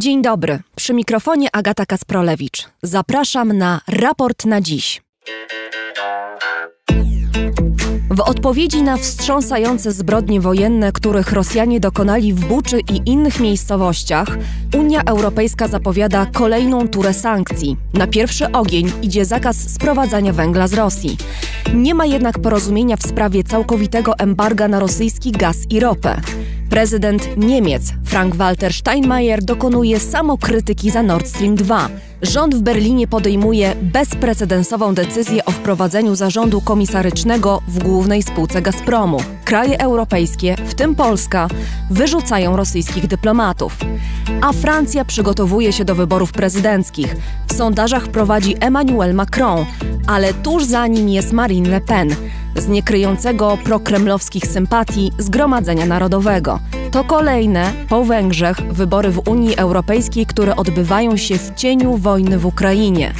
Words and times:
Dzień 0.00 0.22
dobry, 0.22 0.58
przy 0.76 0.94
mikrofonie 0.94 1.48
Agata 1.52 1.86
Kasprolewicz. 1.86 2.68
Zapraszam 2.82 3.52
na 3.52 3.80
raport 3.88 4.44
na 4.44 4.60
dziś. 4.60 5.02
W 8.10 8.20
odpowiedzi 8.20 8.82
na 8.82 8.96
wstrząsające 8.96 9.92
zbrodnie 9.92 10.40
wojenne, 10.40 10.92
których 10.92 11.32
Rosjanie 11.32 11.80
dokonali 11.80 12.32
w 12.32 12.44
Buczy 12.44 12.80
i 12.80 13.10
innych 13.10 13.40
miejscowościach, 13.40 14.38
Unia 14.78 15.02
Europejska 15.02 15.68
zapowiada 15.68 16.26
kolejną 16.26 16.88
turę 16.88 17.14
sankcji. 17.14 17.76
Na 17.94 18.06
pierwszy 18.06 18.52
ogień 18.52 18.92
idzie 19.02 19.24
zakaz 19.24 19.56
sprowadzania 19.56 20.32
węgla 20.32 20.68
z 20.68 20.74
Rosji. 20.74 21.16
Nie 21.74 21.94
ma 21.94 22.06
jednak 22.06 22.38
porozumienia 22.38 22.96
w 22.96 23.02
sprawie 23.02 23.44
całkowitego 23.44 24.18
embarga 24.18 24.68
na 24.68 24.80
rosyjski 24.80 25.32
gaz 25.32 25.56
i 25.70 25.80
ropę. 25.80 26.20
Prezydent 26.70 27.36
Niemiec 27.36 27.82
Frank-Walter 28.04 28.72
Steinmeier 28.72 29.44
dokonuje 29.44 30.00
samokrytyki 30.00 30.90
za 30.90 31.02
Nord 31.02 31.28
Stream 31.28 31.54
2. 31.54 31.88
Rząd 32.22 32.54
w 32.54 32.60
Berlinie 32.62 33.08
podejmuje 33.08 33.74
bezprecedensową 33.82 34.94
decyzję 34.94 35.44
o 35.44 35.50
wprowadzeniu 35.50 36.14
zarządu 36.14 36.60
komisarycznego 36.60 37.62
w 37.68 37.78
głównej 37.78 38.22
spółce 38.22 38.62
Gazpromu. 38.62 39.18
Kraje 39.44 39.80
europejskie, 39.80 40.56
w 40.66 40.74
tym 40.74 40.94
Polska, 40.94 41.48
wyrzucają 41.90 42.56
rosyjskich 42.56 43.06
dyplomatów. 43.06 43.76
A 44.42 44.52
Francja 44.52 45.04
przygotowuje 45.04 45.72
się 45.72 45.84
do 45.84 45.94
wyborów 45.94 46.32
prezydenckich. 46.32 47.16
W 47.48 47.52
sondażach 47.54 48.08
prowadzi 48.08 48.56
Emmanuel 48.60 49.14
Macron, 49.14 49.66
ale 50.06 50.34
tuż 50.34 50.64
za 50.64 50.86
nim 50.86 51.08
jest 51.08 51.32
Marine 51.32 51.68
Le 51.68 51.80
Pen 51.80 52.16
z 52.56 52.68
niekryjącego 52.68 53.58
prokremlowskich 53.64 54.46
sympatii 54.46 55.12
Zgromadzenia 55.18 55.86
Narodowego. 55.86 56.60
To 56.90 57.04
kolejne, 57.04 57.72
po 57.88 58.04
Węgrzech, 58.04 58.60
wybory 58.72 59.10
w 59.10 59.28
Unii 59.28 59.56
Europejskiej, 59.56 60.26
które 60.26 60.56
odbywają 60.56 61.16
się 61.16 61.38
w 61.38 61.54
cieniu 61.54 61.96
wojny 61.96 62.38
w 62.38 62.46
Ukrainie. 62.46 63.14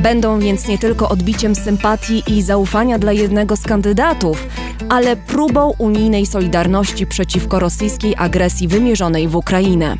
Będą 0.00 0.38
więc 0.40 0.68
nie 0.68 0.78
tylko 0.78 1.08
odbiciem 1.08 1.54
sympatii 1.54 2.22
i 2.26 2.42
zaufania 2.42 2.98
dla 2.98 3.12
jednego 3.12 3.56
z 3.56 3.62
kandydatów, 3.62 4.46
ale 4.88 5.16
próbą 5.16 5.74
unijnej 5.78 6.26
solidarności 6.26 7.06
przeciwko 7.06 7.58
rosyjskiej 7.58 8.14
agresji 8.18 8.68
wymierzonej 8.68 9.28
w 9.28 9.36
Ukrainę. 9.36 9.96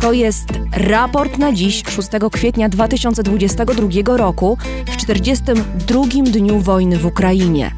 To 0.00 0.12
jest 0.12 0.48
raport 0.72 1.38
na 1.38 1.52
dziś, 1.52 1.82
6 1.88 2.08
kwietnia 2.32 2.68
2022 2.68 4.16
roku, 4.16 4.58
w 4.86 4.96
42 4.96 6.04
dniu 6.24 6.60
wojny 6.60 6.98
w 6.98 7.06
Ukrainie. 7.06 7.70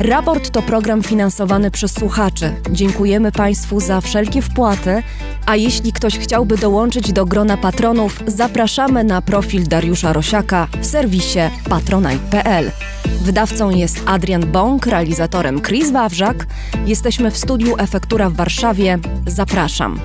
Raport 0.00 0.50
to 0.50 0.62
program 0.62 1.02
finansowany 1.02 1.70
przez 1.70 1.92
słuchaczy. 1.92 2.54
Dziękujemy 2.70 3.32
Państwu 3.32 3.80
za 3.80 4.00
wszelkie 4.00 4.42
wpłaty, 4.42 5.02
a 5.46 5.56
jeśli 5.56 5.92
ktoś 5.92 6.18
chciałby 6.18 6.56
dołączyć 6.56 7.12
do 7.12 7.26
grona 7.26 7.56
patronów, 7.56 8.22
zapraszamy 8.26 9.04
na 9.04 9.22
profil 9.22 9.64
Dariusza 9.64 10.12
Rosiaka 10.12 10.68
w 10.80 10.86
serwisie 10.86 11.03
patronite.pl. 11.68 12.70
Wydawcą 13.22 13.70
jest 13.70 14.02
Adrian 14.06 14.52
Bąk, 14.52 14.86
realizatorem 14.86 15.62
Chris 15.62 15.90
Wawrzak. 15.90 16.46
Jesteśmy 16.86 17.30
w 17.30 17.36
studiu 17.36 17.74
Efektura 17.78 18.30
w 18.30 18.34
Warszawie. 18.34 18.98
Zapraszam. 19.26 20.00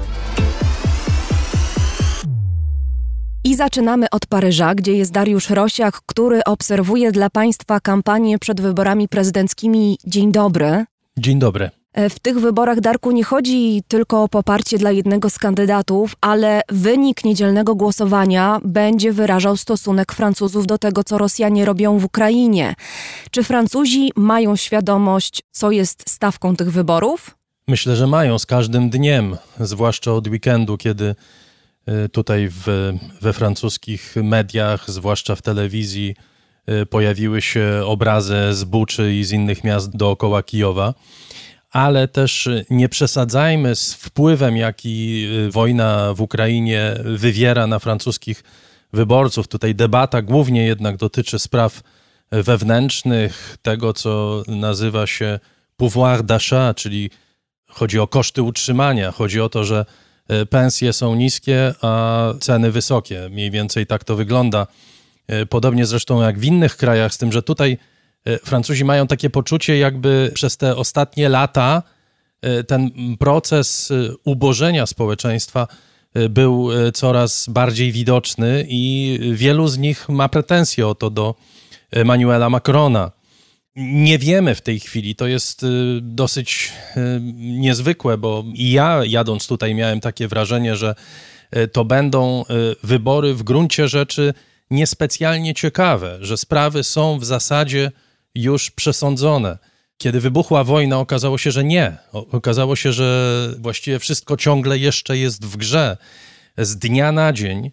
I 3.44 3.55
zaczynamy 3.55 4.09
od 4.09 4.25
Paryża, 4.25 4.75
gdzie 4.75 4.94
jest 4.94 5.11
Dariusz 5.11 5.50
Rosiak, 5.50 6.02
który 6.05 6.44
obserwuje 6.44 7.11
dla 7.11 7.30
Państwa 7.30 7.80
kampanię 7.80 8.39
przed 8.39 8.61
wyborami 8.61 9.08
prezydenckimi. 9.08 9.97
Dzień 10.08 10.31
dobry. 10.31 10.86
Dzień 11.17 11.39
dobry. 11.39 11.78
E, 11.93 12.09
w 12.09 12.19
tych 12.19 12.39
wyborach, 12.39 12.79
Darku, 12.79 13.11
nie 13.11 13.23
chodzi 13.23 13.83
tylko 13.87 14.23
o 14.23 14.27
poparcie 14.27 14.77
dla 14.77 14.91
jednego 14.91 15.29
z 15.29 15.37
kandydatów, 15.37 16.15
ale 16.21 16.61
wynik 16.69 17.23
niedzielnego 17.23 17.75
głosowania 17.75 18.59
będzie 18.63 19.13
wyrażał 19.13 19.57
stosunek 19.57 20.13
Francuzów 20.13 20.67
do 20.67 20.77
tego, 20.77 21.03
co 21.03 21.17
Rosjanie 21.17 21.65
robią 21.65 21.97
w 21.97 22.05
Ukrainie. 22.05 22.75
Czy 23.31 23.43
Francuzi 23.43 24.11
mają 24.15 24.55
świadomość, 24.55 25.41
co 25.52 25.71
jest 25.71 26.09
stawką 26.09 26.55
tych 26.55 26.71
wyborów? 26.71 27.36
Myślę, 27.67 27.95
że 27.95 28.08
mają 28.08 28.39
z 28.39 28.45
każdym 28.45 28.89
dniem, 28.89 29.37
zwłaszcza 29.59 30.14
od 30.14 30.27
weekendu, 30.27 30.77
kiedy 30.77 31.15
e, 31.85 32.09
tutaj 32.09 32.49
w, 32.49 32.93
we 33.21 33.33
francuskich 33.33 34.15
mediach, 34.23 34.91
zwłaszcza 34.91 35.35
w 35.35 35.41
telewizji, 35.41 36.15
e, 36.65 36.85
pojawiły 36.85 37.41
się 37.41 37.81
obrazy 37.85 38.37
z 38.52 38.64
Buczy 38.64 39.14
i 39.14 39.23
z 39.23 39.31
innych 39.31 39.64
miast 39.64 39.97
dookoła 39.97 40.43
Kijowa 40.43 40.93
ale 41.71 42.07
też 42.07 42.49
nie 42.69 42.89
przesadzajmy 42.89 43.75
z 43.75 43.93
wpływem, 43.93 44.57
jaki 44.57 45.25
y, 45.47 45.52
wojna 45.52 46.13
w 46.13 46.21
Ukrainie 46.21 46.95
wywiera 47.03 47.67
na 47.67 47.80
francuskich 47.80 48.43
wyborców. 48.93 49.47
Tutaj 49.47 49.75
debata 49.75 50.21
głównie 50.21 50.65
jednak 50.65 50.97
dotyczy 50.97 51.39
spraw 51.39 51.81
wewnętrznych, 52.31 53.58
tego 53.61 53.93
co 53.93 54.43
nazywa 54.47 55.08
się 55.08 55.39
pouvoir 55.77 56.23
d'achat, 56.23 56.73
czyli 56.75 57.09
chodzi 57.67 57.99
o 57.99 58.08
koszty 58.08 58.41
utrzymania, 58.41 59.11
chodzi 59.11 59.41
o 59.41 59.49
to, 59.49 59.63
że 59.63 59.85
y, 60.31 60.45
pensje 60.45 60.93
są 60.93 61.15
niskie, 61.15 61.73
a 61.81 62.33
ceny 62.39 62.71
wysokie. 62.71 63.29
Mniej 63.31 63.52
więcej 63.52 63.85
tak 63.85 64.03
to 64.03 64.15
wygląda. 64.15 64.67
Y, 65.31 65.45
podobnie 65.45 65.85
zresztą 65.85 66.21
jak 66.21 66.39
w 66.39 66.43
innych 66.43 66.77
krajach, 66.77 67.13
z 67.13 67.17
tym, 67.17 67.31
że 67.31 67.41
tutaj 67.41 67.77
Francuzi 68.43 68.85
mają 68.85 69.07
takie 69.07 69.30
poczucie, 69.30 69.77
jakby 69.77 70.31
przez 70.33 70.57
te 70.57 70.75
ostatnie 70.75 71.30
lata 71.30 71.83
e, 72.41 72.63
ten 72.63 72.91
proces 73.19 73.91
e, 73.91 74.15
ubożenia 74.25 74.85
społeczeństwa 74.85 75.67
był 76.29 76.69
coraz 76.93 77.49
bardziej 77.49 77.91
widoczny 77.91 78.65
i 78.69 79.19
wielu 79.33 79.67
z 79.67 79.77
nich 79.77 80.09
ma 80.09 80.29
pretensje 80.29 80.87
o 80.87 80.95
to 80.95 81.09
do 81.09 81.35
Emmanuela 81.91 82.49
Macrona. 82.49 83.11
Nie 83.75 84.19
wiemy 84.19 84.55
w 84.55 84.61
tej 84.61 84.79
chwili, 84.79 85.15
to 85.15 85.27
jest 85.27 85.65
dosyć 86.02 86.71
niezwykłe, 87.35 88.17
bo 88.17 88.43
i 88.53 88.71
ja 88.71 89.02
jadąc 89.05 89.47
tutaj 89.47 89.75
miałem 89.75 89.99
takie 89.99 90.27
wrażenie, 90.27 90.75
że 90.75 90.95
to 91.71 91.85
będą 91.85 92.45
wybory 92.83 93.33
w 93.33 93.43
gruncie 93.43 93.87
rzeczy 93.87 94.33
niespecjalnie 94.71 95.53
ciekawe, 95.53 96.17
że 96.21 96.37
sprawy 96.37 96.83
są 96.83 97.19
w 97.19 97.25
zasadzie 97.25 97.91
już 98.35 98.71
przesądzone. 98.71 99.57
Kiedy 99.97 100.19
wybuchła 100.19 100.63
wojna, 100.63 100.99
okazało 100.99 101.37
się, 101.37 101.51
że 101.51 101.63
nie. 101.63 101.97
Okazało 102.11 102.75
się, 102.75 102.93
że 102.93 103.49
właściwie 103.59 103.99
wszystko 103.99 104.37
ciągle 104.37 104.77
jeszcze 104.77 105.17
jest 105.17 105.45
w 105.45 105.57
grze. 105.57 105.97
Z 106.57 106.77
dnia 106.77 107.11
na 107.11 107.33
dzień 107.33 107.65
y, 107.65 107.71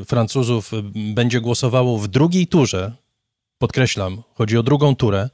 y, 0.00 0.04
Francuzów 0.04 0.70
będzie 0.94 1.40
głosowało 1.40 1.98
w 1.98 2.08
drugiej 2.08 2.46
turze. 2.46 2.92
Podkreślam, 3.58 4.22
chodzi 4.34 4.58
o 4.58 4.62
drugą 4.62 4.96
turę 4.96 5.30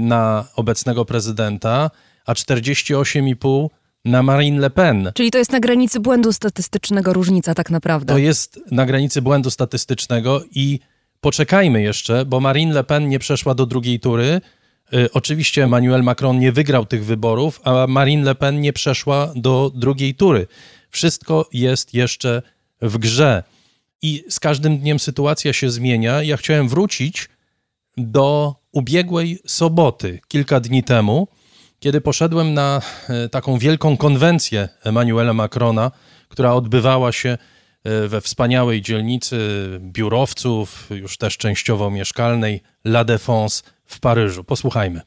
na 0.00 0.44
obecnego 0.56 1.04
prezydenta, 1.04 1.90
a 2.26 2.32
48,5% 2.32 3.68
na 4.08 4.22
Marine 4.22 4.60
Le 4.60 4.70
Pen. 4.70 5.12
Czyli 5.14 5.30
to 5.30 5.38
jest 5.38 5.52
na 5.52 5.60
granicy 5.60 6.00
błędu 6.00 6.32
statystycznego 6.32 7.12
różnica 7.12 7.54
tak 7.54 7.70
naprawdę. 7.70 8.12
To 8.12 8.18
jest 8.18 8.60
na 8.70 8.86
granicy 8.86 9.22
błędu 9.22 9.50
statystycznego 9.50 10.42
i 10.54 10.80
poczekajmy 11.20 11.82
jeszcze, 11.82 12.24
bo 12.24 12.40
Marine 12.40 12.74
Le 12.74 12.84
Pen 12.84 13.08
nie 13.08 13.18
przeszła 13.18 13.54
do 13.54 13.66
drugiej 13.66 14.00
tury. 14.00 14.40
Y, 14.94 15.12
oczywiście 15.12 15.64
Emmanuel 15.64 16.02
Macron 16.02 16.38
nie 16.38 16.52
wygrał 16.52 16.86
tych 16.86 17.04
wyborów, 17.04 17.60
a 17.64 17.86
Marine 17.86 18.24
Le 18.24 18.34
Pen 18.34 18.60
nie 18.60 18.72
przeszła 18.72 19.32
do 19.36 19.72
drugiej 19.74 20.14
tury. 20.14 20.46
Wszystko 20.90 21.48
jest 21.52 21.94
jeszcze 21.94 22.42
w 22.82 22.98
grze. 22.98 23.42
I 24.02 24.24
z 24.28 24.40
każdym 24.40 24.78
dniem 24.78 24.98
sytuacja 24.98 25.52
się 25.52 25.70
zmienia. 25.70 26.22
Ja 26.22 26.36
chciałem 26.36 26.68
wrócić 26.68 27.28
do 27.96 28.54
ubiegłej 28.72 29.38
soboty, 29.46 30.20
kilka 30.28 30.60
dni 30.60 30.82
temu, 30.82 31.28
kiedy 31.80 32.00
poszedłem 32.00 32.54
na 32.54 32.80
e, 33.08 33.28
taką 33.28 33.58
wielką 33.58 33.96
konwencję 33.96 34.68
Emmanuela 34.84 35.34
Macrona, 35.34 35.90
która 36.28 36.52
odbywała 36.52 37.12
się 37.12 37.38
e, 37.84 38.08
we 38.08 38.20
wspaniałej 38.20 38.82
dzielnicy 38.82 39.38
biurowców, 39.80 40.88
już 40.90 41.18
też 41.18 41.36
częściowo 41.36 41.90
mieszkalnej, 41.90 42.62
La 42.84 43.04
Défense 43.04 43.62
w 43.84 44.00
Paryżu. 44.00 44.44
Posłuchajmy. 44.44 45.00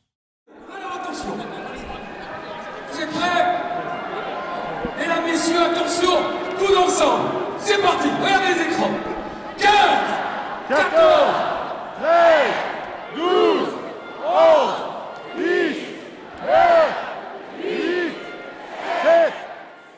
C'est 7.63 7.81
parti, 7.81 8.07
regardez 8.23 8.55
les 8.55 8.61
écrans. 8.61 8.91
15, 9.59 9.71
14, 10.69 11.51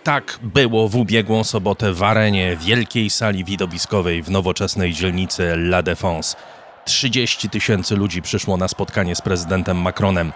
Tak 0.03 0.39
było 0.41 0.89
w 0.89 0.95
ubiegłą 0.95 1.43
sobotę 1.43 1.93
w 1.93 2.03
arenie 2.03 2.57
wielkiej 2.57 3.09
sali 3.09 3.43
widowiskowej 3.43 4.23
w 4.23 4.31
nowoczesnej 4.31 4.93
dzielnicy 4.93 5.43
La 5.43 5.83
Défense. 5.83 6.35
30 6.85 7.49
tysięcy 7.49 7.95
ludzi 7.95 8.21
przyszło 8.21 8.57
na 8.57 8.67
spotkanie 8.67 9.15
z 9.15 9.21
prezydentem 9.21 9.77
Macronem. 9.81 10.31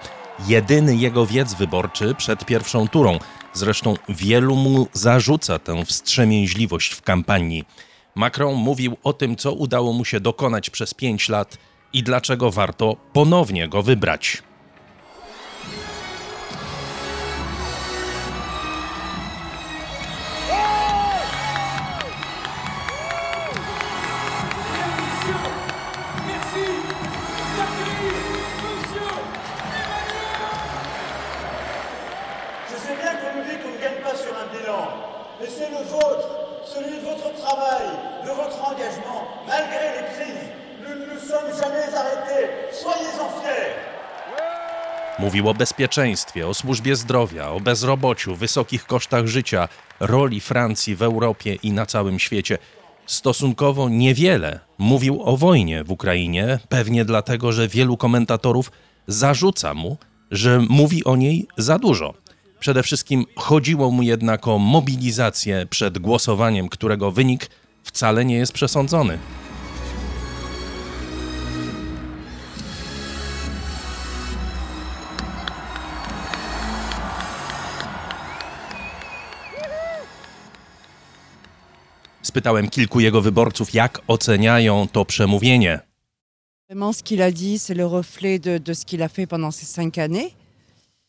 Jedyny 0.48 0.96
jego 0.96 1.26
wiec 1.26 1.54
wyborczy 1.54 2.16
przed 2.16 2.46
pierwszą 2.46 2.88
turą. 2.88 3.20
Zresztą 3.54 3.94
wielu 4.10 4.56
mu 4.56 4.88
zarzuca 4.94 5.60
tę 5.60 5.86
wstrzemięźliwość 5.86 6.94
w 6.94 7.02
kampanii. 7.02 7.66
Macron 8.16 8.56
mówił 8.56 8.98
o 9.04 9.14
tym, 9.14 9.36
co 9.36 9.54
udało 9.54 9.94
mu 9.94 10.06
się 10.06 10.20
dokonać 10.20 10.70
przez 10.70 10.94
pięć 10.94 11.30
lat 11.30 11.58
i 11.94 12.04
dlaczego 12.04 12.52
warto 12.52 12.96
ponownie 13.14 13.68
go 13.68 13.84
wybrać. 13.84 14.47
Mówił 45.28 45.50
o 45.50 45.54
bezpieczeństwie, 45.54 46.48
o 46.48 46.54
służbie 46.54 46.96
zdrowia, 46.96 47.50
o 47.50 47.60
bezrobociu, 47.60 48.36
wysokich 48.36 48.86
kosztach 48.86 49.28
życia, 49.28 49.70
roli 50.00 50.40
Francji 50.40 50.96
w 50.96 51.02
Europie 51.02 51.56
i 51.64 51.72
na 51.72 51.86
całym 51.86 52.20
świecie. 52.20 52.58
Stosunkowo 53.06 53.90
niewiele 53.90 54.60
mówił 54.78 55.24
o 55.24 55.38
wojnie 55.38 55.84
w 55.84 55.92
Ukrainie, 55.92 56.60
pewnie 56.70 57.06
dlatego, 57.06 57.52
że 57.52 57.68
wielu 57.68 57.98
komentatorów 57.98 58.72
zarzuca 59.08 59.74
mu, 59.74 59.98
że 60.32 60.60
mówi 60.70 61.04
o 61.04 61.16
niej 61.16 61.48
za 61.58 61.80
dużo. 61.80 62.14
Przede 62.60 62.84
wszystkim 62.84 63.26
chodziło 63.36 63.92
mu 63.92 64.02
jednak 64.02 64.48
o 64.48 64.58
mobilizację 64.58 65.66
przed 65.70 66.00
głosowaniem, 66.00 66.70
którego 66.70 67.12
wynik 67.12 67.50
wcale 67.84 68.26
nie 68.26 68.36
jest 68.36 68.54
przesądzony. 68.54 69.18
Spytałem 82.28 82.70
kilku 82.70 83.00
jego 83.00 83.22
wyborców, 83.22 83.74
jak 83.74 84.02
oceniają 84.08 84.88
to 84.92 85.06
przemówienie. 85.06 85.80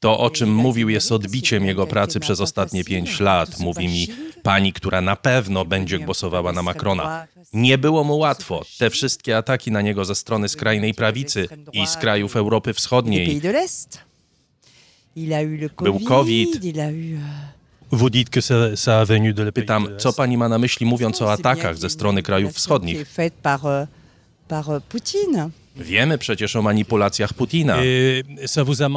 To, 0.01 0.19
o 0.19 0.31
czym 0.31 0.55
mówił, 0.55 0.89
jest 0.89 1.13
odbiciem 1.13 1.65
jego 1.67 1.87
pracy 1.87 2.21
przez 2.21 2.41
ostatnie 2.41 2.85
pięć 2.85 3.21
lat, 3.21 3.59
mówi 3.61 3.89
mi 3.89 4.07
pani, 4.43 4.73
która 4.73 5.01
na 5.01 5.17
pewno 5.17 5.65
będzie 5.65 5.99
głosowała 5.99 6.53
na 6.53 6.63
Macrona. 6.63 7.27
Nie 7.53 7.79
było 7.79 8.05
mu 8.05 8.19
łatwo. 8.19 8.63
Te 8.79 8.91
wszystkie 8.91 9.37
ataki 9.37 9.71
na 9.73 9.81
niego 9.81 10.05
ze 10.05 10.15
strony 10.15 10.49
skrajnej 10.49 10.95
prawicy 10.95 11.49
i 11.73 11.87
z 11.87 11.97
krajów 11.97 12.37
Europy 12.37 12.75
Wschodniej. 12.75 13.41
Był 15.83 16.01
COVID, 16.01 16.61
COVID. 17.91 17.97
il 17.97 17.97
a 17.97 17.97
eu... 17.97 17.99
Vous 17.99 18.11
dites 18.11 18.31
que 18.31 18.41
ça, 18.41 18.77
ça 18.77 19.01
a 19.01 19.05
venu 19.05 19.33
de 19.33 19.43
la 19.43 19.53
Pytam, 19.53 19.89
co 19.99 20.13
pani 20.13 20.37
ma 20.37 20.49
na 20.49 20.59
myśli, 20.59 20.87
mówiąc 20.87 21.23
o 21.23 21.33
atakach 21.33 21.79
ze 21.79 21.91
strony 21.91 22.23
krajów 22.23 22.55
wschodnich. 22.55 23.07
Par, 24.49 24.71
euh, 24.71 24.83
Poutine. 24.89 25.51
Wiemy 25.77 26.19
przecież 26.19 26.57
o 26.57 26.63
manipulacjach 26.63 27.35
Putina. 27.35 27.77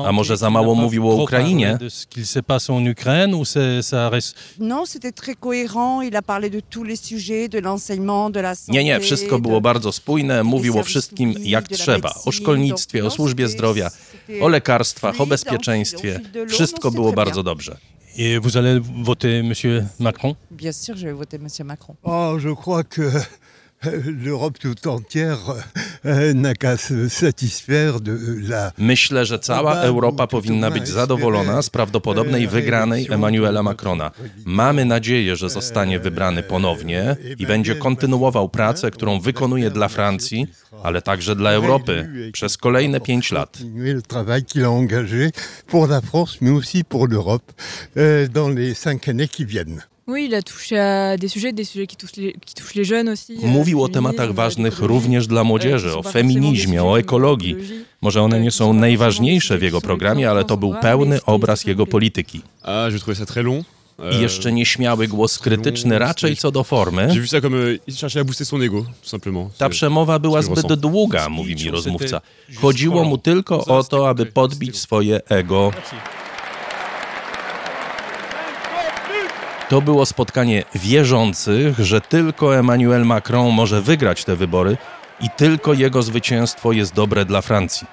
A 0.06 0.12
może 0.12 0.38
za 0.38 0.50
mało 0.50 0.76
mówił 0.76 1.10
o 1.10 1.16
Ukrainie? 1.24 1.68
parlé 1.68 1.80
de 1.80 1.90
ce 1.90 2.08
qu'il 2.08 2.26
se 2.26 2.44
passe 2.44 2.74
en 2.74 2.88
Ukraine 2.92 3.36
ou 3.36 3.44
c'est- 3.44 3.82
ça 3.82 4.10
reste... 4.10 4.36
Non, 4.60 4.86
c'était 4.86 5.12
très 5.12 5.36
cohérent. 5.36 6.02
Il 6.02 6.16
a 6.16 6.22
parlé 6.22 6.50
de 6.50 6.62
tous 6.70 6.84
les 6.84 6.96
sujets, 6.96 7.50
de 7.50 7.60
l'enseignement, 7.60 8.34
de 8.34 8.42
la 8.42 8.56
santé. 8.56 8.72
Nie, 8.72 8.84
nie, 8.84 9.00
wszystko 9.00 9.40
było 9.40 9.62
bardzo 9.62 9.92
spójne, 9.92 10.44
mówił 10.44 10.80
o 10.80 10.84
wszystkim 10.84 11.34
jak 11.44 11.68
trzeba. 11.68 12.14
O 12.26 12.32
szkolnictwie, 12.32 13.06
o 13.06 13.10
służbie 13.10 13.48
zdrowia, 13.48 13.92
o 14.42 14.48
lekarstwach, 14.48 15.22
o 15.22 15.26
bezpieczeństwie. 15.26 16.20
Wszystko 16.50 16.92
było 16.92 17.14
bardzo 17.14 17.44
dobrze. 17.44 17.78
Et 18.18 18.44
vous 18.44 18.58
allez 18.58 18.82
voter 19.04 19.44
Monsieur 19.44 19.86
Macron 20.00 20.36
Bien 20.52 20.74
sûr, 20.74 20.98
je 20.98 21.08
vais 21.08 21.18
voter 21.18 21.40
M. 21.40 21.48
Macron. 21.68 21.96
Oh, 22.04 22.40
je 22.40 22.56
crois 22.56 22.84
que 22.84 23.02
l'Europe 24.06 24.58
tout 24.60 24.88
entière 24.88 25.40
euh, 26.06 26.34
n'a 26.34 26.54
qu'à 26.54 26.78
se 26.78 27.10
satisfaire 27.10 28.00
de 28.00 28.40
la 28.50 28.72
Myślę, 28.78 29.26
że 29.26 29.40
cała 29.40 29.76
Europa 29.82 30.28
powinna 30.28 30.72
być 30.72 30.88
zadowolona 30.88 31.62
z 31.62 31.70
prawdopodobnej 31.70 32.48
wygranej 32.48 33.08
Emmanuela 33.12 33.64
Macrona. 33.64 34.12
Mamy 34.46 34.86
nadzieję, 34.86 35.36
że 35.36 35.50
zostanie 35.50 36.00
wybrany 36.00 36.44
ponownie 36.44 37.16
i 37.40 37.48
będzie 37.48 37.76
kontynuował 37.76 38.50
pracę, 38.50 38.92
którą 38.92 39.20
wykonuje 39.20 39.72
dla 39.72 39.88
Francji, 39.88 40.48
ale 40.84 41.02
także 41.02 41.36
dla 41.36 41.52
Europy 41.52 42.10
przez 42.34 42.58
kolejne 42.58 43.00
pięć 43.02 43.32
lat. 43.32 43.58
continuer 43.62 43.94
le 43.94 44.02
travail 44.02 44.44
qu'il 44.44 44.64
a 44.64 44.70
engagé 44.70 45.32
pour 45.68 45.88
la 45.88 46.02
France, 46.02 46.42
mais 46.42 46.52
aussi 46.52 46.84
pour 46.84 47.08
l'Europe 47.08 47.52
euh, 47.98 48.28
dans 48.28 48.50
les 48.50 48.74
cinq 48.74 49.08
années 49.08 49.28
qui 49.28 49.46
viennent. 49.46 49.82
Oui, 50.12 50.26
il 50.26 50.36
a 50.36 50.42
touché 50.42 50.78
à 50.78 51.18
des 51.18 51.30
sujets, 51.30 51.54
des 51.54 51.64
sujets 51.64 51.88
qui 51.88 51.96
touchent 51.96 52.18
les, 52.18 52.34
qui 52.46 52.54
touchent 52.54 52.76
les 52.76 52.84
jeunes 52.84 53.10
aussi. 53.10 53.34
euh, 53.34 53.48
Mówił 53.48 53.84
o 53.84 53.88
tematach 53.88 54.34
ważnych 54.34 54.80
również 54.80 55.28
dla 55.28 55.44
młodzieży, 55.44 55.98
o 55.98 56.04
feminizmie, 56.04 56.84
o 56.84 57.00
ekologii. 57.00 57.56
Może 58.02 58.22
one 58.22 58.40
nie 58.40 58.52
są 58.52 58.74
najważniejsze 58.74 59.58
w 59.58 59.62
jego 59.62 59.82
programie, 59.82 60.30
ale 60.30 60.46
to 60.46 60.58
był 60.58 60.76
pełny 60.82 61.20
obraz 61.26 61.66
jego 61.66 61.88
polityki. 61.88 62.42
Ah, 62.64 62.90
j'ai 62.92 63.00
trouvé 63.00 63.16
ça 63.16 63.26
très 63.26 63.44
long. 63.44 63.66
I 64.12 64.22
jeszcze 64.22 64.52
nieśmiały 64.52 65.08
głos 65.08 65.40
krytyczny 65.40 66.00
raczej 66.00 66.38
co 66.38 66.52
do 66.52 66.64
formy. 66.64 67.08
Euh. 67.08 67.18
Ta 69.58 69.70
przemowa 69.70 70.20
była 70.20 70.42
zbyt 70.42 70.74
długa, 70.74 71.30
mówi 71.30 71.56
mi 71.56 71.72
rozmówca. 71.72 72.22
Chodziło 72.56 73.04
mu 73.04 73.18
tylko 73.18 73.66
o 73.66 73.84
to, 73.84 74.10
aby 74.10 74.26
podbić 74.26 74.78
swoje 74.78 75.22
ego. 75.30 75.72
To 79.72 79.82
było 79.82 80.06
spotkanie 80.06 80.64
wierzących, 80.76 81.80
że 81.80 82.02
tylko 82.02 82.58
Emmanuel 82.58 83.06
Macron 83.06 83.54
może 83.54 83.82
wygrać 83.82 84.24
te 84.24 84.36
wybory 84.36 84.78
i 85.22 85.30
tylko 85.38 85.74
jego 85.74 86.04
zwycięstwo 86.04 86.72
jest 86.72 86.94
dobre 86.94 87.26
dla 87.26 87.42
Francji. 87.42 87.88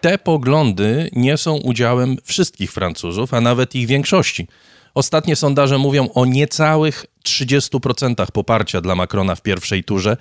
Te 0.00 0.18
poglądy 0.18 1.10
nie 1.12 1.36
są 1.36 1.56
udziałem 1.56 2.16
wszystkich 2.24 2.72
Francuzów, 2.72 3.34
a 3.34 3.40
nawet 3.40 3.74
ich 3.74 3.86
większości. 3.86 4.48
Ostatnie 4.94 5.36
sondaże 5.36 5.78
mówią 5.78 6.08
o 6.14 6.26
niecałych 6.26 7.06
30% 7.24 8.26
poparcia 8.32 8.80
dla 8.80 8.94
Macrona 8.94 9.34
w 9.34 9.42
pierwszej 9.42 9.84
turze 9.84 10.16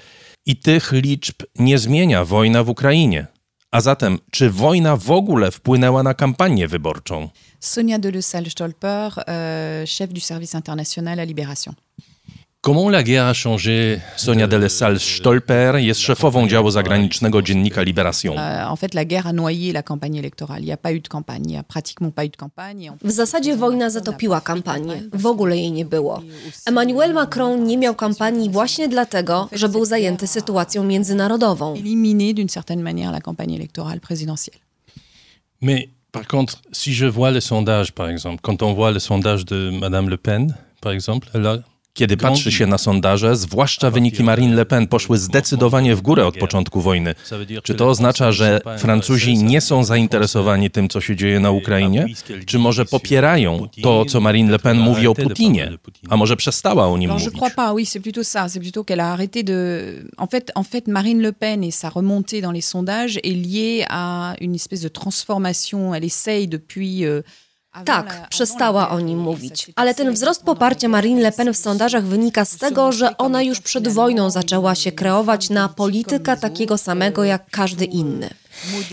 i 0.46 0.56
tych 0.56 0.92
liczb 0.92 1.36
nie 1.60 1.78
zmienia 1.78 2.26
wojna 2.26 2.64
w 2.64 2.70
Ukrainie. 2.70 3.28
A 3.72 3.82
zatem, 3.82 4.20
czy 4.32 4.50
wojna 4.50 4.98
w 4.98 5.12
ogóle 5.12 5.52
wpłynęła 5.52 6.04
na 6.04 6.14
kampanię 6.14 6.68
wyborczą? 6.68 7.30
Sonia 7.60 8.00
de 8.00 8.12
Le 8.12 8.22
Salle-Stolper, 8.22 9.12
euh, 9.18 9.90
chef 9.98 10.14
du 10.14 10.20
service 10.20 10.58
international 10.58 11.20
à 11.20 11.26
Libération. 11.26 11.74
Comment 12.64 12.90
la 12.90 13.02
guerre 13.02 13.26
a 13.26 13.34
changé? 13.34 14.02
Sonia 14.18 14.48
de 14.48 14.70
Salle-Stolper 14.70 15.76
jest 15.76 16.00
szefową 16.02 16.48
działu 16.48 16.72
zagranicznego 16.72 17.42
dziennika 17.42 17.82
Libération? 17.82 18.38
Euh, 18.38 18.72
en 18.72 18.76
fait, 18.76 18.94
la 18.94 19.04
guerre 19.04 19.28
a 19.28 19.34
noyé 19.34 19.74
la 19.74 19.82
campagne 19.82 20.16
électorale. 20.18 20.62
Il 20.62 20.66
n'y 20.66 20.72
a 20.72 20.78
pas 20.78 20.94
eu 20.94 21.00
de 21.00 21.08
campagne. 21.08 21.42
Il 21.46 21.52
n'y 21.52 21.58
a 21.58 21.64
pratiquement 21.64 22.12
pas 22.12 22.24
eu 22.24 22.30
de 22.30 22.38
campagne. 22.38 22.92
W 23.04 23.12
zasadzie 23.12 23.56
wojna 23.56 23.90
zatopiła 23.90 24.42
kampanię. 24.42 25.04
W 25.14 25.26
ogóle 25.26 25.58
jej 25.58 25.72
nie 25.72 25.86
było. 25.86 26.22
Emmanuel 26.66 27.14
Macron 27.14 27.64
nie 27.64 27.78
miał 27.78 27.96
kampanii 27.96 28.50
właśnie 28.50 28.88
dlatego, 28.88 29.50
że 29.52 29.70
był 29.70 29.86
zajęty 29.86 30.28
sytuacją 30.28 30.84
międzynarodową. 30.84 31.76
éliminé 31.76 32.34
d'une 32.34 32.50
certaine 32.50 32.84
manière 32.84 33.12
la 33.12 33.22
campagne 33.22 33.56
électorale 33.56 34.00
présidentielle. 34.00 34.60
Mais 35.62 35.90
par 36.12 36.28
contre, 36.28 36.62
si 36.72 36.94
je 36.94 37.08
vois 37.08 37.32
les 37.32 37.42
sondages, 37.42 37.92
par 37.92 38.08
exemple, 38.10 38.40
quand 38.44 38.62
on 38.62 38.74
voit 38.74 38.92
le 38.92 39.00
sondage 39.00 39.46
de 39.46 39.72
Madame 39.80 40.10
Le 40.10 40.18
Pen, 40.18 40.56
par 40.82 40.92
exemple, 40.92 41.28
elle 41.34 41.48
a 41.48 41.58
Kiedy 41.94 42.18
patrzy 42.18 42.52
się 42.52 42.68
na 42.68 42.78
sondaże, 42.78 43.36
zwłaszcza 43.36 43.92
wyniki 43.92 44.24
Marine 44.24 44.56
Le 44.56 44.66
Pen 44.66 44.88
poszły 44.88 45.18
zdecydowanie 45.18 45.96
w 45.96 46.02
górę 46.02 46.26
od 46.26 46.38
początku 46.38 46.82
wojny. 46.82 47.16
Czy 47.64 47.76
to 47.76 47.90
oznacza, 47.90 48.32
że 48.32 48.62
Francuzi 48.78 49.38
nie 49.38 49.62
są 49.62 49.84
zainteresowani 49.84 50.70
tym, 50.70 50.90
co 50.90 51.02
się 51.02 51.16
dzieje 51.16 51.40
na 51.40 51.52
Ukrainie? 51.52 52.06
Czy 52.46 52.60
może 52.60 52.86
popierają 52.86 53.68
to, 53.84 54.06
co 54.06 54.22
Marine 54.22 54.52
Le 54.52 54.60
Pen 54.60 54.80
mówi 54.80 55.08
o 55.08 55.16
Putinie? 55.16 55.72
A 56.10 56.18
może 56.18 56.36
przestała 56.38 56.88
o 56.88 56.98
nim 56.98 57.12
mówić? 57.12 57.30
En 60.18 60.28
fait, 60.28 60.52
en 60.56 60.64
fait, 60.64 60.88
Marine 60.88 61.22
Le 61.22 61.34
Pen 61.34 61.64
et 61.64 61.72
sa 61.72 61.90
remontée 61.90 62.42
dans 62.42 62.54
les 62.54 62.62
sondages 62.62 63.18
est 63.18 63.36
liée 63.36 63.86
à 63.90 64.36
une 64.42 64.56
espèce 64.56 64.82
de 64.82 64.90
transformation. 64.90 65.96
Elle 65.96 66.06
essaye 66.06 66.48
depuis. 66.48 67.06
Tak, 67.86 68.28
przestała 68.30 68.90
o 68.90 69.00
nim 69.00 69.20
mówić. 69.20 69.72
Ale 69.76 69.96
ten 69.96 70.14
wzrost 70.14 70.44
poparcia 70.44 70.88
Marine 70.88 71.22
Le 71.22 71.32
Pen 71.32 71.54
w 71.54 71.58
sondażach 71.58 72.04
wynika 72.04 72.46
z 72.46 72.58
tego, 72.58 72.92
że 72.92 73.18
ona 73.18 73.42
już 73.42 73.62
przed 73.62 73.88
wojną 73.88 74.30
zaczęła 74.30 74.76
się 74.76 74.92
kreować 74.92 75.50
na 75.50 75.70
polityka 75.70 76.36
takiego 76.36 76.78
samego 76.78 77.24
jak 77.24 77.50
każdy 77.50 77.86
inny. 77.86 78.30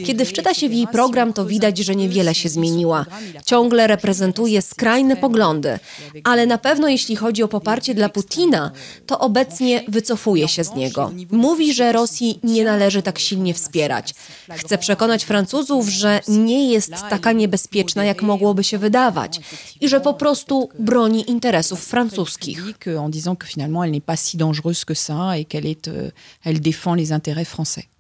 Kiedy 0.06 0.24
wczyta 0.24 0.54
się 0.54 0.68
w 0.68 0.72
jej 0.72 0.86
program, 0.86 1.32
to 1.32 1.46
widać, 1.46 1.78
że 1.78 1.94
niewiele 1.94 2.34
się 2.34 2.48
zmieniła. 2.48 3.06
Ciągle 3.44 3.86
reprezentuje 3.86 4.62
skrajne 4.62 5.16
poglądy, 5.16 5.78
ale 6.24 6.46
na 6.46 6.58
pewno 6.58 6.88
jeśli 6.88 7.16
chodzi 7.16 7.42
o 7.42 7.48
poparcie 7.48 7.94
dla 7.94 8.08
Putina, 8.08 8.70
to 9.06 9.18
obecnie 9.18 9.84
wycofuje 9.88 10.48
się 10.48 10.64
z 10.64 10.74
niego. 10.74 11.12
Mówi, 11.30 11.74
że 11.74 11.92
Rosji 11.92 12.40
nie 12.42 12.64
należy 12.64 13.02
tak 13.02 13.18
silnie 13.18 13.54
wspierać. 13.54 14.14
Chce 14.50 14.78
przekonać 14.78 15.24
Francuzów, 15.24 15.88
że 15.88 16.20
nie 16.28 16.72
jest 16.72 16.92
taka 17.10 17.32
niebezpieczna, 17.32 18.04
jak 18.04 18.22
mogłoby 18.22 18.64
się 18.64 18.78
wydawać 18.78 19.40
i 19.80 19.88
że 19.88 20.00
po 20.00 20.14
prostu 20.14 20.68
broni 20.78 21.30
interesów 21.30 21.84
francuskich. 21.84 22.58
En 22.86 23.10
disant 23.10 23.38
que 23.38 23.46
finalement 23.46 23.84
elle 23.84 23.92
n'est 23.92 24.06
pas 24.06 24.16
si 24.16 24.36
dangereuse 24.36 24.84
que 24.84 24.94
ça 24.94 25.38
et 25.38 25.44
qu'elle 25.44 25.66
euh, 25.88 26.10
elle 26.44 26.60
défend 26.60 26.94
les 26.94 27.12
intérêts 27.12 27.44
français. 27.44 27.97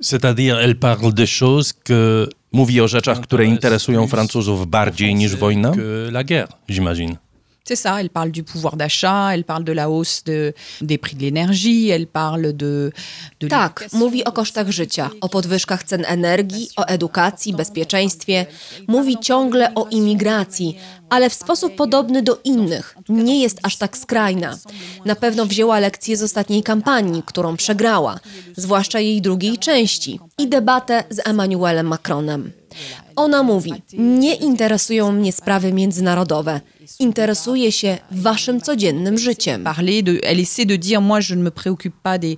C'est-à-dire, 0.00 0.58
elle 0.58 0.78
parle 0.78 1.12
des 1.12 1.26
choses 1.26 1.72
que... 1.72 2.28
Mówi 2.52 2.80
o 2.80 2.88
rzeczach, 2.88 3.20
które 3.20 3.44
interesują 3.44 4.06
Francuzów 4.06 4.66
bardziej 4.66 5.14
niż 5.14 5.36
wojna? 5.36 5.72
La 6.10 6.24
guerre, 6.24 6.48
j'imagine. 6.68 7.16
C'est 7.70 7.76
ça, 7.76 8.00
elle 8.00 8.10
parle 8.10 8.32
du 8.32 8.42
pouvoir 8.42 8.76
d'achat, 8.76 9.32
elle 9.32 9.44
parle 9.44 9.62
de 9.62 9.70
la 9.70 9.88
hausse 9.88 10.24
de, 10.24 10.52
des 10.80 10.98
prix 10.98 11.14
de 11.14 11.22
l'énergie, 11.22 11.88
elle 11.88 12.08
parle 12.08 12.52
de... 12.52 12.90
de 13.40 13.48
Tak, 13.48 13.86
mówi 13.92 14.24
o 14.24 14.32
kosztach 14.32 14.70
życia, 14.70 15.10
o 15.20 15.28
podwyżkach 15.28 15.84
cen 15.84 16.04
energii, 16.04 16.68
o 16.76 16.84
edukacji, 16.86 17.52
bezpieczeństwie. 17.52 18.46
Mówi 18.88 19.18
ciągle 19.18 19.74
o 19.74 19.86
imigracji, 19.90 20.78
ale 21.10 21.30
w 21.30 21.34
sposób 21.34 21.76
podobny 21.76 22.22
do 22.22 22.40
innych. 22.44 22.96
Nie 23.08 23.42
jest 23.42 23.58
aż 23.62 23.76
tak 23.76 23.96
skrajna. 23.96 24.56
Na 25.04 25.14
pewno 25.14 25.46
wzięła 25.46 25.78
lekcje 25.78 26.16
z 26.16 26.22
ostatniej 26.22 26.62
kampanii, 26.62 27.22
którą 27.26 27.56
przegrała, 27.56 28.20
zwłaszcza 28.56 29.00
jej 29.00 29.22
drugiej 29.22 29.58
części 29.58 30.20
i 30.38 30.48
debatę 30.48 31.04
z 31.10 31.28
Emmanuelem 31.28 31.86
Macronem. 31.86 32.59
Ona 33.16 33.42
mówi: 33.42 33.72
Nie 33.98 34.34
interesują 34.34 35.12
mnie 35.12 35.32
sprawy 35.32 35.72
międzynarodowe. 35.72 36.60
Interesuje 36.98 37.72
się 37.72 37.98
waszym 38.10 38.60
codziennym 38.60 39.18
życiem. 39.18 39.64
Parler 39.64 40.02
de, 40.02 40.18
elle 40.22 40.40
essaie 40.40 40.66
de 40.66 40.76
dire 40.76 41.00
moi 41.00 41.20
je 41.20 41.34
ne 41.34 41.42
me 41.42 41.50
préoccupe 41.50 41.94
pas 42.02 42.18
des, 42.18 42.36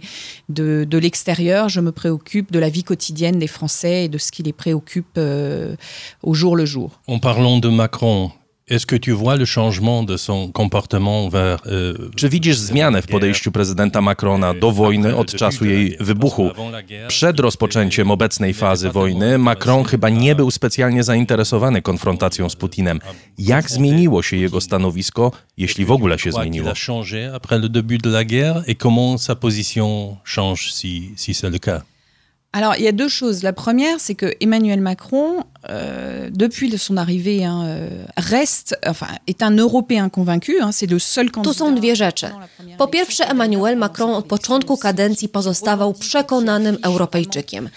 de, 0.49 0.85
de 0.89 0.99
l'extérieur, 0.99 1.69
je 1.69 1.81
me 1.81 1.93
préoccupe 1.93 2.53
de 2.53 2.59
la 2.59 2.69
vie 2.69 2.85
quotidienne 2.85 3.39
des 3.39 3.47
Français 3.47 4.05
et 4.05 4.09
de 4.09 4.19
ce 4.19 4.31
qui 4.31 4.43
les 4.43 4.53
préoccupe 4.53 5.17
euh, 5.19 5.75
au 6.23 6.35
jour 6.35 6.57
le 6.57 6.67
jour. 6.67 7.01
En 7.07 7.19
parlant 7.19 7.59
de 7.59 7.69
Macron, 7.69 8.31
Est-ce 8.69 8.87
que 8.87 8.97
tu 8.97 9.13
vois 9.13 9.37
le 9.37 9.45
changement 9.45 10.05
de 10.05 10.17
son 10.17 10.53
comportement 10.53 11.29
vers, 11.29 11.59
euh, 11.67 12.11
Czy 12.17 12.29
widzisz 12.29 12.59
zmianę 12.59 13.03
w 13.03 13.07
podejściu 13.07 13.53
prezydenta 13.53 14.01
Macrona 14.01 14.55
do 14.55 14.73
wojny 14.73 15.17
od 15.17 15.35
czasu 15.35 15.65
jej 15.65 15.97
wybuchu? 16.01 16.51
Przed 17.09 17.41
rozpoczęciem 17.41 18.11
obecnej 18.11 18.55
fazy 18.55 18.91
wojny 18.91 19.39
Macron 19.39 19.85
chyba 19.85 20.09
nie 20.09 20.35
był 20.35 20.51
specjalnie 20.51 21.05
zainteresowany 21.05 21.83
konfrontacją 21.83 22.49
z 22.49 22.57
Putinem. 22.57 23.01
Jak 23.39 23.71
zmieniło 23.71 24.23
się 24.23 24.37
jego 24.37 24.61
stanowisko, 24.61 25.33
jeśli 25.57 25.85
w 25.85 25.91
ogóle 25.91 26.19
się 26.19 26.33
zmieniło? 26.33 26.67
Il 26.67 26.73
a 26.73 26.75
changé 26.75 27.35
après 27.35 27.59
le 27.63 27.69
début 27.69 27.99
de 27.99 28.11
la 28.11 28.25
guerre 28.25 28.63
et 28.67 28.79
comment 28.83 29.21
sa 29.21 29.35
position 29.35 30.17
change 30.25 30.73
si, 30.73 31.13
si 31.17 31.35
c'est 31.35 31.51
le 31.51 31.59
cas 31.59 31.83
Alors, 32.55 32.77
il 32.77 32.85
y 32.85 32.89
a 32.89 32.93
deux 32.93 33.09
choses. 33.09 33.43
La 33.43 33.55
première, 33.55 33.99
c'est 33.99 34.15
que 34.15 34.27
Emmanuel 34.41 34.81
Macron, 34.81 35.45
euh, 35.71 36.29
depuis 36.31 36.77
son 36.79 36.97
arrivée, 36.97 37.45
hein, 37.45 37.65
euh, 37.67 37.89
reste, 38.17 38.77
enfin, 38.87 39.07
est 39.27 39.43
un 39.43 39.57
Européen 39.57 40.09
convaincu. 40.09 40.61
Hein, 40.61 40.73
c'est 40.73 40.91
le 40.91 40.99
seul. 40.99 41.31
Tu 41.31 41.55
są 41.55 41.75
dwie 41.75 41.97
rzeczy. 41.97 42.27
Po 42.79 42.89
pierwsze, 42.89 43.29
Emmanuel 43.29 43.77
Macron 43.77 44.15
od 44.15 44.27
początku 44.27 44.77
kadencji 44.77 45.29
pozostawał 45.29 45.95
przekonanym 45.95 46.79
Europejczykiem. 46.83 47.69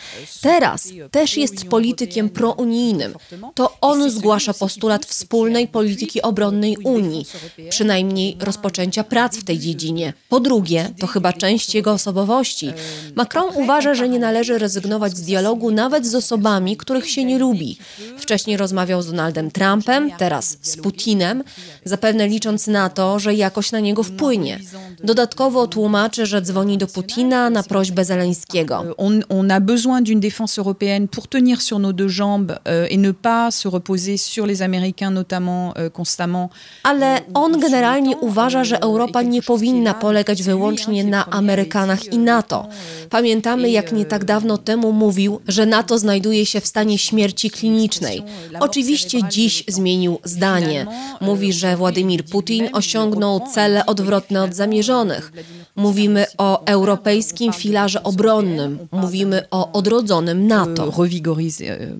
Teraz 0.42 0.88
też 1.12 1.38
jest 1.38 1.65
politykiem 1.65 2.30
prounijnym. 2.30 3.13
To 3.54 3.77
on 3.82 4.10
zgłasza 4.10 4.54
postulat 4.54 5.06
wspólnej 5.06 5.68
polityki 5.68 6.22
obronnej 6.22 6.77
Unii, 6.84 7.25
przynajmniej 7.70 8.38
rozpoczęcia 8.39 9.04
prac 9.04 9.38
w 9.38 9.44
tej 9.44 9.60
dziedzinie. 9.60 10.13
Po 10.30 10.39
drugie, 10.39 10.89
to 11.00 11.08
chyba 11.08 11.34
część 11.34 11.75
jego 11.75 11.92
osobowości. 11.92 12.74
Macron 13.15 13.56
uważa, 13.56 13.94
że 13.94 14.10
nie 14.10 14.20
należy 14.20 14.58
rezygnować 14.58 15.18
z 15.18 15.22
dialogu 15.22 15.72
nawet 15.72 16.08
z 16.08 16.15
osobami, 16.15 16.77
których 16.77 17.10
się 17.10 17.24
nie 17.24 17.39
lubi. 17.39 17.75
Wcześniej 18.17 18.58
rozmawiał 18.58 19.01
z 19.01 19.08
Donaldem 19.08 19.51
Trumpem, 19.51 20.12
teraz 20.17 20.58
z 20.62 20.77
Putinem, 20.77 21.44
zapewne 21.84 22.27
licząc 22.27 22.67
na 22.67 22.89
to, 22.89 23.20
że 23.20 23.34
jakoś 23.34 23.72
na 23.72 23.79
niego 23.79 24.03
wpłynie. 24.03 24.60
Dodatkowo 25.03 25.67
tłumaczy, 25.67 26.25
że 26.25 26.41
dzwoni 26.41 26.77
do 26.77 26.88
Putina 26.88 27.50
na 27.50 27.63
prośbę 27.63 28.05
Zeleńskiego. 28.05 28.86
On, 28.98 29.22
on 29.29 29.51
a 29.51 29.60
besoin 29.60 30.01
d'une 30.01 30.20
défense 30.20 30.60
européenne 30.60 31.08
pour 31.08 31.27
tenir 31.27 31.62
sur 31.62 31.79
nos 31.79 31.94
deux 31.94 32.10
jambes 32.10 32.60
euh, 32.67 32.88
et 32.89 32.98
ne 32.98 33.12
pas 33.12 33.51
se 33.51 33.67
reposer 33.67 34.17
sur 34.17 34.46
les 34.46 34.62
Américains 34.62 35.12
notamment 35.12 35.74
euh, 35.77 35.89
constamment. 35.89 36.50
Ale 36.84 37.22
on 37.34 37.60
generalnie 37.60 38.17
uważa, 38.17 38.63
że 38.63 38.79
Europa 38.79 39.22
nie 39.22 39.41
powinna 39.41 39.94
polegać 39.94 40.44
wyłącznie 40.44 41.03
na 41.03 41.29
Amerykanach 41.29 42.13
i 42.13 42.17
NATO. 42.17 42.67
Pamiętamy, 43.10 43.70
jak 43.70 43.91
nie 43.91 44.05
tak 44.05 44.25
dawno 44.25 44.58
temu 44.58 44.91
mówił, 44.91 45.39
że 45.48 45.65
NATO 45.65 46.00
znajduje 46.00 46.46
się 46.46 46.62
w 46.62 46.67
stanie 46.67 46.98
śmierci 46.98 47.50
klinicznej. 47.66 48.24
Oczywiście 48.60 49.20
dziś 49.30 49.64
zmienił 49.68 50.20
zdanie. 50.24 50.86
Mówi, 51.22 51.54
że 51.54 51.78
Władimir 51.78 52.26
Putin 52.26 52.70
osiągnął 52.74 53.40
cele 53.54 53.86
odwrotne 53.86 54.44
od 54.44 54.54
zamierzonych. 54.54 55.32
Mówimy 55.76 56.26
o 56.38 56.66
europejskim 56.66 57.54
filarze 57.54 58.04
obronnym. 58.04 58.80
Mówimy 58.92 59.44
o 59.52 59.72
odrodzonym 59.72 60.48
NATO. 60.48 60.92
Revigorise 60.92 61.62
euh, 61.62 61.94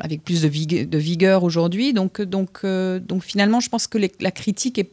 avec 0.00 0.22
plus 0.22 0.40
de, 0.40 0.48
vig 0.48 0.88
de 0.88 0.98
vigueur 0.98 1.44
aujourd'hui. 1.44 1.94
Donc, 1.94 2.22
donc, 2.22 2.60
euh, 2.64 3.00
donc 3.00 3.24
finalement, 3.24 3.60
je 3.60 3.68
pense 3.68 3.86
que 3.88 3.98
la 4.20 4.30
critique 4.30 4.78
est 4.78 4.90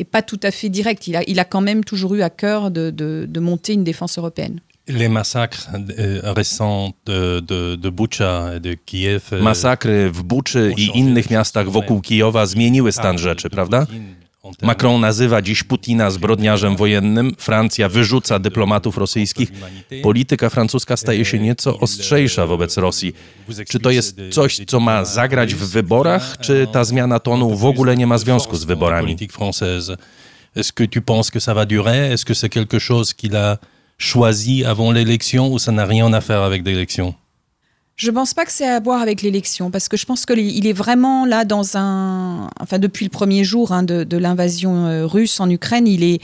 est 0.00 0.10
pas 0.10 0.22
tout 0.22 0.40
à 0.44 0.52
fait 0.52 0.68
directe. 0.68 1.08
Il 1.08 1.16
a, 1.16 1.22
il 1.26 1.40
a 1.40 1.44
quand 1.44 1.60
même 1.60 1.82
toujours 1.82 2.14
eu 2.14 2.22
à 2.22 2.30
cœur 2.30 2.70
de, 2.70 2.90
de, 2.90 3.26
de 3.28 3.40
monter 3.40 3.72
une 3.72 3.82
défense 3.82 4.16
européenne. 4.18 4.60
Les 4.88 5.08
massacres 5.08 5.68
euh, 5.74 6.20
récents 6.32 6.92
de, 7.06 7.40
de, 7.40 7.76
de 7.76 7.90
Bucha 7.90 8.58
de 8.60 8.76
euh, 8.94 9.42
Masakry 9.42 10.10
w 10.10 10.22
Buczy 10.22 10.72
i 10.76 10.98
innych 10.98 11.30
miastach 11.30 11.70
wokół 11.70 12.00
Kijowa 12.00 12.46
zmieniły 12.46 12.92
stan 12.92 13.18
rzeczy, 13.18 13.50
prawda? 13.50 13.86
Macron 14.62 15.00
nazywa 15.00 15.42
dziś 15.42 15.62
Putina 15.62 16.10
zbrodniarzem 16.10 16.76
wojennym, 16.76 17.34
Francja 17.38 17.88
wyrzuca 17.88 18.38
dyplomatów 18.38 18.98
rosyjskich. 18.98 19.52
Polityka 20.02 20.50
francuska 20.50 20.96
staje 20.96 21.24
się 21.24 21.38
nieco 21.38 21.78
ostrzejsza 21.78 22.46
wobec 22.46 22.76
Rosji. 22.76 23.12
Czy 23.68 23.80
to 23.80 23.90
jest 23.90 24.16
coś, 24.30 24.60
co 24.66 24.80
ma 24.80 25.04
zagrać 25.04 25.54
w 25.54 25.70
wyborach, 25.70 26.38
czy 26.40 26.66
ta 26.72 26.84
zmiana 26.84 27.20
tonu 27.20 27.56
w 27.56 27.64
ogóle 27.64 27.96
nie 27.96 28.06
ma 28.06 28.18
związku 28.18 28.56
z 28.56 28.64
wyborami? 28.64 29.16
Est-ce 30.56 30.72
que 30.72 30.86
tu 30.88 31.02
penses 31.02 31.30
que 31.30 31.40
ça 31.40 31.54
va 31.54 31.66
durer 31.66 32.12
Est-ce 32.12 32.24
que 32.24 32.34
c'est 32.34 32.48
quelque 32.48 32.78
chose 32.78 33.14
qu'il 33.14 33.36
a 33.36 33.58
choisi 33.98 34.64
avant 34.64 34.92
l'élection 34.92 35.52
ou 35.52 35.58
ça 35.58 35.72
n'a 35.72 35.84
rien 35.84 36.12
à 36.12 36.20
faire 36.20 36.42
avec 36.42 36.64
l'élection? 36.64 37.14
Je 37.98 38.12
pense 38.12 38.32
pas 38.32 38.44
que 38.44 38.52
c'est 38.52 38.68
à 38.68 38.78
voir 38.78 39.02
avec 39.02 39.22
l'élection, 39.22 39.72
parce 39.72 39.88
que 39.88 39.96
je 39.96 40.06
pense 40.06 40.24
qu'il 40.24 40.66
est 40.68 40.72
vraiment 40.72 41.26
là 41.26 41.44
dans 41.44 41.76
un... 41.76 42.48
Enfin, 42.60 42.78
depuis 42.78 43.04
le 43.04 43.10
premier 43.10 43.42
jour 43.42 43.72
hein, 43.72 43.82
de, 43.82 44.04
de 44.04 44.16
l'invasion 44.16 44.86
euh, 44.86 45.04
russe 45.04 45.40
en 45.40 45.50
Ukraine, 45.50 45.88
il, 45.88 46.04
est, 46.04 46.20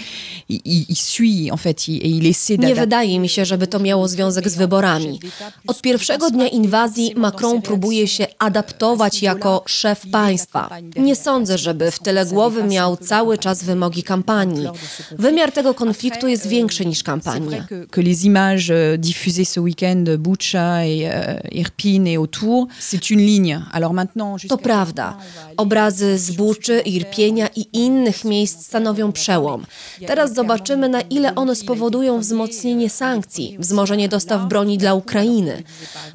il, 0.48 0.86
il 0.88 0.96
suit, 0.96 1.50
en 1.50 1.56
fait, 1.56 1.88
il, 1.88 1.96
et 1.96 2.08
il 2.08 2.26
essaie 2.26 2.58
Nie 2.58 2.74
wydaje 2.74 3.18
mi 3.18 3.28
się, 3.28 3.44
żeby 3.44 3.66
to 3.66 3.78
miało 3.80 4.08
związek 4.08 4.48
z 4.48 4.56
wyborami. 4.56 5.20
Od 5.66 5.82
pierwszego 5.82 6.30
dnia 6.30 6.48
inwazji 6.48 7.14
Macron 7.16 7.62
próbuje 7.62 8.08
się 8.08 8.26
adaptować 8.38 9.22
jako 9.22 9.62
szef 9.66 10.06
państwa. 10.12 10.70
Nie 10.96 11.16
sądzę, 11.16 11.58
żeby 11.58 11.90
w 11.90 11.98
tyle 11.98 12.26
głowy 12.26 12.64
miał 12.64 12.96
cały 12.96 13.38
czas 13.38 13.64
wymogi 13.64 14.02
kampanii. 14.02 14.68
Wymiar 15.18 15.52
tego 15.52 15.74
konfliktu 15.74 16.28
jest 16.28 16.46
większy 16.46 16.86
niż 16.86 17.02
kampania. 17.02 17.66
que, 17.90 18.02
les 18.02 18.24
images 18.24 18.70
euh, 18.70 18.96
diffusées 18.98 19.44
ce 19.44 19.60
week-end 19.60 20.04
Bucha 20.18 20.84
et 20.84 21.08
euh, 21.08 21.63
Irpin 21.64 22.04
et 22.04 22.18
autour, 22.18 22.68
c'est 22.78 23.10
une 23.10 23.20
ligne. 23.20 23.62
Alors 23.72 23.94
maintenant, 23.94 24.36
To 24.48 24.58
prawda. 24.58 25.16
Obrazy 25.56 26.18
z 26.18 26.30
Buczy, 26.30 26.80
Irpienia 26.80 27.48
i 27.56 27.66
innych 27.72 28.24
miejsc 28.24 28.66
stanowią 28.66 29.12
przełom. 29.12 29.64
Teraz 30.06 30.34
zobaczymy, 30.34 30.88
na 30.88 31.00
ile 31.00 31.34
one 31.34 31.56
spowodują 31.56 32.18
wzmocnienie 32.20 32.90
sankcji, 32.90 33.56
wzmożenie 33.58 34.08
dostaw 34.08 34.48
broni 34.48 34.78
dla 34.78 34.94
Ukrainy. 34.94 35.62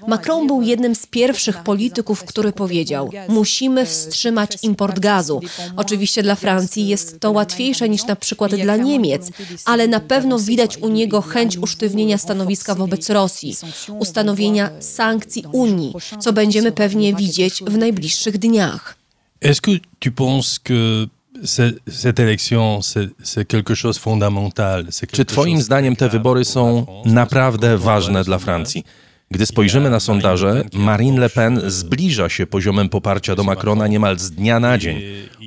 Macron 0.07 0.47
był 0.47 0.61
jednym 0.61 0.95
z 0.95 1.05
pierwszych 1.05 1.63
polityków, 1.63 2.23
który 2.23 2.51
powiedział: 2.51 3.09
Musimy 3.29 3.85
wstrzymać 3.85 4.57
import 4.63 4.99
gazu. 4.99 5.41
Oczywiście 5.75 6.23
dla 6.23 6.35
Francji 6.35 6.87
jest 6.87 7.19
to 7.19 7.31
łatwiejsze 7.31 7.89
niż 7.89 8.05
na 8.05 8.15
przykład 8.15 8.55
dla 8.55 8.77
Niemiec, 8.77 9.31
ale 9.65 9.87
na 9.87 9.99
pewno 9.99 10.39
widać 10.39 10.77
u 10.77 10.89
niego 10.89 11.21
chęć 11.21 11.57
usztywnienia 11.57 12.17
stanowiska 12.17 12.75
wobec 12.75 13.09
Rosji, 13.09 13.55
ustanowienia 13.99 14.69
sankcji 14.79 15.38
Unii, 15.51 15.93
co 16.19 16.33
będziemy 16.33 16.71
pewnie 16.71 17.15
widzieć 17.15 17.63
w 17.63 17.77
najbliższych 17.77 18.37
dniach. 18.37 18.95
Est-ce 19.41 19.61
que 19.61 19.79
tu 19.99 20.11
penses 20.11 20.59
que 20.59 21.07
cette 21.87 22.19
élection, 22.19 22.79
c'est 23.23 23.45
quelque 23.45 23.75
chose 23.75 23.99
fondamental? 23.99 24.85
Czy 25.11 25.25
twoim 25.25 25.61
zdaniem 25.61 25.95
te 25.95 26.09
wybory 26.09 26.45
są 26.45 26.85
naprawdę 27.05 27.77
ważne 27.77 28.23
dla 28.23 28.39
Francji? 28.39 28.83
Gdy 29.31 29.45
spojrzymy 29.45 29.89
na 29.89 29.99
sondaże, 29.99 30.63
Marine 30.73 31.19
Le 31.19 31.29
Pen 31.29 31.61
zbliża 31.67 32.29
się 32.29 32.47
poziomem 32.47 32.89
poparcia 32.89 33.35
do 33.35 33.43
Macrona 33.43 33.87
niemal 33.87 34.19
z 34.19 34.31
dnia 34.31 34.59
na 34.59 34.77
dzień. 34.77 35.01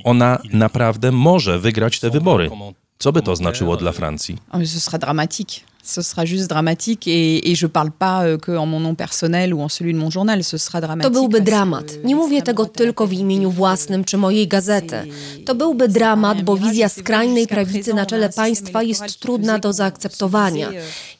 Ona 0.05 0.39
naprawdę 0.53 1.13
może 1.13 1.59
wygrać 1.59 2.01
te 2.01 2.11
wybory. 2.11 2.51
Co 2.99 3.13
by 3.13 3.23
to 3.23 3.37
znaczyło 3.37 3.77
dla 3.77 3.93
Francji? 3.93 4.37
Ce 4.53 4.81
sera 4.81 4.99
dramatique. 4.99 5.61
Ce 5.83 6.03
sera 6.03 6.25
juste 6.25 6.49
dramatique 6.49 7.09
et, 7.09 7.51
et 7.51 7.55
je 7.57 7.67
parle 7.67 7.91
pas 7.91 8.25
euh, 8.25 8.39
que 8.39 8.53
en 8.57 8.67
mon 8.67 8.81
nom 8.81 8.95
personnel 8.95 9.53
ou 9.53 9.61
en 9.61 9.69
celui 9.69 9.93
de 9.93 9.99
mon 9.99 10.11
journal. 10.11 10.45
Ce 10.45 10.57
sera 10.57 10.81
dramatique. 10.81 11.13
To 11.13 11.21
byłby 11.21 11.41
dramat. 11.41 12.05
Nie 12.05 12.17
mówię 12.17 12.43
tego 12.43 12.67
tylko 12.67 13.07
w 13.07 13.13
imieniu 13.13 13.51
własnym 13.51 14.05
czy 14.05 14.17
mojej 14.17 14.49
gazety. 14.49 14.97
To 15.45 15.55
byłby 15.55 15.89
dramat, 15.89 16.43
bo 16.43 16.57
wizja 16.57 16.89
skrajnej 16.89 17.47
prawicy 17.47 17.95
na 17.95 18.07
czele 18.07 18.29
państwa 18.29 18.83
jest 18.83 19.21
trudna 19.21 19.59
do 19.59 19.73
zaakceptowania. 19.73 20.69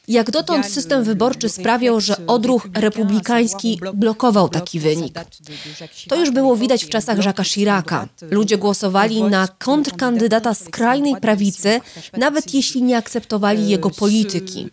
Jak 0.07 0.31
dotąd 0.31 0.65
system 0.65 1.03
wyborczy 1.03 1.49
sprawiał, 1.49 2.01
że 2.01 2.27
odruch 2.27 2.67
republikański 2.73 3.79
blokował 3.93 4.49
taki 4.49 4.79
wynik. 4.79 5.13
To 6.07 6.15
już 6.15 6.31
było 6.31 6.55
widać 6.55 6.85
w 6.85 6.89
czasach 6.89 7.17
Jacques'a 7.17 7.45
Chiraca. 7.45 8.07
Ludzie 8.31 8.57
głosowali 8.57 9.23
na 9.23 9.47
kontrkandydata 9.47 10.53
skrajnej 10.53 11.15
prawicy, 11.15 11.81
nawet 12.17 12.53
jeśli 12.53 12.83
nie 12.83 12.97
akceptowali 12.97 13.69
jego 13.69 13.89
polityki. 13.89 14.69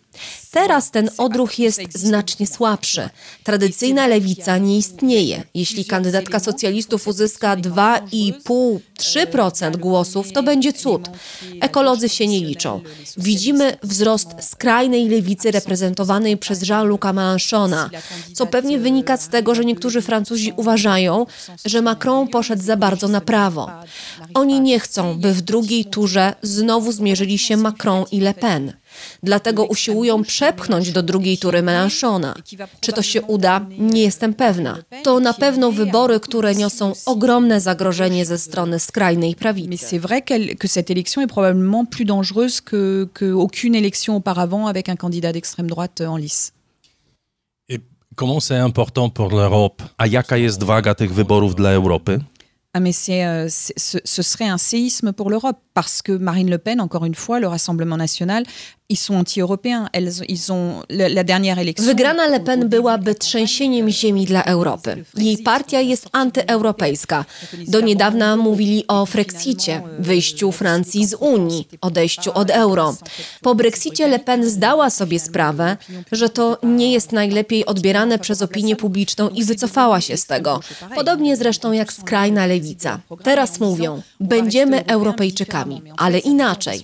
Teraz 0.51 0.91
ten 0.91 1.09
odruch 1.17 1.59
jest 1.59 1.81
znacznie 1.93 2.47
słabszy. 2.47 3.09
Tradycyjna 3.43 4.07
lewica 4.07 4.57
nie 4.57 4.77
istnieje. 4.77 5.43
Jeśli 5.53 5.85
kandydatka 5.85 6.39
socjalistów 6.39 7.07
uzyska 7.07 7.57
2,5-3% 7.57 9.77
głosów, 9.77 10.31
to 10.31 10.43
będzie 10.43 10.73
cud. 10.73 11.09
Ekolodzy 11.61 12.09
się 12.09 12.27
nie 12.27 12.39
liczą. 12.39 12.81
Widzimy 13.17 13.77
wzrost 13.83 14.27
skrajnej 14.41 15.09
lewicy 15.09 15.51
reprezentowanej 15.51 16.37
przez 16.37 16.63
Jean-Luc'a 16.63 17.13
Mélenchona, 17.13 17.89
co 18.33 18.45
pewnie 18.45 18.79
wynika 18.79 19.17
z 19.17 19.29
tego, 19.29 19.55
że 19.55 19.65
niektórzy 19.65 20.01
Francuzi 20.01 20.53
uważają, 20.57 21.25
że 21.65 21.81
Macron 21.81 22.27
poszedł 22.27 22.63
za 22.63 22.77
bardzo 22.77 23.07
na 23.07 23.21
prawo. 23.21 23.71
Oni 24.33 24.61
nie 24.61 24.79
chcą, 24.79 25.19
by 25.19 25.33
w 25.33 25.41
drugiej 25.41 25.85
turze 25.85 26.33
znowu 26.41 26.91
zmierzyli 26.91 27.37
się 27.37 27.57
Macron 27.57 28.05
i 28.11 28.19
Le 28.19 28.33
Pen. 28.33 28.73
Dlatego 29.23 29.65
usiłują 29.65 30.23
przepchnąć 30.23 30.91
do 30.91 31.03
drugiej 31.03 31.37
tury 31.37 31.61
Mélenchona. 31.61 32.33
Czy 32.79 32.93
to 32.93 33.01
się 33.01 33.21
uda? 33.21 33.65
Nie 33.77 34.01
jestem 34.01 34.33
pewna. 34.33 34.77
To 35.03 35.19
na 35.19 35.33
pewno 35.33 35.71
wybory, 35.71 36.19
które 36.19 36.55
niosą 36.55 36.93
ogromne 37.05 37.61
zagrożenie 37.61 38.25
ze 38.25 38.37
strony 38.37 38.79
skrajnej 38.79 39.35
prawicy. 39.35 39.69
Mais 39.69 39.81
c'est 39.81 40.01
vrai 40.01 40.21
que 40.59 40.67
cette 40.67 40.91
élection 40.93 41.21
est 41.21 41.31
probablement 41.33 41.85
plus 41.89 42.05
dangereuse 42.05 42.61
que, 42.61 43.07
que 43.13 43.33
aucune 43.33 43.75
élection 43.75 44.15
auparavant 44.15 44.67
avec 44.67 44.89
un 44.89 44.95
candidat 44.95 45.33
d'extrême 45.33 45.67
droite 45.67 46.01
en 46.01 46.17
lice. 46.17 46.51
Comment 48.15 48.41
c'est 48.41 48.57
important 48.57 49.09
pour 49.09 49.29
l'Europe? 49.29 49.83
A 49.97 50.07
jaka 50.07 50.37
jest 50.37 50.63
waga 50.63 50.95
tych 50.95 51.13
wyborów 51.13 51.55
dla 51.55 51.71
Europy? 51.71 52.19
Ah 52.73 52.79
mais 52.79 52.93
c'est, 52.93 53.25
euh, 53.25 53.49
ce, 53.49 53.97
ce 54.05 54.23
serait 54.23 54.47
un 54.49 54.57
séisme 54.57 55.13
pour 55.13 55.29
l'Europe 55.29 55.59
parce 55.73 56.01
que 56.01 56.11
Marine 56.11 56.49
Le 56.49 56.57
Pen, 56.57 56.81
encore 56.81 57.05
une 57.05 57.15
fois, 57.15 57.39
le 57.39 57.47
Rassemblement 57.47 57.97
national, 57.97 58.43
ils 58.89 58.97
sont 58.97 59.15
anti-européens. 59.15 59.89
Ils 60.27 60.51
ont 60.51 60.83
la, 60.89 61.07
la 61.09 61.23
dernière 61.23 61.59
élection. 61.59 61.85
Wygrana 61.85 62.27
Le 62.27 62.39
Pen 62.39 62.69
byłaby 62.69 63.15
trzęsieniem 63.15 63.89
ziemi 63.89 64.25
dla 64.25 64.43
Europy. 64.43 65.05
Jej 65.17 65.37
partia 65.37 65.81
jest 65.81 66.09
antyeuropejska. 66.11 67.25
Do 67.67 67.81
niedawna 67.81 68.37
mówili 68.37 68.83
o 68.87 69.05
Frexicie, 69.05 69.81
wyjściu 69.99 70.51
Francji 70.51 71.05
z 71.05 71.13
Unii, 71.13 71.67
odejściu 71.81 72.31
od 72.33 72.49
euro. 72.49 72.95
Po 73.41 73.55
Brexicie 73.55 74.07
Le 74.07 74.19
Pen 74.19 74.49
zdała 74.49 74.89
sobie 74.89 75.19
sprawę, 75.19 75.77
że 76.11 76.29
to 76.29 76.57
nie 76.63 76.91
jest 76.91 77.11
najlepiej 77.11 77.65
odbierane 77.65 78.19
przez 78.19 78.41
opinię 78.41 78.75
publiczną 78.75 79.29
i 79.29 79.43
wycofała 79.43 80.01
się 80.01 80.17
z 80.17 80.25
tego. 80.25 80.59
Podobnie 80.95 81.37
zresztą 81.37 81.71
jak 81.71 81.93
skrajna 81.93 82.45
lewica. 82.45 82.99
Teraz 83.23 83.59
mówią, 83.59 84.01
będziemy 84.19 84.85
Europejczykami, 84.85 85.60
ale 85.97 86.19
inaczej. 86.19 86.83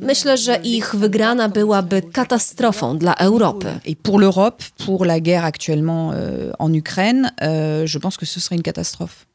Myślę, 0.00 0.36
że 0.36 0.56
ich 0.56 0.94
wygrana 0.94 1.48
byłaby 1.48 2.02
katastrofą 2.02 2.98
dla 2.98 3.14
Europy. 3.14 3.80
Et 3.84 3.98
pour 4.02 4.20
l'Europe, 4.20 4.62
pour 4.86 5.06
la 5.06 5.20
guerre 5.20 5.44
actuellement 5.44 6.12
euh, 6.12 6.52
en 6.58 6.72
Ukraine, 6.74 7.32
euh, 7.42 7.86
je 7.86 7.98
pense 7.98 8.16
que 8.16 8.26
ce 8.26 8.40
serait 8.40 8.56
une 8.56 8.62
catastrophe. 8.62 9.26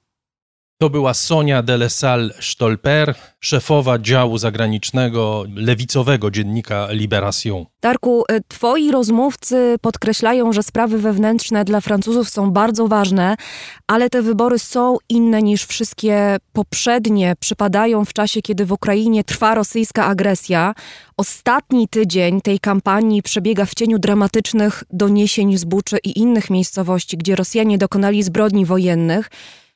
To 0.84 0.89
była 0.89 1.13
Sonia 1.13 1.63
Delessal-Stolper, 1.63 3.13
szefowa 3.39 4.00
działu 4.00 4.38
zagranicznego 4.38 5.46
lewicowego 5.56 6.32
dziennika 6.32 6.88
Libération. 6.91 7.65
Darku, 7.82 8.24
y, 8.32 8.41
twoi 8.48 8.91
rozmówcy 8.91 9.76
podkreślają, 9.82 10.54
że 10.54 10.63
sprawy 10.63 10.98
wewnętrzne 11.00 11.65
dla 11.65 11.82
Francuzów 11.82 12.30
są 12.30 12.52
bardzo 12.52 12.88
ważne, 12.88 13.36
ale 13.88 14.10
te 14.10 14.22
wybory 14.22 14.60
są 14.60 14.98
inne 15.10 15.41
niż 15.41 15.65
wszystkie 15.65 16.38
poprzednie. 16.54 17.36
Przypadają 17.39 18.06
w 18.06 18.13
czasie, 18.13 18.41
kiedy 18.41 18.65
w 18.65 18.72
Ukrainie 18.72 19.24
trwa 19.24 19.56
rosyjska 19.56 20.06
agresja. 20.06 20.74
Ostatni 21.17 21.88
tydzień 21.88 22.41
tej 22.41 22.60
kampanii 22.60 23.24
przebiega 23.24 23.65
w 23.65 23.74
cieniu 23.74 24.00
dramatycznych 24.00 24.84
doniesień 24.89 25.58
z 25.58 25.63
Buczy 25.63 25.98
i 26.04 26.19
innych 26.19 26.50
miejscowości, 26.50 27.17
gdzie 27.17 27.36
Rosjanie 27.36 27.78
dokonali 27.78 28.24
zbrodni 28.24 28.65
wojennych. 28.65 29.30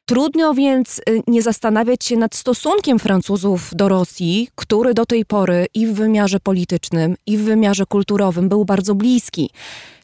Trudno 0.10 0.54
więc 0.54 1.00
y, 1.00 1.22
nie 1.28 1.42
zastanawiać 1.42 2.06
się 2.06 2.18
nad 2.18 2.36
stosunkiem 2.36 3.00
Francuzów 3.00 3.70
do 3.74 3.90
Rosji, 3.90 4.50
który 4.56 4.94
do 4.94 5.06
tej 5.06 5.26
pory 5.26 5.66
i 5.74 5.88
w 5.88 5.94
wymiarze 5.94 6.40
politycznym, 6.40 7.16
i 7.26 7.38
w 7.38 7.44
wymiarze 7.44 7.86
kulturowym 7.86 8.50
był 8.50 8.66
bardzo 8.66 8.96
bliski. 8.96 9.50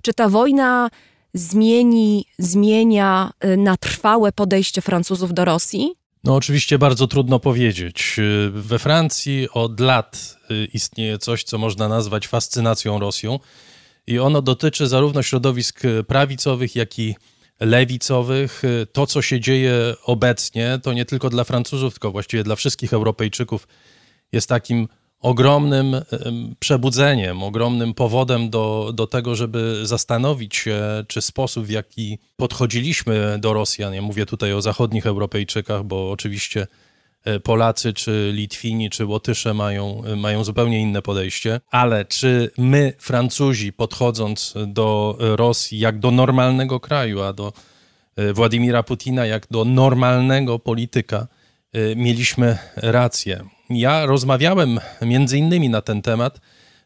Czy 0.01 0.13
ta 0.13 0.29
wojna 0.29 0.89
zmieni, 1.33 2.25
zmienia 2.37 3.31
y, 3.45 3.57
na 3.57 3.77
trwałe 3.77 4.31
podejście 4.31 4.81
Francuzów 4.81 5.33
do 5.33 5.45
Rosji? 5.45 5.93
No 6.23 6.35
oczywiście 6.35 6.77
bardzo 6.79 7.07
trudno 7.07 7.39
powiedzieć. 7.39 8.15
Y, 8.19 8.51
we 8.53 8.79
Francji 8.79 9.47
od 9.53 9.79
lat 9.79 10.37
istnieje 10.73 11.17
coś, 11.17 11.43
co 11.43 11.57
można 11.57 11.87
nazwać 11.87 12.27
fascynacją 12.27 12.99
Rosją 12.99 13.39
i 14.07 14.19
ono 14.19 14.41
dotyczy 14.41 14.87
zarówno 14.87 15.23
środowisk 15.23 15.81
prawicowych, 16.07 16.75
jak 16.75 16.99
i 16.99 17.15
lewicowych. 17.59 18.63
To, 18.91 19.07
co 19.07 19.21
się 19.21 19.39
dzieje 19.39 19.73
obecnie, 20.05 20.79
to 20.83 20.93
nie 20.93 21.05
tylko 21.05 21.29
dla 21.29 21.43
Francuzów, 21.43 21.93
tylko 21.93 22.11
właściwie 22.11 22.43
dla 22.43 22.55
wszystkich 22.55 22.93
Europejczyków 22.93 23.67
jest 24.31 24.49
takim 24.49 24.87
ogromnym 25.19 25.95
przebudzeniem, 26.59 27.43
ogromnym 27.43 27.93
powodem 27.93 28.49
do, 28.49 28.91
do 28.93 29.07
tego, 29.07 29.35
żeby 29.35 29.79
zastanowić 29.83 30.55
się, 30.55 30.81
czy 31.07 31.21
sposób, 31.21 31.65
w 31.65 31.69
jaki 31.69 32.19
podchodziliśmy 32.35 33.37
do 33.39 33.53
Rosjan, 33.53 33.93
ja 33.93 34.01
mówię 34.01 34.25
tutaj 34.25 34.53
o 34.53 34.61
zachodnich 34.61 35.05
Europejczykach, 35.05 35.83
bo 35.83 36.11
oczywiście 36.11 36.67
Polacy, 37.43 37.93
czy 37.93 38.31
Litwini, 38.33 38.89
czy 38.89 39.05
Łotysze 39.05 39.53
mają, 39.53 40.03
mają 40.17 40.43
zupełnie 40.43 40.81
inne 40.81 41.01
podejście, 41.01 41.61
ale 41.71 42.05
czy 42.05 42.51
my, 42.57 42.93
Francuzi, 42.97 43.73
podchodząc 43.73 44.53
do 44.67 45.17
Rosji 45.19 45.79
jak 45.79 45.99
do 45.99 46.11
normalnego 46.11 46.79
kraju, 46.79 47.21
a 47.21 47.33
do 47.33 47.53
e, 48.15 48.33
Władimira 48.33 48.83
Putina 48.83 49.25
jak 49.25 49.47
do 49.51 49.65
normalnego 49.65 50.59
polityka, 50.59 51.27
e, 51.73 51.95
mieliśmy 51.95 52.57
rację. 52.75 53.43
Ja 53.69 54.05
rozmawiałem 54.05 54.79
między 55.01 55.37
innymi 55.37 55.69
na 55.69 55.81
ten 55.81 56.01
temat 56.01 56.39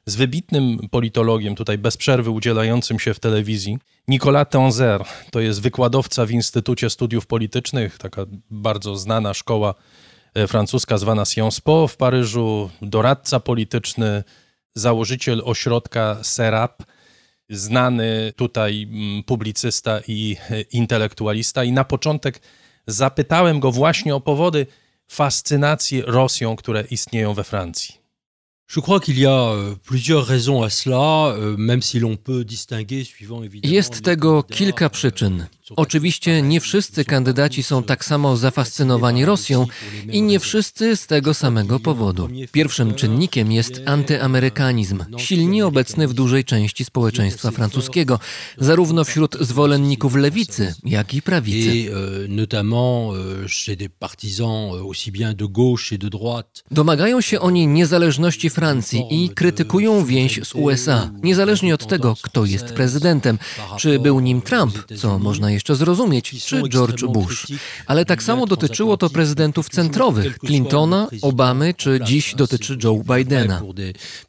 z 0.05 0.15
wybitnym 0.15 0.79
politologiem, 0.91 1.55
tutaj 1.55 1.77
bez 1.77 1.97
przerwy 1.97 2.29
udzielającym 2.29 2.99
się 2.99 3.13
w 3.13 3.19
telewizji, 3.19 3.77
Nicolas 4.07 4.47
Tenzer. 4.49 5.03
To 5.31 5.39
jest 5.39 5.61
wykładowca 5.61 6.25
w 6.25 6.31
Instytucie 6.31 6.89
Studiów 6.89 7.27
Politycznych, 7.27 7.97
taka 7.97 8.25
bardzo 8.49 8.95
znana 8.95 9.33
szkoła 9.33 9.73
E, 9.73 10.06
francuska 10.47 10.97
zwana 10.97 11.25
Sciences 11.25 11.61
Po 11.61 11.87
w 11.87 11.97
Paryżu, 11.97 12.69
doradca 12.81 13.39
polityczny, 13.39 14.23
założyciel 14.75 15.41
ośrodka 15.45 16.17
SERAP, 16.23 16.83
znany 17.49 18.33
tutaj 18.35 18.83
mm, 18.83 19.23
publicysta 19.23 19.99
i 20.07 20.37
e, 20.49 20.61
intelektualista. 20.61 21.63
I 21.63 21.71
na 21.71 21.83
początek 21.83 22.41
zapytałem 22.87 23.59
go 23.59 23.71
właśnie 23.71 24.15
o 24.15 24.21
powody 24.21 24.67
fascynacji 25.07 26.01
Rosją, 26.01 26.55
które 26.55 26.83
istnieją 26.91 27.33
we 27.33 27.43
Francji. 27.43 27.95
Y 28.69 28.81
évidemment. 33.43 33.73
Jest 33.73 34.01
tego 34.01 34.43
kilka 34.43 34.89
przyczyn. 34.89 35.45
Oczywiście 35.75 36.41
nie 36.41 36.61
wszyscy 36.61 37.05
kandydaci 37.05 37.63
są 37.63 37.83
tak 37.83 38.05
samo 38.05 38.37
zafascynowani 38.37 39.25
Rosją 39.25 39.67
i 40.11 40.21
nie 40.21 40.39
wszyscy 40.39 40.97
z 40.97 41.07
tego 41.07 41.33
samego 41.33 41.79
powodu. 41.79 42.29
Pierwszym 42.51 42.93
czynnikiem 42.93 43.51
jest 43.51 43.81
antyamerykanizm, 43.85 45.03
silnie 45.17 45.65
obecny 45.65 46.07
w 46.07 46.13
dużej 46.13 46.45
części 46.45 46.85
społeczeństwa 46.85 47.51
francuskiego, 47.51 48.19
zarówno 48.57 49.03
wśród 49.03 49.37
zwolenników 49.41 50.15
lewicy, 50.15 50.75
jak 50.83 51.13
i 51.13 51.21
prawicy. 51.21 51.91
Domagają 56.71 57.21
się 57.21 57.39
oni 57.39 57.67
niezależności 57.67 58.49
Francji 58.49 59.03
i 59.11 59.29
krytykują 59.29 60.05
więź 60.05 60.39
z 60.43 60.55
USA, 60.55 61.11
niezależnie 61.23 61.73
od 61.73 61.87
tego, 61.87 62.15
kto 62.21 62.45
jest 62.45 62.65
prezydentem, 62.65 63.39
czy 63.77 63.99
był 63.99 64.19
nim 64.19 64.41
Trump, 64.41 64.77
co 64.97 65.19
można 65.19 65.51
jeszcze 65.57 65.75
zrozumieć, 65.75 66.45
czy 66.45 66.61
George 66.69 67.05
Bush. 67.05 67.47
Ale 67.85 68.05
tak 68.05 68.23
samo 68.23 68.45
dotyczyło 68.45 68.97
to 68.97 69.09
prezydentów 69.09 69.69
centrowych, 69.69 70.37
Clintona, 70.45 71.07
Obamy, 71.21 71.73
czy 71.73 71.99
dziś 72.05 72.35
dotyczy 72.35 72.77
Joe 72.83 73.03
Bidena. 73.03 73.61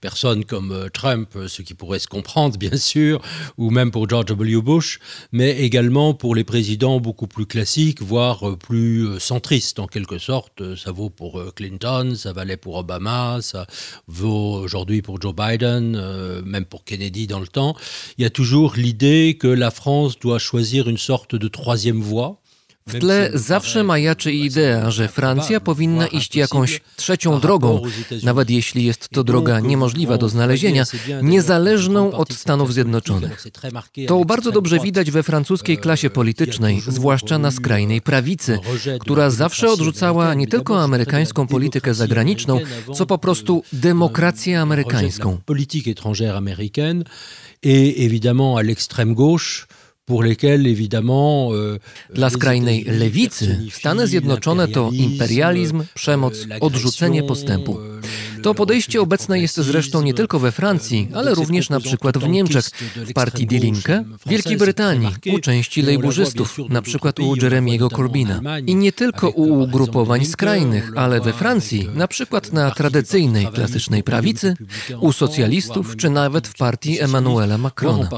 personnes 0.00 0.44
comme 0.44 0.72
euh, 0.72 0.88
Trump, 0.90 1.28
euh, 1.36 1.48
ce 1.48 1.62
qui 1.62 1.74
pourrait 1.74 1.98
se 1.98 2.06
comprendre 2.06 2.56
bien 2.58 2.76
sûr, 2.76 3.20
ou 3.56 3.70
même 3.70 3.90
pour 3.90 4.08
George 4.08 4.32
W. 4.32 4.62
Bush, 4.62 5.00
mais 5.32 5.50
également 5.60 6.14
pour 6.14 6.34
les 6.34 6.44
présidents 6.44 7.00
beaucoup 7.00 7.26
plus 7.26 7.46
classiques, 7.46 8.00
voire 8.02 8.48
euh, 8.48 8.56
plus 8.56 9.20
centristes 9.20 9.78
en 9.78 9.86
quelque 9.86 10.18
sorte. 10.18 10.76
Ça 10.76 10.92
vaut 10.92 11.10
pour 11.10 11.42
Clinton, 11.54 12.14
ça 12.16 12.32
valait 12.32 12.56
pour 12.56 12.76
Obama, 12.76 13.38
ça 13.42 13.66
vaut 14.06 14.54
aujourd'hui 14.54 15.02
pour 15.02 15.20
Joe 15.20 15.34
Biden, 15.34 16.00
même 16.44 16.64
pour 16.64 16.84
Kennedy 16.84 17.26
dans 17.26 17.40
le 17.40 17.46
temps. 17.46 17.76
Il 18.16 18.22
y 18.22 18.24
a 18.24 18.30
toujours 18.30 18.74
l'idée 18.76 19.36
que 19.38 19.48
la 19.48 19.70
France 19.70 20.18
doit 20.18 20.38
choisir 20.38 20.88
une 20.88 20.98
sorte 20.98 21.17
de 21.26 21.48
troisième 21.48 22.02
voie. 22.02 22.37
W 22.88 22.98
tle 22.98 23.31
zawsze 23.35 23.85
majaczy 23.85 24.33
idea, 24.33 24.90
że 24.90 25.09
Francja 25.09 25.61
powinna 25.61 26.07
iść 26.07 26.37
jakąś 26.37 26.81
trzecią 26.96 27.40
drogą, 27.40 27.83
nawet 28.22 28.50
jeśli 28.50 28.85
jest 28.85 29.09
to 29.09 29.24
droga 29.24 29.61
niemożliwa 29.61 30.18
do 30.18 30.28
znalezienia, 30.28 30.85
niezależną 31.22 32.12
od 32.12 32.33
Stanów 32.33 32.72
Zjednoczonych. 32.74 33.44
To 34.07 34.24
bardzo 34.24 34.52
dobrze 34.52 34.78
widać 34.81 35.11
we 35.11 35.22
francuskiej 35.22 35.78
klasie 35.78 36.11
politycznej, 36.11 36.83
zwłaszcza 36.88 37.38
na 37.38 37.50
skrajnej 37.50 38.00
prawicy, 38.00 38.59
która 39.00 39.31
zawsze 39.31 39.70
odrzucała 39.72 40.35
nie 40.35 40.46
tylko 40.46 40.83
amerykańską 40.83 41.46
politykę 41.46 41.94
zagraniczną, 41.94 42.61
co 42.94 43.07
po 43.07 43.18
prostu 43.18 43.62
demokrację 43.72 44.61
amerykańską. 44.61 45.38
Politykę 45.46 45.90
étrangère 45.90 46.37
américaine 46.37 47.04
et 47.62 47.98
évidemment 48.07 48.57
à 48.57 48.62
l'extrême 48.62 49.14
gauche 49.14 49.66
Euh, 49.68 49.77
Dla 52.14 52.31
skrajnej 52.31 52.85
lewicy 52.85 53.59
Stany 53.73 54.07
Zjednoczone 54.07 54.68
to 54.68 54.90
imperializm, 54.92 55.85
przemoc, 55.94 56.47
odrzucenie 56.61 57.23
postępu. 57.23 57.79
To 58.42 58.55
podejście 58.55 59.01
obecne 59.01 59.40
jest 59.40 59.57
zresztą 59.57 60.03
nie 60.03 60.14
tylko 60.14 60.38
we 60.38 60.53
Francji, 60.53 61.09
ale 61.14 61.35
również 61.35 61.70
na 61.70 61.81
przykład 61.81 62.18
w 62.18 62.29
Niemczech, 62.29 62.70
w 62.96 63.12
partii 63.12 63.46
Die 63.46 63.59
Linke, 63.59 64.05
w 64.27 64.29
Wielkiej 64.29 64.57
Brytanii, 64.57 65.09
u 65.33 65.38
części 65.38 65.83
lejburzystów, 65.83 66.59
na 66.68 66.83
przykład 66.83 67.20
u 67.20 67.37
Jeremiego 67.37 67.88
Corbyna. 67.90 68.59
I 68.66 68.74
nie 68.74 68.92
tylko 68.92 69.31
u 69.31 69.62
ugrupowań 69.62 70.24
skrajnych, 70.24 70.92
ale 70.96 71.20
we 71.20 71.33
Francji, 71.33 71.88
na 71.94 72.09
przykład 72.09 72.53
na 72.53 72.70
tradycyjnej, 72.70 73.46
klasycznej 73.46 74.03
prawicy, 74.03 74.55
u 75.01 75.12
socjalistów, 75.12 75.96
czy 75.96 76.11
nawet 76.11 76.48
w 76.48 76.55
partii 76.55 77.01
Emmanuela 77.01 77.59
Macrona. 77.59 78.09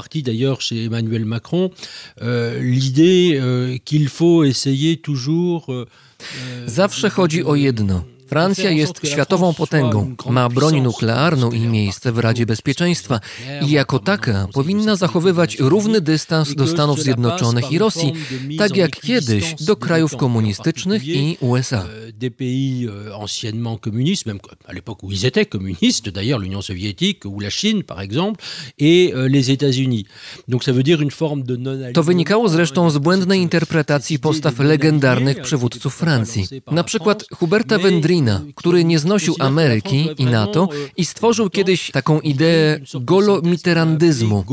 Zawsze 6.65 7.09
chodzi 7.09 7.43
o 7.43 7.55
jedno 7.55 8.03
Francja 8.31 8.69
jest 8.69 8.93
światową 9.03 9.53
potęgą, 9.53 10.15
ma 10.29 10.49
broń 10.49 10.81
nuklearną 10.81 11.51
i 11.51 11.59
miejsce 11.59 12.11
w 12.11 12.19
Radzie 12.19 12.45
Bezpieczeństwa. 12.45 13.19
I 13.67 13.71
jako 13.71 13.99
taka 13.99 14.47
powinna 14.53 14.95
zachowywać 14.95 15.57
równy 15.59 16.01
dystans 16.01 16.55
do 16.55 16.67
Stanów 16.67 17.03
Zjednoczonych 17.03 17.71
i 17.71 17.77
Rosji, 17.77 18.13
tak 18.57 18.77
jak 18.77 18.91
kiedyś 18.91 19.55
do 19.59 19.75
krajów 19.75 20.15
komunistycznych 20.17 21.07
i 21.07 21.37
USA. 21.41 21.85
Des 22.13 22.31
pays 22.37 22.89
anciennement 23.13 23.81
communistes, 23.85 24.25
même 24.25 24.39
à 24.67 24.73
l'époque 24.73 25.03
où 25.03 25.11
ils 25.11 25.25
étaient 25.25 25.49
communistes, 25.57 26.09
d'ailleurs 26.09 26.39
l'Union 26.39 26.61
soviétique 26.61 27.25
ou 27.25 27.39
la 27.39 27.49
Chine 27.49 27.83
par 27.83 28.01
exemple, 28.01 28.43
et 28.79 29.13
les 29.27 29.51
États-Unis. 29.51 30.05
Donc 30.47 30.63
ça 30.63 30.71
veut 30.71 30.83
dire 30.83 31.01
une 31.01 31.11
forme 31.11 31.43
de 31.43 31.55
non 31.57 31.93
To 31.93 32.03
wynikało 32.03 32.49
zresztą 32.49 32.89
z 32.89 32.97
błędnej 32.97 33.39
interpretacji 33.41 34.19
postaw 34.19 34.59
legendarnych 34.59 35.41
przywódców 35.41 35.95
Francji. 35.95 36.47
Na 36.71 36.83
przykład 36.83 37.25
Huberta 37.33 37.77
Wendrina 37.77 38.20
który 38.55 38.83
nie 38.83 38.99
znosił 38.99 39.35
Ameryki 39.39 40.09
i 40.17 40.25
NATO 40.25 40.69
i 40.97 41.05
stworzył 41.05 41.49
kiedyś 41.49 41.91
taką 41.91 42.19
ideę 42.19 42.79
golo-mitterrandyzmu. 43.01 44.43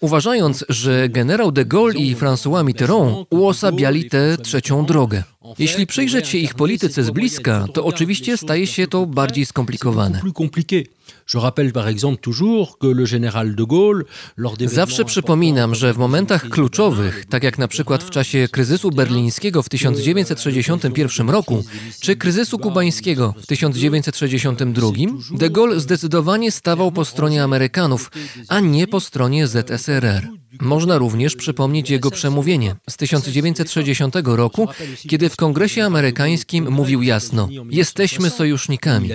Uważając, 0.00 0.64
że 0.68 1.08
generał 1.08 1.52
de 1.52 1.64
Gaulle 1.64 1.94
i 1.94 2.16
François 2.16 2.64
Mitterrand 2.64 3.16
uosabiali 3.30 4.10
tę 4.10 4.36
trzecią 4.42 4.86
drogę. 4.86 5.22
Jeśli 5.58 5.86
przyjrzeć 5.86 6.28
się 6.28 6.38
ich 6.38 6.54
polityce 6.54 7.04
z 7.04 7.10
bliska, 7.10 7.66
to 7.74 7.84
oczywiście 7.84 8.36
staje 8.36 8.66
się 8.66 8.86
to 8.86 9.06
bardziej 9.06 9.46
skomplikowane. 9.46 10.20
Zawsze 14.66 15.04
przypominam, 15.04 15.74
że 15.74 15.94
w 15.94 15.98
momentach 15.98 16.48
kluczowych, 16.48 17.24
tak 17.26 17.42
jak 17.42 17.58
na 17.58 17.68
przykład 17.68 18.04
w 18.04 18.10
czasie 18.10 18.48
kryzysu 18.50 18.90
berlińskiego 18.90 19.62
w 19.62 19.68
1961 19.68 21.30
roku, 21.30 21.64
czy 22.00 22.16
kryzysu 22.16 22.58
kubańskiego 22.58 23.34
w 23.42 23.46
1962, 23.46 24.90
de 25.30 25.50
Gaulle 25.50 25.80
zdecydowanie 25.80 26.50
stawał 26.50 26.92
po 26.92 27.04
stronie 27.04 27.42
Amerykanów, 27.42 28.10
a 28.48 28.60
nie 28.60 28.86
po 28.86 29.00
stronie 29.00 29.46
ZSRR. 29.46 30.39
Można 30.60 30.98
również 30.98 31.36
przypomnieć 31.36 31.90
jego 31.90 32.10
przemówienie 32.10 32.76
z 32.90 32.96
1960 32.96 34.14
roku, 34.24 34.68
kiedy 35.08 35.28
w 35.28 35.36
Kongresie 35.36 35.84
Amerykańskim 35.84 36.70
mówił 36.70 37.02
jasno: 37.02 37.48
Jesteśmy 37.70 38.30
sojusznikami. 38.30 39.10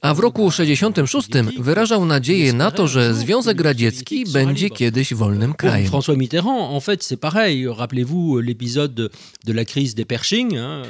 A 0.00 0.14
w 0.14 0.18
roku 0.18 0.50
66 0.50 1.28
wyrażał 1.58 2.04
nadzieję 2.04 2.52
na 2.52 2.70
to, 2.70 2.88
że 2.88 3.14
Związek 3.14 3.60
Radziecki 3.60 4.24
będzie 4.32 4.70
kiedyś 4.70 5.14
wolnym 5.14 5.54
krajem. 5.54 5.90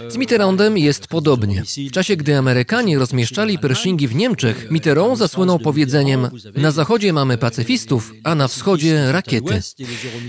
Z 0.08 0.16
Mitterrandem 0.16 0.78
jest 0.78 1.06
podobnie. 1.06 1.62
W 1.88 1.92
czasie, 1.92 2.16
gdy 2.16 2.36
Amerykanie 2.36 2.98
rozmieszczali 2.98 3.58
Pershingi 3.58 4.08
w 4.08 4.14
Niemczech, 4.14 4.70
Mitterrand 4.70 5.18
zasłynął 5.18 5.58
powiedzeniem: 5.58 6.28
Na 6.56 6.70
zachodzie 6.70 7.12
mamy 7.12 7.38
pacyfistów, 7.38 8.12
a 8.24 8.34
na 8.34 8.48
wschodzie 8.48 9.12
rakiety. 9.12 9.60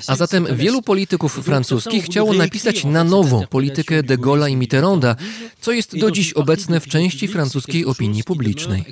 A 0.08 0.16
zatem 0.16 0.48
wielu 0.56 0.82
polityków 0.82 1.46
francuskich 1.46 2.06
chciało 2.06 2.34
napisać 2.34 2.86
na 2.86 3.04
nowo 3.04 3.48
politykę 3.48 4.04
de 4.04 4.18
Gaulle'a 4.18 4.50
i 4.50 4.56
Mitterranda, 4.56 5.16
co 5.62 5.72
jest 5.72 5.98
do 5.98 6.12
dziś 6.12 6.34
obecne 6.34 6.80
w 6.80 6.88
części 6.88 7.28
francuskiej 7.28 7.86
opinii 7.86 8.24
publicznej. 8.24 8.86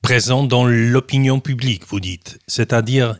Présent 0.00 0.44
dans 0.48 0.64
l'opinion 0.64 1.40
publique, 1.40 1.84
vous 1.90 2.00
dites. 2.00 2.38
C'est-à-dire 2.46 3.16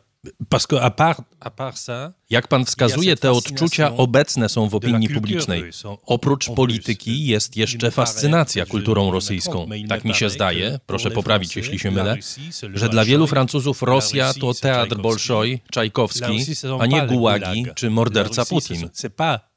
jak 2.30 2.48
pan 2.48 2.64
wskazuje, 2.64 3.16
te 3.16 3.32
odczucia 3.32 3.96
obecne 3.96 4.48
są 4.48 4.68
w 4.68 4.74
opinii 4.74 5.08
publicznej. 5.08 5.64
Oprócz 6.06 6.50
polityki 6.50 7.26
jest 7.26 7.56
jeszcze 7.56 7.90
fascynacja 7.90 8.66
kulturą 8.66 9.10
rosyjską. 9.10 9.68
Tak 9.88 10.04
mi 10.04 10.14
się 10.14 10.30
zdaje, 10.30 10.80
proszę 10.86 11.10
poprawić, 11.10 11.56
jeśli 11.56 11.78
się 11.78 11.90
mylę, 11.90 12.16
że 12.74 12.88
dla 12.88 13.04
wielu 13.04 13.26
Francuzów 13.26 13.82
Rosja 13.82 14.34
to 14.34 14.54
teatr 14.54 14.96
Bolszoi, 14.96 15.60
Czajkowski, 15.70 16.46
a 16.78 16.86
nie 16.86 17.06
gułagi 17.06 17.66
czy 17.74 17.90
morderca 17.90 18.44
Putin. 18.44 18.88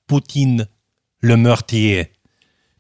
Poutine 0.06 0.68
le 1.22 1.38
meurtrier. 1.38 2.06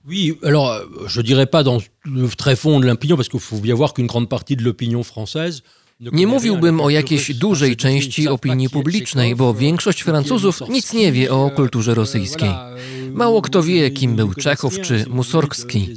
Oui, 0.05 0.33
alors 0.43 0.81
je 1.07 1.21
dirais 1.21 1.45
pas 1.45 1.63
dans 1.63 1.79
le 2.05 2.27
très 2.29 2.55
fond 2.55 2.79
de 2.79 2.87
l'opinion, 2.87 3.15
parce 3.15 3.29
qu'il 3.29 3.39
faut 3.39 3.59
bien 3.59 3.75
voir 3.75 3.93
qu'une 3.93 4.07
grande 4.07 4.27
partie 4.27 4.55
de 4.55 4.63
l'opinion 4.63 5.03
française 5.03 5.61
nie 6.11 6.27
mówiłbym 6.27 6.81
o 6.81 6.89
jakiejś 6.89 7.33
dużej 7.33 7.75
części 7.75 8.27
opinii 8.27 8.69
publicznej, 8.69 9.35
bo 9.35 9.53
większość 9.53 10.01
Francuzów 10.01 10.59
nic 10.69 10.93
nie 10.93 11.11
wie 11.11 11.31
o 11.31 11.49
kulturze 11.49 11.93
rosyjskiej. 11.93 12.49
Mało 13.13 13.41
kto 13.41 13.63
wie, 13.63 13.91
kim 13.91 14.15
był 14.15 14.33
Czechow 14.33 14.81
czy 14.81 15.05
Musorgski. 15.09 15.89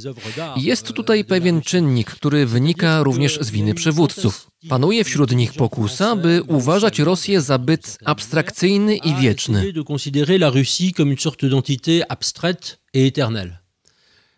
Jest 0.57 0.93
tutaj 0.93 1.25
pewien 1.25 1.61
czynnik, 1.61 2.11
który 2.11 2.45
wynika 2.45 3.03
również 3.03 3.39
z 3.41 3.49
winy 3.49 3.73
przywódców. 3.73 4.47
Panuje 4.69 5.03
wśród 5.03 5.31
nich 5.31 5.53
pokusa, 5.53 6.15
by 6.15 6.43
uważać 6.47 6.99
Rosję 6.99 7.41
za 7.41 7.57
byt 7.57 7.97
abstrakcyjny 8.05 8.97
i 8.97 9.15
wieczny. 9.15 9.73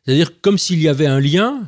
C'est-à-dire 0.07 0.31
comme 0.41 0.57
s'il 0.57 0.79
y 0.81 0.87
avait 0.87 1.07
un 1.07 1.19
lien 1.19 1.67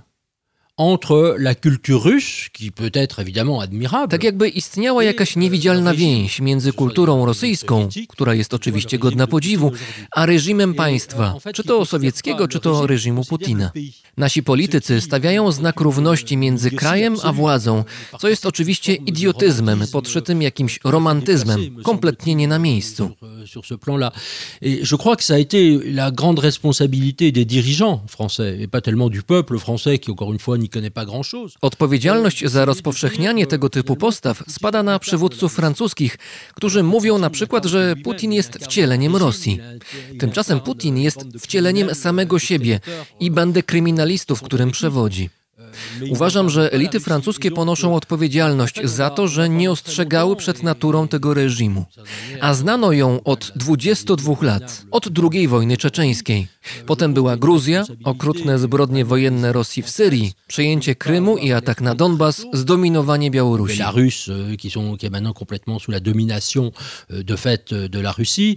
entre 0.79 1.35
la 1.37 1.55
culture 1.55 2.01
russe, 2.01 2.49
qui 2.53 2.71
peut 2.71 2.91
être 2.93 3.19
évidemment 3.19 3.59
admirable. 3.59 4.11
Tak 4.11 4.23
jakby 4.23 4.49
istniała 4.49 5.03
jakaś 5.03 5.35
niewidzialna 5.35 5.93
więź 5.93 6.41
między 6.41 6.73
kulturą 6.73 7.25
rosyjską, 7.25 7.89
która 8.09 8.33
jest 8.33 8.53
oczywiście 8.53 8.99
godna 8.99 9.27
podziwu, 9.27 9.71
a 10.11 10.25
reżimem 10.25 10.73
państwa, 10.73 11.35
czy 11.53 11.63
to 11.63 11.85
sowieckiego, 11.85 12.47
czy 12.47 12.59
to 12.59 12.87
reżimu 12.87 13.25
Putina. 13.25 13.71
Nasi 14.17 14.43
politycy 14.43 15.01
stawiają 15.01 15.51
znak 15.51 15.79
równości 15.81 16.37
między 16.37 16.71
krajem 16.71 17.15
a 17.23 17.33
władzą, 17.33 17.83
co 18.19 18.29
jest 18.29 18.45
oczywiście 18.45 18.95
idiotyzmem 18.95 19.83
podszytym 19.91 20.41
jakimś 20.41 20.79
romantyzmem, 20.83 21.83
kompletnie 21.83 22.35
nie 22.35 22.47
na 22.47 22.59
miejscu. 22.59 23.09
Sur 23.45 23.65
ce 23.65 23.77
plan-là. 23.77 24.11
Et 24.61 24.79
je 24.83 24.95
crois 24.95 25.15
que 25.15 25.23
ça 25.23 25.33
a 25.35 25.39
été 25.39 25.79
la 25.93 26.11
grande 26.11 26.39
responsabilité 26.39 27.31
des 27.31 27.45
dirigeants 27.45 28.01
français, 28.07 28.61
et 28.61 28.67
pas 28.67 28.81
tellement 28.81 29.09
du 29.09 29.21
peuple 29.23 29.57
français 29.57 29.97
qui, 29.99 30.11
encore 30.11 30.31
une 30.31 30.39
fois, 30.39 30.57
n'y. 30.57 30.68
Odpowiedzialność 31.61 32.45
za 32.45 32.65
rozpowszechnianie 32.65 33.47
tego 33.47 33.69
typu 33.69 33.95
postaw 33.95 34.43
spada 34.47 34.83
na 34.83 34.99
przywódców 34.99 35.53
francuskich, 35.53 36.17
którzy 36.55 36.83
mówią 36.83 37.17
na 37.17 37.29
przykład, 37.29 37.65
że 37.65 37.95
Putin 38.03 38.33
jest 38.33 38.57
wcieleniem 38.61 39.15
Rosji. 39.15 39.59
Tymczasem 40.19 40.59
Putin 40.59 40.97
jest 40.97 41.19
wcieleniem 41.39 41.95
samego 41.95 42.39
siebie 42.39 42.79
i 43.19 43.31
bandy 43.31 43.63
kryminalistów, 43.63 44.41
którym 44.41 44.71
przewodzi. 44.71 45.29
Uważam, 46.09 46.49
że 46.49 46.73
elity 46.73 46.99
francuskie 46.99 47.51
ponoszą 47.51 47.95
odpowiedzialność 47.95 48.81
za 48.83 49.09
to, 49.09 49.27
że 49.27 49.49
nie 49.49 49.71
ostrzegały 49.71 50.35
przed 50.35 50.63
naturą 50.63 51.07
tego 51.07 51.33
reżimu. 51.33 51.85
A 52.41 52.53
znano 52.53 52.91
ją 52.91 53.23
od 53.23 53.51
22 53.55 54.33
lat, 54.41 54.85
od 54.91 55.07
II 55.33 55.47
wojny 55.47 55.77
czeczeńskiej. 55.77 56.47
Potem 56.85 57.13
była 57.13 57.37
Gruzja, 57.37 57.85
okrutne 58.03 58.59
zbrodnie 58.59 59.05
wojenne 59.05 59.53
Rosji 59.53 59.83
w 59.83 59.89
Syrii, 59.89 60.33
przejęcie 60.47 60.95
Krymu 60.95 61.37
i 61.37 61.51
atak 61.51 61.81
na 61.81 61.95
Donbas, 61.95 62.45
zdominowanie 62.53 63.31
Białorusi. 63.31 63.81
Euh, 64.29 64.55
qui, 64.55 64.69
sont, 64.69 64.97
qui 64.97 65.05
est 65.05 65.09
maintenant 65.09 65.33
complètement 65.33 65.79
sous 65.79 65.91
la 65.91 65.99
domination 65.99 66.71
euh, 67.11 67.23
de 67.23 67.35
fait 67.35 67.71
euh, 67.73 67.87
de 67.87 67.99
la 67.99 68.11
Russie. 68.11 68.55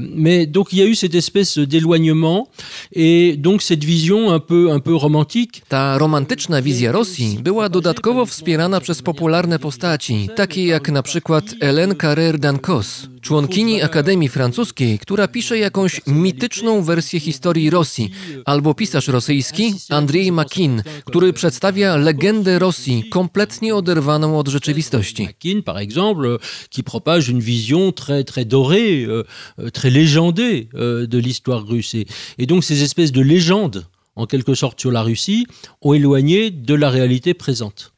Mais 0.00 0.46
donc 0.46 0.72
il 0.72 0.78
y 0.78 0.82
a 0.82 0.86
eu 0.86 0.94
cette 0.94 1.14
espèce 1.14 1.58
d'éloignement 1.58 2.48
et 2.92 3.36
donc 3.36 3.62
cette 3.62 3.84
vision 3.84 4.30
un 4.30 4.40
peu, 4.40 4.70
un 4.70 4.80
peu 4.80 4.94
romantique. 4.94 5.62
Ta 5.68 5.96
romantyczna 6.18 6.62
wizja 6.62 6.92
Rosji 6.92 7.38
była 7.42 7.68
dodatkowo 7.68 8.26
wspierana 8.26 8.80
przez 8.80 9.02
popularne 9.02 9.58
postaci, 9.58 10.28
takie 10.36 10.66
jak 10.66 10.88
na 10.88 11.02
przykład 11.02 11.44
Hélène 11.44 11.94
Carrère 11.94 12.38
d'Ancos, 12.38 13.08
członkini 13.20 13.82
Akademii 13.82 14.28
Francuskiej, 14.28 14.98
która 14.98 15.28
pisze 15.28 15.58
jakąś 15.58 16.00
mityczną 16.06 16.82
wersję 16.82 17.20
historii 17.20 17.70
Rosji, 17.70 18.10
albo 18.44 18.74
pisarz 18.74 19.08
rosyjski 19.08 19.74
Andrzej 19.90 20.32
Makin, 20.32 20.82
który 21.04 21.32
przedstawia 21.32 21.96
legendę 21.96 22.58
Rosji 22.58 23.04
kompletnie 23.10 23.74
oderwaną 23.74 24.38
od 24.38 24.48
rzeczywistości. 24.48 25.22
Makin, 25.22 25.62
par 25.62 25.78
exemple, 25.78 26.38
qui 26.70 26.82
propage 26.82 27.28
une 27.28 27.40
vision 27.40 27.92
très, 27.92 28.24
très 28.24 28.44
dorée, 28.44 29.06
euh, 29.06 29.70
très 29.72 29.90
légendée 29.90 30.68
euh, 30.74 31.06
de 31.06 31.18
l'histoire 31.18 31.64
russe. 31.68 31.94
Et 32.38 32.46
donc 32.46 32.64
ces 32.64 32.82
espèces 32.82 33.12
de 33.12 33.22
légendes 33.22 33.86
en 34.18 34.26
quelque 34.26 34.54
sorte 34.54 34.80
sur 34.80 34.90
la 34.90 35.02
Russie, 35.02 35.46
ont 35.80 35.94
éloigné 35.94 36.50
de 36.50 36.74
la 36.74 36.90
réalité 36.90 37.34
présente. 37.34 37.92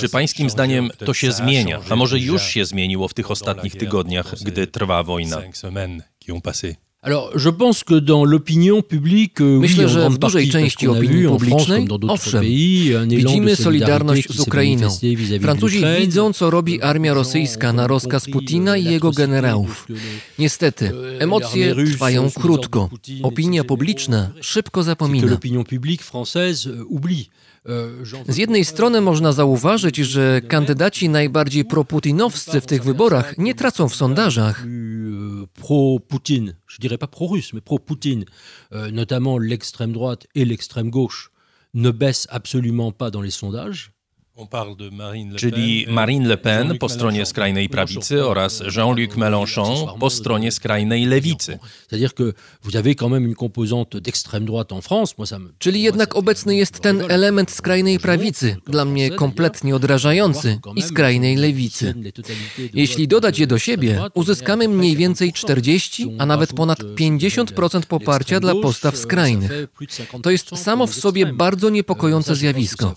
Czy 0.00 0.08
pańskim 0.08 0.50
zdaniem 0.50 0.90
to 1.04 1.14
się 1.14 1.32
zmienia, 1.32 1.80
a 1.90 1.96
może 1.96 2.18
już 2.18 2.42
się 2.42 2.64
zmieniło 2.64 3.08
w 3.08 3.14
tych 3.14 3.30
ostatnich 3.30 3.76
tygodniach, 3.76 4.34
gdy 4.42 4.66
trwa 4.66 5.02
wojna? 5.02 5.42
Myślę, 9.60 9.88
że 9.88 10.10
w 10.10 10.18
dużej 10.18 10.48
części 10.48 10.88
opinii 10.88 11.28
publicznej, 11.28 11.88
owszem, 12.08 12.44
widzimy 13.08 13.56
solidarność 13.56 14.32
z 14.32 14.40
Ukrainą. 14.40 14.88
Francuzi 15.40 15.82
widzą, 16.00 16.32
co 16.32 16.50
robi 16.50 16.82
armia 16.82 17.14
rosyjska 17.14 17.72
na 17.72 17.86
rozkaz 17.86 18.26
Putina 18.32 18.76
i 18.76 18.84
jego 18.84 19.10
generałów. 19.10 19.86
Niestety, 20.38 20.92
emocje 21.18 21.74
trwają 21.74 22.30
krótko. 22.30 22.90
Opinia 23.22 23.64
publiczna 23.64 24.30
szybko 24.40 24.82
zapomina. 24.82 25.38
Z 28.28 28.36
jednej 28.36 28.64
strony 28.64 29.00
można 29.00 29.32
zauważyć, 29.32 29.96
że 29.96 30.40
kandydaci 30.48 31.08
najbardziej 31.08 31.64
proputinowscy 31.64 32.60
w 32.60 32.66
tych 32.66 32.84
wyborach 32.84 33.38
nie 33.38 33.54
tracą 33.54 33.88
w 33.88 33.96
sondażach. 33.96 34.64
Pro-Poutine, 35.54 36.46
je 36.46 36.78
dirais 36.80 36.98
pas 36.98 37.10
pro-russe, 37.10 37.52
mais 37.52 37.62
pro-Poutine, 37.64 38.24
notamment 38.92 39.38
l'extrême 39.38 39.92
droite 39.92 40.26
et 40.34 40.44
l'extrême 40.44 40.90
gauche, 40.90 41.30
ne 41.74 41.90
baissent 41.90 42.28
absolument 42.30 42.92
pas 42.92 43.10
dans 43.10 43.22
les 43.22 43.30
sondages. 43.30 43.93
Czyli 45.36 45.86
Marine 45.88 46.28
Le 46.28 46.36
Pen 46.36 46.78
po 46.78 46.88
stronie 46.88 47.26
skrajnej 47.26 47.68
prawicy 47.68 48.26
oraz 48.26 48.62
Jean-Luc 48.76 49.16
Mélenchon 49.16 49.98
po 49.98 50.10
stronie 50.10 50.52
skrajnej 50.52 51.06
lewicy. 51.06 51.58
Czyli 55.58 55.82
jednak 55.82 56.16
obecny 56.16 56.56
jest 56.56 56.80
ten 56.80 57.02
element 57.08 57.50
skrajnej 57.50 57.98
prawicy, 57.98 58.56
dla 58.66 58.84
mnie 58.84 59.10
kompletnie 59.10 59.76
odrażający, 59.76 60.58
i 60.76 60.82
skrajnej 60.82 61.36
lewicy. 61.36 61.94
Jeśli 62.74 63.08
dodać 63.08 63.38
je 63.38 63.46
do 63.46 63.58
siebie, 63.58 64.02
uzyskamy 64.14 64.68
mniej 64.68 64.96
więcej 64.96 65.32
40, 65.32 66.16
a 66.18 66.26
nawet 66.26 66.52
ponad 66.52 66.78
50% 66.78 67.86
poparcia 67.86 68.40
dla 68.40 68.54
postaw 68.54 68.96
skrajnych. 68.96 69.50
To 70.22 70.30
jest 70.30 70.56
samo 70.56 70.86
w 70.86 70.94
sobie 70.94 71.26
bardzo 71.26 71.70
niepokojące 71.70 72.36
zjawisko. 72.36 72.94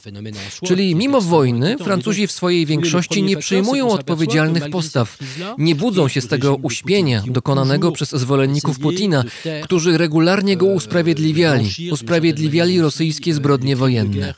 Czyli 0.65 0.95
mimo 0.95 1.26
wojny 1.27 1.77
Francuzi 1.77 2.27
w 2.27 2.31
swojej 2.31 2.65
większości 2.65 3.23
nie 3.23 3.37
przyjmują 3.37 3.89
odpowiedzialnych 3.89 4.69
postaw, 4.69 5.17
nie 5.57 5.75
budzą 5.75 6.07
się 6.07 6.21
z 6.21 6.27
tego 6.27 6.55
uśpienia 6.55 7.23
dokonanego 7.27 7.91
przez 7.91 8.09
zwolenników 8.09 8.79
Putina, 8.79 9.23
którzy 9.63 9.97
regularnie 9.97 10.57
go 10.57 10.65
usprawiedliwiali, 10.65 11.69
usprawiedliwiali 11.91 12.81
rosyjskie 12.81 13.33
zbrodnie 13.33 13.75
wojenne. 13.75 14.33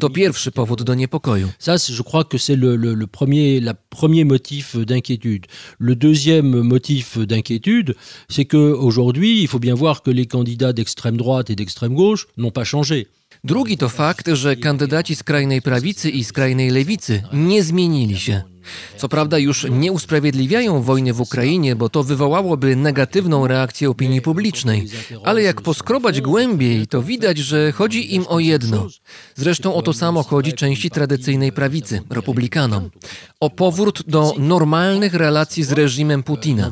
To 0.00 0.10
pierwszy 0.10 0.52
powód 0.52 0.82
do 0.82 0.94
niepokoju. 0.94 1.48
Ça, 1.58 1.76
je 1.98 2.02
crois 2.02 2.24
que 2.24 2.38
c'est 2.38 2.56
le, 2.56 2.76
le, 2.76 2.94
le 2.94 3.06
premier, 3.06 3.60
la 3.60 3.74
premier 3.74 4.24
motif 4.24 4.76
d'inquiétude. 4.76 5.46
Le 5.78 5.94
deuxième 5.96 6.62
motif 6.62 7.18
d'inquiétude, 7.18 7.94
c'est 8.28 8.44
que 8.44 8.56
aujourd'hui, 8.56 9.42
il 9.42 9.48
faut 9.48 9.60
bien 9.60 9.74
voir 9.74 10.02
que 10.02 10.10
les 10.10 10.26
candidats 10.26 10.72
d'extrême 10.72 11.16
droite 11.16 11.50
et 11.50 11.56
d'extrême 11.56 11.94
gauche 11.94 12.26
n'ont 12.36 12.50
pas 12.50 12.64
changé. 12.64 13.08
Drugi 13.44 13.78
to 13.78 13.88
fakt, 13.88 14.28
że 14.32 14.56
kandydaci 14.56 15.16
skrajnej 15.16 15.62
prawicy 15.62 16.10
i 16.10 16.24
skrajnej 16.24 16.70
lewicy 16.70 17.22
nie 17.32 17.62
zmienili 17.62 18.18
się. 18.18 18.42
Co 18.96 19.08
prawda 19.08 19.38
już 19.38 19.66
nie 19.70 19.92
usprawiedliwiają 19.92 20.82
wojny 20.82 21.12
w 21.12 21.20
Ukrainie, 21.20 21.76
bo 21.76 21.88
to 21.88 22.02
wywołałoby 22.02 22.76
negatywną 22.76 23.46
reakcję 23.46 23.90
opinii 23.90 24.20
publicznej, 24.20 24.88
ale 25.24 25.42
jak 25.42 25.60
poskrobać 25.60 26.20
głębiej, 26.20 26.86
to 26.86 27.02
widać, 27.02 27.38
że 27.38 27.72
chodzi 27.72 28.14
im 28.14 28.24
o 28.28 28.40
jedno. 28.40 28.88
Zresztą 29.34 29.74
o 29.74 29.82
to 29.82 29.92
samo 29.92 30.22
chodzi 30.22 30.52
części 30.52 30.90
tradycyjnej 30.90 31.52
prawicy, 31.52 32.02
republikanom. 32.10 32.90
O 33.40 33.50
powrót 33.50 34.02
do 34.06 34.34
normalnych 34.38 35.14
relacji 35.14 35.64
z 35.64 35.72
reżimem 35.72 36.22
Putina. 36.22 36.70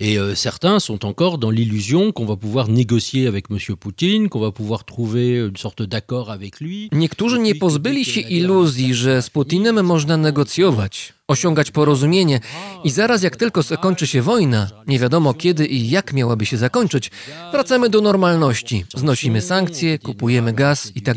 Et 0.00 0.16
euh, 0.16 0.36
certains 0.36 0.78
sont 0.78 1.04
encore 1.04 1.38
dans 1.38 1.50
l'illusion 1.50 2.12
qu'on 2.12 2.24
va 2.24 2.36
pouvoir 2.36 2.68
négocier 2.68 3.26
avec 3.26 3.46
M. 3.50 3.58
Poutine, 3.76 4.28
qu'on 4.28 4.38
va 4.38 4.52
pouvoir 4.52 4.84
trouver 4.84 5.38
une 5.38 5.56
sorte 5.56 5.82
d'accord 5.82 6.30
avec 6.30 6.60
lui. 6.60 6.88
Niektórzy 6.92 7.38
nie 7.38 7.54
pozbyli 7.54 8.04
się 8.04 8.20
iluzji, 8.20 8.94
że 8.94 9.22
z 9.22 9.30
Putinem 9.30 9.84
można 9.84 10.16
negocjować, 10.16 11.14
osiągać 11.28 11.70
porozumienie 11.70 12.40
i 12.84 12.90
zaraz 12.90 13.22
jak 13.22 13.36
tylko 13.36 13.62
zakończy 13.62 14.06
się 14.06 14.22
wojna, 14.22 14.70
nie 14.86 14.98
wiadomo 14.98 15.34
kiedy 15.34 15.66
i 15.66 15.90
jak 15.90 16.12
miałaby 16.12 16.46
się 16.46 16.56
zakończyć, 16.56 17.10
wracamy 17.52 17.90
do 17.90 18.00
normalności, 18.00 18.84
znosimy 18.94 19.42
sankcje, 19.42 19.98
kupujemy 19.98 20.52
gaz 20.52 20.92
i 20.96 21.02
tak. 21.02 21.16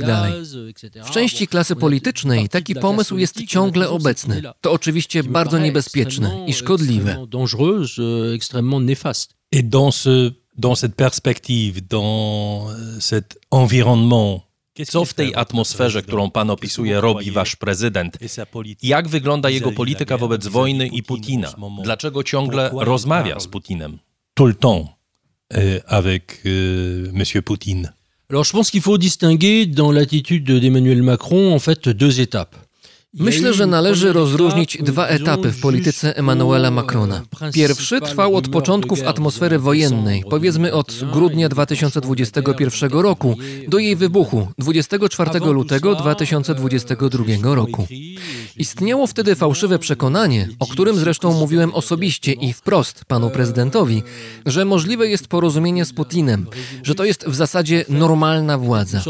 W 1.06 1.10
części 1.12 1.48
klasy 1.48 1.76
politycznej 1.76 2.50
taki 2.50 2.76
pomysł 2.76 3.18
jest 3.18 3.46
ciągle 3.46 3.90
obecny. 3.90 4.42
To 4.62 4.72
oczywiście 4.72 5.24
bardzo 5.24 5.60
niebezpieczne 5.60 6.46
i 6.48 6.54
szkodliwe. 6.54 7.28
Dans, 9.64 9.96
ce, 10.04 10.32
dans 10.58 10.80
cette 10.80 10.96
perspective, 10.96 11.82
dans 11.82 12.72
cet 13.00 13.40
environnement 13.52 14.51
Co 14.88 15.06
w 15.06 15.14
tej 15.14 15.36
atmosferze, 15.36 16.02
którą 16.02 16.32
pan 16.32 16.50
opisuje, 16.50 17.02
robi 17.02 17.32
wasz 17.32 17.56
prezydent? 17.56 18.18
Jak 18.84 19.08
wygląda 19.08 19.50
jego 19.50 19.72
polityka 19.72 20.18
wobec 20.18 20.48
wojny 20.48 20.88
i 20.88 21.04
Putina? 21.04 21.54
Dlaczego 21.84 22.24
ciągle 22.24 22.72
rozmawia 22.74 23.40
z 23.40 23.48
Putinem? 23.48 24.00
Tout 24.34 24.48
le 24.48 24.54
temps 24.54 24.88
euh, 25.54 25.82
avec 25.88 26.42
euh, 26.46 27.12
Monsieur 27.14 27.42
Poutine. 27.42 27.92
Alors 28.30 28.46
je 28.46 28.54
pense 28.54 28.72
qu'il 28.72 28.82
faut 28.82 28.98
distinguer 28.98 29.66
dans 29.66 29.92
l'attitude 29.92 30.60
d'Emmanuel 30.60 31.04
Macron 31.04 31.54
en 31.54 31.60
fait 31.60 31.90
deux 31.90 32.22
étapes. 32.22 32.56
Myślę, 33.14 33.54
że 33.54 33.68
należy 33.68 34.14
rozróżnić 34.14 34.78
dwa 34.82 35.08
etapy 35.08 35.52
w 35.52 35.62
polityce 35.62 36.18
Emmanuela 36.18 36.72
Macrona. 36.72 37.22
Pierwszy 37.54 38.02
trwał 38.02 38.36
od 38.36 38.48
początków 38.48 39.04
atmosfery 39.04 39.60
wojennej, 39.60 40.24
powiedzmy 40.30 40.74
od 40.74 41.02
grudnia 41.14 41.50
2021 41.50 42.92
roku 42.92 43.38
do 43.68 43.80
jej 43.80 43.96
wybuchu 43.96 44.48
24 44.58 45.40
lutego 45.40 45.96
2022 45.96 47.56
roku. 47.56 47.88
Istniało 48.58 49.08
wtedy 49.08 49.36
fałszywe 49.36 49.80
przekonanie, 49.80 50.50
o 50.60 50.68
którym 50.68 50.96
zresztą 50.96 51.40
mówiłem 51.40 51.74
osobiście 51.74 52.32
i 52.32 52.54
wprost 52.54 53.06
panu 53.06 53.30
prezydentowi, 53.30 54.04
że 54.46 54.66
możliwe 54.66 55.08
jest 55.08 55.28
porozumienie 55.28 55.86
z 55.86 55.94
Putinem, 55.94 56.46
że 56.84 56.96
to 56.96 57.06
jest 57.06 57.26
w 57.28 57.36
zasadzie 57.36 57.86
normalna 57.90 58.58
władza. 58.58 59.02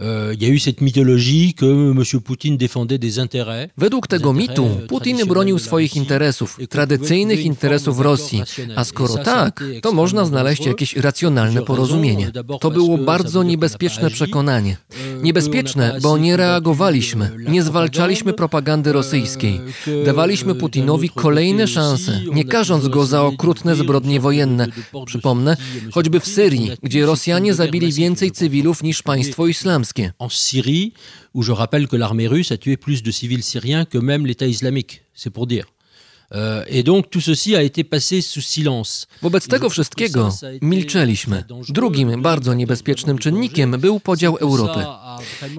Euh, 0.00 0.32
y 0.38 0.44
a 0.44 0.48
eu 0.48 0.60
cette 0.60 0.80
mythologie 0.80 1.54
que 1.54 1.66
M. 1.66 2.56
Défendait 2.56 2.98
des 2.98 3.18
intérêts. 3.18 3.68
Według 3.76 4.06
tego 4.06 4.32
mitu 4.32 4.62
euh, 4.62 4.86
Putin 4.86 5.16
bronił 5.26 5.58
swoich 5.58 5.96
interesów, 5.96 6.58
tradycyjnych 6.70 7.40
interesów 7.44 8.00
Rosji, 8.00 8.42
a 8.76 8.84
skoro 8.84 9.16
tak, 9.16 9.64
to 9.82 9.92
można 9.92 10.24
znaleźć 10.24 10.66
jakieś 10.66 10.96
racjonalne 10.96 11.62
porozumienie. 11.62 12.30
To 12.60 12.70
było 12.70 12.98
bardzo 12.98 13.42
niebezpieczne 13.42 14.10
przekonanie. 14.10 14.76
Euh, 14.90 15.22
Niebezpieczne, 15.22 15.98
bo 16.02 16.18
nie 16.18 16.36
reagowaliśmy, 16.36 17.30
nie 17.48 17.62
zwalczaliśmy 17.62 18.32
propagandy 18.32 18.92
rosyjskiej. 18.92 19.60
Dawaliśmy 20.04 20.54
Putinowi 20.54 21.08
kolejne 21.08 21.66
szanse, 21.66 22.20
nie 22.32 22.44
karząc 22.44 22.88
go 22.88 23.06
za 23.06 23.22
okrutne 23.22 23.76
zbrodnie 23.76 24.20
wojenne. 24.20 24.66
Przypomnę, 25.06 25.56
choćby 25.92 26.20
w 26.20 26.26
Syrii, 26.26 26.70
gdzie 26.82 27.06
Rosjanie 27.06 27.54
zabili 27.54 27.92
więcej 27.92 28.30
cywilów 28.30 28.82
niż 28.82 29.02
państwo 29.02 29.46
islamskie. 29.46 29.87
En 30.18 30.28
Syrie, 30.28 30.92
où 31.34 31.42
je 31.42 31.52
rappelle 31.52 31.88
que 31.88 31.96
l'armée 31.96 32.28
russe 32.28 32.52
a 32.52 32.56
tué 32.56 32.76
plus 32.76 33.02
de 33.02 33.10
civils 33.10 33.42
syriens 33.42 33.84
que 33.84 33.98
même 33.98 34.26
l'État 34.26 34.46
islamique, 34.46 35.02
c'est 35.14 35.30
pour 35.30 35.46
dire. 35.46 35.66
Euh, 36.34 36.62
et 36.66 36.82
donc 36.82 37.08
tout 37.10 37.22
ceci 37.22 37.56
a 37.56 37.62
été 37.62 37.84
passé 37.84 38.20
sous 38.20 38.42
silence. 38.42 39.06
Wobec 39.22 39.48
tego 39.48 39.70
wszystkiego 39.70 40.34
milczeliśmy. 40.62 41.44
Drugim 41.68 42.22
bardzo 42.22 42.54
niebezpiecznym 42.54 43.18
czynnikiem 43.18 43.70
był 43.80 44.00
podział 44.00 44.36
Europy. 44.36 44.84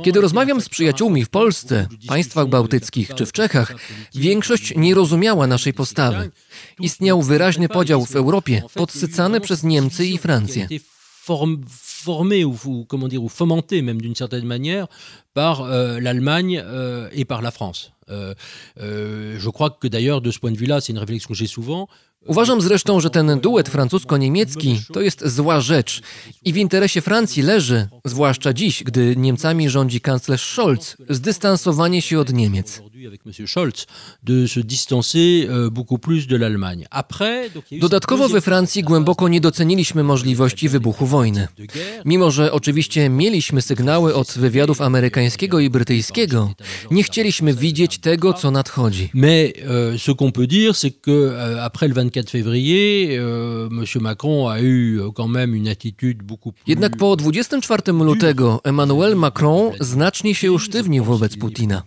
Kiedy 0.04 0.22
rozmawiam 0.22 0.62
z 0.62 0.70
przyjaciółmi 0.70 1.26
w 1.26 1.30
Polsce, 1.30 1.88
państwach 2.08 2.48
bałtyckich 2.48 3.16
czy 3.16 3.26
w 3.26 3.32
Czechach, 3.32 3.76
większość 4.16 4.74
nie 4.76 4.96
rozumiała 4.96 5.48
naszej 5.48 5.74
postawy. 5.74 6.32
Istniał 6.80 7.22
wyraźny 7.22 7.70
podział 7.70 8.06
w 8.06 8.16
Europie, 8.16 8.64
podsycany 8.74 9.42
przez 9.42 9.64
Niemcy 9.64 10.06
i 10.06 10.18
Francję. 10.18 10.68
Formé 12.00 12.44
ou, 12.44 12.86
comment 12.88 13.08
dire, 13.08 13.24
ou 13.24 13.30
fomenté 13.30 13.82
même 13.82 14.02
d'une 14.02 14.16
certaine 14.16 14.46
manière 14.46 14.88
par 15.34 15.62
euh, 15.62 16.00
l'Allemagne 16.00 16.62
euh, 16.64 17.10
et 17.12 17.26
par 17.26 17.42
la 17.42 17.52
France. 17.52 17.94
Euh, 18.10 18.34
je 19.38 19.50
crois 19.50 19.70
que 19.70 19.88
d'ailleurs 19.88 20.22
de 20.22 20.32
ce 20.32 20.40
point 20.40 20.52
de 20.52 20.58
vue-là, 20.58 20.82
c'est 20.82 20.94
une 20.94 21.00
réflexion 21.00 21.30
que 21.30 21.36
j'ai 21.36 21.48
souvent. 21.48 21.88
Uważam 22.28 22.62
zresztą, 22.62 23.00
że 23.00 23.10
ten 23.10 23.40
duet 23.40 23.70
francusko-niemiecki 23.70 24.82
to 24.94 25.02
jest 25.02 25.28
zła 25.28 25.62
rzecz 25.62 26.02
i 26.46 26.54
w 26.54 26.58
interesie 26.58 27.02
Francji 27.02 27.44
leży, 27.44 27.88
zwłaszcza 28.06 28.54
dziś, 28.54 28.84
gdy 28.84 29.16
Niemcami 29.16 29.70
rządzi 29.70 30.02
kanclerz 30.02 30.42
Scholz, 30.42 30.98
zdystansowanie 31.10 32.02
się 32.02 32.20
od 32.20 32.34
Niemiec. 32.34 32.82
Dodatkowo 37.80 38.30
we 38.30 38.42
Francji 38.42 38.84
głęboko 38.84 39.28
nie 39.28 39.42
doceniliśmy 39.42 40.04
możliwości 40.04 40.70
wybuchu 40.70 41.06
wojny. 41.06 41.48
Mimo, 42.06 42.32
że 42.32 42.52
oczywiście 42.52 43.10
mieliśmy 43.10 43.62
sygnały 43.62 44.16
od 44.16 44.32
wywiadów 44.32 44.82
amerykańskiego 44.82 45.60
i 45.60 45.70
brytyjskiego, 45.70 46.54
nie 46.92 47.04
chcieliśmy 47.04 47.54
widzieć 47.54 47.98
tego, 47.98 48.34
co 48.34 48.52
nadchodzi. 48.52 49.10
Mais 49.14 49.54
euh, 49.54 49.98
ce 49.98 50.12
qu'on 50.12 50.32
peut 50.32 50.48
dire, 50.48 50.74
c'est 50.74 50.92
que 50.92 51.12
euh, 51.12 51.66
après 51.66 51.88
le 51.88 51.94
24 52.10 52.32
février, 52.32 53.18
euh, 53.18 53.70
M. 53.70 54.02
Macron 54.02 54.48
a 54.48 54.62
eu 54.62 55.00
euh, 55.00 55.12
quand 55.12 55.28
même 55.28 55.54
une 55.54 55.68
attitude 55.68 56.24
beaucoup 56.24 56.52
plus... 56.52 56.64
Jednak 56.68 56.98
po 56.98 57.16
24 57.16 58.04
lutego 58.04 58.62
Emmanuel 58.64 59.16
Macron 59.16 59.72
znacznie 59.80 60.36
się 60.36 60.52
usztywnił 60.52 61.04
wobec 61.04 61.38
Putina. 61.38 61.84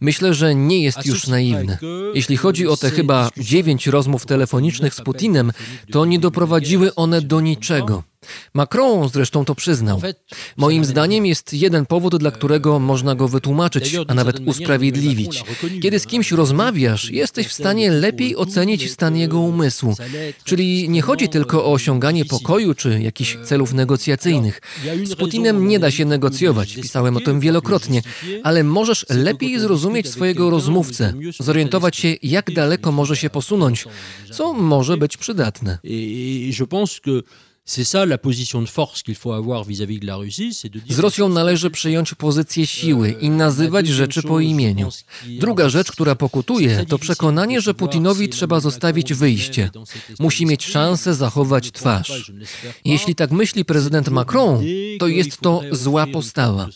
Myślę, 0.00 0.34
że 0.34 0.54
nie 0.54 0.82
jest 0.82 1.06
już 1.06 1.26
naiwny. 1.26 1.78
Jeśli 2.14 2.36
chodzi 2.36 2.66
o 2.66 2.76
te 2.76 2.90
chyba 2.90 3.30
dziewięć 3.36 3.86
rozmów 3.86 4.26
telefonicznych 4.26 4.94
z 4.94 5.00
Putinem, 5.00 5.52
to 5.90 6.04
nie 6.04 6.18
doprowadziły 6.18 6.94
one 6.94 7.22
do 7.22 7.40
niczego. 7.40 8.02
Macron 8.54 9.08
zresztą 9.08 9.44
to 9.44 9.54
przyznał. 9.54 10.00
Moim 10.56 10.84
zdaniem 10.84 11.26
jest 11.26 11.52
jeden 11.52 11.86
powód, 11.86 12.16
dla 12.16 12.30
którego 12.30 12.78
można 12.78 13.14
go 13.14 13.28
wytłumaczyć, 13.28 13.96
a 14.08 14.14
nawet 14.14 14.40
usprawiedliwić. 14.46 15.42
Kiedy 15.82 15.98
z 15.98 16.06
kimś 16.06 16.32
rozmawiasz, 16.32 17.10
jesteś 17.10 17.46
w 17.46 17.52
stanie 17.52 17.90
lepiej 17.90 18.36
ocenić 18.36 18.92
stan 18.92 19.16
jego 19.16 19.40
umysłu. 19.40 19.94
Czyli 20.44 20.88
nie 20.88 21.02
chodzi 21.02 21.28
tylko 21.28 21.64
o 21.64 21.72
osiąganie 21.72 22.24
pokoju 22.24 22.74
czy 22.74 23.00
jakichś 23.02 23.36
celów 23.44 23.72
negocjacyjnych. 23.72 24.60
Z 25.04 25.14
Putinem 25.14 25.68
nie 25.68 25.78
da 25.78 25.90
się 25.90 26.04
negocjować, 26.04 26.74
pisałem 26.74 27.16
o 27.16 27.20
tym 27.20 27.40
wielokrotnie, 27.40 28.02
ale 28.42 28.64
możesz 28.64 29.06
lepiej 29.08 29.60
zrozumieć 29.60 30.08
swojego 30.08 30.50
rozmówcę, 30.50 31.12
zorientować 31.40 31.96
się, 31.96 32.14
jak 32.22 32.52
daleko 32.52 32.92
może 32.92 33.16
się 33.16 33.30
posunąć, 33.30 33.84
co 34.32 34.52
może 34.52 34.96
być 34.96 35.16
przydatne. 35.16 35.78
Z 40.88 40.98
Rosją 40.98 41.28
należy 41.28 41.70
przyjąć 41.70 42.14
pozycję 42.14 42.66
siły 42.66 43.10
i 43.20 43.30
nazywać 43.30 43.88
rzeczy 43.88 44.22
po 44.22 44.40
imieniu. 44.40 44.88
Druga 45.26 45.68
rzecz, 45.68 45.92
która 45.92 46.14
pokutuje, 46.14 46.86
to 46.88 46.98
przekonanie, 46.98 47.60
że 47.60 47.74
Putinowi 47.74 48.28
trzeba 48.28 48.60
zostawić 48.60 49.14
wyjście. 49.14 49.70
Musi 50.18 50.46
mieć 50.46 50.64
szansę 50.64 51.14
zachować 51.14 51.72
twarz. 51.72 52.32
Jeśli 52.84 53.14
tak 53.14 53.30
myśli 53.30 53.64
prezydent 53.64 54.08
Macron, 54.08 54.64
to 54.98 55.08
jest 55.08 55.40
to 55.40 55.62
zła 55.72 56.06
postawa. 56.06 56.68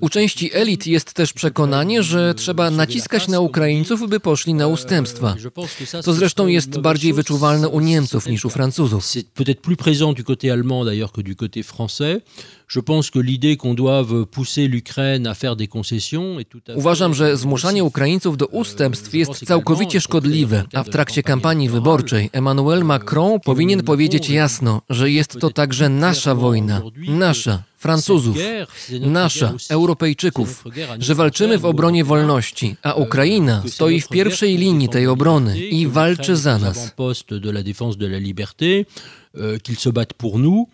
U 0.00 0.08
części 0.08 0.54
elit 0.54 0.86
jest 0.86 1.12
też 1.12 1.32
przekonanie, 1.32 2.02
że 2.02 2.34
trzeba 2.34 2.70
naciskać 2.70 3.28
na 3.28 3.40
Ukraińców, 3.40 4.08
by 4.08 4.20
poszli 4.20 4.54
na 4.54 4.66
ustępstwa. 4.66 5.36
To 6.04 6.12
zresztą 6.12 6.46
jest 6.46 6.78
bardziej 6.78 7.12
wyczuwalne 7.12 7.68
u 7.68 7.80
Niemców 7.80 8.26
niż 8.26 8.44
u 8.44 8.50
Francuzów. 8.50 9.06
Du 10.12 10.24
côté 10.24 10.50
allemand 10.50 10.84
d'ailleurs 10.84 11.12
que 11.12 11.22
du 11.22 11.36
côté 11.36 11.62
français. 11.62 12.22
Je 12.68 12.80
pense 12.80 13.10
que 13.10 13.18
l'idée 13.18 13.56
qu'on 13.56 13.74
doive 13.74 14.26
pousser 14.26 14.68
l'Ukraine 14.68 15.26
à 15.26 15.34
faire 15.34 15.56
des 15.56 15.66
concessions 15.66 16.38
est 16.38 16.48
tout 16.48 16.62
à. 16.68 16.76
Uważam, 16.76 17.14
że 17.14 17.36
zmuszanie 17.36 17.84
Ukraińców 17.84 18.36
do 18.36 18.46
ustępstw 18.46 19.14
jest 19.14 19.46
całkowicie 19.46 20.00
szkodliwe, 20.00 20.64
a 20.74 20.82
w 20.82 20.88
trakcie 20.88 21.22
kampanii 21.22 21.68
wyborczej 21.68 22.30
Emmanuel 22.32 22.84
Macron 22.84 23.40
powinien 23.40 23.82
powiedzieć 23.82 24.30
jasno, 24.30 24.82
że 24.90 25.10
jest 25.10 25.38
to 25.40 25.50
także 25.50 25.88
nasza 25.88 26.34
wojna, 26.34 26.82
nasza, 27.08 27.62
Francuzów, 27.80 28.36
nasza, 29.00 29.54
Europejczyków, 29.70 30.64
że 30.98 31.14
walczymy 31.14 31.58
w 31.58 31.64
obronie 31.64 32.04
wolności, 32.04 32.76
a 32.82 32.94
Ukraina 32.94 33.62
stoi 33.66 34.00
w 34.00 34.08
pierwszej 34.08 34.56
linii 34.56 34.88
tej 34.88 35.06
obrony 35.06 35.58
i 35.58 35.86
walczy 35.86 36.36
za 36.36 36.58
nas. 36.58 36.94
Euh, 39.36 39.58
qu'ils 39.58 39.78
se 39.78 39.88
battent 39.88 40.14
pour 40.14 40.40
nous. 40.40 40.68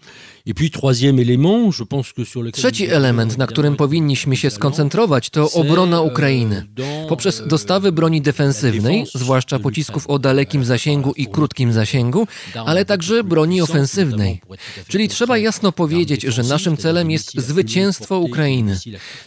Trzeci 2.53 2.87
element, 2.87 3.39
na 3.39 3.47
którym 3.47 3.77
powinniśmy 3.77 4.37
się 4.37 4.51
skoncentrować, 4.51 5.31
to 5.31 5.51
obrona 5.51 5.97
euh, 5.97 6.13
Ukrainy. 6.13 6.67
Poprzez 7.09 7.43
dostawy 7.47 7.93
broni 7.93 8.23
defensywnej, 8.23 9.05
zwłaszcza 9.15 9.59
pocisków 9.59 10.07
o 10.07 10.19
dalekim 10.19 10.65
zasięgu 10.65 11.13
i 11.13 11.27
krótkim 11.27 11.73
zasięgu, 11.73 12.27
ale 12.67 12.85
także 12.85 13.25
broni 13.25 13.63
ofensywnej. 13.63 14.41
Czyli 14.89 15.09
trzeba 15.09 15.39
jasno 15.39 15.73
powiedzieć, 15.73 16.23
że 16.23 16.43
naszym 16.43 16.77
celem 16.77 17.11
jest 17.11 17.39
zwycięstwo 17.41 18.19
Ukrainy. 18.19 18.79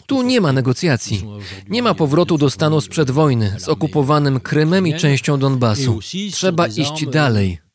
Tu 0.06 0.22
nie 0.22 0.40
ma 0.40 0.52
negocjacji. 0.52 1.24
Nie 1.68 1.82
ma 1.82 1.94
powrotu 1.94 2.38
do 2.38 2.50
stanu 2.50 2.80
sprzed 2.80 3.10
wojny 3.10 3.56
z 3.58 3.68
okupowanym 3.68 4.40
Krymem 4.40 4.86
i 4.86 4.94
częścią 4.94 5.38
Donbasu. 5.38 5.98
Trzeba 6.32 6.66
iść 6.66 7.06
dalej. 7.06 7.69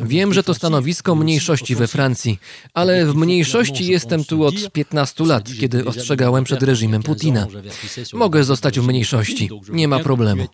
Wiem, 0.00 0.34
że 0.34 0.42
to 0.42 0.54
stanowisko 0.54 1.14
mniejszości 1.14 1.74
we 1.74 1.86
Francji, 1.86 2.38
ale 2.74 3.06
w 3.06 3.14
mniejszości 3.14 3.86
jestem 3.86 4.24
tu 4.24 4.44
od 4.44 4.72
15 4.72 5.24
lat, 5.24 5.50
kiedy 5.60 5.84
ostrzegałem 5.84 6.44
przed 6.44 6.62
reżimem 6.62 7.02
Putina. 7.02 7.46
Mogę 8.12 8.44
zostać 8.44 8.80
w 8.80 8.86
mniejszości, 8.86 9.50
nie 9.68 9.88
ma 9.88 9.98
problemu. 9.98 10.46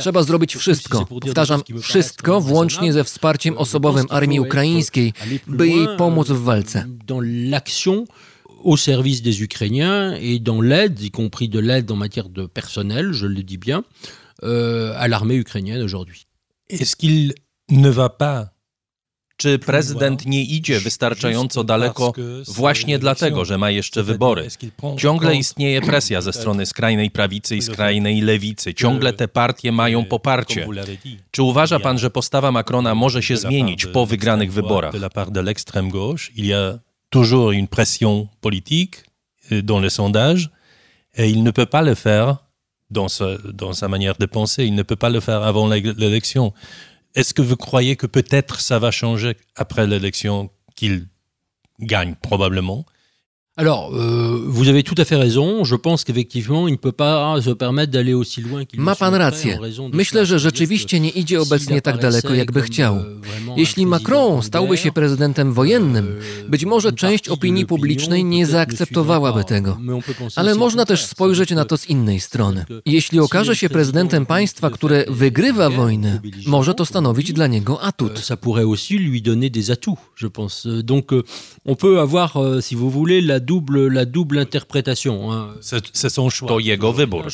Trzeba 0.00 0.22
zrobić 0.22 0.56
wszystko, 0.56 1.06
powtarzam, 1.06 1.62
wszystko, 1.82 2.40
włącznie 2.40 2.92
ze 2.92 3.04
wsparciem 3.04 3.58
osobowym 3.58 4.06
armii 4.10 4.40
ukraińskiej, 4.40 5.12
by 5.46 5.68
jej 5.68 5.86
pomóc 5.98 6.28
w 6.28 6.42
walce. 6.42 6.86
au 8.64 8.76
service 8.76 9.22
des 9.22 9.42
Ukrainiens 9.42 10.14
et 10.20 10.40
dans 10.40 10.60
l'aide, 10.60 11.00
y 11.00 11.10
compris 11.10 11.48
de 11.48 11.60
l'aide 11.60 11.90
en 11.90 11.96
matière 11.96 12.28
de 12.28 12.46
personnel, 12.46 13.12
je 13.12 13.26
le 13.26 13.42
dis 13.42 13.58
bien, 13.58 13.84
euh, 14.42 14.92
à 14.96 15.06
l'armée 15.08 15.36
ukrainienne 15.36 15.82
aujourd'hui. 15.82 16.26
Est-ce 16.68 16.96
qu'il 16.96 17.34
ne 17.68 17.90
va 17.90 18.08
pas 18.08 18.56
Czy 19.36 19.58
prezydent 19.58 20.26
nie 20.26 20.42
idzie 20.42 20.80
wystarczająco 20.80 21.64
daleko 21.64 22.12
właśnie 22.48 22.98
dlatego, 22.98 23.44
że 23.44 23.58
ma 23.58 23.70
jeszcze 23.70 24.02
wybory? 24.02 24.48
Ciągle 24.98 25.36
istnieje 25.36 25.80
presja 25.80 26.20
ze 26.20 26.32
strony 26.32 26.66
skrajnej 26.66 27.10
prawicy 27.10 27.56
i 27.56 27.62
skrajnej 27.62 28.20
lewicy. 28.20 28.74
Ciągle 28.74 29.12
te 29.12 29.28
partie 29.28 29.72
mają 29.72 30.04
poparcie. 30.04 30.68
Czy 31.30 31.42
uważa 31.42 31.80
pan, 31.80 31.98
że 31.98 32.10
postawa 32.10 32.52
Macrona 32.52 32.94
może 32.94 33.22
się 33.22 33.36
zmienić 33.36 33.86
po 33.86 34.06
wygranych 34.06 34.52
wyborach? 34.52 34.94
Il 36.36 36.46
y 36.46 36.54
a 36.54 36.78
toujours 37.10 37.52
une 37.52 37.68
pression 37.68 38.28
politique 38.40 39.04
euh, 39.52 39.62
dans 39.62 39.82
les 39.82 39.94
sondages 39.94 40.50
et 41.18 41.30
il 41.30 41.42
ne 41.42 41.50
peut 41.50 41.70
pas 41.70 41.82
le 41.82 41.94
faire 41.94 42.36
dans 42.90 43.08
sa, 43.08 43.26
dans 43.52 43.78
sa 43.78 43.88
manière 43.88 44.16
de 44.18 44.26
penser, 44.26 44.64
il 44.64 44.74
ne 44.74 44.82
peut 44.82 44.96
pas 44.96 45.10
le 45.10 45.20
faire 45.20 45.42
avant 45.42 45.66
l'élection. 45.68 46.52
Est-ce 47.16 47.32
que 47.32 47.40
vous 47.40 47.56
croyez 47.56 47.96
que 47.96 48.06
peut-être 48.06 48.60
ça 48.60 48.78
va 48.78 48.90
changer 48.90 49.38
après 49.56 49.86
l'élection, 49.86 50.50
qu'il 50.76 51.08
gagne? 51.80 52.14
Probablement 52.14 52.84
Alors, 53.58 53.90
euh, 53.94 54.38
vous 54.46 54.68
avez 54.68 54.82
tout 54.82 54.94
à 54.98 55.06
fait 55.06 55.16
raison. 55.16 55.64
Je 55.64 55.76
pense 55.76 56.04
qu'effectivement, 56.04 56.68
il 56.68 56.72
ne 56.72 56.76
peut 56.76 56.92
pas 56.92 57.40
se 57.40 57.48
permettre 57.50 57.90
d'aller 57.90 58.12
aussi 58.12 58.42
loin 58.42 58.66
qu'il 58.66 58.80
Ma 58.80 58.94
pan 58.94 59.14
rację. 59.14 59.58
Myślę, 59.92 60.26
że 60.26 60.38
rzeczywiście 60.38 61.00
nie 61.00 61.10
idzie 61.10 61.40
obecnie 61.40 61.80
tak 61.82 61.98
daleko, 61.98 62.34
jakby 62.34 62.62
chciał. 62.62 63.04
Jeśli 63.56 63.86
Macron 63.86 64.42
stałby 64.42 64.76
się 64.76 64.92
prezydentem 64.92 65.52
wojennym, 65.52 66.20
być 66.48 66.64
może 66.64 66.92
część 66.92 67.28
opinii 67.28 67.66
publicznej 67.66 68.24
nie 68.24 68.46
zaakceptowałaby 68.46 69.44
tego. 69.44 69.78
Ale 70.36 70.54
można 70.54 70.84
też 70.84 71.04
spojrzeć 71.04 71.50
na 71.50 71.64
to 71.64 71.76
z 71.76 71.86
innej 71.86 72.20
strony. 72.20 72.64
Jeśli 72.86 73.20
okaże 73.20 73.56
się 73.56 73.68
prezydentem 73.68 74.26
państwa, 74.26 74.70
które 74.70 75.04
wygrywa 75.08 75.70
wojnę, 75.70 76.20
może 76.46 76.74
to 76.74 76.86
stanowić 76.86 77.32
dla 77.32 77.46
niego 77.46 77.82
atut. 77.82 78.18
Ça 78.18 78.36
pourrait 78.36 78.66
aussi 78.66 78.98
lui 78.98 79.22
donner 79.22 79.50
des 79.50 79.70
atouts, 79.70 79.98
je 80.22 80.28
pense. 80.28 80.68
Donc, 80.82 81.12
on 81.64 81.74
peut 81.74 82.00
avoir, 82.00 82.38
si 82.60 82.74
vous 82.76 82.90
voulez, 82.90 83.20
la 83.20 83.45
double, 83.46 83.90
la 83.90 84.04
double 84.04 84.42
interprétation. 84.42 85.14
To 86.48 86.58
jego 86.58 86.92
wybór. 86.92 87.24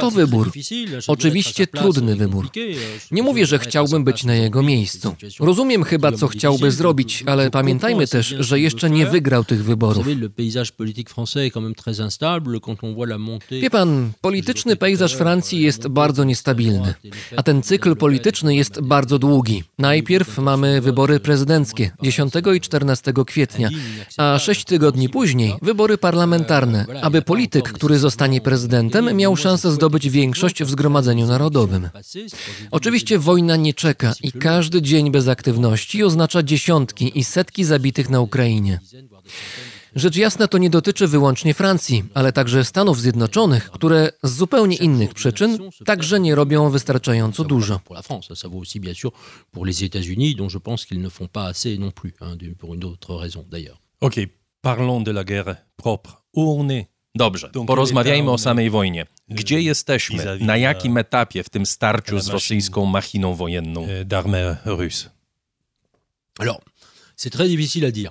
To 0.00 0.10
wybór. 0.10 0.52
Oczywiście 1.06 1.66
trudny 1.66 2.16
wybór. 2.16 2.48
Nie 3.10 3.22
mówię, 3.22 3.46
że 3.46 3.58
chciałbym 3.58 4.04
być 4.04 4.24
na 4.24 4.34
jego 4.34 4.62
miejscu. 4.62 5.14
Rozumiem 5.40 5.84
chyba, 5.84 6.12
co 6.12 6.28
chciałby 6.28 6.70
zrobić, 6.70 7.24
ale 7.26 7.50
pamiętajmy 7.50 8.06
też, 8.06 8.34
że 8.38 8.60
jeszcze 8.60 8.90
nie 8.90 9.06
wygrał 9.06 9.44
tych 9.44 9.64
wyborów. 9.64 10.06
Wie 13.50 13.70
pan, 13.70 14.12
polityczny 14.20 14.76
pejzaż 14.76 15.14
Francji 15.14 15.60
jest 15.62 15.88
bardzo 15.88 16.24
niestabilny, 16.24 16.94
a 17.36 17.42
ten 17.42 17.62
cykl 17.62 17.96
polityczny 17.96 18.56
jest 18.56 18.80
bardzo 18.80 19.18
długi. 19.18 19.64
Najpierw 19.78 20.38
mamy 20.38 20.80
wybory 20.80 21.20
prezydenckie 21.20 21.90
10 22.02 22.34
i 22.56 22.60
14 22.60 23.12
kwietnia, 23.26 23.68
a 24.16 24.38
sześć 24.38 24.64
tygodni 24.64 25.01
później 25.08 25.54
wybory 25.62 25.98
parlamentarne, 25.98 26.86
aby 27.02 27.22
polityk, 27.22 27.72
który 27.72 27.98
zostanie 27.98 28.40
prezydentem, 28.40 29.16
miał 29.16 29.36
szansę 29.36 29.72
zdobyć 29.72 30.10
większość 30.10 30.62
w 30.62 30.70
Zgromadzeniu 30.70 31.26
Narodowym. 31.26 31.88
Oczywiście 32.70 33.18
wojna 33.18 33.56
nie 33.56 33.74
czeka 33.74 34.12
i 34.22 34.32
każdy 34.32 34.82
dzień 34.82 35.10
bez 35.10 35.28
aktywności 35.28 36.04
oznacza 36.04 36.42
dziesiątki 36.42 37.18
i 37.18 37.24
setki 37.24 37.64
zabitych 37.64 38.10
na 38.10 38.20
Ukrainie. 38.20 38.80
Rzecz 39.94 40.16
jasna 40.16 40.48
to 40.48 40.58
nie 40.58 40.70
dotyczy 40.70 41.08
wyłącznie 41.08 41.54
Francji, 41.54 42.04
ale 42.14 42.32
także 42.32 42.64
Stanów 42.64 43.00
Zjednoczonych, 43.00 43.70
które 43.70 44.12
z 44.22 44.36
zupełnie 44.36 44.76
innych 44.76 45.14
przyczyn 45.14 45.58
także 45.84 46.20
nie 46.20 46.34
robią 46.34 46.70
wystarczająco 46.70 47.44
dużo. 47.44 47.80
Ok, 54.00 54.14
parlons 54.62 55.04
de 55.04 55.12
la 55.12 55.24
guerre 55.24 55.56
propre. 55.76 56.22
Où 56.32 56.60
on 56.60 56.70
est 56.70 56.86
Dobrze, 57.14 57.50
porozmawiajmy 57.66 58.30
o 58.30 58.38
samej 58.38 58.70
wojnie. 58.70 59.06
Gdzie 59.28 59.60
jesteśmy? 59.60 60.38
Na 60.40 60.56
jakim 60.56 60.96
etapie 60.96 61.42
w 61.42 61.48
tym 61.48 61.66
starciu 61.66 62.20
z 62.20 62.28
rosyjską 62.28 62.86
machiną 62.86 63.34
wojenną? 63.34 63.86
D'armée 64.04 64.56
russe. 64.64 65.10
Alors, 66.38 66.60
c'est 67.16 67.30
très 67.30 67.48
difficile 67.48 67.86
à 67.86 67.92
dire. 67.92 68.10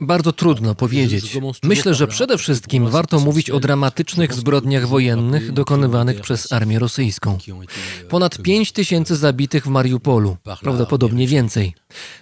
Bardzo 0.00 0.32
trudno 0.32 0.74
powiedzieć. 0.74 1.38
Myślę, 1.62 1.94
że 1.94 2.06
przede 2.06 2.38
wszystkim 2.38 2.88
warto 2.88 3.20
mówić 3.20 3.50
o 3.50 3.60
dramatycznych 3.60 4.34
zbrodniach 4.34 4.88
wojennych 4.88 5.52
dokonywanych 5.52 6.20
przez 6.20 6.52
armię 6.52 6.78
rosyjską. 6.78 7.38
Ponad 8.08 8.38
5 8.38 8.72
tysięcy 8.72 9.16
zabitych 9.16 9.64
w 9.64 9.68
Mariupolu, 9.68 10.36
prawdopodobnie 10.60 11.26
więcej. 11.26 11.74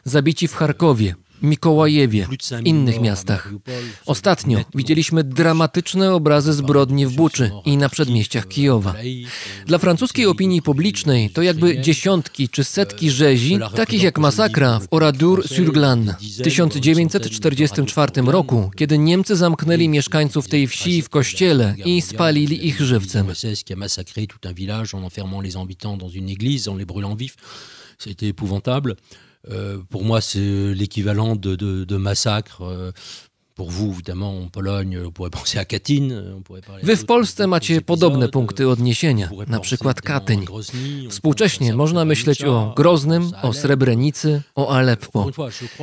Zabici 0.05 0.49
w 0.49 0.55
Charkowie, 0.55 1.15
Mikołajewie, 1.43 2.27
w 2.63 2.67
innych 2.67 3.01
miastach. 3.01 3.53
Ostatnio 4.07 4.59
widzieliśmy 4.75 5.25
dramatyczne 5.25 6.15
obrazy 6.15 6.53
zbrodni 6.53 7.07
w 7.07 7.15
Buczy 7.15 7.51
i 7.65 7.77
na 7.77 7.89
przedmieściach 7.89 8.49
Kijowa. 8.49 8.95
Dla 9.67 9.79
francuskiej 9.79 10.27
opinii 10.27 10.63
publicznej 10.63 11.31
to 11.31 11.43
jakby 11.43 11.81
dziesiątki 11.81 12.49
czy 12.49 12.65
setki 12.65 13.11
rzezi, 13.11 13.59
takich 13.77 14.03
jak 14.03 14.19
masakra 14.19 14.81
w 14.81 14.87
Oradour-sur-Glane 14.91 16.15
w 16.39 16.43
1944 16.43 18.23
roku, 18.23 18.71
kiedy 18.77 18.99
Niemcy 18.99 19.37
zamknęli 19.37 19.89
mieszkańców 19.89 20.49
tej 20.49 20.67
wsi 20.67 21.03
w 21.03 21.09
kościele 21.09 21.75
i 21.85 22.03
spalili 22.03 22.67
ich 22.67 22.81
żywcem. 22.81 23.27
C'était 27.99 28.29
épouvantable. 28.29 28.95
Euh, 29.51 29.79
pour 29.91 30.05
moi, 30.05 30.21
c'est 30.21 30.75
l'équivalent 30.75 31.37
de, 31.37 31.57
de, 31.57 31.85
de, 31.85 31.97
massacre. 31.97 32.93
Euh, 33.59 33.65
pour 33.65 33.71
vous, 33.71 33.93
évidemment, 33.93 34.39
en 34.45 34.49
Pologne, 34.49 34.99
on 35.07 35.11
pourrait 35.11 35.31
penser 35.39 35.59
à 35.59 35.65
Katyn. 35.65 36.11
On 36.37 36.43
pourrait 36.43 36.61
parler 36.61 36.83
Wy 36.85 36.97
w 36.97 37.05
Polsce 37.05 37.47
macie 37.47 37.81
podobne 37.81 38.29
punkty 38.29 38.69
odniesienia, 38.69 39.31
na 39.49 39.61
przykład 39.61 40.03
Katyń. 40.03 40.45
Współcześnie 41.11 41.75
można 41.75 42.05
myśleć 42.05 42.45
o 42.45 42.73
Groznym, 42.77 43.31
o 43.43 43.53
Srebrenicy, 43.53 44.43
o 44.55 44.69
Aleppo. 44.71 45.27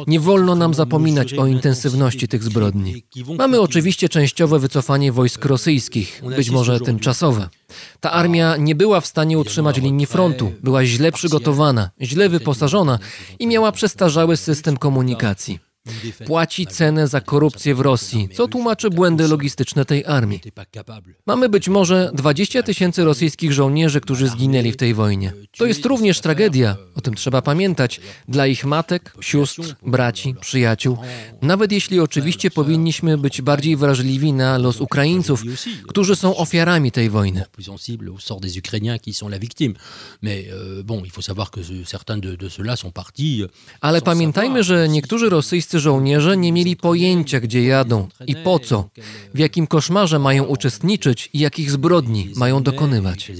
Nie 0.08 0.20
wolno 0.20 0.56
nam 0.56 0.74
zapominać 0.74 1.34
o 1.34 1.48
intensywności 1.48 2.28
tych 2.28 2.44
zbrodni. 2.44 3.04
Mamy 3.38 3.62
oczywiście 3.62 4.10
częściowe 4.10 4.60
wycofanie 4.60 5.12
wojsk 5.12 5.46
rosyjskich, 5.46 6.22
być 6.36 6.50
może 6.50 6.80
tymczasowe. 6.80 7.50
Ta 8.00 8.12
armia 8.12 8.58
nie 8.58 8.76
była 8.76 9.02
w 9.02 9.08
stanie 9.08 9.40
utrzymać 9.40 9.78
linii 9.78 10.06
frontu, 10.06 10.52
była 10.64 10.86
źle 10.86 11.12
przygotowana, 11.12 11.90
źle 12.02 12.30
wyposażona 12.30 13.00
i 13.40 13.48
miała 13.48 13.72
przestarzały 13.72 14.38
system 14.38 14.78
komunikacji. 14.78 15.65
Płaci 16.26 16.68
cenę 16.68 17.08
za 17.08 17.22
korupcję 17.22 17.76
w 17.76 17.80
Rosji, 17.80 18.30
co 18.34 18.48
tłumaczy 18.48 18.90
błędy 18.90 19.28
logistyczne 19.28 19.86
tej 19.86 20.06
armii. 20.06 20.42
Mamy 21.26 21.50
być 21.50 21.70
może 21.70 22.12
20 22.14 22.64
tysięcy 22.64 23.04
rosyjskich 23.04 23.54
żołnierzy, 23.54 24.02
którzy 24.02 24.28
zginęli 24.28 24.72
w 24.72 24.78
tej 24.78 24.94
wojnie. 24.94 25.34
To 25.58 25.66
jest 25.66 25.86
również 25.86 26.22
tragedia, 26.22 26.76
o 26.96 27.02
tym 27.02 27.16
trzeba 27.16 27.42
pamiętać, 27.42 28.02
dla 28.28 28.48
ich 28.48 28.66
matek, 28.66 29.14
sióstr, 29.22 29.76
braci, 29.86 30.36
przyjaciół. 30.42 30.98
Nawet 31.42 31.72
jeśli 31.72 32.00
oczywiście 32.00 32.52
powinniśmy 32.52 33.18
być 33.18 33.42
bardziej 33.42 33.76
wrażliwi 33.76 34.34
na 34.34 34.58
los 34.58 34.82
Ukraińców, 34.82 35.44
którzy 35.88 36.16
są 36.16 36.36
ofiarami 36.36 36.92
tej 36.92 37.10
wojny. 37.10 37.44
Ale 43.82 44.02
pamiętajmy, 44.02 44.64
że 44.64 44.90
niektórzy 44.90 45.30
rosyjscy 45.30 45.75
żołnierze 45.80 46.38
nie 46.38 46.52
mieli 46.52 46.76
pojęcia, 46.76 47.40
gdzie 47.40 47.64
jadą 47.64 48.08
i 48.28 48.36
po 48.36 48.60
co, 48.60 48.90
w 49.34 49.40
jakim 49.40 49.68
koszmarze 49.68 50.20
mają 50.20 50.44
uczestniczyć 50.44 51.30
i 51.34 51.40
jakich 51.40 51.72
zbrodni 51.72 52.30
mają 52.36 52.64
dokonywać. 52.64 53.32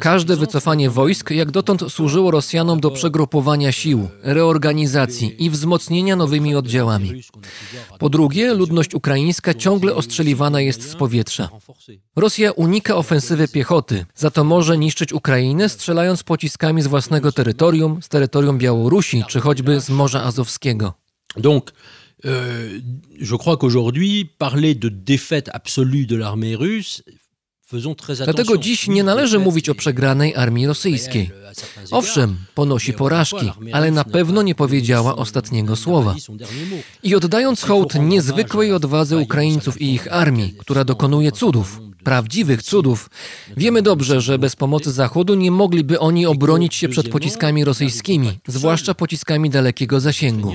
Każde 0.00 0.36
wycofanie 0.36 0.90
wojsk 0.90 1.30
jak 1.30 1.50
dotąd 1.50 1.92
służyło 1.92 2.30
Rosjanom 2.30 2.80
do 2.80 2.90
przegrupowania 2.90 3.72
sił, 3.72 4.08
reorganizacji 4.22 5.44
i 5.44 5.50
wzmocnienia 5.50 6.16
nowymi 6.16 6.54
oddziałami. 6.54 7.22
Po 7.98 8.08
drugie, 8.08 8.54
ludność 8.54 8.94
ukraińska 8.94 9.54
ciągle 9.54 9.94
ostrzeliwana 9.94 10.60
jest 10.60 10.90
z 10.90 10.96
powietrza. 10.96 11.48
Rosja 12.16 12.52
unika 12.52 12.96
ofensywy 12.96 13.48
piechoty, 13.48 14.06
za 14.14 14.30
to 14.30 14.44
może 14.44 14.78
niszczyć 14.78 15.12
Ukrainę 15.12 15.68
strzelając 15.68 16.22
pociskami 16.22 16.82
z 16.82 16.86
własnego 16.86 17.32
terytorium, 17.32 18.02
z 18.02 18.08
terytorium 18.08 18.58
Białorusi 18.58 19.24
czy 19.28 19.40
choćby 19.40 19.80
z 19.80 19.90
Morza 19.90 20.24
Azowskiego. 20.24 20.94
Donc, 21.36 21.62
euh, 22.24 22.32
je 23.20 23.36
crois 23.36 23.56
qu'aujourd'hui, 23.58 24.24
parler 24.38 24.74
de 24.74 24.88
défaite 24.88 25.50
absolue 25.52 26.06
de 26.06 26.16
l'armée 26.16 26.56
russe 26.56 27.02
Dlatego 28.24 28.58
dziś 28.58 28.88
nie 28.88 29.04
należy 29.04 29.38
mówić 29.38 29.68
o 29.68 29.74
przegranej 29.74 30.34
armii 30.36 30.66
rosyjskiej. 30.66 31.30
Owszem, 31.90 32.36
ponosi 32.54 32.92
porażki, 32.92 33.52
ale 33.72 33.90
na 33.90 34.04
pewno 34.04 34.42
nie 34.42 34.54
powiedziała 34.54 35.16
ostatniego 35.16 35.76
słowa. 35.76 36.14
I 37.02 37.14
oddając 37.14 37.62
hołd 37.62 37.94
niezwykłej 37.94 38.72
odwadze 38.72 39.18
Ukraińców 39.18 39.80
i 39.80 39.94
ich 39.94 40.12
armii, 40.12 40.54
która 40.58 40.84
dokonuje 40.84 41.32
cudów, 41.32 41.80
prawdziwych 42.04 42.62
cudów. 42.62 43.10
Wiemy 43.56 43.82
dobrze, 43.82 44.20
że 44.20 44.38
bez 44.38 44.56
pomocy 44.56 44.92
Zachodu 44.92 45.34
nie 45.34 45.50
mogliby 45.50 45.98
oni 45.98 46.26
obronić 46.26 46.74
się 46.74 46.88
przed 46.88 47.08
pociskami 47.08 47.64
rosyjskimi, 47.64 48.38
zwłaszcza 48.46 48.94
pociskami 48.94 49.50
dalekiego 49.50 50.00
zasięgu. 50.00 50.54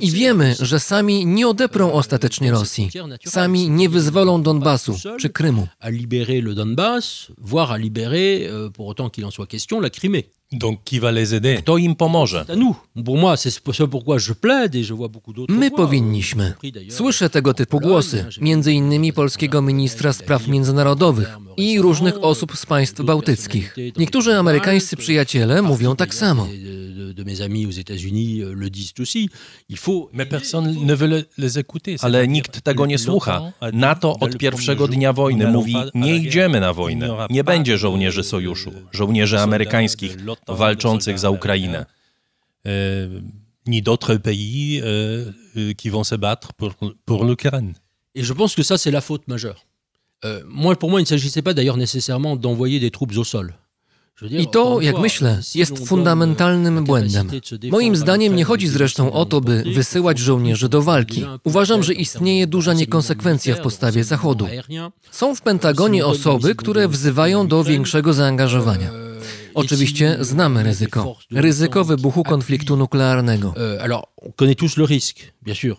I 0.00 0.10
wiemy, 0.10 0.56
że 0.60 0.80
sami 0.80 1.26
nie 1.26 1.48
odeprą 1.48 1.92
ostatecznie 1.92 2.50
Rosji. 2.50 2.90
Sami 3.26 3.70
nie 3.70 3.88
wyzwolą 3.88 4.42
Donbasu 4.42 4.98
czy 5.20 5.30
Krymu. 5.30 5.68
A 10.26 10.26
libérer 10.26 10.26
le 10.26 10.26
Donbass, 10.26 10.26
voire 10.26 10.26
à 10.26 10.26
libérer, 10.26 10.26
pour 10.26 10.26
autant 10.26 10.26
qu'il 10.26 10.26
en 10.26 10.26
soit 10.26 10.26
question, 10.26 10.26
la 10.26 10.26
Crimée. 10.26 10.36
Donc 10.52 10.84
qui 10.84 11.00
va 11.00 11.10
les 11.12 11.34
aider 11.34 11.56
Kto 11.58 11.78
im 11.78 11.94
pomoże? 11.94 12.44
My 15.48 15.70
powinniśmy. 15.70 16.54
Słyszę 16.90 17.30
tego 17.30 17.54
typu 17.54 17.80
głosy, 17.80 18.24
między 18.40 18.72
innymi 18.72 19.12
polskiego 19.12 19.62
ministra 19.62 20.12
spraw 20.12 20.48
międzynarodowych 20.48 21.36
i 21.56 21.80
różnych 21.80 22.24
osób 22.24 22.56
z 22.56 22.66
państw 22.66 23.02
bałtyckich. 23.02 23.76
Niektórzy 23.98 24.34
amerykańscy 24.36 24.96
przyjaciele 24.96 25.62
mówią 25.62 25.96
tak 25.96 26.14
samo. 26.14 26.46
Euh. 26.46 26.76
Ale 32.02 32.28
nikt 32.28 32.60
tego 32.60 32.86
nie 32.86 32.98
słucha. 32.98 33.52
NATO 33.72 34.16
od 34.20 34.36
pierwszego 34.38 34.88
dnia 34.88 35.12
wojny 35.12 35.44
nous 35.44 35.54
mówi: 35.54 35.72
n'allons 35.74 35.92
pas 35.92 35.94
à 35.94 35.98
nie 36.06 36.12
la 36.12 36.18
idziemy 36.18 36.60
guerre. 36.60 36.60
na 36.60 36.70
Il 36.70 36.70
n'y 36.70 36.76
wojnę. 36.76 37.06
aura 37.06 37.26
Nie 37.30 37.44
pas 37.44 37.54
będzie 37.54 37.72
de- 37.72 37.78
żołnierzy 37.78 38.20
de- 38.20 38.24
sojuszu, 38.28 38.72
żołnierzy 38.92 39.40
amerykańskich 39.40 40.15
walczących 40.48 41.18
za 41.18 41.30
Ukrainę. 41.30 41.86
euh, 42.66 43.08
ni 43.66 43.82
d'autres 43.82 44.14
pays 44.16 44.80
euh, 44.82 45.32
euh, 45.56 45.72
qui 45.72 45.88
vont 45.88 46.04
se 46.04 46.14
battre 46.14 46.52
pour, 46.52 46.74
pour 47.04 47.24
l'Ukraine. 47.24 47.72
Et 48.14 48.22
je 48.22 48.32
pense 48.32 48.54
que 48.54 48.62
ça, 48.62 48.78
c'est 48.78 48.90
la 48.90 49.00
faute 49.00 49.28
majeure. 49.28 49.66
Euh, 50.24 50.40
moi, 50.46 50.76
pour 50.76 50.90
moi, 50.90 51.00
il 51.00 51.02
ne 51.02 51.08
s'agissait 51.08 51.42
pas 51.42 51.52
d'ailleurs 51.52 51.76
nécessairement 51.76 52.36
d'envoyer 52.36 52.80
des 52.80 52.90
troupes 52.90 53.16
au 53.16 53.24
sol. 53.24 53.54
I 54.30 54.46
to, 54.46 54.80
jak 54.80 54.98
myślę, 54.98 55.40
jest 55.54 55.86
fundamentalnym 55.88 56.84
błędem. 56.84 57.30
Moim 57.70 57.96
zdaniem 57.96 58.36
nie 58.36 58.44
chodzi 58.44 58.68
zresztą 58.68 59.12
o 59.12 59.24
to, 59.24 59.40
by 59.40 59.62
wysyłać 59.74 60.18
żołnierzy 60.18 60.68
do 60.68 60.82
walki. 60.82 61.24
Uważam, 61.44 61.82
że 61.82 61.94
istnieje 61.94 62.46
duża 62.46 62.72
niekonsekwencja 62.72 63.54
w 63.54 63.60
postawie 63.60 64.04
Zachodu. 64.04 64.48
Są 65.10 65.34
w 65.34 65.40
Pentagonie 65.42 66.06
osoby, 66.06 66.54
które 66.54 66.88
wzywają 66.88 67.48
do 67.48 67.64
większego 67.64 68.12
zaangażowania. 68.12 68.90
Oczywiście 69.56 70.16
znamy 70.20 70.62
ryzyko. 70.62 71.16
Ryzyko 71.30 71.84
wybuchu 71.84 72.22
konfliktu 72.22 72.76
nuklearnego. 72.76 73.54
Euh, 73.56 73.84
alors, 73.84 74.02
on 74.22 74.54
tous 74.54 74.76
le 74.76 74.86
bien 75.42 75.54
sûr, 75.54 75.76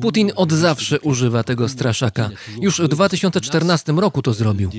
Putin 0.00 0.32
od 0.36 0.52
zawsze 0.52 1.00
używa 1.00 1.42
tego 1.44 1.68
straszaka. 1.68 2.30
Już 2.60 2.80
w 2.80 2.88
2014 2.88 3.92
roku 3.92 4.22
to 4.22 4.32
zrobił. 4.32 4.70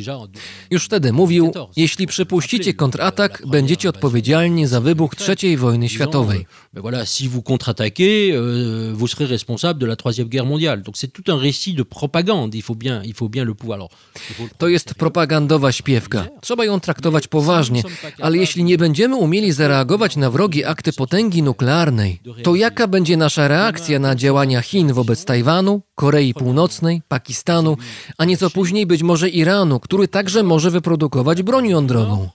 Już 0.71 0.85
wtedy 0.85 1.13
mówił, 1.13 1.51
jeśli 1.75 2.07
przypuścicie 2.07 2.73
kontratak, 2.73 3.43
będziecie 3.47 3.89
odpowiedzialni 3.89 4.67
za 4.67 4.81
wybuch 4.81 5.11
III 5.27 5.57
wojny 5.57 5.89
światowej. 5.89 6.45
Voilà, 6.75 7.05
si 7.05 7.27
vous 7.27 7.43
contre-attaquez, 7.43 8.31
euh, 8.33 8.93
vous 8.95 9.07
serez 9.07 9.25
responsable 9.25 9.79
de 9.79 9.85
la 9.85 9.95
Troisième 9.95 10.27
Guerre 10.27 10.45
mondiale. 10.45 10.81
Donc 10.81 10.97
c'est 10.97 11.07
tout 11.07 11.31
un 11.31 11.37
récit 11.37 11.73
de 11.73 11.83
propagande. 11.83 12.55
Il 12.55 12.63
faut 12.63 12.73
bien, 12.73 13.03
il 13.03 13.13
faut 13.13 13.29
bien 13.29 13.43
le 13.43 13.53
pouvoir. 13.53 13.75
Alors, 13.75 13.89
il 14.29 14.35
faut 14.35 14.43
le 14.43 14.49
To 14.57 14.67
jest 14.67 14.95
propagandowa 14.95 15.71
śpiewka. 15.71 16.27
Trzeba 16.41 16.65
ją 16.65 16.79
traktować 16.79 17.27
poważnie, 17.27 17.83
ale 18.21 18.37
jeśli 18.37 18.63
nie 18.63 18.77
będziemy 18.77 19.15
umieli 19.15 19.51
zareagować 19.51 20.15
na 20.15 20.31
wrogie 20.31 20.67
akty 20.67 20.93
potęgi 20.93 21.43
nuklearnej, 21.43 22.19
to 22.43 22.55
jaka 22.55 22.87
będzie 22.87 23.17
nasza 23.17 23.47
reakcja 23.47 23.99
na 23.99 24.15
działania 24.34 24.61
Chin 24.61 24.93
wobec 24.93 25.25
Tajwanu, 25.25 25.81
Korei 25.95 26.34
Północnej, 26.34 27.01
Pakistanu, 27.07 27.77
a 28.17 28.25
nieco 28.25 28.49
później 28.49 28.86
być 28.86 29.03
może 29.03 29.29
Iranu, 29.29 29.79
który 29.79 30.07
także 30.07 30.43
może 30.43 30.71
wyprodukować 30.71 31.43
broń 31.43 31.69
jądrową? 31.69 32.29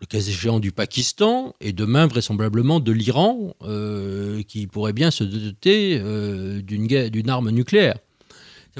le 0.00 0.06
cas 0.06 0.28
échéant 0.28 0.60
du 0.60 0.70
Pakistan 0.70 1.54
et 1.60 1.72
demain 1.72 2.06
vraisemblablement 2.06 2.78
de 2.78 2.92
l'Iran, 2.92 3.54
euh, 3.62 4.42
qui 4.44 4.68
pourrait 4.68 4.92
bien 4.92 5.10
se 5.10 5.24
doter 5.24 5.98
euh, 6.00 6.62
d'une 6.62 7.30
arme 7.30 7.50
nucléaire. 7.50 7.98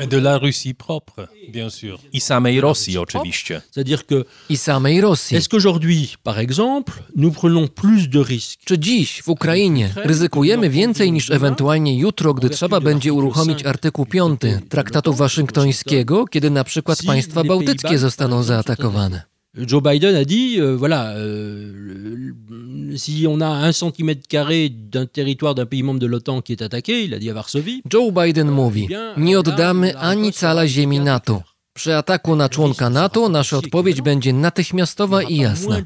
De 0.07 0.19
la 0.19 0.39
Russie 0.39 0.75
propre, 0.75 1.29
bien 1.53 1.71
sûr. 1.71 1.99
I 2.13 2.21
samej 2.21 2.61
Rosji 2.61 2.99
oczywiście. 2.99 3.61
C'est-à-dire 3.71 4.07
que 4.07 4.25
I 4.51 4.57
samej 4.57 5.01
Rosji. 5.01 5.37
est-ce 5.37 5.49
qu'aujourd'hui, 5.49 6.17
par 6.23 6.39
exemple, 6.39 6.93
nous 7.17 7.33
prenons 7.33 7.69
plus 7.69 8.09
de 8.09 8.21
risques 8.21 8.61
Czy 8.65 8.79
dziś 8.79 9.23
w 9.23 9.29
Ukrainie 9.29 9.91
ryzykujemy 9.97 10.71
więcej 10.71 11.13
niż 11.13 11.31
ewentualnie 11.31 11.99
jutro, 11.99 12.35
gdy 12.35 12.51
trzeba 12.51 12.81
będzie 12.81 13.13
uruchomić 13.13 13.67
artykuł 13.67 14.07
5 14.07 14.41
Traktatu 14.69 15.15
Waszyngtońskiego, 15.15 16.27
kiedy 16.27 16.51
na 16.51 16.65
przykład 16.65 16.99
państwa 17.07 17.45
bałtyckie 17.45 17.99
zostaną 17.99 18.43
zaatakowane? 18.43 19.38
Joe 19.67 19.83
Biden 19.83 20.15
a 20.15 20.25
dit, 20.25 20.57
euh, 20.61 20.77
voilà, 20.77 21.11
euh, 21.17 21.73
le- 21.75 22.97
si 22.97 23.27
on 23.29 23.41
a 23.41 23.47
un 23.49 23.73
centimètre 23.73 24.27
carré 24.29 24.69
d'un 24.71 25.07
territoire 25.07 25.55
d'un 25.55 25.67
pays 25.67 25.83
membre 25.83 26.01
de 26.01 26.07
l'OTAN 26.07 26.41
qui 26.41 26.53
est 26.53 26.63
attaqué, 26.63 27.05
il 27.05 27.13
a 27.15 27.19
dit 27.19 27.29
à 27.31 27.35
Varsovie, 27.35 27.83
Joe 27.89 28.13
Biden 28.13 28.49
mówi: 28.49 28.89
Nie 29.17 29.37
oddamy 29.37 29.93
ani 29.97 30.33
cala 30.33 30.67
ziemi 30.67 30.99
NATO. 30.99 31.43
Przy 31.79 31.97
ataku 31.97 32.37
na 32.37 32.49
członka 32.49 32.91
NATO 32.91 33.29
nasza 33.29 33.57
odpowiedź 33.57 34.03
będzie 34.03 34.33
natychmiastowa 34.33 35.23
i 35.23 35.37
jasna. 35.37 35.77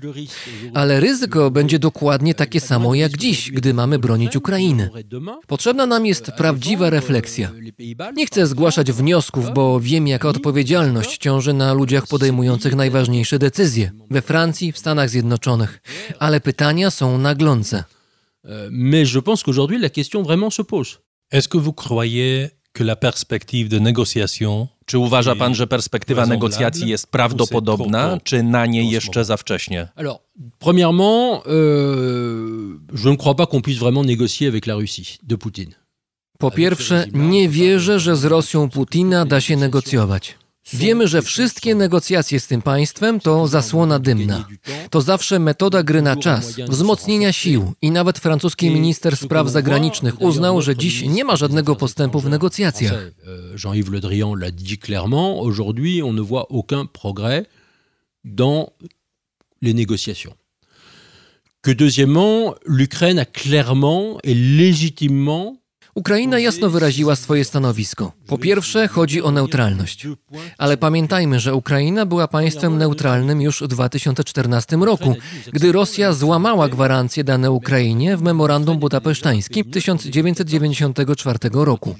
Ale 0.74 1.01
ryzyko 1.01 1.51
będzie 1.51 1.78
dokładnie 1.78 2.34
takie 2.34 2.61
samo 2.61 2.95
jak 2.95 3.18
dziś, 3.18 3.51
gdy 3.51 3.74
mamy 3.74 3.99
bronić 3.99 4.36
Ukrainy. 4.36 4.90
Potrzebna 5.47 5.86
nam 5.86 6.07
jest 6.07 6.32
prawdziwa 6.36 6.90
refleksja. 6.90 7.51
Nie 8.14 8.26
chcę 8.26 8.47
zgłaszać 8.47 8.93
wniosków, 8.93 9.55
bo 9.55 9.80
wiem, 9.80 10.09
jaka 10.09 10.28
odpowiedzialność 10.28 11.18
ciąży 11.18 11.53
na 11.53 11.72
ludziach 11.72 12.07
podejmujących 12.07 12.74
najważniejsze 12.74 13.38
decyzje 13.38 13.93
we 14.11 14.22
Francji, 14.22 14.72
w 14.72 14.78
Stanach 14.78 15.11
Zjednoczonych. 15.11 15.82
Ale 16.18 16.40
pytania 16.40 16.90
są 16.90 17.18
naglące. 17.18 17.84
Mais 18.70 19.14
je 19.14 19.20
pense 19.20 19.43
qu'aujourd'hui 19.45 19.78
la 19.78 19.90
question 19.90 20.22
vraiment 20.22 20.55
se 20.55 20.62
pose. 20.62 20.99
Est-ce 21.32 21.49
que 21.49 21.59
vous 21.59 21.74
croyez 21.86 22.49
que 22.72 22.84
la 22.84 22.97
perspective 22.97 23.68
de 23.68 23.78
négociation 23.78 24.68
Czy 24.87 24.99
uważa 24.99 25.37
pan, 25.37 25.55
że 25.55 25.66
perspektywa 25.66 26.26
negocjacji 26.26 26.89
jest 26.89 27.07
prawdopodobna, 27.07 28.18
czy 28.24 28.43
na 28.43 28.66
nie 28.66 28.91
jeszcze 28.91 29.24
za 29.24 29.37
wcześnie? 29.37 29.89
Alors, 29.97 30.18
premièrement, 30.59 31.43
euh, 31.47 32.78
je 32.95 33.11
ne 33.11 33.16
crois 33.16 33.37
pas 33.37 33.47
qu'on 33.47 33.62
puisse 33.62 33.78
vraiment 33.78 34.05
négocier 34.07 34.49
avec 34.49 34.66
la 34.66 34.74
Russie 34.74 35.18
de 35.22 35.37
Poutine. 35.37 35.74
Po 36.39 36.51
pierwsze, 36.51 37.07
nie 37.12 37.49
wierzę, 37.49 38.01
że 38.01 38.16
z 38.16 38.24
Rosją 38.24 38.70
Putina 38.70 39.26
da 39.26 39.41
się 39.41 39.57
negocjować. 39.57 40.41
Wiemy, 40.73 41.09
że 41.09 41.23
wszystkie 41.23 41.75
negocjacje 41.75 42.41
z 42.41 42.47
tym 42.47 42.63
państwem 42.63 43.21
to 43.21 43.49
zasłona 43.49 43.99
dymna. 43.99 44.49
To 44.91 45.01
zawsze 45.01 45.39
metoda 45.39 45.83
gry 45.83 46.03
na 46.03 46.17
czas, 46.17 46.55
wzmocnienia 46.69 47.33
sił 47.33 47.73
i 47.83 47.91
nawet 47.91 48.19
francuski 48.19 48.71
minister 48.71 49.17
spraw 49.17 49.49
zagranicznych 49.49 50.21
uznał, 50.21 50.63
że 50.63 50.77
dziś 50.77 51.03
nie 51.03 51.25
ma 51.25 51.37
żadnego 51.37 51.77
postępu 51.77 52.21
w 52.21 52.29
negocjacjach. 52.29 52.93
Euh, 52.93 53.65
Jean-Yves 53.65 53.91
Le 53.93 54.01
Drian 54.01 54.35
l'a 54.35 54.51
dit 54.51 54.79
clairement, 54.79 55.41
aujourd'hui 55.41 56.03
on 56.03 56.13
ne 56.13 56.23
voit 56.23 56.47
aucun 56.51 56.87
progrès 56.87 57.47
dans 58.25 58.71
les 59.63 59.75
négociations. 59.75 60.35
Que 61.63 61.71
deuxièmement, 61.71 62.55
l'Ukraine 62.67 63.19
a 63.21 63.25
clairement 63.25 64.19
et 64.25 64.35
légitimement 64.35 65.62
Ukraina 65.95 66.38
jasno 66.38 66.70
wyraziła 66.70 67.16
swoje 67.16 67.45
stanowisko. 67.45 68.12
Po 68.26 68.38
pierwsze, 68.38 68.88
chodzi 68.88 69.22
o 69.22 69.30
neutralność. 69.30 70.07
Ale 70.59 70.76
pamiętajmy, 70.76 71.40
że 71.40 71.55
Ukraina 71.55 72.07
była 72.07 72.28
państwem 72.28 72.78
neutralnym 72.78 73.40
już 73.40 73.62
w 73.62 73.68
2014 73.68 74.76
roku, 74.76 75.14
gdy 75.53 75.72
Rosja 75.72 76.12
złamała 76.12 76.68
gwarancje 76.68 77.24
dane 77.24 77.51
Ukrainie 77.51 78.16
w 78.16 78.22
memorandum 78.22 78.78
budapesztańskim 78.78 79.70
1994 79.70 81.38
roku. 81.53 81.95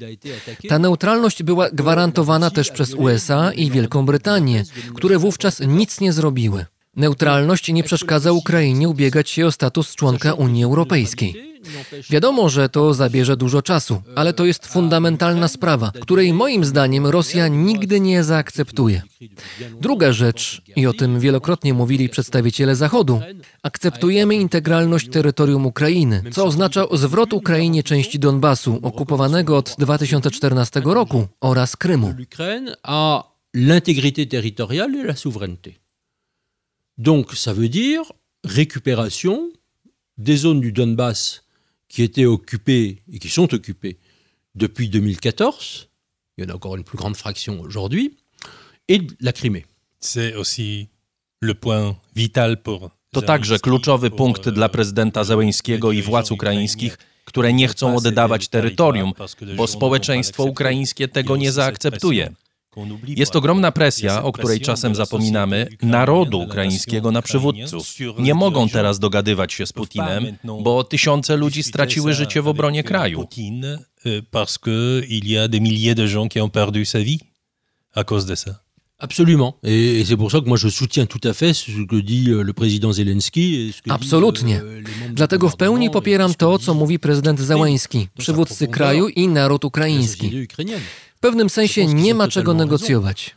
Ta 0.69 0.79
neutralność 0.79 1.43
była 1.43 1.71
gwarantowana 1.71 2.51
też 2.51 2.71
przez 2.71 2.95
USA 2.95 3.53
i 3.53 3.71
Wielką 3.71 4.07
Brytanię, 4.07 4.65
które 4.95 5.19
wówczas 5.19 5.61
nic 5.67 6.01
nie 6.01 6.13
zrobiły. 6.13 6.67
Neutralność 6.97 7.73
nie 7.73 7.83
przeszkadza 7.83 8.33
Ukrainie 8.33 8.89
ubiegać 8.89 9.31
się 9.31 9.47
o 9.47 9.53
status 9.53 9.95
członka 9.95 10.33
Unii 10.33 10.65
Europejskiej. 10.65 11.52
Wiadomo, 12.11 12.49
że 12.49 12.69
to 12.69 12.95
zabierze 12.95 13.37
dużo 13.37 13.63
czasu, 13.63 14.03
ale 14.17 14.33
to 14.33 14.45
jest 14.45 14.67
fundamentalna 14.67 15.49
sprawa, 15.49 15.93
której 16.01 16.33
moim 16.33 16.65
zdaniem 16.65 17.07
Rosja 17.07 17.49
nigdy 17.49 18.01
nie 18.01 18.25
zaakceptuje. 18.25 19.03
Druga 19.81 20.13
rzecz, 20.13 20.63
i 20.77 20.87
o 20.87 20.93
tym 20.93 21.21
wielokrotnie 21.21 21.75
mówili 21.75 22.09
przedstawiciele 22.09 22.77
Zachodu, 22.77 23.21
akceptujemy 23.63 24.35
integralność 24.35 25.09
terytorium 25.11 25.67
Ukrainy, 25.67 26.23
co 26.33 26.45
oznacza 26.45 26.87
zwrot 26.93 27.33
Ukrainie 27.33 27.83
części 27.83 28.19
Donbasu, 28.19 28.79
okupowanego 28.83 29.57
od 29.57 29.75
2014 29.79 30.81
roku, 30.85 31.27
oraz 31.41 31.77
Krymu. 31.77 32.15
l'intégrité 33.55 34.27
territoriale 34.27 34.97
et 34.97 35.03
la 35.03 35.17
souveraineté. 35.17 35.79
Donc 36.99 37.35
ça 37.35 37.53
veut 37.53 37.69
dire 37.69 38.13
récupération 38.45 39.51
des 40.19 40.37
zones 40.37 40.61
du 40.61 40.73
Donbass 40.73 41.45
qui 41.93 42.03
étaient 42.03 42.25
occupées 42.25 43.03
et 43.13 43.19
qui 43.19 43.29
sont 43.29 43.55
occupées 43.55 43.97
depuis 44.55 44.89
2014. 44.89 45.89
Il 46.37 46.45
y 46.45 46.47
en 46.47 46.51
a 46.51 46.55
encore 46.57 46.77
une 46.77 46.85
plus 46.85 46.99
grande 46.99 47.17
fraction 47.17 47.61
aujourd'hui. 47.61 48.17
et 48.89 49.01
la 49.21 49.33
Crimée. 49.33 49.67
C'est 50.01 50.35
aussi 50.35 50.89
le 51.41 51.55
point 51.55 51.97
vital 52.15 52.63
pour 52.63 52.91
to 53.13 53.23
także 53.23 53.59
kluczowy 53.59 54.11
punkt 54.11 54.49
dla 54.51 54.69
prezydenta 54.69 55.25
Zełęńskiego 55.25 55.93
i 55.93 56.03
władz 56.03 56.31
ukraińskich, 56.31 56.99
które 57.25 57.53
nie 57.53 57.69
chcą 57.69 57.97
oddawać 57.97 58.49
terytorium, 58.49 59.13
bo 59.57 59.67
społeczeństwo 59.67 60.45
ukraińskie 60.45 61.09
tego 61.09 61.37
nie 61.37 61.53
zaakceptuje. 61.53 62.33
Jest 63.07 63.37
ogromna 63.37 63.73
presja, 63.73 64.23
o 64.23 64.33
której 64.33 64.61
czasem 64.61 64.95
zapominamy, 64.95 65.69
narodu 65.83 66.41
ukraińskiego 66.41 67.11
na 67.11 67.23
przywódców. 67.23 67.95
Nie 68.19 68.35
mogą 68.35 68.69
teraz 68.69 68.99
dogadywać 68.99 69.53
się 69.53 69.67
z 69.67 69.73
Putinem, 69.73 70.37
bo 70.63 70.85
tysiące 70.85 71.37
ludzi 71.37 71.63
straciły 71.63 72.15
życie 72.15 72.43
w 72.43 72.49
obronie 72.49 72.85
kraju. 72.85 73.27
Parce 74.31 74.59
y 75.09 75.39
a 75.39 75.49
des 75.49 75.61
milliers 75.61 75.95
de 75.95 76.07
gens 76.07 76.29
qui 76.29 76.41
ont 76.41 76.51
perdu 76.51 76.85
sa 76.85 77.01
vie 77.01 77.21
à 77.95 78.05
cause 78.05 78.27
de 78.27 78.35
ça. 78.35 78.63
Absolument. 78.99 79.57
Et, 79.65 80.01
et 80.01 80.05
c'est 80.05 80.17
pour 80.17 80.31
ça 80.31 80.41
que 80.41 80.49
moi 80.49 80.57
je 80.57 80.69
soutiens 80.69 81.07
tout 81.07 81.21
à 81.25 81.33
fait 81.33 81.53
ce 81.55 81.85
que 81.87 82.01
dit 82.01 82.31
euh, 82.31 82.43
le 82.43 82.53
président 82.53 82.93
Zelensky. 82.93 83.75
Absolutnie. 83.89 84.55
Euh, 84.55 84.83
Dlatego 85.13 85.49
w 85.49 85.57
pełni 85.57 85.91
popieram 85.91 86.35
to, 86.35 86.59
co 86.59 86.75
mówi 86.75 86.99
prezydent 86.99 87.41
Zełański, 87.41 88.09
przywódcy 88.19 88.69
kraju 88.69 89.09
i 89.09 89.29
naród 89.29 89.65
ukraiński. 89.65 90.47
W 91.23 91.25
pewnym 91.25 91.51
sensie 91.51 91.87
nie 91.87 92.15
ma 92.15 92.29
czego 92.29 92.55
negocjować. 92.55 93.37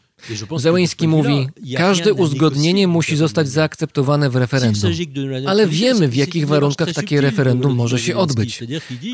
Zełęński 0.57 1.07
mówi, 1.07 1.47
każde 1.77 2.13
uzgodnienie 2.13 2.87
musi 2.87 3.15
zostać 3.15 3.47
zaakceptowane 3.47 4.29
w 4.29 4.35
referendum. 4.35 4.91
Ale 5.47 5.67
wiemy, 5.67 6.07
w 6.07 6.15
jakich 6.15 6.47
warunkach 6.47 6.93
takie 6.93 7.21
referendum 7.21 7.75
może 7.75 7.99
się 7.99 8.17
odbyć. 8.17 8.63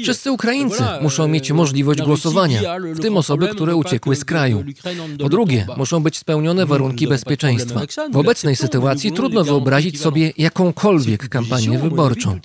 Wszyscy 0.03 0.31
Ukraińcy 0.31 0.83
muszą 1.01 1.27
mieć 1.27 1.51
możliwość 1.51 2.01
głosowania, 2.01 2.61
w 2.93 2.99
tym 2.99 3.17
osoby, 3.17 3.47
które 3.47 3.75
uciekły 3.75 4.15
z 4.15 4.25
kraju. 4.25 4.63
Po 5.19 5.29
drugie, 5.29 5.65
muszą 5.77 6.03
być 6.03 6.17
spełnione 6.17 6.65
warunki 6.65 7.07
bezpieczeństwa. 7.07 7.81
W 8.11 8.17
obecnej 8.17 8.55
sytuacji 8.55 9.11
trudno 9.11 9.43
wyobrazić 9.43 10.01
sobie 10.01 10.33
jakąkolwiek 10.37 11.29
kampanię 11.29 11.79
wyborczą. 11.79 12.39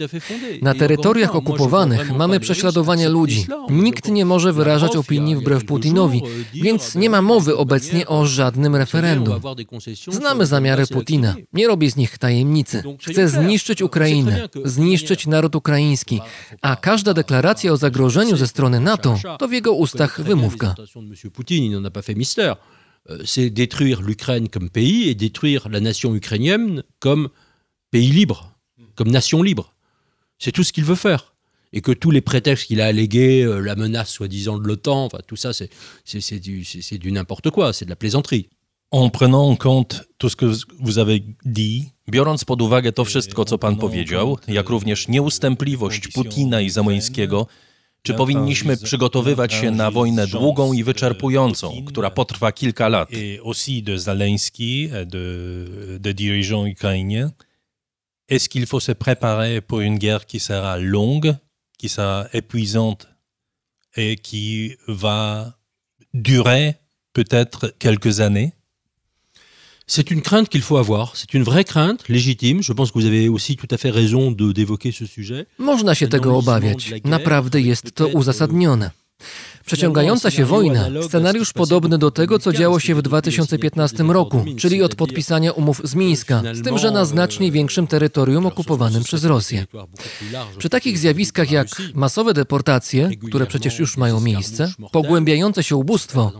Na 0.63 0.75
terytoriach 0.75 1.37
okupowanych 1.37 2.17
mamy 2.17 2.41
prześladowania 2.41 3.09
ludzi. 3.09 3.47
Nikt 3.71 4.09
nie 4.09 4.25
może 4.25 4.53
wyrażać 4.53 4.97
opinii 4.97 5.37
wbrew 5.37 5.65
Putinowi, 5.65 6.23
więc 6.55 6.95
nie 6.95 7.11
ma 7.11 7.23
mowy 7.23 7.57
obecnie 7.57 8.07
o 8.07 8.27
żadnym 8.27 8.56
żadnym 8.57 8.77
referendum. 8.77 9.41
Znamy 10.09 10.47
zamiary 10.47 10.87
Putina, 10.87 11.35
nie 11.53 11.67
robi 11.67 11.91
z 11.91 11.97
nich 11.97 12.19
tajemnicy. 12.19 12.83
Chce 13.01 13.29
zniszczyć 13.29 13.83
Ukrainę, 13.83 14.49
zniszczyć 14.65 15.27
naród 15.27 15.57
ukraiński, 15.57 16.21
a 16.63 16.77
każda 16.77 17.15
deklaracja 17.15 17.73
o 17.73 17.77
zagrożeniu 17.77 18.37
ze 18.37 18.47
strony 18.47 18.81
NATO 18.81 19.19
to 19.39 19.49
w 19.49 19.53
jego 19.53 19.73
ustach 19.73 20.21
wymówka. 20.21 20.75
Euh, 23.09 23.23
c'est 23.25 23.51
détruire 23.51 24.03
l'Ukraine 24.03 24.49
comme 24.49 24.69
pays 24.69 25.09
et 25.09 25.15
détruire 25.15 25.69
la 25.71 25.81
nation 25.81 26.13
ukrainienne 26.17 26.83
comme 26.99 27.29
pays 27.93 28.11
libre, 28.11 28.39
comme 28.97 29.13
nation 29.13 29.45
libre. 29.45 29.75
C'est 30.41 30.51
tout 30.51 30.65
ce 30.65 30.73
qu'il 30.73 30.85
veut 30.85 30.97
faire 30.97 31.36
et 31.73 31.81
que 31.81 31.93
tous 31.93 32.11
les 32.11 32.21
prétextes 32.21 32.67
qu'il 32.67 32.81
a 32.81 32.87
allégués, 32.87 33.43
euh, 33.43 33.61
la 33.61 33.77
menace 33.77 34.11
soi-disant 34.11 34.59
de 34.59 34.67
l'OTAN, 34.67 35.05
enfin 35.05 35.19
tout 35.27 35.37
ça, 35.37 35.53
c'est 35.53 36.39
du, 36.39 36.65
du 36.93 37.13
n'importe 37.13 37.51
quoi, 37.51 37.73
c'est 37.73 37.85
de 37.85 37.91
la 37.91 37.97
plaisanterie. 37.97 38.49
En 38.93 39.11
prenant 39.11 39.49
en 39.49 39.57
compte 39.57 40.05
tout 40.19 40.29
ce 40.29 40.37
que 40.37 40.47
vous 40.79 40.99
avez 40.99 41.25
dit, 41.45 41.93
Biorąc 42.09 42.45
pod 42.45 42.63
uwagę 42.63 42.93
to 42.93 43.05
wszystko, 43.05 43.45
co 43.45 43.59
pan 43.59 43.77
powiedział, 43.77 44.39
jak 44.49 44.69
również 44.69 45.09
nieustępliwość 45.09 46.09
Putina 46.09 46.61
i 46.61 46.71
Zamońskiego, 46.71 47.47
czy 48.03 48.15
powinniśmy 48.15 48.77
przygotowywać 48.77 49.55
się 49.55 49.71
na 49.71 49.91
wojnę 49.91 50.27
długą 50.27 50.73
i 50.73 50.85
wyczerpującą, 50.85 51.85
która 51.87 52.11
potrwa 52.11 52.53
kilka 52.53 52.89
lat? 52.89 53.09
Et 53.13 53.41
aussi 53.45 53.83
de 53.83 53.99
Zelensky, 53.99 54.89
de, 55.07 55.99
de 56.01 56.13
dirigeants 56.13 56.73
ukrainiens. 56.73 57.31
Est-ce 58.29 58.49
qu'il 58.49 58.67
faut 58.67 58.83
se 58.83 58.93
préparer 58.93 59.61
pour 59.61 59.81
une 59.81 59.99
guerre 59.99 60.27
qui 60.27 60.41
sera 60.41 60.77
longue, 60.79 61.37
qui 61.79 61.89
sera 61.89 62.27
épuisante 62.33 63.09
et 63.97 64.17
qui 64.17 64.77
va 64.89 65.59
durer 66.15 66.77
peut-être 67.13 67.75
quelques 67.79 68.21
années 68.21 68.53
c'est 69.87 70.11
une 70.11 70.21
crainte 70.21 70.49
qu'il 70.49 70.63
faut 70.63 70.79
avoir. 70.79 71.17
C'est 71.17 71.33
une 71.35 71.45
vraie 71.45 71.65
crainte, 71.65 72.09
légitime. 72.09 72.63
Je 72.63 72.73
pense 72.73 72.91
que 72.91 72.99
vous 72.99 73.07
avez 73.07 73.29
aussi 73.29 73.57
tout 73.57 73.69
à 73.71 73.77
fait 73.77 73.91
raison 73.91 74.33
d'évoquer 74.33 74.91
ce 74.93 75.07
sujet. 75.07 75.47
Można 75.59 75.95
się 75.95 76.09
tego 76.09 76.37
obawiać. 76.39 76.95
Naprawdę 77.05 77.61
jest 77.61 77.95
to 77.95 78.09
uzasadnione. 78.09 78.91
Przeciągająca 79.67 80.31
się 80.31 80.45
wojna, 80.45 80.89
scenariusz 81.03 81.53
podobny 81.53 81.99
do 81.99 82.11
tego, 82.11 82.39
co 82.39 82.53
działo 82.53 82.81
się 82.81 82.95
w 82.95 83.03
2015 83.03 84.03
roku, 84.03 84.45
czyli 84.59 84.83
od 84.83 84.95
podpisania 84.95 85.53
umów 85.53 85.81
z 85.85 85.95
Mińska, 85.95 86.43
z 86.53 86.63
tym, 86.63 86.79
że 86.79 86.91
na 86.91 87.05
znacznie 87.05 87.53
większym 87.53 87.87
terytorium 87.87 88.47
okupowanym 88.47 89.05
przez 89.05 89.25
Rosję. 89.25 89.67
Przy 90.59 90.69
takich 90.69 90.99
zjawiskach 90.99 91.51
jak 91.51 91.69
masowe 91.95 92.35
deportacje, 92.35 93.11
które 93.29 93.47
przecież 93.47 93.79
już 93.79 93.97
mają 93.97 94.21
miejsce, 94.21 94.73
pogłębiające 94.93 95.63
się 95.63 95.77
ubóstwo, 95.77 96.33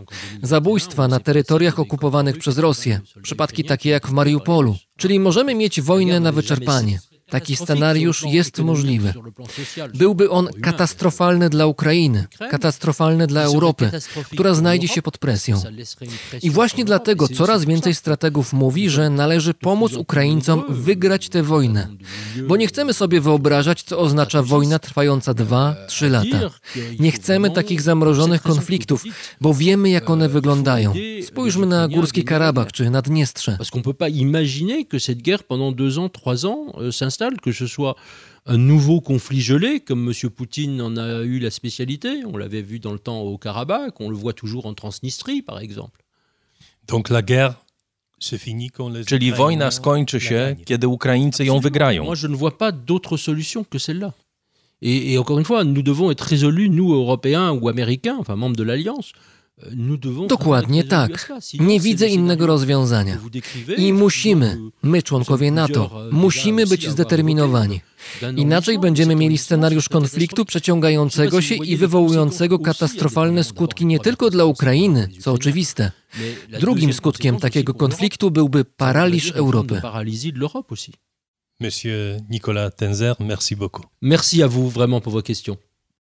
zabójstwa 0.43 1.07
na 1.07 1.19
terytoriach 1.19 1.79
okupowanych 1.79 2.37
przez 2.37 2.57
Rosję, 2.57 3.01
przypadki 3.21 3.63
takie 3.63 3.89
jak 3.89 4.07
w 4.07 4.11
Mariupolu, 4.11 4.75
czyli 4.97 5.19
możemy 5.19 5.55
mieć 5.55 5.81
wojnę 5.81 6.19
na 6.19 6.31
wyczerpanie. 6.31 6.99
Taki 7.29 7.55
scenariusz 7.55 8.23
jest 8.23 8.59
możliwy. 8.59 9.13
Byłby 9.93 10.29
on 10.29 10.47
katastrofalny 10.61 11.49
dla 11.49 11.65
Ukrainy, 11.65 12.25
katastrofalny 12.51 13.27
dla 13.27 13.41
Europy, 13.41 13.91
która 14.31 14.53
znajdzie 14.53 14.87
się 14.87 15.01
pod 15.01 15.17
presją. 15.17 15.61
I 16.41 16.49
właśnie 16.49 16.85
dlatego 16.85 17.27
coraz 17.27 17.65
więcej 17.65 17.95
strategów 17.95 18.53
mówi, 18.53 18.89
że 18.89 19.09
należy 19.09 19.53
pomóc 19.53 19.93
Ukraińcom 19.93 20.63
wygrać 20.69 21.29
tę 21.29 21.43
wojnę. 21.43 21.87
Bo 22.47 22.57
nie 22.57 22.67
chcemy 22.67 22.93
sobie 22.93 23.21
wyobrażać, 23.21 23.83
co 23.83 23.99
oznacza 23.99 24.43
wojna 24.43 24.79
trwająca 24.79 25.33
dwa, 25.33 25.75
trzy 25.87 26.09
lata. 26.09 26.39
Nie 26.99 27.11
chcemy 27.11 27.51
takich 27.51 27.81
zamrożonych 27.81 28.41
konfliktów, 28.41 29.03
bo 29.41 29.53
wiemy, 29.53 29.89
jak 29.89 30.09
one 30.09 30.29
wyglądają. 30.29 30.93
Spójrzmy 31.27 31.65
na 31.65 31.87
Górski 31.87 32.23
Karabach 32.23 32.71
czy 32.71 32.89
Naddniestrze. 32.89 33.57
Parce 33.57 33.71
qu'on 33.71 33.81
peut 33.81 33.97
pas 33.97 34.09
imaginer 34.09 34.85
que 34.85 34.99
cette 34.99 35.21
guerre 35.21 35.43
pendant 35.43 35.75
deux 35.75 35.99
ans, 35.99 36.09
trois 36.09 36.45
ans 36.45 36.57
que 37.41 37.51
ce 37.51 37.67
soit 37.67 37.95
un 38.45 38.57
nouveau 38.57 39.01
conflit 39.01 39.41
gelé, 39.41 39.79
comme 39.79 40.07
M. 40.07 40.29
Poutine 40.29 40.81
en 40.81 40.95
a 40.97 41.23
eu 41.23 41.39
la 41.39 41.51
spécialité. 41.51 42.23
On 42.25 42.37
l'avait 42.37 42.61
vu 42.61 42.79
dans 42.79 42.93
le 42.93 42.99
temps 42.99 43.21
au 43.21 43.37
Karabakh, 43.37 43.99
on 43.99 44.09
le 44.09 44.15
voit 44.15 44.33
toujours 44.33 44.65
en 44.65 44.73
Transnistrie, 44.73 45.41
par 45.41 45.59
exemple. 45.59 46.01
Donc 46.87 47.09
la 47.09 47.21
guerre 47.21 47.55
Czyli 49.05 49.31
wojna 49.31 49.71
skończy 49.71 50.19
się, 50.19 50.55
kiedy 50.65 50.87
Ukraińcy 50.87 51.45
ją 51.45 51.59
wygrają. 51.59 52.03
Moi, 52.03 52.15
je 52.15 52.27
ne 52.27 52.35
vois 52.35 52.57
pas 52.57 52.71
d'autre 52.71 53.17
solution 53.17 53.63
que 53.63 53.79
celle-là. 53.79 54.13
Et, 54.81 55.13
et, 55.13 55.17
encore 55.17 55.39
une 55.39 55.45
fois, 55.45 55.63
nous 55.63 55.83
devons 55.83 56.11
être 56.11 56.21
résolus, 56.21 56.69
nous, 56.69 56.93
Européens 56.93 57.51
ou 57.51 57.69
Américains, 57.69 58.17
enfin 58.19 58.35
membres 58.35 58.55
de 58.55 58.63
l'Alliance, 58.63 59.13
Dokładnie 60.27 60.83
tak. 60.83 61.31
Nie 61.59 61.79
widzę 61.79 62.07
innego 62.07 62.47
rozwiązania. 62.47 63.17
I 63.77 63.93
musimy, 63.93 64.57
my 64.83 65.03
członkowie 65.03 65.51
NATO, 65.51 66.09
musimy 66.11 66.67
być 66.67 66.89
zdeterminowani. 66.89 67.81
Inaczej 68.37 68.79
będziemy 68.79 69.15
mieli 69.15 69.37
scenariusz 69.37 69.89
konfliktu 69.89 70.45
przeciągającego 70.45 71.41
się 71.41 71.55
i 71.55 71.77
wywołującego 71.77 72.59
katastrofalne 72.59 73.43
skutki 73.43 73.85
nie 73.85 73.99
tylko 73.99 74.29
dla 74.29 74.45
Ukrainy, 74.45 75.09
co 75.19 75.31
oczywiste. 75.31 75.91
Drugim 76.59 76.93
skutkiem 76.93 77.39
takiego 77.39 77.73
konfliktu 77.73 78.31
byłby 78.31 78.65
paraliż 78.65 79.31
Europy. 79.31 79.81
Monsieur 81.59 82.21
Nicolas 82.29 82.75
Tenzer, 82.75 83.15
merci 83.19 83.55
beaucoup. 83.55 83.85
Merci 84.01 84.43
à 84.43 84.47
vous 84.47 84.69
vraiment 84.69 85.01
pour 85.01 85.11
vos 85.11 85.23
questions. 85.23 85.57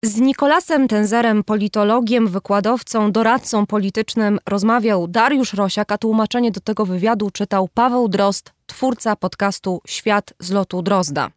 Z 0.06 0.20
Nikolasem 0.20 0.88
Tenzerem, 0.88 1.44
politologiem, 1.44 2.28
wykładowcą, 2.28 3.12
doradcą 3.12 3.66
politycznym 3.66 4.40
rozmawiał 4.50 5.08
Dariusz 5.08 5.54
Rosiak, 5.54 5.92
a 5.92 5.98
tłumaczenie 5.98 6.52
do 6.52 6.60
tego 6.60 6.86
wywiadu 6.86 7.32
czytał 7.32 7.70
Paweł 7.74 8.08
Drozd, 8.08 8.52
twórca 8.66 9.16
podcastu 9.16 9.82
Świat 9.88 10.34
z 10.40 10.52
lotu 10.52 10.82
Drozda. 10.82 11.30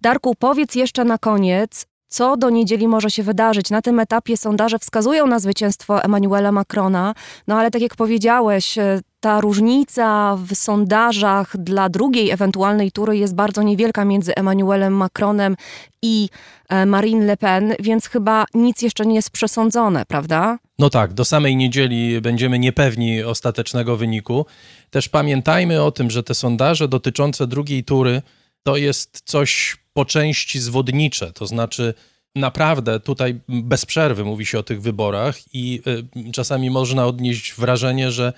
Darku, 0.00 0.34
powiedz 0.34 0.74
jeszcze 0.74 1.04
na 1.04 1.18
koniec, 1.18 1.86
co 2.08 2.36
do 2.36 2.50
niedzieli 2.50 2.88
może 2.88 3.10
się 3.10 3.22
wydarzyć. 3.22 3.70
Na 3.70 3.82
tym 3.82 4.00
etapie 4.00 4.36
sondaże 4.36 4.78
wskazują 4.78 5.26
na 5.26 5.38
zwycięstwo 5.38 6.02
Emmanuela 6.02 6.52
Macrona, 6.52 7.14
no 7.46 7.58
ale 7.58 7.70
tak 7.70 7.82
jak 7.82 7.96
powiedziałeś, 7.96 8.78
e, 8.78 9.00
ta 9.22 9.40
różnica 9.40 10.36
w 10.36 10.54
sondażach 10.54 11.56
dla 11.58 11.88
drugiej 11.88 12.30
ewentualnej 12.30 12.92
tury 12.92 13.16
jest 13.16 13.34
bardzo 13.34 13.62
niewielka 13.62 14.04
między 14.04 14.34
Emmanuelem 14.34 14.96
Macronem 14.96 15.56
i 16.02 16.28
e, 16.68 16.86
Marine 16.86 17.24
Le 17.24 17.36
Pen, 17.36 17.74
więc 17.80 18.06
chyba 18.06 18.44
nic 18.54 18.82
jeszcze 18.82 19.06
nie 19.06 19.14
jest 19.14 19.30
przesądzone, 19.30 20.06
prawda? 20.06 20.58
No 20.78 20.90
tak, 20.90 21.12
do 21.12 21.24
samej 21.24 21.56
niedzieli 21.56 22.20
będziemy 22.20 22.58
niepewni 22.58 23.22
ostatecznego 23.22 23.96
wyniku. 23.96 24.46
Też 24.90 25.08
pamiętajmy 25.08 25.82
o 25.82 25.90
tym, 25.90 26.10
że 26.10 26.22
te 26.22 26.34
sondaże 26.34 26.88
dotyczące 26.88 27.46
drugiej 27.46 27.84
tury 27.84 28.22
to 28.62 28.76
jest 28.76 29.22
coś 29.24 29.76
po 29.92 30.04
części 30.04 30.60
zwodnicze, 30.60 31.32
to 31.32 31.46
znaczy 31.46 31.94
naprawdę 32.36 33.00
tutaj 33.00 33.40
bez 33.48 33.86
przerwy 33.86 34.24
mówi 34.24 34.46
się 34.46 34.58
o 34.58 34.62
tych 34.62 34.82
wyborach 34.82 35.54
i 35.54 35.82
y, 36.16 36.32
czasami 36.32 36.70
można 36.70 37.06
odnieść 37.06 37.54
wrażenie, 37.54 38.10
że 38.10 38.32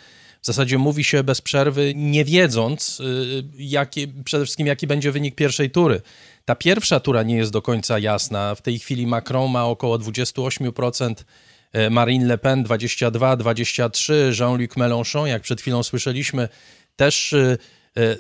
w 0.45 0.47
zasadzie 0.47 0.79
mówi 0.79 1.05
się 1.05 1.23
bez 1.23 1.41
przerwy, 1.41 1.93
nie 1.97 2.25
wiedząc 2.25 3.03
jakie, 3.59 4.07
przede 4.25 4.45
wszystkim 4.45 4.67
jaki 4.67 4.87
będzie 4.87 5.13
wynik 5.13 5.35
pierwszej 5.35 5.71
tury. 5.71 6.01
Ta 6.45 6.55
pierwsza 6.55 7.01
tura 7.01 7.23
nie 7.23 7.37
jest 7.37 7.53
do 7.53 7.63
końca 7.63 7.99
jasna. 7.99 8.55
W 8.55 8.63
tej 8.63 8.79
chwili 8.79 9.07
Macron 9.07 9.51
ma 9.51 9.67
około 9.67 9.99
28%, 9.99 11.15
Marine 11.91 12.27
Le 12.27 12.39
Pen 12.39 12.63
22, 12.63 13.37
23, 13.37 14.33
Jean-Luc 14.41 14.71
Mélenchon, 14.77 15.27
jak 15.27 15.43
przed 15.43 15.61
chwilą 15.61 15.83
słyszeliśmy, 15.83 16.49
też 16.97 17.35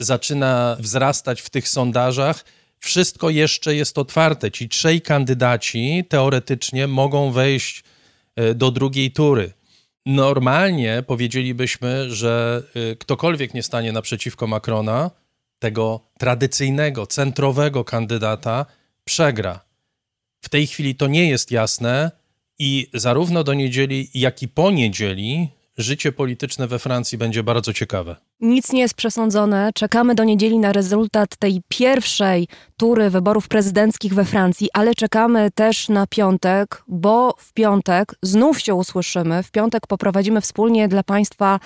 zaczyna 0.00 0.76
wzrastać 0.80 1.40
w 1.40 1.50
tych 1.50 1.68
sondażach 1.68 2.44
wszystko 2.78 3.30
jeszcze 3.30 3.74
jest 3.74 3.98
otwarte. 3.98 4.50
Ci 4.50 4.68
trzej 4.68 5.02
kandydaci 5.02 6.04
teoretycznie 6.08 6.86
mogą 6.86 7.32
wejść 7.32 7.84
do 8.54 8.70
drugiej 8.70 9.10
tury. 9.10 9.52
Normalnie 10.06 11.02
powiedzielibyśmy, 11.06 12.10
że 12.10 12.62
e, 12.74 12.96
ktokolwiek 12.96 13.54
nie 13.54 13.62
stanie 13.62 13.92
naprzeciwko 13.92 14.46
Macrona, 14.46 15.10
tego 15.58 16.00
tradycyjnego, 16.18 17.06
centrowego 17.06 17.84
kandydata, 17.84 18.66
przegra. 19.04 19.60
W 20.40 20.48
tej 20.48 20.66
chwili 20.66 20.94
to 20.94 21.06
nie 21.06 21.28
jest 21.28 21.50
jasne 21.50 22.10
i 22.58 22.90
zarówno 22.94 23.44
do 23.44 23.54
niedzieli, 23.54 24.10
jak 24.14 24.42
i 24.42 24.48
po 24.48 24.70
niedzieli 24.70 25.48
życie 25.76 26.12
polityczne 26.12 26.66
we 26.66 26.78
Francji 26.78 27.18
będzie 27.18 27.42
bardzo 27.42 27.72
ciekawe. 27.72 28.16
Nic 28.40 28.72
nie 28.72 28.80
jest 28.80 28.94
przesądzone. 28.94 29.70
Czekamy 29.74 30.14
do 30.14 30.24
niedzieli 30.24 30.58
na 30.58 30.72
rezultat 30.72 31.36
tej 31.36 31.62
pierwszej 31.68 32.48
tury 32.76 33.10
wyborów 33.10 33.48
prezydenckich 33.48 34.14
we 34.14 34.24
Francji, 34.24 34.68
ale 34.72 34.94
czekamy 34.94 35.50
też 35.50 35.88
na 35.88 36.06
piątek, 36.06 36.82
bo 36.88 37.34
w 37.38 37.52
piątek 37.52 38.14
znów 38.22 38.60
się 38.60 38.74
usłyszymy. 38.74 39.42
W 39.42 39.50
piątek 39.50 39.86
poprowadzimy 39.86 40.40
wspólnie 40.40 40.88
dla 40.88 41.02
Państwa 41.02 41.60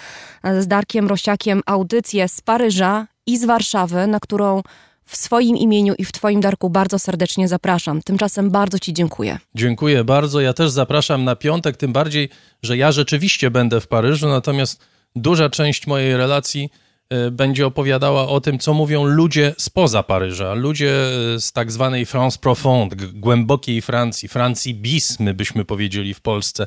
z 0.61 0.67
Darkiem 0.67 1.09
Rosiakiem 1.09 1.63
audycję 1.67 2.29
z 2.29 2.41
Paryża 2.41 3.07
i 3.27 3.39
z 3.39 3.45
Warszawy, 3.45 4.07
na 4.07 4.21
którą 4.21 4.63
w 5.09 5.17
swoim 5.17 5.57
imieniu 5.57 5.95
i 5.99 6.05
w 6.05 6.13
Twoim 6.13 6.41
Darku 6.41 6.71
bardzo 6.71 6.99
serdecznie 6.99 7.49
zapraszam. 7.49 8.03
Tymczasem 8.03 8.51
bardzo 8.51 8.79
Ci 8.79 8.93
dziękuję. 8.93 9.39
Dziękuję 9.55 10.05
bardzo. 10.05 10.41
Ja 10.41 10.53
też 10.53 10.71
zapraszam 10.71 11.25
na 11.25 11.37
piątek, 11.37 11.77
tym 11.77 11.93
bardziej, 11.93 12.29
że 12.63 12.77
ja 12.77 12.93
rzeczywiście 12.93 13.51
będę 13.51 13.81
w 13.81 13.87
Paryżu, 13.87 14.29
natomiast 14.29 14.85
duża 15.17 15.51
część 15.51 15.87
mojej 15.87 16.17
relacji 16.17 16.71
e, 17.11 17.31
będzie 17.31 17.67
opowiadała 17.67 18.29
o 18.29 18.41
tym, 18.41 18.59
co 18.59 18.75
mówią 18.75 19.05
ludzie 19.05 19.55
spoza 19.59 20.03
Paryża, 20.03 20.55
ludzie 20.55 20.93
e, 21.35 21.41
z 21.41 21.53
tak 21.53 21.73
zwanej 21.73 22.07
France 22.07 22.39
Profonde, 22.39 22.97
głębokiej 22.97 23.83
Francji, 23.83 24.29
Francji 24.29 24.75
bis, 24.75 25.21
my 25.21 25.35
byśmy 25.35 25.65
powiedzieli 25.65 26.15
w 26.15 26.21
Polsce. 26.21 26.67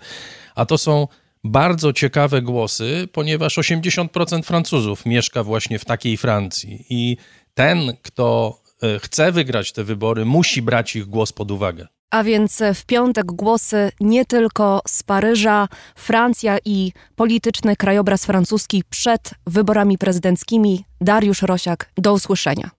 A 0.56 0.66
to 0.66 0.78
są 0.78 1.08
bardzo 1.44 1.94
ciekawe 1.94 2.42
głosy, 2.42 3.08
ponieważ 3.12 3.58
80% 3.58 4.44
Francuzów 4.44 5.06
mieszka 5.06 5.44
właśnie 5.44 5.80
w 5.80 5.86
takiej 5.86 6.18
Francji 6.18 6.86
i 6.90 7.18
ten, 7.54 7.98
kto 8.02 8.60
e, 8.84 9.00
chce 9.00 9.32
wygrać 9.32 9.72
te 9.72 9.84
wybory, 9.84 10.26
musi 10.26 10.62
brać 10.62 10.96
ich 10.96 11.06
głos 11.06 11.32
pod 11.32 11.52
uwagę. 11.52 11.88
A 12.12 12.24
więc 12.24 12.62
w 12.76 12.86
piątek 12.86 13.26
głosy 13.26 13.92
nie 14.00 14.26
tylko 14.26 14.82
z 14.88 15.04
Paryża, 15.04 15.68
Francja 15.96 16.58
i 16.66 16.92
polityczny 17.16 17.76
krajobraz 17.76 18.26
francuski 18.26 18.84
przed 18.90 19.32
wyborami 19.48 19.98
prezydenckimi. 19.98 20.86
Dariusz 21.02 21.42
Rosiak, 21.42 21.92
do 21.98 22.14
usłyszenia. 22.14 22.70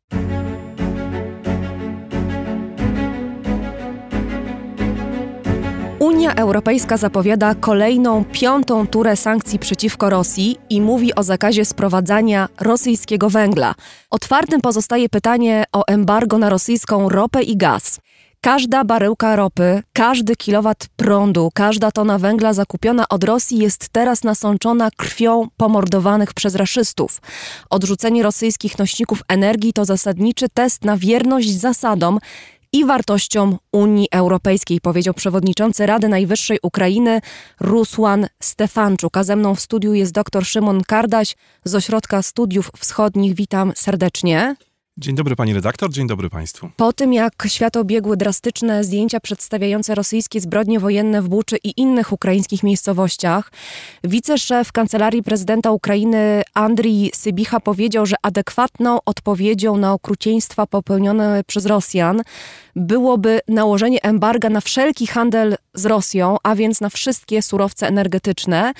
Unia 6.22 6.34
Europejska 6.34 6.96
zapowiada 6.96 7.54
kolejną 7.54 8.24
piątą 8.24 8.86
turę 8.86 9.16
sankcji 9.16 9.58
przeciwko 9.58 10.10
Rosji 10.10 10.56
i 10.70 10.80
mówi 10.80 11.14
o 11.14 11.22
zakazie 11.22 11.64
sprowadzania 11.64 12.48
rosyjskiego 12.60 13.30
węgla. 13.30 13.74
Otwartym 14.10 14.60
pozostaje 14.60 15.08
pytanie 15.08 15.64
o 15.72 15.86
embargo 15.86 16.38
na 16.38 16.48
rosyjską 16.48 17.08
ropę 17.08 17.42
i 17.42 17.56
gaz. 17.56 18.00
Każda 18.40 18.84
baryłka 18.84 19.36
ropy, 19.36 19.82
każdy 19.92 20.36
kilowat 20.36 20.86
prądu, 20.96 21.50
każda 21.54 21.90
tona 21.90 22.18
węgla 22.18 22.52
zakupiona 22.52 23.08
od 23.08 23.24
Rosji 23.24 23.58
jest 23.58 23.88
teraz 23.88 24.24
nasączona 24.24 24.88
krwią 24.96 25.48
pomordowanych 25.56 26.34
przez 26.34 26.54
raszystów. 26.54 27.20
Odrzucenie 27.70 28.22
rosyjskich 28.22 28.78
nośników 28.78 29.22
energii 29.28 29.72
to 29.72 29.84
zasadniczy 29.84 30.48
test 30.48 30.84
na 30.84 30.96
wierność 30.96 31.50
zasadom, 31.60 32.18
i 32.72 32.84
wartościom 32.84 33.58
Unii 33.72 34.08
Europejskiej, 34.12 34.80
powiedział 34.80 35.14
przewodniczący 35.14 35.86
Rady 35.86 36.08
Najwyższej 36.08 36.58
Ukrainy 36.62 37.20
Rusłan 37.60 38.26
Stefanczuk. 38.42 39.16
A 39.16 39.24
ze 39.24 39.36
mną 39.36 39.54
w 39.54 39.60
studiu 39.60 39.94
jest 39.94 40.12
dr 40.12 40.46
Szymon 40.46 40.82
Kardaś 40.82 41.36
z 41.64 41.74
Ośrodka 41.74 42.22
Studiów 42.22 42.70
Wschodnich. 42.78 43.34
Witam 43.34 43.72
serdecznie. 43.76 44.56
Dzień 44.98 45.14
dobry 45.14 45.36
pani 45.36 45.54
redaktor, 45.54 45.90
dzień 45.90 46.06
dobry 46.06 46.30
państwu. 46.30 46.70
Po 46.76 46.92
tym 46.92 47.12
jak 47.12 47.32
świat 47.46 47.76
obiegły 47.76 48.16
drastyczne 48.16 48.84
zdjęcia 48.84 49.20
przedstawiające 49.20 49.94
rosyjskie 49.94 50.40
zbrodnie 50.40 50.80
wojenne 50.80 51.22
w 51.22 51.28
Buczy 51.28 51.56
i 51.64 51.80
innych 51.80 52.12
ukraińskich 52.12 52.62
miejscowościach, 52.62 53.52
wiceszef 54.04 54.72
Kancelarii 54.72 55.22
Prezydenta 55.22 55.70
Ukrainy 55.70 56.42
Andrii 56.54 57.10
Sybicha 57.14 57.60
powiedział, 57.60 58.06
że 58.06 58.16
adekwatną 58.22 58.98
odpowiedzią 59.06 59.76
na 59.76 59.92
okrucieństwa 59.92 60.66
popełnione 60.66 61.42
przez 61.46 61.66
Rosjan 61.66 62.22
byłoby 62.76 63.40
nałożenie 63.48 64.02
embarga 64.02 64.50
na 64.50 64.60
wszelki 64.60 65.06
handel 65.06 65.56
z 65.74 65.86
Rosją, 65.86 66.36
a 66.42 66.54
więc 66.54 66.80
na 66.80 66.88
wszystkie 66.88 67.42
surowce 67.42 67.88
energetyczne. 67.88 68.72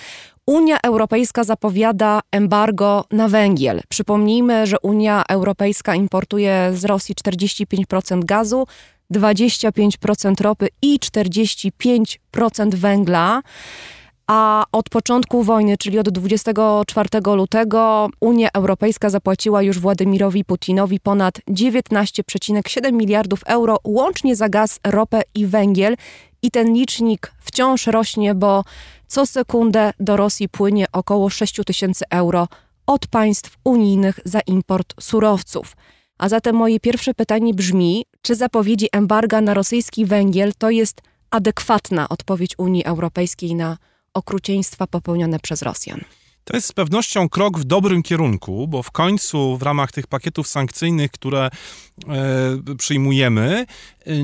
Unia 0.47 0.79
Europejska 0.83 1.45
zapowiada 1.45 2.21
embargo 2.33 3.05
na 3.11 3.29
węgiel. 3.29 3.81
Przypomnijmy, 3.89 4.67
że 4.67 4.77
Unia 4.83 5.25
Europejska 5.29 5.95
importuje 5.95 6.71
z 6.75 6.85
Rosji 6.85 7.15
45% 7.15 8.25
gazu, 8.25 8.67
25% 9.15 10.41
ropy 10.41 10.69
i 10.83 10.99
45% 10.99 12.75
węgla. 12.75 13.43
A 14.27 14.65
od 14.73 14.89
początku 14.89 15.43
wojny, 15.43 15.77
czyli 15.79 15.99
od 15.99 16.09
24 16.09 17.09
lutego, 17.37 18.11
Unia 18.21 18.49
Europejska 18.55 19.11
zapłaciła 19.11 19.63
już 19.63 19.79
Władimirowi 19.79 20.45
Putinowi 20.45 21.01
ponad 21.01 21.39
19,7 21.51 22.93
miliardów 22.93 23.41
euro 23.47 23.77
łącznie 23.85 24.37
za 24.37 24.49
gaz, 24.49 24.81
ropę 24.87 25.23
i 25.35 25.47
węgiel. 25.47 25.97
I 26.43 26.51
ten 26.51 26.75
licznik 26.75 27.33
wciąż 27.39 27.87
rośnie, 27.87 28.35
bo 28.35 28.65
co 29.13 29.27
sekundę 29.27 29.93
do 30.01 30.17
Rosji 30.17 30.49
płynie 30.49 30.87
około 30.93 31.31
6 31.31 31.61
tysięcy 31.67 32.05
euro 32.11 32.49
od 32.87 33.07
państw 33.07 33.57
unijnych 33.65 34.21
za 34.25 34.41
import 34.41 34.95
surowców. 35.01 35.77
A 36.19 36.29
zatem 36.29 36.57
moje 36.57 36.81
pierwsze 36.81 37.15
pytanie 37.15 37.55
brzmi, 37.55 38.05
czy 38.23 38.35
zapowiedzi 38.35 38.89
embarga 38.93 39.41
na 39.41 39.55
rosyjski 39.55 40.07
węgiel 40.07 40.53
to 40.59 40.71
jest 40.71 41.01
adekwatna 41.31 42.09
odpowiedź 42.09 42.59
Unii 42.59 42.85
Europejskiej 42.85 43.55
na 43.55 43.77
okrucieństwa 44.15 44.87
popełnione 44.87 45.39
przez 45.39 45.63
Rosjan? 45.63 46.01
To 46.45 46.57
jest 46.57 46.69
z 46.69 46.73
pewnością 46.73 47.29
krok 47.29 47.59
w 47.59 47.65
dobrym 47.65 48.03
kierunku, 48.03 48.69
bo 48.69 48.83
w 48.83 48.91
końcu 48.91 49.57
w 49.57 49.63
ramach 49.63 49.93
tych 49.93 50.07
pakietów 50.07 50.49
sankcyjnych, 50.49 51.11
które 51.11 51.51
e, 52.09 52.75
przyjmujemy, 52.79 53.67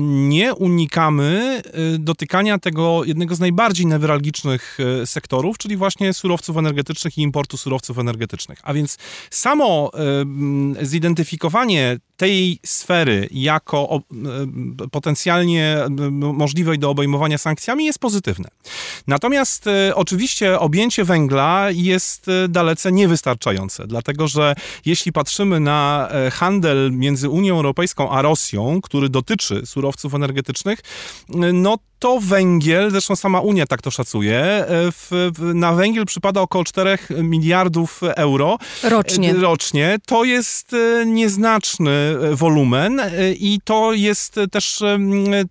nie 0.01 0.53
unikamy 0.53 1.61
y, 1.95 1.99
dotykania 1.99 2.59
tego 2.59 3.03
jednego 3.03 3.35
z 3.35 3.39
najbardziej 3.39 3.85
newralgicznych 3.85 4.77
y, 5.01 5.05
sektorów, 5.05 5.57
czyli 5.57 5.77
właśnie 5.77 6.13
surowców 6.13 6.57
energetycznych 6.57 7.17
i 7.17 7.21
importu 7.21 7.57
surowców 7.57 7.99
energetycznych. 7.99 8.59
A 8.63 8.73
więc 8.73 8.97
samo 9.29 9.91
zidentyfikowanie 10.81 11.97
tej 12.19 12.59
sfery 12.65 13.27
jako 13.31 14.01
potencjalnie 14.91 15.77
możliwej 16.11 16.79
do 16.79 16.89
obejmowania 16.89 17.37
sankcjami 17.37 17.85
jest 17.85 17.99
pozytywne. 17.99 18.49
Natomiast 19.07 19.65
oczywiście 19.95 20.59
objęcie 20.59 21.03
węgla 21.03 21.67
jest 21.71 22.25
dalece 22.49 22.91
niewystarczające, 22.91 23.87
dlatego 23.87 24.27
że 24.27 24.55
jeśli 24.85 25.11
patrzymy 25.11 25.59
na 25.59 26.09
handel 26.31 26.91
między 26.91 27.29
Unią 27.29 27.55
Europejską 27.55 28.11
a 28.11 28.21
Rosją, 28.21 28.81
który 28.81 29.09
dotyczy 29.09 29.61
surowców 29.65 30.13
energetycznych, 30.13 30.79
no 31.53 31.77
to 31.99 32.19
węgiel, 32.19 32.91
zresztą 32.91 33.15
sama 33.15 33.39
Unia 33.39 33.65
tak 33.67 33.81
to 33.81 33.91
szacuje, 33.91 34.39
e, 34.39 34.65
w, 34.91 35.31
na 35.53 35.73
węgiel 35.73 36.05
przypada 36.05 36.41
około 36.41 36.63
4 36.63 36.97
miliardów 37.23 38.01
euro 38.15 38.57
rocznie. 38.83 39.33
rocznie. 39.33 39.97
To 40.05 40.23
jest 40.23 40.73
e, 40.73 41.05
nieznaczny 41.05 41.91
e, 41.91 42.35
wolumen 42.35 43.01
i 43.39 43.59
to 43.63 43.93
jest 43.93 44.35
też 44.51 44.83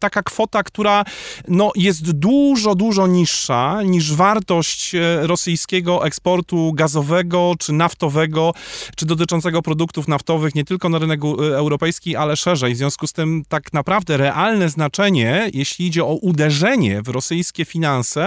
taka 0.00 0.22
kwota, 0.22 0.62
która 0.62 1.04
no, 1.48 1.72
jest 1.74 2.12
dużo, 2.12 2.74
dużo 2.74 3.06
niższa 3.06 3.82
niż 3.82 4.14
wartość 4.14 4.92
rosyjskiego 5.20 6.06
eksportu 6.06 6.72
gazowego 6.72 7.54
czy 7.58 7.72
naftowego, 7.72 8.54
czy 8.96 9.06
dotyczącego 9.06 9.62
produktów 9.62 10.08
naftowych 10.08 10.54
nie 10.54 10.64
tylko 10.64 10.88
na 10.88 10.98
rynek 10.98 11.20
europejski, 11.38 12.16
ale 12.16 12.36
szerzej. 12.36 12.74
W 12.74 12.76
związku 12.76 13.06
z 13.06 13.12
tym 13.12 13.42
tak 13.48 13.72
naprawdę 13.72 14.16
realne 14.16 14.68
znaczenie, 14.68 15.50
jeśli 15.54 15.86
idzie 15.86 16.04
o 16.04 16.14
uderzenie 16.38 17.02
w 17.02 17.08
rosyjskie 17.08 17.64
finanse 17.64 18.22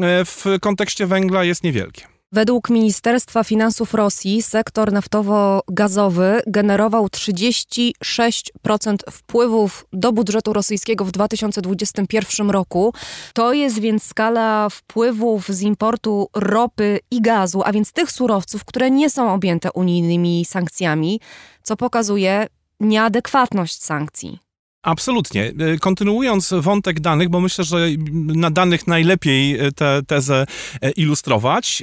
e, 0.00 0.24
w 0.24 0.44
kontekście 0.60 1.06
węgla 1.06 1.44
jest 1.44 1.64
niewielkie. 1.64 2.04
Według 2.32 2.70
Ministerstwa 2.70 3.44
Finansów 3.44 3.94
Rosji 3.94 4.42
sektor 4.42 4.92
naftowo-gazowy 4.92 6.40
generował 6.46 7.06
36% 7.06 8.96
wpływów 9.10 9.86
do 9.92 10.12
budżetu 10.12 10.52
rosyjskiego 10.52 11.04
w 11.04 11.10
2021 11.10 12.50
roku. 12.50 12.94
To 13.34 13.52
jest 13.52 13.80
więc 13.80 14.02
skala 14.02 14.68
wpływów 14.70 15.48
z 15.48 15.62
importu 15.62 16.28
ropy 16.34 16.98
i 17.10 17.22
gazu, 17.22 17.62
a 17.64 17.72
więc 17.72 17.92
tych 17.92 18.12
surowców, 18.12 18.64
które 18.64 18.90
nie 18.90 19.10
są 19.10 19.34
objęte 19.34 19.72
unijnymi 19.72 20.44
sankcjami, 20.44 21.20
co 21.62 21.76
pokazuje 21.76 22.46
nieadekwatność 22.80 23.82
sankcji. 23.82 24.44
Absolutnie. 24.84 25.52
E, 25.58 25.78
kontynuując 25.78 26.54
wątek 26.60 27.00
danych, 27.00 27.28
bo 27.28 27.40
myślę, 27.40 27.64
że 27.64 27.86
na 28.14 28.50
danych 28.50 28.86
najlepiej 28.86 29.58
e, 29.58 29.72
tę 29.72 30.00
tezę 30.06 30.46
e, 30.80 30.90
ilustrować. 30.90 31.82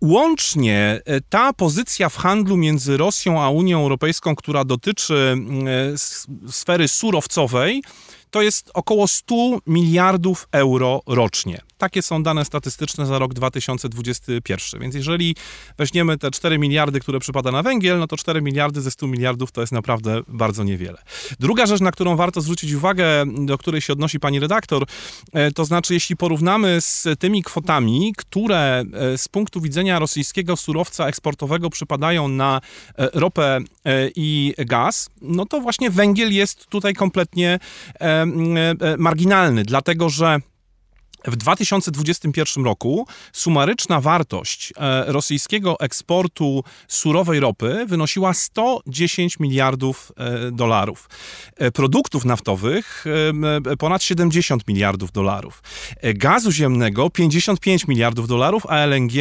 Łącznie 0.00 1.00
ta 1.28 1.52
pozycja 1.52 2.08
w 2.08 2.16
handlu 2.16 2.56
między 2.56 2.96
Rosją 2.96 3.42
a 3.42 3.50
Unią 3.50 3.80
Europejską, 3.80 4.36
która 4.36 4.64
dotyczy 4.64 5.36
sfery 6.48 6.88
surowcowej, 6.88 7.82
to 8.30 8.42
jest 8.42 8.70
około 8.74 9.08
100 9.08 9.34
miliardów 9.66 10.48
euro 10.52 11.00
rocznie. 11.06 11.60
Takie 11.82 12.02
są 12.02 12.22
dane 12.22 12.44
statystyczne 12.44 13.06
za 13.06 13.18
rok 13.18 13.34
2021. 13.34 14.80
Więc 14.80 14.94
jeżeli 14.94 15.36
weźmiemy 15.78 16.18
te 16.18 16.30
4 16.30 16.58
miliardy, 16.58 17.00
które 17.00 17.20
przypada 17.20 17.50
na 17.50 17.62
węgiel, 17.62 17.98
no 17.98 18.06
to 18.06 18.16
4 18.16 18.42
miliardy 18.42 18.80
ze 18.80 18.90
100 18.90 19.06
miliardów 19.06 19.52
to 19.52 19.60
jest 19.60 19.72
naprawdę 19.72 20.20
bardzo 20.28 20.64
niewiele. 20.64 20.98
Druga 21.40 21.66
rzecz, 21.66 21.80
na 21.80 21.92
którą 21.92 22.16
warto 22.16 22.40
zwrócić 22.40 22.72
uwagę, 22.72 23.24
do 23.26 23.58
której 23.58 23.80
się 23.80 23.92
odnosi 23.92 24.20
pani 24.20 24.40
redaktor, 24.40 24.84
e, 25.32 25.50
to 25.50 25.64
znaczy, 25.64 25.94
jeśli 25.94 26.16
porównamy 26.16 26.80
z 26.80 27.08
tymi 27.18 27.42
kwotami, 27.42 28.14
które 28.16 28.84
e, 28.92 29.18
z 29.18 29.28
punktu 29.28 29.60
widzenia 29.60 29.98
rosyjskiego 29.98 30.56
surowca 30.56 31.06
eksportowego 31.06 31.70
przypadają 31.70 32.28
na 32.28 32.60
e, 32.98 33.08
ropę 33.12 33.58
i 34.16 34.54
gaz, 34.58 35.10
no 35.22 35.46
to 35.46 35.60
właśnie 35.60 35.90
węgiel 35.90 36.32
jest 36.32 36.66
tutaj 36.66 36.94
kompletnie 36.94 37.58
marginalny, 38.98 39.64
dlatego 39.64 40.08
że 40.08 40.40
w 41.24 41.36
2021 41.36 42.64
roku 42.64 43.06
sumaryczna 43.32 44.00
wartość 44.00 44.72
e, 44.76 45.12
rosyjskiego 45.12 45.80
eksportu 45.80 46.64
surowej 46.88 47.40
ropy 47.40 47.86
wynosiła 47.88 48.34
110 48.34 49.40
miliardów 49.40 50.12
e, 50.16 50.50
dolarów. 50.50 51.08
E, 51.56 51.70
produktów 51.70 52.24
naftowych 52.24 53.04
ponad 53.78 54.02
70 54.02 54.68
miliardów 54.68 55.12
dolarów. 55.12 55.62
Gazu 56.02 56.52
ziemnego 56.52 57.10
55 57.10 57.88
miliardów 57.88 58.28
dolarów, 58.28 58.66
a 58.66 58.76
LNG 58.76 59.12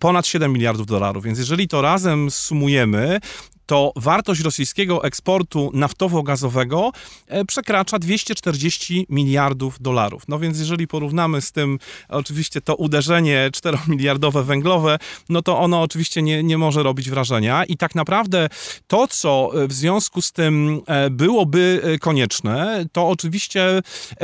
ponad 0.00 0.26
7 0.26 0.52
miliardów 0.52 0.86
dolarów. 0.86 1.24
Więc 1.24 1.38
jeżeli 1.38 1.68
to 1.68 1.82
razem 1.82 2.30
sumujemy, 2.30 3.20
to 3.66 3.92
wartość 3.96 4.40
rosyjskiego 4.40 5.04
eksportu 5.04 5.70
naftowo-gazowego 5.74 6.90
e, 7.26 7.44
przekracza 7.44 7.98
240 7.98 9.06
miliardów 9.08 9.82
dolarów. 9.82 10.22
No 10.28 10.38
więc 10.38 10.58
jeżeli 10.58 10.86
porównamy 10.86 11.40
z 11.40 11.52
tym 11.52 11.78
oczywiście 12.08 12.60
to 12.60 12.74
uderzenie 12.74 13.50
4-miliardowe 13.52 14.44
węglowe, 14.44 14.98
no 15.28 15.42
to 15.42 15.58
ono 15.58 15.82
oczywiście 15.82 16.22
nie, 16.22 16.42
nie 16.42 16.58
może 16.58 16.82
robić 16.82 17.10
wrażenia 17.10 17.64
i 17.64 17.76
tak 17.76 17.94
naprawdę 17.94 18.48
to, 18.86 19.06
co 19.08 19.50
w 19.68 19.72
związku 19.72 20.22
z 20.22 20.32
tym 20.32 20.80
e, 20.86 21.10
byłoby 21.10 21.80
e, 21.82 21.98
konieczne, 21.98 22.84
to 22.92 23.08
oczywiście 23.08 23.82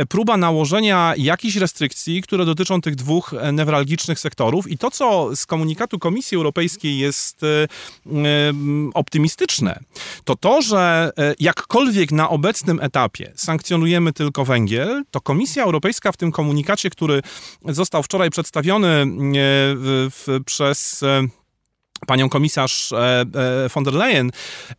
próba 0.09 0.37
nałożenia 0.37 1.15
jakichś 1.17 1.57
restrykcji, 1.57 2.23
które 2.23 2.45
dotyczą 2.45 2.81
tych 2.81 2.95
dwóch 2.95 3.35
newralgicznych 3.53 4.21
sektorów 4.21 4.71
i 4.71 4.79
to, 4.79 4.91
co 4.91 5.37
z 5.37 5.47
komunikatu 5.47 5.99
Komisji 5.99 6.37
Europejskiej 6.37 6.99
jest 6.99 7.41
optymistyczne, 8.95 9.32
optymistyczne, 9.33 9.81
to 10.25 10.37
to, 10.37 10.63
że 10.63 11.13
e, 11.19 11.35
jakkolwiek 11.41 12.13
na 12.13 12.29
obecnym 12.29 12.81
etapie 12.81 13.33
sankcjonujemy 13.37 14.13
tylko 14.13 14.45
węgiel, 14.45 15.05
to 15.11 15.21
Komisja 15.21 15.65
Europejska 15.65 16.13
w 16.13 16.17
tym 16.17 16.33
komunikacie, 16.33 16.91
który 16.91 17.23
został 17.69 18.03
wczoraj 18.03 18.31
przedstawiony 18.31 18.89
e, 18.89 19.05
w, 19.77 20.11
w, 20.11 20.45
przez 20.45 21.03
e, 21.03 21.23
panią 22.07 22.29
komisarz 22.29 22.93
e, 22.93 23.25
e, 23.65 23.69
von 23.69 23.85
der 23.85 23.95
Leyen, 23.95 24.31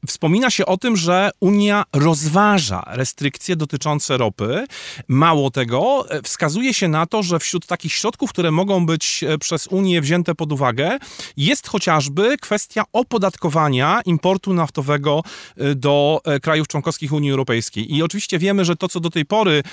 wspomina 0.07 0.49
się 0.49 0.65
o 0.65 0.77
tym, 0.77 0.97
że 0.97 1.31
Unia 1.39 1.83
rozważa 1.93 2.83
restrykcje 2.87 3.55
dotyczące 3.55 4.17
ropy. 4.17 4.65
Mało 5.07 5.51
tego, 5.51 6.05
e, 6.09 6.21
wskazuje 6.21 6.73
się 6.73 6.87
na 6.87 7.05
to, 7.05 7.23
że 7.23 7.39
wśród 7.39 7.65
takich 7.65 7.93
środków, 7.93 8.29
które 8.29 8.51
mogą 8.51 8.85
być 8.85 9.23
przez 9.39 9.67
Unię 9.67 10.01
wzięte 10.01 10.35
pod 10.35 10.51
uwagę, 10.51 10.97
jest 11.37 11.67
chociażby 11.67 12.37
kwestia 12.37 12.83
opodatkowania 12.93 14.01
importu 14.05 14.53
naftowego 14.53 15.21
do 15.75 16.21
krajów 16.41 16.67
członkowskich 16.67 17.13
Unii 17.13 17.31
Europejskiej. 17.31 17.95
I 17.95 18.03
oczywiście 18.03 18.39
wiemy, 18.39 18.65
że 18.65 18.75
to, 18.75 18.89
co 18.89 18.99
do 18.99 19.09
tej 19.09 19.25
pory, 19.25 19.63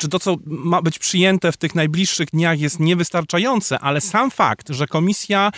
czy 0.00 0.08
to, 0.08 0.18
co 0.18 0.36
ma 0.46 0.82
być 0.82 0.98
przyjęte 0.98 1.52
w 1.52 1.56
tych 1.56 1.74
najbliższych 1.74 2.30
dniach, 2.30 2.60
jest 2.60 2.80
niewystarczające, 2.80 3.78
ale 3.78 4.00
sam 4.00 4.30
fakt, 4.30 4.68
że 4.68 4.86
komisja 4.86 5.50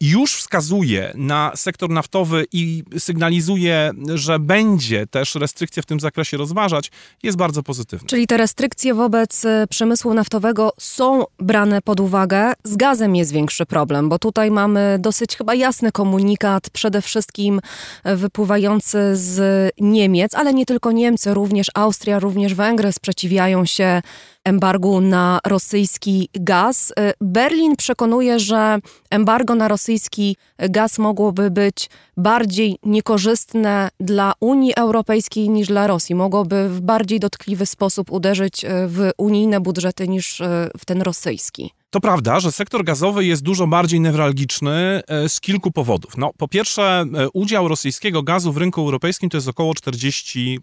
już 0.00 0.36
wskazuje 0.36 1.12
na 1.14 1.52
sektor 1.54 1.90
naftowy 1.90 2.44
i 2.52 2.84
sygnalizuje, 2.98 3.90
że 4.14 4.38
będzie 4.38 5.06
też 5.06 5.34
restrykcje 5.34 5.82
w 5.82 5.86
tym 5.86 6.00
zakresie 6.00 6.36
rozważać, 6.36 6.90
jest 7.22 7.38
bardzo 7.38 7.62
pozytywny. 7.62 8.08
Czyli 8.08 8.26
te 8.26 8.36
restrykcje 8.36 8.94
wobec 8.94 9.44
e, 9.44 9.66
przemysłu 9.70 10.14
naftowego 10.14 10.72
są 10.78 11.24
brane 11.38 11.82
pod 11.82 12.00
uwagę. 12.00 12.52
Z 12.64 12.76
gazem 12.76 13.16
jest 13.16 13.32
większy 13.32 13.66
problem, 13.66 14.08
bo 14.08 14.18
tutaj 14.18 14.50
mamy 14.50 14.96
dosyć 15.00 15.36
chyba 15.36 15.54
jasny 15.54 15.92
komunikat, 15.92 16.70
przede 16.70 17.02
wszystkim 17.02 17.60
e, 18.04 18.16
wypływający 18.16 18.98
z 19.16 19.70
Niemiec, 19.80 20.34
ale 20.34 20.54
nie 20.54 20.66
tylko 20.66 20.92
Niemcy, 20.92 21.34
również 21.34 21.66
Austria, 21.74 22.18
również 22.18 22.54
Węgry 22.54 22.92
sprzeciwiają 22.92 23.64
się 23.66 24.02
embargu 24.44 25.00
na 25.00 25.40
rosyjski 25.46 26.28
gaz. 26.34 26.90
Y, 26.90 27.12
Berlin 27.20 27.76
przekonuje, 27.76 28.38
że 28.38 28.78
embargo 29.10 29.54
na 29.54 29.68
rosyjski 29.68 30.36
gaz 30.58 30.98
mogłoby 30.98 31.50
być 31.50 31.90
bardziej 32.16 32.78
niekorzystne 32.82 33.88
dla 34.00 34.32
Unii 34.40 34.74
Europejskiej 34.76 35.48
niż 35.48 35.68
dla 35.68 35.86
Rosji. 35.86 36.14
Mogłoby 36.14 36.68
w 36.68 36.80
bardziej 36.80 37.20
dotkliwy 37.20 37.66
sposób 37.66 38.12
uderzyć 38.12 38.64
y, 38.64 38.68
w 38.86 39.10
unijne 39.18 39.60
budżety 39.60 40.08
niż 40.08 40.40
y, 40.40 40.44
w 40.78 40.84
ten 40.84 41.02
rosyjski. 41.02 41.72
To 41.90 42.00
prawda, 42.00 42.40
że 42.40 42.52
sektor 42.52 42.84
gazowy 42.84 43.24
jest 43.24 43.42
dużo 43.42 43.66
bardziej 43.66 44.00
newralgiczny 44.00 45.02
e, 45.08 45.28
z 45.28 45.40
kilku 45.40 45.70
powodów. 45.70 46.16
No, 46.16 46.30
po 46.38 46.48
pierwsze, 46.48 47.04
e, 47.14 47.28
udział 47.32 47.68
rosyjskiego 47.68 48.22
gazu 48.22 48.52
w 48.52 48.56
rynku 48.56 48.80
europejskim 48.80 49.30
to 49.30 49.36
jest 49.36 49.48
około 49.48 49.72
40%. 49.72 50.58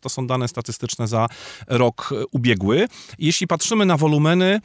To 0.00 0.08
są 0.08 0.26
dane 0.26 0.48
statystyczne 0.48 1.08
za 1.08 1.28
rok 1.66 2.10
e, 2.12 2.24
ubiegły. 2.32 2.88
Jeśli 3.18 3.46
patrzymy 3.46 3.86
na 3.86 3.96
wolumeny, 3.96 4.60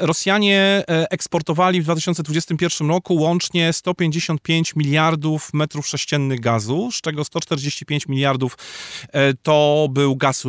Rosjanie 0.00 0.84
eksportowali 0.88 1.80
w 1.80 1.84
2021 1.84 2.88
roku 2.88 3.14
łącznie 3.14 3.72
155 3.72 4.76
miliardów 4.76 5.54
metrów 5.54 5.86
sześciennych 5.86 6.40
gazu, 6.40 6.90
z 6.92 7.00
czego 7.00 7.24
145 7.24 8.08
miliardów 8.08 8.58
to 9.42 9.88
był 9.90 10.16
gaz 10.16 10.46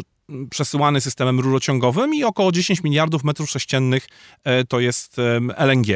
przesyłany 0.49 1.01
systemem 1.01 1.39
rurociągowym 1.39 2.13
i 2.13 2.23
około 2.23 2.51
10 2.51 2.83
miliardów 2.83 3.23
metrów 3.23 3.49
sześciennych 3.49 4.07
e, 4.43 4.63
to 4.63 4.79
jest 4.79 5.17
LNG. 5.57 5.87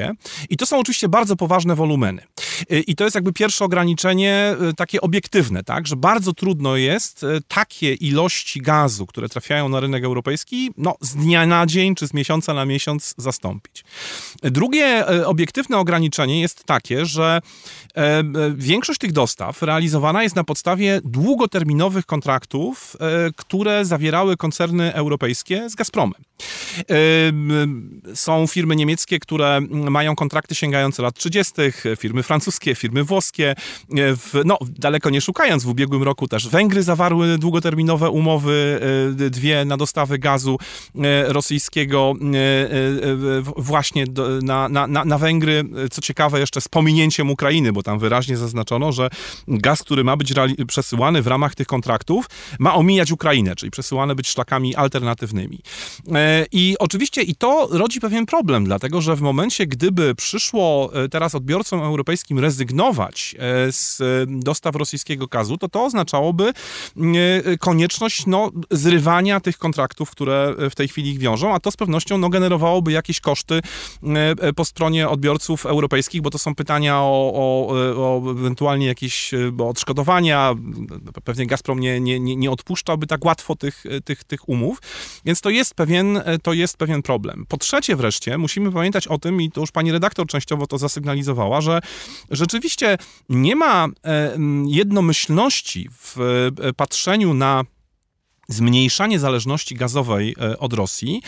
I 0.49 0.57
to 0.57 0.65
są 0.65 0.79
oczywiście 0.79 1.09
bardzo 1.09 1.35
poważne 1.35 1.75
wolumeny. 1.75 2.21
E, 2.69 2.79
I 2.79 2.95
to 2.95 3.03
jest 3.03 3.15
jakby 3.15 3.33
pierwsze 3.33 3.65
ograniczenie 3.65 4.33
e, 4.33 4.73
takie 4.73 5.01
obiektywne, 5.01 5.63
tak, 5.63 5.87
że 5.87 5.95
bardzo 5.95 6.33
trudno 6.33 6.75
jest 6.75 7.25
takie 7.47 7.93
ilości 7.93 8.61
gazu, 8.61 9.05
które 9.05 9.29
trafiają 9.29 9.69
na 9.69 9.79
rynek 9.79 10.03
europejski, 10.03 10.71
no 10.77 10.95
z 11.01 11.15
dnia 11.15 11.45
na 11.45 11.65
dzień 11.65 11.95
czy 11.95 12.07
z 12.07 12.13
miesiąca 12.13 12.53
na 12.53 12.65
miesiąc 12.65 13.13
zastąpić. 13.17 13.83
Drugie 14.43 15.05
obiektywne 15.25 15.77
ograniczenie 15.77 16.41
jest 16.41 16.63
takie, 16.63 17.05
że 17.05 17.41
większość 18.55 18.99
tych 18.99 19.11
dostaw 19.11 19.61
realizowana 19.61 20.23
jest 20.23 20.35
na 20.35 20.43
podstawie 20.43 21.01
długoterminowych 21.03 22.05
kontraktów, 22.05 22.97
które 23.35 23.85
zawierają 23.85 24.26
koncerny 24.37 24.93
europejskie 24.93 25.69
z 25.69 25.75
Gazpromem. 25.75 26.21
Są 28.15 28.47
firmy 28.47 28.75
niemieckie, 28.75 29.19
które 29.19 29.61
mają 29.69 30.15
kontrakty 30.15 30.55
sięgające 30.55 31.03
lat 31.03 31.15
30., 31.15 31.53
firmy 31.97 32.23
francuskie, 32.23 32.75
firmy 32.75 33.03
włoskie. 33.03 33.55
W, 33.89 34.41
no, 34.45 34.57
daleko 34.61 35.09
nie 35.09 35.21
szukając, 35.21 35.63
w 35.63 35.67
ubiegłym 35.67 36.03
roku 36.03 36.27
też 36.27 36.47
Węgry 36.47 36.83
zawarły 36.83 37.37
długoterminowe 37.37 38.09
umowy, 38.09 38.79
e, 39.25 39.29
dwie 39.29 39.65
na 39.65 39.77
dostawy 39.77 40.19
gazu 40.19 40.57
rosyjskiego 41.27 42.13
właśnie 43.57 44.05
na, 44.41 44.69
na, 44.69 44.87
na 44.87 45.17
Węgry. 45.17 45.63
Co 45.91 46.01
ciekawe, 46.01 46.39
jeszcze 46.39 46.61
z 46.61 46.67
pominięciem 46.67 47.31
Ukrainy, 47.31 47.73
bo 47.73 47.83
tam 47.83 47.99
wyraźnie 47.99 48.37
zaznaczono, 48.37 48.91
że 48.91 49.09
gaz, 49.47 49.83
który 49.83 50.03
ma 50.03 50.17
być 50.17 50.33
przesyłany 50.67 51.21
w 51.21 51.27
ramach 51.27 51.55
tych 51.55 51.67
kontraktów, 51.67 52.25
ma 52.59 52.75
omijać 52.75 53.11
Ukrainę, 53.11 53.55
czyli 53.55 53.71
przesyłany 53.71 54.06
być 54.15 54.27
szlakami 54.27 54.75
alternatywnymi. 54.75 55.59
I 56.51 56.67
I 56.67 56.75
oczywiście 56.79 57.21
i 57.21 57.35
to 57.35 57.67
rodzi 57.71 57.99
pewien 57.99 58.25
problem, 58.25 58.65
dlatego 58.65 59.01
że 59.01 59.15
w 59.15 59.21
momencie, 59.21 59.67
gdyby 59.67 60.15
przyszło 60.15 60.91
e, 60.93 61.09
teraz 61.09 61.35
odbiorcom 61.35 61.81
europejskim 61.81 62.39
rezygnować 62.39 63.35
e, 63.39 63.71
z 63.71 64.01
dostaw 64.27 64.75
rosyjskiego 64.75 65.27
gazu, 65.27 65.57
to 65.57 65.69
to 65.69 65.85
oznaczałoby 65.85 66.53
konieczność 67.59 68.25
no, 68.25 68.51
zrywania 68.71 69.39
tych 69.39 69.57
kontraktów, 69.57 70.11
które 70.11 70.55
w 70.69 70.75
tej 70.75 70.87
chwili 70.87 71.11
ich 71.11 71.19
wiążą, 71.19 71.53
a 71.53 71.59
to 71.59 71.71
z 71.71 71.77
pewnością 71.77 72.17
no, 72.17 72.29
generowałoby 72.29 72.91
jakieś 72.91 73.19
koszty 73.19 73.61
po 74.55 74.65
stronie 74.65 75.09
odbiorców 75.09 75.65
europejskich, 75.65 76.21
bo 76.21 76.29
to 76.29 76.39
są 76.39 76.55
pytania 76.55 76.99
o, 76.99 77.31
o, 77.33 77.67
o 77.97 78.31
ewentualnie 78.31 78.87
jakieś 78.87 79.31
odszkodowania. 79.59 80.55
Pewnie 81.23 81.47
Gazprom 81.47 81.79
nie, 81.79 81.99
nie, 81.99 82.19
nie 82.19 82.51
odpuszczałby 82.51 83.07
tak 83.07 83.25
łatwo 83.25 83.55
tych, 83.55 83.83
tych, 84.01 84.23
tych 84.23 84.49
umów, 84.49 84.81
więc 85.25 85.41
to 85.41 85.49
jest, 85.49 85.73
pewien, 85.73 86.21
to 86.43 86.53
jest 86.53 86.77
pewien 86.77 87.01
problem. 87.01 87.45
Po 87.47 87.57
trzecie 87.57 87.95
wreszcie 87.95 88.37
musimy 88.37 88.71
pamiętać 88.71 89.07
o 89.07 89.17
tym, 89.17 89.41
i 89.41 89.51
to 89.51 89.61
już 89.61 89.71
pani 89.71 89.91
redaktor 89.91 90.27
częściowo 90.27 90.67
to 90.67 90.77
zasygnalizowała, 90.77 91.61
że 91.61 91.79
rzeczywiście 92.31 92.97
nie 93.29 93.55
ma 93.55 93.87
jednomyślności 94.65 95.89
w 95.91 96.17
e, 96.61 96.73
patrzeniu 96.73 97.33
na 97.33 97.63
zmniejszanie 98.47 99.19
zależności 99.19 99.75
gazowej 99.75 100.35
e, 100.41 100.59
od 100.59 100.73
Rosji, 100.73 101.21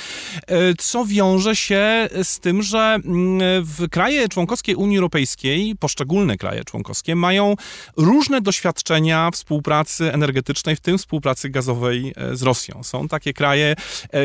e, 0.48 0.74
co 0.78 1.06
wiąże 1.06 1.56
się 1.56 2.10
z 2.24 2.40
tym, 2.40 2.64
że 2.64 2.80
mm, 2.80 3.66
w 3.66 3.90
kraje 3.90 4.30
członkowskie 4.30 4.78
Unii 4.78 4.98
Europejskiej, 4.98 5.76
poszczególne 5.80 6.38
kraje 6.38 6.64
członkowskie, 6.64 7.16
mają 7.16 7.56
różne 7.98 8.42
doświadczenia 8.42 9.32
współpracy 9.32 10.14
energetycznej, 10.14 10.76
w 10.76 10.80
tym 10.80 10.98
współpracy 10.98 11.50
gazowej 11.50 12.14
e, 12.16 12.36
z 12.36 12.42
Rosją. 12.42 12.84
Są 12.84 13.08
takie 13.08 13.34
kraje, 13.34 13.76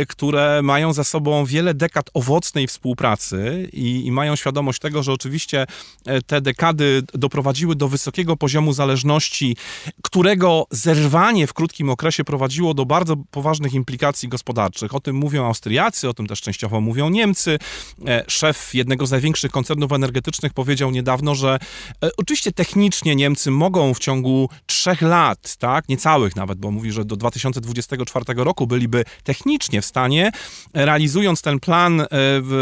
które 0.09 0.62
mają 0.62 0.92
za 0.92 1.05
sobą 1.05 1.45
wiele 1.45 1.74
dekad 1.74 2.11
owocnej 2.14 2.66
współpracy 2.66 3.68
i, 3.72 4.07
i 4.07 4.12
mają 4.12 4.36
świadomość 4.36 4.80
tego, 4.80 5.03
że 5.03 5.12
oczywiście 5.12 5.66
te 6.26 6.40
dekady 6.40 7.03
doprowadziły 7.14 7.76
do 7.76 7.88
wysokiego 7.88 8.36
poziomu 8.36 8.72
zależności, 8.72 9.57
którego 10.03 10.66
zerwanie 10.70 11.47
w 11.47 11.53
krótkim 11.53 11.90
okresie 11.90 12.24
prowadziło 12.24 12.74
do 12.74 12.84
do 12.85 12.87
bardzo 12.87 13.16
poważnych 13.16 13.74
implikacji 13.74 14.28
gospodarczych. 14.28 14.95
O 14.95 15.01
tym 15.01 15.16
mówią 15.16 15.47
Austriacy, 15.47 16.09
o 16.09 16.14
tym 16.14 16.26
też 16.26 16.41
częściowo 16.41 16.80
mówią 16.80 17.09
Niemcy. 17.09 17.59
E, 18.07 18.24
szef 18.28 18.74
jednego 18.74 19.07
z 19.07 19.11
największych 19.11 19.51
koncernów 19.51 19.93
energetycznych 19.93 20.53
powiedział 20.53 20.91
niedawno, 20.91 21.35
że 21.35 21.59
e, 22.05 22.11
oczywiście 22.16 22.53
technicznie 22.53 23.16
Niemcy 23.16 23.51
mogą 23.51 23.95
w 23.95 23.99
ciągu 23.99 24.49
trzech 24.66 25.03
lat, 25.03 25.57
tak, 25.57 25.89
niecałych 25.89 26.37
nawet, 26.37 26.59
bo 26.59 26.70
mówi, 26.70 26.93
że 26.93 27.05
do 27.05 27.16
2024 27.16 28.24
roku 28.37 28.66
byliby 28.66 29.05
technicznie 29.22 29.82
w 29.82 29.87
stanie, 29.87 30.30
realizując 30.74 31.43
ten 31.43 31.61
plan 31.61 32.01
e, 32.01 32.07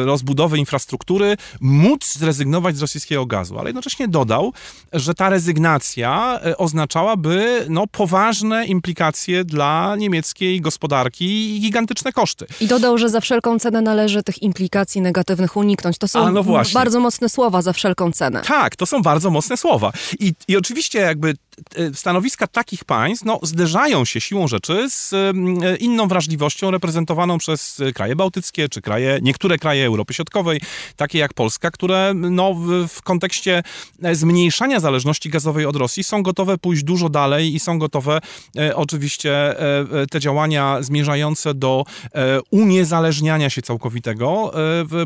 rozbudowy 0.05 0.59
infrastruktury, 0.59 1.37
móc 1.61 2.15
zrezygnować 2.15 2.77
z 2.77 2.81
rosyjskiego 2.81 3.27
gazu. 3.27 3.59
Ale 3.59 3.69
jednocześnie 3.69 4.09
dodał, 4.09 4.53
że 4.93 5.15
ta 5.15 5.29
rezygnacja 5.31 6.41
oznaczałaby 6.59 7.67
no, 7.69 7.87
poważne 7.87 8.67
implikacje 8.67 9.45
dla 9.45 9.97
Niemiec 9.97 10.12
niemieckiej 10.13 10.61
gospodarki 10.61 11.57
i 11.57 11.61
gigantyczne 11.61 12.13
koszty. 12.13 12.47
I 12.61 12.67
dodał, 12.67 12.99
że 12.99 13.09
za 13.09 13.21
wszelką 13.21 13.59
cenę 13.59 13.83
należy 13.83 14.23
tych 14.23 14.43
implikacji 14.43 15.01
negatywnych 15.01 15.57
uniknąć. 15.57 15.99
To 15.99 16.09
są 16.09 16.33
no 16.33 16.45
bardzo 16.75 17.01
mocne 17.01 17.29
słowa 17.29 17.63
za 17.63 17.73
wszelką 17.73 18.13
cenę. 18.13 18.43
Tak, 18.43 18.77
to 18.77 18.87
są 18.87 19.03
bardzo 19.03 19.31
mocne 19.31 19.57
słowa. 19.57 19.93
I, 20.21 20.33
i 20.49 20.57
oczywiście 20.57 20.99
jakby 20.99 21.35
stanowiska 21.95 22.47
takich 22.47 22.85
państw 22.85 23.25
no, 23.25 23.39
zderzają 23.43 24.05
się 24.05 24.21
siłą 24.21 24.49
rzeczy 24.49 24.91
z 24.91 25.13
e, 25.13 25.77
inną 25.77 26.09
wrażliwością 26.09 26.71
reprezentowaną 26.71 27.39
przez 27.39 27.83
kraje 27.95 28.17
bałtyckie, 28.17 28.69
czy 28.69 28.81
kraje, 28.81 29.19
niektóre 29.23 29.59
kraje 29.59 29.87
Europy 29.87 30.15
Środkowej, 30.15 30.61
takie 30.97 31.19
jak 31.19 31.35
Polska, 31.35 31.71
które 31.71 32.13
no, 32.15 32.55
w, 32.89 33.03
kontekście 33.03 33.63
e, 34.03 34.15
zmniejszania 34.15 34.81
zależności 34.81 35.31
gazowej 35.31 35.67
od 35.67 35.77
Rosji 35.77 36.05
są 36.05 36.23
gotowe 36.23 36.59
pójść 36.59 36.83
dużo 36.83 37.09
dalej 37.09 37.55
i 37.55 37.61
są 37.61 37.79
gotowe 37.79 38.21
e, 38.59 38.77
oczywiście 38.77 39.61
e, 39.61 40.07
te 40.11 40.21
działania 40.21 40.79
zmierzające 40.81 41.55
do 41.55 41.85
e, 42.15 42.41
uniezależniania 42.51 43.51
się 43.51 43.63
całkowitego 43.63 44.53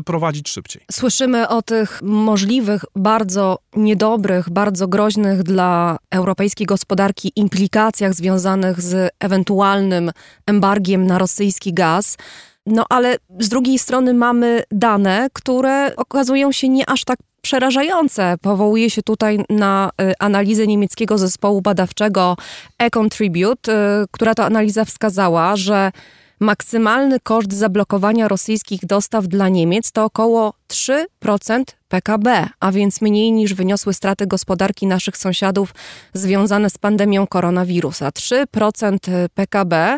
prowadzić 0.05 0.49
szybciej. 0.49 0.81
Słyszymy 0.91 1.47
o 1.47 1.61
tych 1.61 2.01
możliwych, 2.03 2.85
bardzo 2.95 3.59
niedobrych, 3.75 4.49
bardzo 4.49 4.87
groźnych 4.87 5.43
dla 5.43 5.97
Europy 6.11 6.45
europejskiej 6.47 6.67
gospodarki 6.67 7.31
implikacjach 7.35 8.13
związanych 8.13 8.81
z 8.81 9.11
ewentualnym 9.19 10.11
embargiem 10.45 11.07
na 11.07 11.17
rosyjski 11.17 11.73
gaz. 11.73 12.17
No 12.65 12.85
ale 12.89 13.17
z 13.39 13.49
drugiej 13.49 13.79
strony 13.79 14.13
mamy 14.13 14.63
dane, 14.71 15.27
które 15.33 15.95
okazują 15.95 16.51
się 16.51 16.69
nie 16.69 16.89
aż 16.89 17.03
tak 17.03 17.19
przerażające. 17.41 18.35
Powołuje 18.41 18.89
się 18.89 19.01
tutaj 19.03 19.39
na 19.49 19.89
y, 20.01 20.13
analizę 20.19 20.67
niemieckiego 20.67 21.17
zespołu 21.17 21.61
badawczego 21.61 22.37
Econtribute, 22.79 23.71
y, 23.71 24.05
która 24.11 24.35
to 24.35 24.45
analiza 24.45 24.85
wskazała, 24.85 25.55
że 25.55 25.91
maksymalny 26.39 27.19
koszt 27.19 27.53
zablokowania 27.53 28.27
rosyjskich 28.27 28.85
dostaw 28.85 29.27
dla 29.27 29.49
Niemiec 29.49 29.91
to 29.91 30.05
około 30.05 30.53
3% 30.69 31.63
PKB, 31.87 32.49
a 32.59 32.71
więc 32.71 33.01
mniej 33.01 33.31
niż 33.31 33.53
wyniosły 33.53 33.93
straty 33.93 34.27
gospodarki 34.27 34.87
naszych 34.87 35.17
sąsiadów 35.17 35.73
związane 36.13 36.69
z 36.69 36.77
pandemią 36.77 37.27
koronawirusa. 37.27 38.09
3% 38.09 39.29
PKB 39.33 39.97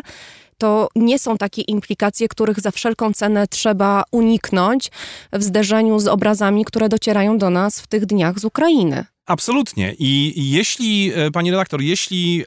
to 0.58 0.88
nie 0.96 1.18
są 1.18 1.36
takie 1.36 1.62
implikacje, 1.62 2.28
których 2.28 2.60
za 2.60 2.70
wszelką 2.70 3.12
cenę 3.12 3.46
trzeba 3.46 4.02
uniknąć 4.12 4.90
w 5.32 5.42
zderzeniu 5.42 5.98
z 5.98 6.06
obrazami, 6.06 6.64
które 6.64 6.88
docierają 6.88 7.38
do 7.38 7.50
nas 7.50 7.80
w 7.80 7.86
tych 7.86 8.06
dniach 8.06 8.38
z 8.38 8.44
Ukrainy. 8.44 9.04
Absolutnie. 9.30 9.94
I 9.98 10.32
jeśli, 10.50 11.12
e, 11.14 11.30
pani 11.30 11.50
redaktor, 11.50 11.80
jeśli 11.80 12.44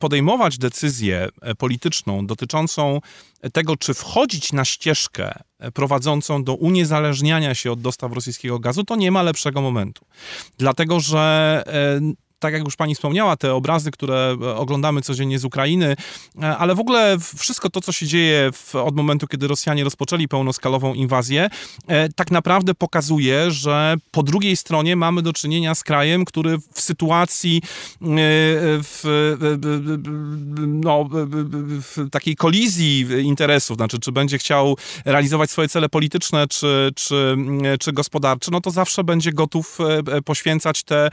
podejmować 0.00 0.58
decyzję 0.58 1.28
e, 1.42 1.54
polityczną 1.54 2.26
dotyczącą 2.26 3.00
tego, 3.52 3.76
czy 3.76 3.94
wchodzić 3.94 4.52
na 4.52 4.64
ścieżkę 4.64 5.32
e, 5.58 5.70
prowadzącą 5.70 6.44
do 6.44 6.54
uniezależniania 6.54 7.54
się 7.54 7.72
od 7.72 7.80
dostaw 7.80 8.12
rosyjskiego 8.12 8.58
gazu, 8.58 8.84
to 8.84 8.96
nie 8.96 9.10
ma 9.10 9.22
lepszego 9.22 9.60
momentu. 9.60 10.04
Dlatego, 10.58 11.00
że 11.00 11.64
tak 12.40 12.52
jak 12.52 12.64
już 12.64 12.76
pani 12.76 12.94
wspomniała, 12.94 13.36
te 13.36 13.54
obrazy, 13.54 13.90
które 13.90 14.36
e, 14.42 14.56
oglądamy 14.56 15.02
codziennie 15.02 15.38
z 15.38 15.44
Ukrainy, 15.44 15.96
e, 16.42 16.56
ale 16.56 16.74
w 16.74 16.80
ogóle 16.80 17.16
wszystko 17.36 17.70
to, 17.70 17.80
co 17.80 17.92
się 17.92 18.06
dzieje 18.06 18.50
w, 18.52 18.74
od 18.74 18.96
momentu, 18.96 19.26
kiedy 19.26 19.48
Rosjanie 19.48 19.84
rozpoczęli 19.84 20.28
pełnoskalową 20.28 20.94
inwazję, 20.94 21.50
e, 21.86 22.08
tak 22.08 22.30
naprawdę 22.30 22.74
pokazuje, 22.74 23.50
że 23.50 23.94
po 24.10 24.22
drugiej 24.22 24.56
stronie 24.56 24.96
mamy 24.96 25.22
do 25.22 25.32
czynienia 25.32 25.74
z 25.74 25.82
krajem, 25.82 26.24
który 26.24 26.58
w 26.72 26.80
sytuacji 26.80 27.62
w, 28.00 29.36
no, 30.66 31.08
w 31.82 32.10
takiej 32.10 32.36
kolizji 32.36 33.06
interesów, 33.22 33.76
znaczy 33.76 33.98
czy 33.98 34.12
będzie 34.12 34.38
chciał 34.38 34.76
realizować 35.04 35.50
swoje 35.50 35.68
cele 35.68 35.88
polityczne, 35.88 36.48
czy, 36.48 36.90
czy, 36.96 37.36
czy 37.80 37.92
gospodarcze, 37.92 38.50
no 38.50 38.60
to 38.60 38.70
zawsze 38.70 39.04
będzie 39.04 39.32
gotów 39.32 39.78
poświęcać 40.24 40.82
te, 40.82 41.10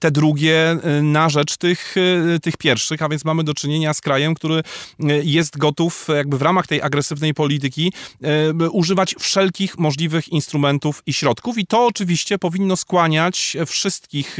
te 0.00 0.10
drugie 0.10 0.53
Y, 0.54 1.02
na 1.02 1.28
rzecz 1.28 1.56
tych, 1.56 1.96
y, 1.96 2.40
tych 2.42 2.56
pierwszych, 2.56 3.02
a 3.02 3.08
więc 3.08 3.24
mamy 3.24 3.44
do 3.44 3.54
czynienia 3.54 3.94
z 3.94 4.00
krajem, 4.00 4.34
który 4.34 4.54
y, 4.54 4.62
jest 5.24 5.58
gotów 5.58 6.06
jakby 6.16 6.38
w 6.38 6.42
ramach 6.42 6.66
tej 6.66 6.82
agresywnej 6.82 7.34
polityki 7.34 7.92
używać 8.72 9.14
wszelkich 9.18 9.78
możliwych 9.78 10.28
instrumentów 10.28 11.02
i 11.06 11.12
środków 11.12 11.58
i 11.58 11.66
to 11.66 11.86
oczywiście 11.86 12.38
powinno 12.38 12.76
skłaniać 12.76 13.56
wszystkich, 13.66 14.36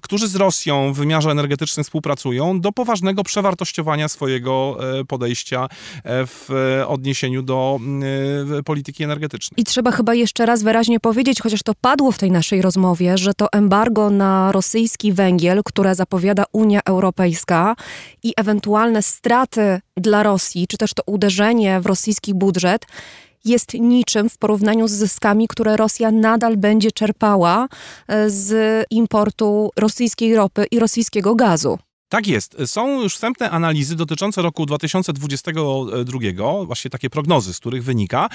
którzy 0.00 0.28
z 0.28 0.36
Rosją 0.36 0.92
w 0.92 0.96
wymiarze 0.96 1.30
energetycznym 1.30 1.84
współpracują, 1.84 2.60
do 2.60 2.72
poważnego 2.72 3.24
przewartościowania 3.24 4.08
swojego 4.08 4.78
podejścia 5.08 5.68
w 6.04 6.48
odniesieniu 6.88 7.42
do 7.42 7.80
polityki 8.64 9.04
energetycznej. 9.04 9.60
I 9.60 9.64
trzeba 9.64 9.90
chyba 9.92 10.14
jeszcze 10.14 10.46
raz 10.46 10.62
wyraźnie 10.62 11.00
powiedzieć, 11.00 11.40
chociaż 11.40 11.62
to 11.62 11.72
padło 11.80 12.12
w 12.12 12.18
tej 12.18 12.30
naszej 12.30 12.62
rozmowie, 12.62 13.18
że 13.18 13.34
to 13.34 13.52
embargo 13.52 14.10
na 14.10 14.52
rosyjski 14.52 15.12
węgiel 15.12 15.51
węgiel, 15.52 15.62
które 15.64 15.94
zapowiada 15.94 16.44
Unia 16.52 16.80
Europejska 16.84 17.76
i 18.22 18.32
ewentualne 18.36 19.02
straty 19.02 19.80
dla 19.96 20.22
Rosji, 20.22 20.66
czy 20.66 20.76
też 20.78 20.94
to 20.94 21.02
uderzenie 21.06 21.80
w 21.80 21.86
rosyjski 21.86 22.34
budżet, 22.34 22.86
jest 23.44 23.74
niczym 23.74 24.28
w 24.28 24.38
porównaniu 24.38 24.88
z 24.88 24.92
zyskami, 24.92 25.48
które 25.48 25.76
Rosja 25.76 26.10
nadal 26.10 26.56
będzie 26.56 26.92
czerpała 26.92 27.68
e, 28.08 28.30
z 28.30 28.84
importu 28.90 29.70
rosyjskiej 29.76 30.36
ropy 30.36 30.64
i 30.70 30.78
rosyjskiego 30.78 31.34
gazu. 31.34 31.78
Tak 32.12 32.26
jest. 32.26 32.56
Są 32.66 33.02
już 33.02 33.14
wstępne 33.14 33.50
analizy 33.50 33.96
dotyczące 33.96 34.42
roku 34.42 34.66
2022, 34.66 36.64
właśnie 36.64 36.90
takie 36.90 37.10
prognozy, 37.10 37.54
z 37.54 37.58
których 37.58 37.84
wynika, 37.84 38.28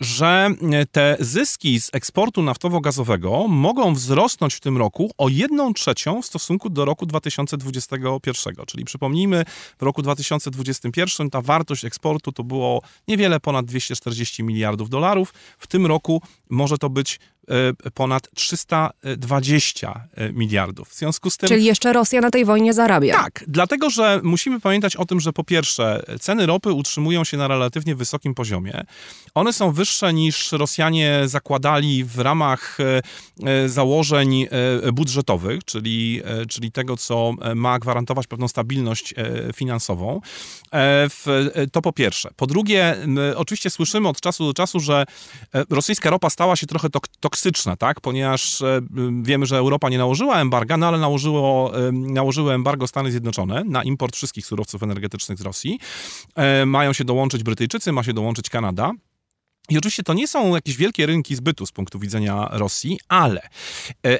że 0.00 0.48
te 0.92 1.16
zyski 1.20 1.80
z 1.80 1.90
eksportu 1.92 2.42
naftowo-gazowego 2.42 3.48
mogą 3.48 3.94
wzrosnąć 3.94 4.54
w 4.54 4.60
tym 4.60 4.78
roku 4.78 5.10
o 5.18 5.28
1 5.28 5.74
trzecią 5.74 6.22
w 6.22 6.26
stosunku 6.26 6.70
do 6.70 6.84
roku 6.84 7.06
2021. 7.06 8.54
Czyli 8.66 8.84
przypomnijmy, 8.84 9.44
w 9.78 9.82
roku 9.82 10.02
2021 10.02 11.30
ta 11.30 11.42
wartość 11.42 11.84
eksportu 11.84 12.32
to 12.32 12.44
było 12.44 12.82
niewiele 13.08 13.40
ponad 13.40 13.66
240 13.66 14.42
miliardów 14.42 14.90
dolarów. 14.90 15.34
W 15.58 15.66
tym 15.66 15.86
roku 15.86 16.22
może 16.48 16.78
to 16.78 16.90
być 16.90 17.20
ponad 17.94 18.28
320 18.34 20.08
e, 20.14 20.32
miliardów. 20.32 20.88
W 20.88 20.94
związku 20.94 21.30
z 21.30 21.36
tym... 21.36 21.48
Czyli 21.48 21.64
jeszcze 21.64 21.92
Rosja 21.92 22.20
na 22.20 22.30
tej 22.30 22.44
wojnie 22.44 22.74
zarabia. 22.74 23.14
Tak, 23.14 23.44
dlatego 23.48 23.90
że 23.90 24.20
musimy 24.22 24.60
pamiętać 24.60 24.96
o 24.96 25.04
tym, 25.04 25.20
że 25.20 25.32
po 25.32 25.44
pierwsze 25.44 26.02
ceny 26.20 26.46
ropy 26.46 26.72
utrzymują 26.72 27.24
się 27.24 27.36
na 27.36 27.48
relatywnie 27.48 27.94
wysokim 27.94 28.34
poziomie. 28.34 28.84
One 29.34 29.52
są 29.52 29.72
wyższe 29.72 30.12
niż 30.12 30.52
Rosjanie 30.52 31.20
zakładali 31.24 32.04
w 32.04 32.18
ramach 32.18 32.78
e, 32.80 33.68
założeń 33.68 34.46
budżetowych, 34.92 35.64
czyli, 35.64 36.22
czyli 36.48 36.72
tego, 36.72 36.96
co 36.96 37.34
ma 37.54 37.78
gwarantować 37.78 38.26
pewną 38.26 38.48
stabilność 38.48 39.14
finansową. 39.54 40.20
To 41.72 41.82
po 41.82 41.92
pierwsze. 41.92 42.30
Po 42.36 42.46
drugie, 42.46 42.96
oczywiście 43.36 43.70
słyszymy 43.70 44.08
od 44.08 44.20
czasu 44.20 44.46
do 44.46 44.54
czasu, 44.54 44.80
że 44.80 45.04
rosyjska 45.70 46.10
ropa 46.10 46.30
stała 46.30 46.56
się 46.56 46.66
trochę 46.66 46.88
toksyczna 47.20 47.39
toksyczna, 47.40 47.76
tak? 47.76 48.00
Ponieważ 48.00 48.62
e, 48.62 48.80
wiemy, 49.22 49.46
że 49.46 49.56
Europa 49.56 49.88
nie 49.88 49.98
nałożyła 49.98 50.40
embarga, 50.40 50.76
no 50.76 50.88
ale 50.88 50.98
nałożyło, 50.98 51.72
nałożyły 51.92 52.52
embargo 52.54 52.86
Stany 52.86 53.10
Zjednoczone 53.10 53.64
na 53.64 53.82
import 53.82 54.16
wszystkich 54.16 54.46
surowców 54.46 54.82
energetycznych 54.82 55.38
z 55.38 55.42
Rosji. 55.42 55.78
E, 56.36 56.66
mają 56.66 56.92
się 56.92 57.04
dołączyć 57.04 57.42
Brytyjczycy, 57.42 57.92
ma 57.92 58.02
się 58.02 58.12
dołączyć 58.12 58.50
Kanada. 58.50 58.92
I 59.70 59.78
oczywiście 59.78 60.02
to 60.02 60.14
nie 60.14 60.28
są 60.28 60.54
jakieś 60.54 60.76
wielkie 60.76 61.06
rynki 61.06 61.34
zbytu 61.34 61.66
z 61.66 61.72
punktu 61.72 61.98
widzenia 61.98 62.48
Rosji, 62.52 62.98
ale 63.08 63.40
e, 63.40 63.48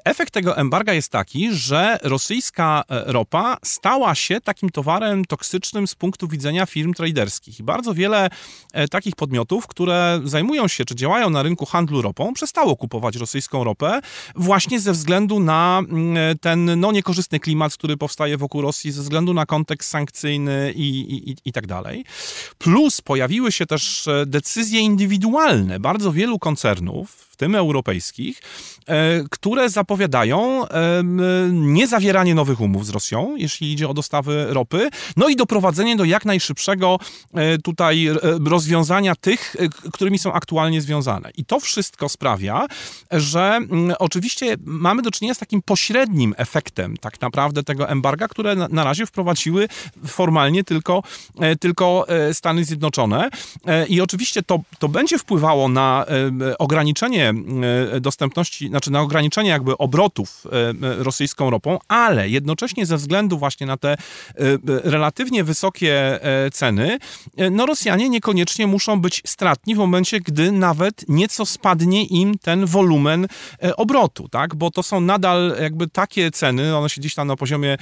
efekt 0.05 0.33
tego 0.33 0.57
embarga 0.57 0.93
jest 0.93 1.13
taki, 1.13 1.55
że 1.55 1.99
rosyjska 2.03 2.83
e, 2.89 3.13
ropa 3.13 3.57
stała 3.65 4.15
się 4.15 4.41
takim 4.41 4.71
towarem 4.71 5.25
toksycznym 5.25 5.87
z 5.87 5.95
punktu 5.95 6.29
widzenia 6.29 6.67
firm 6.67 6.95
traderskich. 6.95 7.61
I 7.61 7.63
bardzo 7.63 7.95
wiele 7.95 8.29
e, 8.73 8.89
takich 8.89 9.17
podmiotów, 9.17 9.67
które 9.67 10.21
zajmują 10.25 10.69
się 10.69 10.85
czy 10.85 10.95
działają 10.95 11.31
na 11.31 11.43
rynku 11.43 11.67
handlu 11.67 12.03
ropą, 12.03 12.35
przestało 12.35 12.77
kupować 12.77 13.17
rosyjską 13.17 13.65
ropę 13.65 14.01
właśnie 14.35 14.81
ze 14.81 14.93
względu 14.93 15.41
na 15.41 15.83
mm, 15.89 16.39
ten 16.39 16.81
no, 16.81 16.93
niekorzystny 16.93 17.41
klimat, 17.41 17.75
który 17.75 17.97
powstaje 17.97 18.37
wokół 18.37 18.63
Rosji, 18.63 18.93
ze 18.93 19.03
względu 19.03 19.35
na 19.35 19.47
kontekst 19.47 19.91
sankcyjny 19.91 20.73
i, 20.77 21.15
i, 21.31 21.37
i 21.45 21.53
tak 21.53 21.67
dalej. 21.67 22.05
Plus 22.59 23.01
pojawiły 23.01 23.53
się 23.53 23.67
też 23.67 24.09
decyzje 24.27 24.81
indywidualne, 24.81 25.40
bardzo 25.81 26.13
wielu 26.13 26.39
koncernów, 26.39 27.30
tym 27.41 27.55
europejskich, 27.55 28.43
e, 28.87 29.25
które 29.31 29.71
zapowiadają 29.71 30.65
niezawieranie 31.53 32.35
nowych 32.35 32.61
umów 32.61 32.87
z 32.87 32.91
Rosją, 32.91 33.37
jeśli 33.37 33.73
idzie 33.73 33.89
o 33.89 33.95
dostawy 33.95 34.47
ropy, 34.49 34.89
no 35.17 35.29
i 35.29 35.37
doprowadzenie 35.37 35.97
do 35.97 36.05
jak 36.05 36.25
najszybszego 36.25 36.99
e, 37.35 37.59
tutaj 37.59 38.07
e, 38.07 38.15
rozwiązania 38.45 39.15
tych, 39.15 39.57
którymi 39.93 40.19
są 40.19 40.33
aktualnie 40.33 40.81
związane. 40.81 41.31
I 41.37 41.45
to 41.45 41.61
wszystko 41.61 42.09
sprawia, 42.09 42.67
że 43.11 43.41
mm, 43.41 43.97
oczywiście 43.99 44.57
mamy 44.65 45.03
do 45.03 45.11
czynienia 45.11 45.35
z 45.35 45.39
takim 45.39 45.63
pośrednim 45.63 46.35
efektem 46.37 46.97
tak 46.97 47.21
naprawdę 47.21 47.63
tego 47.63 47.89
embarga, 47.89 48.29
które 48.29 48.55
na 48.55 48.85
razie 48.85 49.07
wprowadziły 49.07 49.69
formalnie 50.07 50.65
tylko, 50.65 51.03
tylko 51.61 52.07
Stany 52.33 52.65
Zjednoczone. 52.65 53.31
I 53.89 54.01
oczywiście 54.01 54.43
to, 54.43 54.61
to 54.79 54.89
będzie 54.89 55.19
wpływało 55.19 55.69
na 55.69 56.07
ograniczenie 56.59 57.30
E, 57.95 58.01
dostępności, 58.01 58.69
znaczy 58.69 58.91
na 58.91 59.01
ograniczenie 59.01 59.51
jakby 59.51 59.79
obrotów 59.79 60.47
e, 60.47 61.03
rosyjską 61.03 61.51
ropą, 61.51 61.79
ale 61.89 62.29
jednocześnie 62.29 62.87
ze 62.87 62.97
względu 62.97 63.39
właśnie 63.39 63.67
na 63.67 63.77
te 63.77 63.93
e, 63.93 63.97
relatywnie 64.67 65.45
wysokie 65.45 66.21
ceny, 66.53 66.99
no 67.51 67.67
Rosjanie 67.67 68.09
niekoniecznie 68.09 68.67
muszą 68.67 69.01
być 69.01 69.23
stratni 69.27 69.75
w 69.75 69.79
momencie, 69.79 70.21
gdy 70.21 70.53
nawet 70.53 71.05
nieco 71.09 71.47
spadnie 71.47 72.05
im 72.05 72.39
ten 72.39 72.67
wolumen 72.67 73.27
obrotu, 73.77 74.29
tak? 74.29 74.55
Bo 74.55 74.71
to 74.71 74.83
są 74.83 75.01
nadal 75.01 75.57
jakby 75.63 75.89
takie 75.89 76.31
ceny, 76.31 76.77
one 76.77 76.89
się 76.89 77.01
gdzieś 77.01 77.15
tam 77.15 77.29
na 77.29 77.37
poziomie 77.37 77.77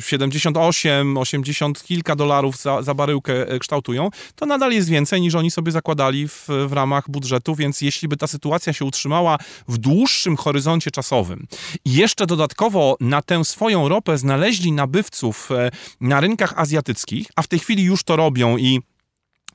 78, 0.00 1.18
80 1.18 1.82
kilka 1.82 2.16
dolarów 2.16 2.56
za, 2.56 2.82
za 2.82 2.94
baryłkę 2.94 3.58
kształtują, 3.58 4.10
to 4.34 4.46
nadal 4.46 4.72
jest 4.72 4.88
więcej 4.88 5.20
niż 5.20 5.34
oni 5.34 5.50
sobie 5.50 5.72
zakładali 5.72 6.28
w, 6.28 6.46
w 6.68 6.72
ramach 6.72 7.10
budżetu, 7.10 7.54
więc 7.54 7.82
jeśli 7.90 8.08
by 8.08 8.16
ta 8.16 8.26
sytuacja 8.26 8.72
się 8.72 8.84
utrzymała 8.84 9.38
w 9.68 9.78
dłuższym 9.78 10.36
horyzoncie 10.36 10.90
czasowym. 10.90 11.46
I 11.84 11.92
jeszcze 11.92 12.26
dodatkowo 12.26 12.96
na 13.00 13.22
tę 13.22 13.44
swoją 13.44 13.88
ropę 13.88 14.18
znaleźli 14.18 14.72
nabywców 14.72 15.50
e, 15.50 15.70
na 16.00 16.20
rynkach 16.20 16.54
azjatyckich, 16.56 17.26
a 17.36 17.42
w 17.42 17.48
tej 17.48 17.58
chwili 17.58 17.82
już 17.82 18.02
to 18.02 18.16
robią 18.16 18.56
i 18.56 18.80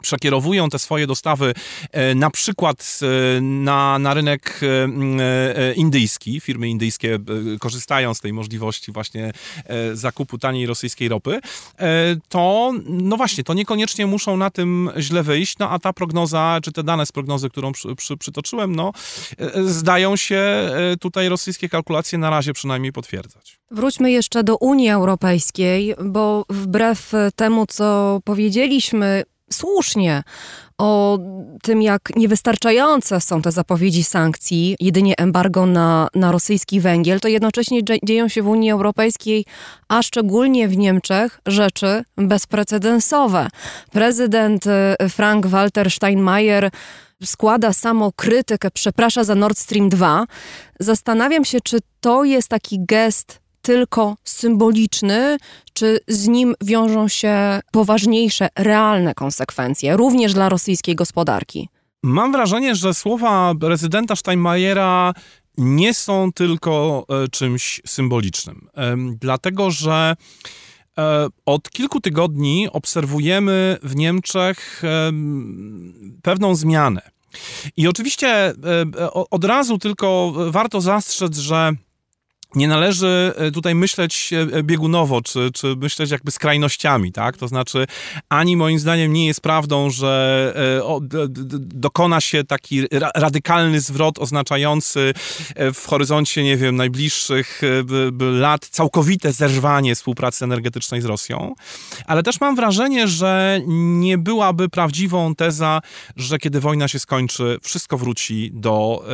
przekierowują 0.06 0.70
te 0.70 0.80
swoje 0.80 1.08
dostawy 1.08 1.53
e, 1.91 2.16
na 2.16 2.30
przykład 2.30 2.99
e, 3.01 3.41
na, 3.41 3.99
na 3.99 4.14
rynek 4.14 4.62
e, 4.62 5.74
indyjski. 5.74 6.39
Firmy 6.39 6.70
indyjskie 6.70 7.20
korzystają 7.60 8.14
z 8.14 8.20
tej 8.20 8.34
możliwości 8.34 8.91
właśnie 8.91 9.32
zakupu 9.93 10.38
taniej 10.38 10.66
rosyjskiej 10.66 11.10
ropy, 11.10 11.39
to 12.30 12.74
no 12.86 13.18
właśnie, 13.18 13.43
to 13.43 13.53
niekoniecznie 13.53 14.08
muszą 14.08 14.38
na 14.38 14.49
tym 14.49 14.89
źle 14.97 15.24
wyjść, 15.24 15.58
no 15.58 15.70
a 15.70 15.80
ta 15.80 15.93
prognoza, 15.93 16.60
czy 16.64 16.72
te 16.72 16.84
dane 16.84 17.06
z 17.06 17.12
prognozy, 17.12 17.49
którą 17.49 17.72
przy, 17.72 17.95
przy, 17.95 18.18
przytoczyłem, 18.18 18.76
no 18.76 18.91
zdają 19.66 20.16
się 20.16 20.70
tutaj 20.99 21.30
rosyjskie 21.30 21.70
kalkulacje 21.70 22.18
na 22.18 22.30
razie 22.30 22.53
przynajmniej 22.53 22.91
potwierdzać. 22.91 23.60
Wróćmy 23.72 24.12
jeszcze 24.12 24.43
do 24.43 24.58
Unii 24.58 24.89
Europejskiej, 24.89 25.95
bo 26.06 26.45
wbrew 26.49 27.12
temu, 27.36 27.66
co 27.66 28.20
powiedzieliśmy, 28.24 29.24
słusznie 29.52 30.24
o 30.78 31.20
tym, 31.64 31.82
jak 31.82 32.02
niewystarczające 32.16 33.22
są 33.22 33.41
te 33.41 33.52
zapowiedzi 33.52 34.04
sankcji, 34.04 34.76
jedynie 34.80 35.14
embargo 35.18 35.66
na, 35.66 36.08
na 36.16 36.32
rosyjski 36.32 36.82
węgiel, 36.82 37.20
to 37.20 37.28
jednocześnie 37.28 37.80
dzieją 38.04 38.28
się 38.28 38.43
w 38.43 38.48
Unii 38.48 38.72
Europejskiej, 38.72 39.46
a 39.88 40.02
szczególnie 40.02 40.68
w 40.68 40.78
Niemczech, 40.78 41.39
rzeczy 41.46 42.04
bezprecedensowe. 42.18 43.48
Prezydent 43.91 44.66
y, 44.68 45.10
Frank-Walter 45.10 45.91
Steinmeier 45.91 46.70
składa 47.24 47.74
samo 47.74 48.12
krytykę, 48.12 48.72
przeprasza 48.72 49.24
za 49.24 49.36
Nord 49.36 49.58
Stream 49.58 49.89
2. 49.89 50.26
Zastanawiam 50.80 51.46
się, 51.46 51.62
czy 51.62 51.78
to 52.00 52.24
jest 52.24 52.48
taki 52.48 52.86
gest 52.86 53.45
tylko 53.66 54.16
symboliczny, 54.24 55.38
czy 55.74 55.99
z 56.07 56.28
nim 56.28 56.55
wiążą 56.63 57.07
się 57.07 57.59
poważniejsze, 57.72 58.47
realne 58.55 59.13
konsekwencje, 59.13 59.97
również 59.97 60.34
dla 60.34 60.49
rosyjskiej 60.49 60.95
gospodarki? 60.95 61.70
Mam 62.03 62.32
wrażenie, 62.32 62.76
że 62.76 62.93
słowa 62.93 63.53
prezydenta 63.59 64.16
Steinmeiera 64.16 65.13
nie 65.57 65.93
są 65.93 66.32
tylko 66.34 67.05
e, 67.09 67.28
czymś 67.28 67.82
symbolicznym, 67.86 68.70
dlatego 69.22 69.72
że 69.72 70.16
e, 70.97 71.28
od 71.45 71.70
kilku 71.70 72.01
tygodni 72.01 72.70
obserwujemy 72.72 73.78
w 73.84 73.95
Niemczech 73.95 74.82
pewną 76.22 76.55
zmianę. 76.55 77.01
I 77.78 77.88
oczywiście 77.88 78.28
e, 78.28 78.53
od 79.11 79.43
razu 79.43 79.78
tylko 79.78 80.34
warto 80.51 80.82
zastrzec, 80.82 81.38
że 81.38 81.72
nie 82.56 82.68
należy 82.68 83.34
e, 83.36 83.51
tutaj 83.51 83.76
myśleć 83.76 84.34
e, 84.34 84.64
biegunowo, 84.64 85.22
czy, 85.22 85.51
czy 85.53 85.76
myśleć 85.76 86.12
jakby 86.12 86.32
skrajnościami, 86.32 87.12
tak? 87.12 87.38
To 87.38 87.47
znaczy, 87.47 87.88
ani 88.30 88.58
moim 88.58 88.80
zdaniem 88.80 89.14
nie 89.14 89.28
jest 89.28 89.41
prawdą, 89.41 89.89
że 89.89 90.53
e, 90.82 90.99
dokona 91.60 92.22
się 92.22 92.43
taki 92.43 92.84
radykalny 93.16 93.80
zwrot 93.80 94.20
oznaczający 94.20 95.14
w 95.74 95.86
horyzoncie, 95.88 96.43
nie 96.43 96.58
wiem, 96.58 96.76
najbliższych 96.76 97.62
lat 98.20 98.68
całkowite 98.68 99.32
zerwanie 99.32 99.95
współpracy 99.95 100.45
energetycznej 100.45 101.01
z 101.01 101.06
Rosją, 101.06 101.53
ale 102.06 102.24
też 102.24 102.41
mam 102.41 102.56
wrażenie, 102.56 103.08
że 103.08 103.62
nie 103.68 104.18
byłaby 104.18 104.70
prawdziwą 104.70 105.36
teza, 105.36 105.82
że 106.16 106.38
kiedy 106.38 106.59
wojna 106.59 106.88
się 106.88 107.00
skończy, 107.00 107.59
wszystko 107.62 107.97
wróci 107.97 108.51
do 108.54 109.05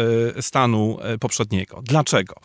stanu 0.42 0.98
poprzedniego. 1.20 1.82
Dlaczego? 1.84 2.36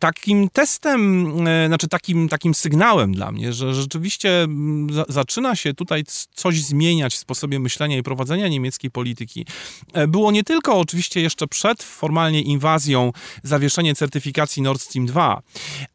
Tak 0.00 0.23
takim 0.24 0.48
testem, 0.50 1.28
e, 1.48 1.66
znaczy 1.66 1.88
takim, 1.88 2.28
takim 2.28 2.54
sygnałem 2.54 3.12
dla 3.12 3.32
mnie, 3.32 3.52
że 3.52 3.74
rzeczywiście 3.74 4.42
mm, 4.42 4.92
za, 4.92 5.04
zaczyna 5.08 5.56
się 5.56 5.74
tutaj 5.74 6.04
coś 6.34 6.62
zmieniać 6.62 7.14
w 7.14 7.18
sposobie 7.18 7.58
myślenia 7.60 7.98
i 7.98 8.02
prowadzenia 8.02 8.48
niemieckiej 8.48 8.90
polityki, 8.90 9.46
e, 9.92 10.06
było 10.06 10.30
nie 10.30 10.44
tylko 10.44 10.78
oczywiście 10.78 11.20
jeszcze 11.20 11.46
przed 11.46 11.82
formalnie 11.82 12.42
inwazją 12.42 13.12
zawieszenie 13.42 13.94
certyfikacji 13.94 14.62
Nord 14.62 14.82
Stream 14.82 15.06
2, 15.06 15.42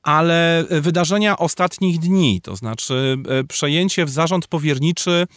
ale 0.04 0.66
wydarzenia 0.70 1.38
ostatnich 1.38 2.00
dni, 2.00 2.42
to 2.42 2.56
znaczy 2.56 3.18
przejęcie 3.48 4.06
w 4.06 4.10
zarząd 4.10 4.48
powierniczy 4.48 5.28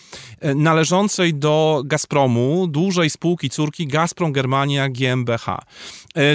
należącej 0.54 1.34
do 1.34 1.82
Gazpromu 1.84 2.66
dużej 2.66 3.10
spółki 3.10 3.50
córki 3.50 3.86
Gazprom 3.86 4.32
Germania 4.32 4.88
GmbH. 4.88 5.58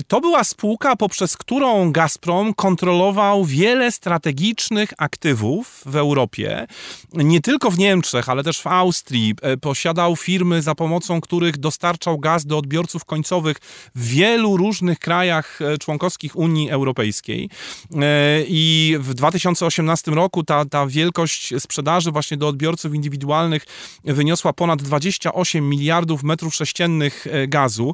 To 0.08 0.22
była 0.22 0.44
spółka, 0.44 0.96
poprzez 0.96 1.38
którą 1.38 1.92
Gazprom 1.92 2.37
kontrolował 2.54 3.46
wiele 3.46 3.92
strategicznych 3.92 4.94
aktywów 4.98 5.82
w 5.86 5.96
Europie, 5.96 6.68
nie 7.14 7.42
tylko 7.42 7.72
w 7.72 7.78
Niemczech, 7.78 8.30
ale 8.30 8.44
też 8.44 8.62
w 8.62 8.68
Austrii. 8.68 9.36
E, 9.42 9.58
posiadał 9.58 10.16
firmy, 10.16 10.62
za 10.62 10.76
pomocą 10.76 11.22
których 11.22 11.58
dostarczał 11.58 12.20
gaz 12.20 12.46
do 12.46 12.58
odbiorców 12.58 13.06
końcowych 13.06 13.58
w 13.96 14.08
wielu 14.08 14.58
różnych 14.58 15.00
krajach 15.00 15.62
e, 15.62 15.78
członkowskich 15.78 16.36
Unii 16.36 16.70
Europejskiej. 16.70 17.50
E, 17.96 18.44
I 18.48 18.96
w 19.00 19.14
2018 19.14 20.12
roku 20.12 20.44
ta, 20.44 20.66
ta 20.66 20.88
wielkość 20.88 21.54
sprzedaży 21.60 22.12
właśnie 22.12 22.38
do 22.38 22.48
odbiorców 22.48 22.94
indywidualnych 22.94 23.66
wyniosła 24.04 24.54
ponad 24.54 24.82
28 24.82 25.70
miliardów 25.70 26.24
metrów 26.24 26.56
sześciennych 26.56 27.28
gazu. 27.48 27.94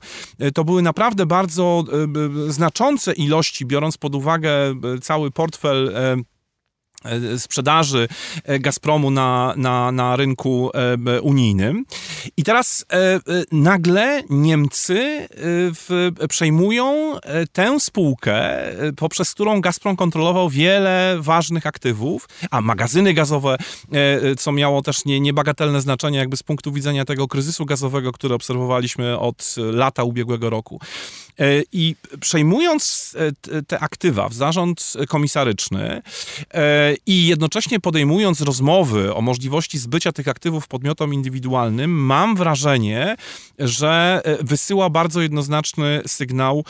To 0.53 0.63
były 0.63 0.81
naprawdę 0.81 1.25
bardzo 1.25 1.83
znaczące 2.47 3.13
ilości, 3.13 3.65
biorąc 3.65 3.97
pod 3.97 4.15
uwagę 4.15 4.32
e, 4.35 4.99
cały 5.01 5.31
portfel 5.31 5.93
e, 5.95 6.15
e, 7.05 7.39
sprzedaży 7.39 8.07
Gazpromu 8.59 9.11
na, 9.11 9.53
na, 9.57 9.91
na 9.91 10.15
rynku 10.15 10.71
unijnym. 11.21 11.85
I 12.37 12.43
teraz 12.43 12.85
nagle 13.51 14.23
Niemcy 14.29 15.27
przejmują 16.29 17.15
tę 17.51 17.79
spółkę, 17.79 18.49
poprzez 18.97 19.33
którą 19.33 19.61
Gazprom 19.61 19.95
kontrolował 19.95 20.49
wiele 20.49 21.17
ważnych 21.19 21.67
aktywów, 21.67 22.29
a 22.51 22.61
magazyny 22.61 23.13
gazowe, 23.13 23.57
co 24.37 24.51
miało 24.51 24.81
też 24.81 25.05
nie, 25.05 25.19
niebagatelne 25.19 25.81
znaczenie 25.81 26.17
jakby 26.17 26.37
z 26.37 26.43
punktu 26.43 26.71
widzenia 26.71 27.05
tego 27.05 27.27
kryzysu 27.27 27.65
gazowego, 27.65 28.11
który 28.11 28.35
obserwowaliśmy 28.35 29.19
od 29.19 29.55
lata 29.57 30.03
ubiegłego 30.03 30.49
roku. 30.49 30.79
E, 31.39 31.63
I 31.71 31.95
przejmując 32.19 33.15
e, 33.51 33.61
te 33.61 33.79
aktywa 33.79 34.29
w 34.29 34.33
zarząd 34.33 34.93
komisaryczny 35.07 36.01
e, 36.53 36.95
i 37.05 37.27
jednocześnie 37.27 37.79
podejmując 37.79 38.41
rozmowy 38.41 39.15
o 39.15 39.21
możliwości 39.21 39.79
zbycia 39.79 40.11
tych 40.11 40.27
aktywów 40.27 40.67
podmiotom 40.67 41.13
indywidualnym, 41.13 41.91
mam 42.05 42.35
wrażenie, 42.35 43.15
że 43.59 44.21
wysyła 44.41 44.89
bardzo 44.89 45.21
jednoznaczny 45.21 46.01
sygnał, 46.07 46.65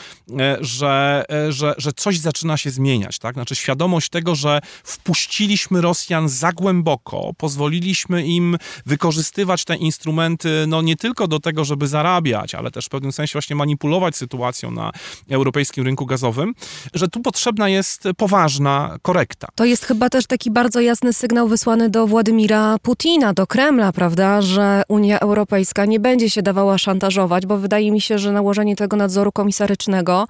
że, 0.60 1.24
że, 1.48 1.74
że 1.78 1.92
coś 1.92 2.18
zaczyna 2.18 2.56
się 2.56 2.70
zmieniać. 2.70 3.18
Tak? 3.18 3.34
Znaczy 3.34 3.54
świadomość 3.54 4.08
tego, 4.08 4.34
że 4.34 4.60
wpuściliśmy 4.84 5.80
Rosjan 5.80 6.28
za 6.28 6.52
głęboko, 6.52 7.32
pozwoliliśmy 7.36 8.26
im 8.26 8.58
wykorzystywać 8.86 9.64
te 9.64 9.76
instrumenty 9.76 10.64
no 10.68 10.82
nie 10.82 10.96
tylko 10.96 11.28
do 11.28 11.40
tego, 11.40 11.64
żeby 11.64 11.88
zarabiać, 11.88 12.54
ale 12.54 12.70
też 12.70 12.86
w 12.86 12.88
pewnym 12.88 13.12
sensie 13.12 13.32
właśnie 13.32 13.56
manipulować 13.56 14.16
sytuacją, 14.16 14.53
sytuacją 14.54 14.70
na 14.70 14.92
europejskim 15.30 15.84
rynku 15.84 16.06
gazowym, 16.06 16.54
że 16.94 17.08
tu 17.08 17.20
potrzebna 17.20 17.68
jest 17.68 18.04
poważna 18.16 18.96
korekta. 19.02 19.48
To 19.54 19.64
jest 19.64 19.84
chyba 19.84 20.10
też 20.10 20.26
taki 20.26 20.50
bardzo 20.50 20.80
jasny 20.80 21.12
sygnał 21.12 21.48
wysłany 21.48 21.90
do 21.90 22.06
Władimira 22.06 22.76
Putina, 22.82 23.32
do 23.32 23.46
Kremla, 23.46 23.92
prawda, 23.92 24.42
że 24.42 24.82
Unia 24.88 25.20
Europejska 25.20 25.84
nie 25.84 26.00
będzie 26.00 26.30
się 26.30 26.42
dawała 26.42 26.78
szantażować, 26.78 27.46
bo 27.46 27.58
wydaje 27.58 27.92
mi 27.92 28.00
się, 28.00 28.18
że 28.18 28.32
nałożenie 28.32 28.76
tego 28.76 28.96
nadzoru 28.96 29.32
komisarycznego 29.32 30.26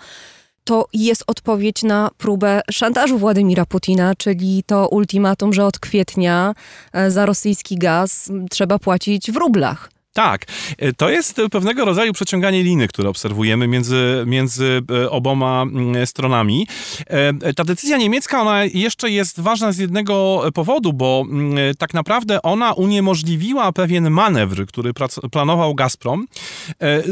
to 0.64 0.86
jest 0.92 1.24
odpowiedź 1.26 1.82
na 1.82 2.10
próbę 2.18 2.60
szantażu 2.70 3.18
Władimira 3.18 3.66
Putina, 3.66 4.14
czyli 4.14 4.62
to 4.66 4.88
ultimatum, 4.88 5.52
że 5.52 5.66
od 5.66 5.78
kwietnia 5.78 6.54
e, 6.92 7.10
za 7.10 7.26
rosyjski 7.26 7.78
gaz 7.78 8.30
trzeba 8.50 8.78
płacić 8.78 9.32
w 9.32 9.36
rublach. 9.36 9.93
Tak, 10.14 10.44
e, 10.78 10.92
to 10.92 11.10
jest 11.10 11.40
pewnego 11.50 11.84
rodzaju 11.84 12.12
przeciąganie 12.12 12.62
liny, 12.62 12.88
które 12.88 13.08
obserwujemy 13.08 13.68
między, 13.68 14.24
między 14.26 14.82
e, 14.90 15.10
oboma 15.10 15.62
mm, 15.62 16.06
stronami. 16.06 16.66
E, 17.06 17.54
ta 17.54 17.64
decyzja 17.64 17.96
niemiecka, 17.96 18.40
ona 18.42 18.64
jeszcze 18.64 19.10
jest 19.10 19.40
ważna 19.40 19.72
z 19.72 19.78
jednego 19.78 20.42
powodu, 20.54 20.92
bo 20.92 21.24
mm, 21.30 21.74
tak 21.78 21.94
naprawdę 21.94 22.42
ona 22.42 22.72
uniemożliwiła 22.72 23.72
pewien 23.72 24.10
manewr, 24.10 24.66
który 24.66 24.92
planował 25.32 25.74
Gazprom, 25.74 26.26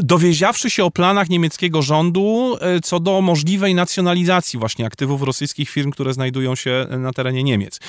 dowiedziawszy 0.02 0.70
się 0.70 0.84
o 0.84 0.90
planach 0.90 1.28
niemieckiego 1.28 1.82
rządu 1.82 2.56
co 2.82 3.00
do 3.00 3.20
możliwej 3.20 3.74
nacjonalizacji 3.74 4.58
właśnie 4.58 4.86
aktywów 4.86 5.22
rosyjskich 5.22 5.70
firm, 5.70 5.90
które 5.90 6.14
znajdują 6.14 6.54
się 6.54 6.86
na 6.98 7.12
terenie 7.12 7.44
Niemiec. 7.44 7.80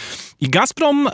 I 0.42 0.50
Gazprom 0.50 1.10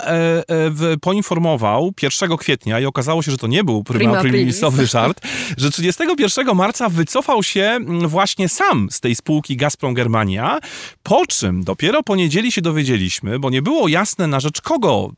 poinformował 1.02 1.94
1 2.02 2.38
kwietnia 2.38 2.80
i 2.80 2.86
okazało 2.86 3.22
się, 3.22 3.32
że 3.32 3.38
to 3.38 3.48
nie 3.48 3.64
był 3.64 3.84
prima, 3.94 4.22
prima 4.22 4.52
żart, 4.86 5.22
że 5.57 5.72
31 5.72 6.56
marca 6.56 6.90
wycofał 6.90 7.44
się 7.44 7.61
mm, 7.61 8.07
właśnie 8.07 8.49
sam 8.49 8.88
z 8.91 8.99
tej 8.99 9.16
spółki 9.16 9.57
Gazprom 9.57 9.94
Germania, 9.94 10.60
po 11.03 11.26
czym 11.28 11.64
dopiero 11.64 12.03
po 12.03 12.16
niedzieli 12.16 12.52
się 12.52 12.61
dowiedzieliśmy, 12.61 13.40
bo 13.40 13.49
nie 13.49 13.61
było 13.61 13.88
jasne 13.88 14.28
na 14.28 14.40
rzecz 14.40 14.61
kogo 14.61 15.11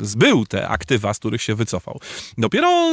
e, 0.00 0.06
zbył 0.06 0.46
te 0.46 0.68
aktywa, 0.68 1.14
z 1.14 1.18
których 1.18 1.42
się 1.42 1.54
wycofał. 1.54 2.00
Dopiero 2.38 2.92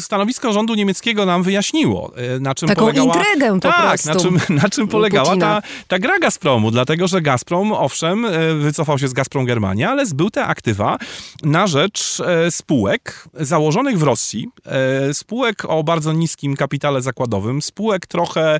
stanowisko 0.00 0.52
rządu 0.52 0.74
niemieckiego 0.74 1.26
nam 1.26 1.42
wyjaśniło, 1.42 2.12
e, 2.16 2.40
na 2.40 2.54
czym 2.54 2.68
Taką 2.68 2.80
polegała... 2.80 3.14
intrygę 3.14 3.54
po 3.54 3.60
tak, 3.60 4.00
prostu. 4.00 4.08
Na 4.08 4.40
czym, 4.40 4.56
na 4.56 4.68
czym 4.68 4.88
polegała 4.88 5.36
ta, 5.36 5.62
ta 5.88 5.98
gra 5.98 6.18
Gazpromu, 6.18 6.70
dlatego, 6.70 7.08
że 7.08 7.20
Gazprom, 7.20 7.72
owszem, 7.72 8.24
e, 8.24 8.54
wycofał 8.54 8.98
się 8.98 9.08
z 9.08 9.12
Gazprom 9.12 9.44
Germania, 9.44 9.90
ale 9.90 10.06
zbył 10.06 10.30
te 10.30 10.44
aktywa 10.44 10.98
na 11.42 11.66
rzecz 11.66 12.22
spółek 12.50 13.28
założonych 13.34 13.98
w 13.98 14.02
Rosji, 14.02 14.47
E, 14.66 15.14
spółek 15.14 15.64
o 15.64 15.84
bardzo 15.84 16.12
niskim 16.12 16.56
kapitale 16.56 17.02
zakładowym, 17.02 17.62
spółek 17.62 18.06
trochę 18.06 18.54
e, 18.54 18.58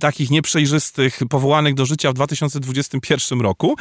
takich 0.00 0.30
nieprzejrzystych, 0.30 1.20
powołanych 1.30 1.74
do 1.74 1.86
życia 1.86 2.10
w 2.10 2.14
2021 2.14 3.40
roku, 3.40 3.76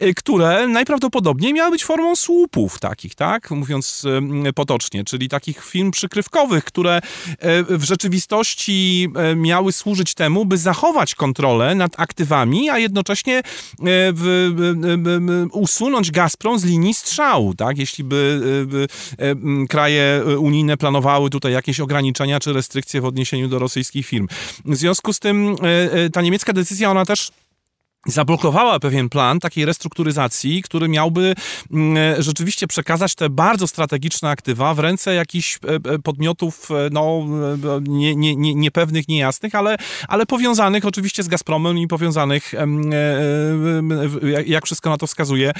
e, 0.00 0.14
które 0.14 0.68
najprawdopodobniej 0.68 1.52
miały 1.52 1.70
być 1.70 1.84
formą 1.84 2.16
słupów 2.16 2.78
takich, 2.78 3.14
tak? 3.14 3.50
Mówiąc 3.50 4.06
potocznie, 4.54 5.04
czyli 5.04 5.28
takich 5.28 5.64
firm 5.64 5.90
przykrywkowych, 5.90 6.64
które 6.64 7.00
w 7.68 7.84
rzeczywistości 7.84 9.08
miały 9.36 9.72
służyć 9.72 10.14
temu, 10.14 10.44
by 10.44 10.58
zachować 10.58 11.14
kontrolę 11.14 11.74
nad 11.74 12.00
aktywami, 12.00 12.70
a 12.70 12.78
jednocześnie 12.78 13.42
usunąć 15.52 16.10
Gazprom 16.10 16.58
z 16.58 16.64
linii 16.64 16.94
strzału, 16.94 17.54
tak? 17.54 17.78
Jeśli 17.78 18.04
by 18.04 18.40
kraje 19.68 20.23
unijne 20.38 20.76
planowały 20.76 21.30
tutaj 21.30 21.52
jakieś 21.52 21.80
ograniczenia 21.80 22.40
czy 22.40 22.52
restrykcje 22.52 23.00
w 23.00 23.04
odniesieniu 23.04 23.48
do 23.48 23.58
rosyjskich 23.58 24.06
firm. 24.06 24.28
W 24.64 24.76
związku 24.76 25.12
z 25.12 25.18
tym 25.18 25.56
e, 25.62 25.92
e, 25.92 26.10
ta 26.10 26.22
niemiecka 26.22 26.52
decyzja, 26.52 26.90
ona 26.90 27.04
też 27.04 27.30
zablokowała 28.06 28.80
pewien 28.80 29.08
plan 29.08 29.40
takiej 29.40 29.64
restrukturyzacji, 29.64 30.62
który 30.62 30.88
miałby 30.88 31.34
mm, 31.72 32.22
rzeczywiście 32.22 32.66
przekazać 32.66 33.14
te 33.14 33.30
bardzo 33.30 33.66
strategiczne 33.66 34.30
aktywa 34.30 34.74
w 34.74 34.78
ręce 34.78 35.14
jakichś 35.14 35.56
e, 35.56 35.92
e, 35.92 35.98
podmiotów 35.98 36.70
e, 36.70 36.88
no, 36.92 37.26
nie, 37.80 38.16
nie, 38.16 38.36
nie, 38.36 38.54
niepewnych, 38.54 39.08
niejasnych, 39.08 39.54
ale, 39.54 39.76
ale 40.08 40.26
powiązanych 40.26 40.84
oczywiście 40.84 41.22
z 41.22 41.28
Gazpromem 41.28 41.78
i 41.78 41.88
powiązanych, 41.88 42.54
jak 44.46 44.64
wszystko 44.64 44.90
na 44.90 44.96
to 44.96 45.06
wskazuje, 45.06 45.52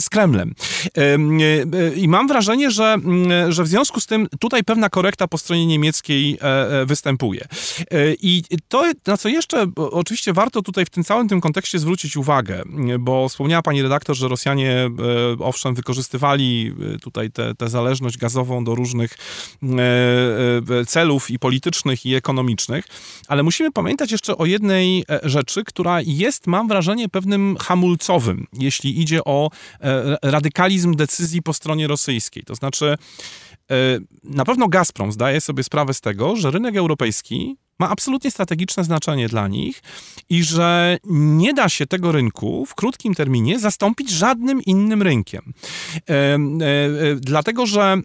z 0.00 0.08
Kremlem. 0.10 0.54
I 1.96 2.08
mam 2.08 2.28
wrażenie, 2.28 2.70
że, 2.70 2.92
mm, 2.92 3.52
że 3.52 3.64
w 3.64 3.68
związku 3.68 4.00
z 4.00 4.06
tym 4.06 4.28
tutaj 4.40 4.64
pewna 4.64 4.88
korekta 4.88 5.28
po 5.28 5.38
stronie 5.38 5.66
niemieckiej 5.66 6.38
występuje. 6.86 7.48
I 8.22 8.42
to, 8.68 8.84
na 9.06 9.16
co 9.16 9.28
jeszcze 9.28 9.66
oczywiście 9.76 10.32
warto 10.32 10.62
tutaj 10.62 10.84
w 10.84 10.90
tym 10.90 10.99
tym 11.00 11.04
całym 11.04 11.28
tym 11.28 11.40
kontekście 11.40 11.78
zwrócić 11.78 12.16
uwagę, 12.16 12.62
bo 12.98 13.28
wspomniała 13.28 13.62
pani 13.62 13.82
redaktor, 13.82 14.16
że 14.16 14.28
Rosjanie 14.28 14.72
e, 14.72 14.90
owszem 15.38 15.74
wykorzystywali 15.74 16.74
e, 16.94 16.98
tutaj 16.98 17.30
tę 17.58 17.68
zależność 17.68 18.18
gazową 18.18 18.64
do 18.64 18.74
różnych 18.74 19.18
e, 19.62 20.84
celów 20.86 21.30
i 21.30 21.38
politycznych 21.38 22.06
i 22.06 22.14
ekonomicznych, 22.14 22.84
ale 23.28 23.42
musimy 23.42 23.72
pamiętać 23.72 24.12
jeszcze 24.12 24.36
o 24.36 24.46
jednej 24.46 25.04
rzeczy, 25.22 25.64
która 25.64 26.00
jest, 26.00 26.46
mam 26.46 26.68
wrażenie, 26.68 27.08
pewnym 27.08 27.56
hamulcowym, 27.56 28.46
jeśli 28.52 29.00
idzie 29.00 29.24
o 29.24 29.50
radykalizm 30.22 30.94
decyzji 30.94 31.42
po 31.42 31.52
stronie 31.52 31.86
rosyjskiej. 31.86 32.42
To 32.42 32.54
znaczy, 32.54 32.94
na 34.24 34.44
pewno 34.44 34.68
Gazprom 34.68 35.12
zdaje 35.12 35.40
sobie 35.40 35.62
sprawę 35.62 35.94
z 35.94 36.00
tego, 36.00 36.36
że 36.36 36.50
rynek 36.50 36.76
europejski 36.76 37.56
ma 37.80 37.88
absolutnie 37.88 38.30
strategiczne 38.30 38.84
znaczenie 38.84 39.28
dla 39.28 39.48
nich 39.48 39.82
i 40.28 40.44
że 40.44 40.98
nie 41.04 41.54
da 41.54 41.68
się 41.68 41.86
tego 41.86 42.12
rynku 42.12 42.66
w 42.66 42.74
krótkim 42.74 43.14
terminie 43.14 43.58
zastąpić 43.58 44.10
żadnym 44.10 44.62
innym 44.62 45.02
rynkiem. 45.02 45.52
E, 46.08 46.12
e, 46.14 46.38
dlatego, 47.20 47.66
że 47.66 47.96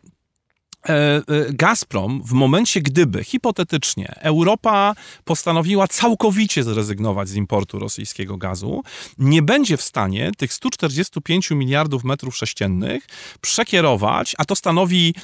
Gazprom, 1.50 2.22
w 2.26 2.32
momencie 2.32 2.82
gdyby, 2.82 3.24
hipotetycznie, 3.24 4.16
Europa 4.20 4.96
postanowiła 5.24 5.88
całkowicie 5.88 6.64
zrezygnować 6.64 7.30
z 7.30 7.36
importu 7.36 7.80
rosyjskiego 7.80 8.38
gazu, 8.38 8.84
nie 9.18 9.42
będzie 9.42 9.78
w 9.78 9.82
stanie 9.82 10.32
tych 10.38 10.54
145 10.54 11.52
miliardów 11.52 12.04
metrów 12.04 12.38
sześciennych 12.38 13.08
przekierować, 13.42 14.36
a 14.38 14.46
to 14.46 14.56
stanowi 14.56 15.16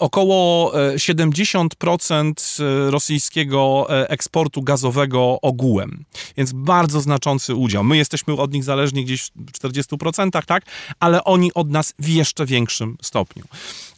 około 0.00 0.72
70% 0.94 2.62
e, 2.62 2.90
rosyjskiego 2.90 3.86
eksportu 4.08 4.62
gazowego 4.62 5.38
ogółem. 5.42 6.04
Więc 6.36 6.52
bardzo 6.52 7.00
znaczący 7.00 7.54
udział. 7.54 7.84
My 7.84 7.96
jesteśmy 7.96 8.34
od 8.34 8.52
nich 8.52 8.64
zależni 8.64 9.04
gdzieś 9.04 9.22
w 9.22 9.52
40%, 9.52 10.44
tak? 10.46 10.64
Ale 11.00 11.24
oni 11.24 11.54
od 11.54 11.70
nas 11.70 11.94
w 11.98 12.08
jeszcze 12.08 12.46
większym 12.46 12.96
stopniu. 13.02 13.44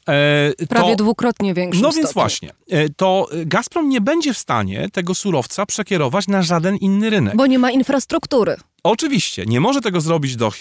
E, 0.09 0.67
Prawie 0.69 0.97
to, 0.97 0.97
dwukrotnie 0.97 1.55
większy. 1.55 1.83
No 1.83 1.93
więc 1.93 2.13
właśnie, 2.13 2.51
e, 2.71 2.89
to 2.89 3.29
Gazprom 3.47 3.89
nie 3.89 4.01
będzie 4.01 4.35
w 4.35 4.39
stanie 4.39 4.89
tego 4.93 5.15
surowca 5.15 5.67
przekierować 5.67 6.29
na 6.29 6.43
żaden 6.43 6.77
inny 6.77 7.11
rynek. 7.11 7.37
Bo 7.37 7.47
nie 7.47 7.59
ma 7.59 7.71
infrastruktury. 7.71 8.57
Oczywiście, 8.87 9.45
nie 9.47 9.61
może 9.61 9.81
tego 9.81 10.01
zrobić 10.01 10.37
do, 10.37 10.53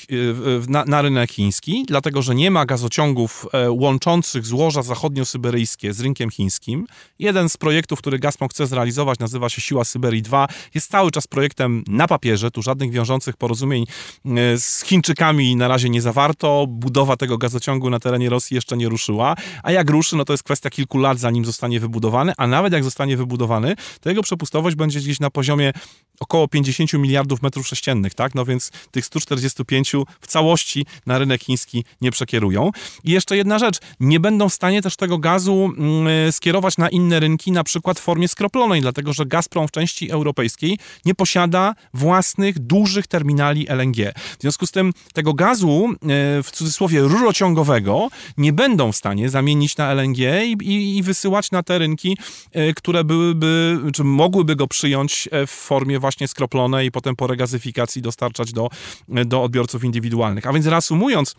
na, 0.68 0.86
na, 0.86 1.02
rynek 1.02 1.32
chiński, 1.32 1.86
dlatego 1.88 2.22
że 2.22 2.36
nie 2.36 2.52
ma 2.52 2.66
gazociągów 2.66 3.48
e, 3.54 3.72
łączących 3.72 4.46
złoża 4.46 4.82
zachodnio-syberyjskie 4.82 5.94
z 5.94 6.00
rynkiem 6.00 6.30
chińskim. 6.30 6.88
Jeden 7.20 7.50
z 7.50 7.58
projektów, 7.58 8.00
który 8.00 8.20
Gazprom 8.20 8.50
chce 8.50 8.68
zrealizować, 8.68 9.20
nazywa 9.20 9.50
się 9.50 9.62
Siła 9.62 9.84
Syberii 9.84 10.22
2. 10.22 10.48
Jest 10.74 10.92
cały 10.92 11.12
czas 11.12 11.28
projektem 11.28 11.84
na 11.88 12.08
papierze, 12.08 12.52
tu 12.52 12.62
żadnych 12.62 12.92
wiążących 12.92 13.38
porozumień 13.38 13.86
e, 14.26 14.58
z 14.58 14.84
Chińczykami 14.84 15.56
na 15.56 15.68
razie 15.68 15.90
nie 15.90 16.02
zawarto. 16.02 16.66
Budowa 16.70 17.18
tego 17.18 17.38
gazociągu 17.38 17.90
na 17.90 18.00
terenie 18.00 18.30
Rosji 18.30 18.56
jeszcze 18.56 18.78
nie 18.78 18.90
ruszyła, 18.90 19.36
a 19.64 19.72
jak 19.72 19.90
ruszy, 19.90 20.16
no 20.16 20.26
to 20.26 20.34
jest 20.34 20.44
kwestia 20.44 20.70
kilku 20.70 20.98
lat, 20.98 21.20
zanim 21.20 21.46
zostanie 21.46 21.80
wybudowany, 21.80 22.34
a 22.38 22.48
nawet 22.48 22.74
jak 22.74 22.84
zostanie 22.84 23.18
wybudowany, 23.18 23.76
to 24.02 24.10
jego 24.10 24.24
przepustowość 24.24 24.76
będzie 24.76 25.00
gdzieś 25.00 25.20
na 25.20 25.30
poziomie 25.30 25.74
około 26.20 26.48
50 26.48 26.94
miliardów 26.94 27.42
metrów 27.42 27.68
sześciennych, 27.68 28.14
tak? 28.14 28.36
No 28.36 28.46
więc 28.46 28.72
tych 28.92 29.06
145 29.06 29.92
w 30.22 30.28
całości 30.28 30.86
na 31.06 31.18
rynek 31.18 31.44
chiński 31.44 31.86
nie 32.02 32.12
przekierują. 32.12 32.72
I 33.04 33.12
jeszcze 33.12 33.38
jedna 33.38 33.60
rzecz, 33.60 33.80
nie 34.00 34.20
będą 34.20 34.50
w 34.50 34.54
stanie 34.54 34.82
też 34.82 34.96
tego 34.96 35.18
gazu 35.18 35.74
mm, 35.78 36.32
skierować 36.32 36.78
na 36.78 36.90
inne 36.90 37.20
rynki, 37.20 37.52
na 37.52 37.64
przykład 37.64 38.00
w 38.00 38.04
formie 38.04 38.28
skroplonej, 38.28 38.82
dlatego 38.82 39.14
że 39.14 39.26
Gazprom 39.26 39.68
w 39.68 39.72
części 39.72 40.12
europejskiej 40.12 40.80
nie 41.06 41.16
posiada 41.16 41.76
własnych, 41.94 42.60
dużych 42.60 43.08
terminali 43.08 43.68
LNG. 43.70 44.14
W 44.38 44.42
związku 44.42 44.68
z 44.68 44.72
tym 44.72 44.94
tego 45.14 45.34
gazu, 45.34 45.90
e, 45.90 45.96
w 46.44 46.52
cudzysłowie 46.52 47.02
rurociągowego, 47.02 48.10
nie 48.38 48.54
będą 48.54 48.92
w 48.92 48.96
stanie 48.96 49.30
zamienić 49.30 49.78
na 49.78 49.92
LNG 49.92 50.46
i, 50.46 50.58
i, 50.62 50.98
i 50.98 51.04
wysyłać 51.04 51.52
na 51.52 51.64
te 51.64 51.80
rynki, 51.80 52.18
e, 52.52 52.74
które 52.74 53.04
byłyby, 53.04 53.80
czy 53.94 54.04
mogłyby 54.04 54.56
go 54.56 54.68
przyjąć 54.68 55.30
e, 55.32 55.48
w 55.48 55.52
formie 55.52 56.00
właśnie 56.04 56.28
skroplonej 56.28 56.88
i 56.88 56.92
potem 56.92 57.16
po 57.16 57.28
regazyfikacji 57.28 58.02
dostarczać 58.02 58.54
do, 58.54 58.70
do 59.08 59.44
odbiorców 59.44 59.84
indywidualnych. 59.84 60.48
A 60.48 60.54
więc 60.54 60.66
reasumując, 60.66 61.36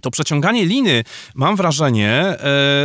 to 0.00 0.10
przeciąganie 0.10 0.66
liny, 0.66 1.04
mam 1.34 1.56
wrażenie, 1.56 2.10
e, 2.10 2.38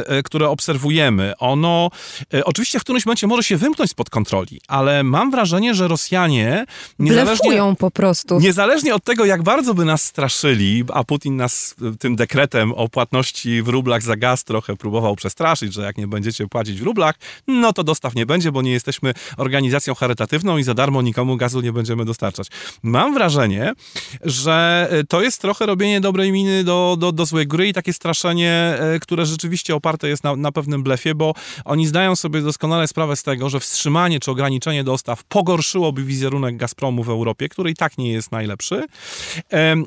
e, 0.07 0.23
które 0.23 0.49
obserwujemy, 0.49 1.33
ono 1.37 1.89
e, 2.33 2.45
oczywiście 2.45 2.79
w 2.79 2.83
którymś 2.83 3.05
momencie 3.05 3.27
może 3.27 3.43
się 3.43 3.57
wymknąć 3.57 3.91
spod 3.91 4.09
kontroli, 4.09 4.61
ale 4.67 5.03
mam 5.03 5.31
wrażenie, 5.31 5.73
że 5.75 5.87
Rosjanie 5.87 6.65
niezależnie, 6.99 7.75
po 7.79 7.91
prostu. 7.91 8.39
Niezależnie 8.39 8.95
od 8.95 9.03
tego, 9.03 9.25
jak 9.25 9.43
bardzo 9.43 9.73
by 9.73 9.85
nas 9.85 10.03
straszyli, 10.03 10.83
a 10.93 11.03
Putin 11.03 11.35
nas 11.35 11.75
tym 11.99 12.15
dekretem 12.15 12.71
o 12.71 12.89
płatności 12.89 13.61
w 13.61 13.67
rublach 13.67 14.01
za 14.01 14.15
gaz 14.15 14.43
trochę 14.43 14.75
próbował 14.75 15.15
przestraszyć, 15.15 15.73
że 15.73 15.81
jak 15.81 15.97
nie 15.97 16.07
będziecie 16.07 16.47
płacić 16.47 16.79
w 16.79 16.83
rublach, 16.83 17.15
no 17.47 17.73
to 17.73 17.83
dostaw 17.83 18.15
nie 18.15 18.25
będzie, 18.25 18.51
bo 18.51 18.61
nie 18.61 18.71
jesteśmy 18.71 19.13
organizacją 19.37 19.95
charytatywną 19.95 20.57
i 20.57 20.63
za 20.63 20.73
darmo 20.73 21.01
nikomu 21.01 21.37
gazu 21.37 21.61
nie 21.61 21.71
będziemy 21.71 22.05
dostarczać. 22.05 22.47
Mam 22.83 23.13
wrażenie, 23.13 23.73
że 24.21 24.89
to 25.09 25.21
jest 25.21 25.41
trochę 25.41 25.65
robienie 25.65 26.01
dobrej 26.01 26.31
miny 26.31 26.63
do, 26.63 26.97
do 26.99 27.11
do, 27.11 27.25
złej 27.25 27.47
gry 27.47 27.67
i 27.67 27.73
takie 27.73 27.93
straszenie, 27.93 28.51
e, 28.51 28.99
które 28.99 29.25
rzeczywiście 29.25 29.75
oparte 29.75 30.09
jest 30.09 30.23
na, 30.23 30.35
na 30.35 30.51
pewnym 30.51 30.83
blefie, 30.83 31.15
bo 31.15 31.33
oni 31.65 31.87
zdają 31.87 32.15
sobie 32.15 32.41
doskonale 32.41 32.87
sprawę 32.87 33.15
z 33.15 33.23
tego, 33.23 33.49
że 33.49 33.59
wstrzymanie 33.59 34.19
czy 34.19 34.31
ograniczenie 34.31 34.83
dostaw 34.83 35.23
pogorszyłoby 35.23 36.03
wizerunek 36.03 36.57
Gazpromu 36.57 37.03
w 37.03 37.09
Europie, 37.09 37.49
który 37.49 37.71
i 37.71 37.75
tak 37.75 37.97
nie 37.97 38.11
jest 38.11 38.31
najlepszy, 38.31 38.85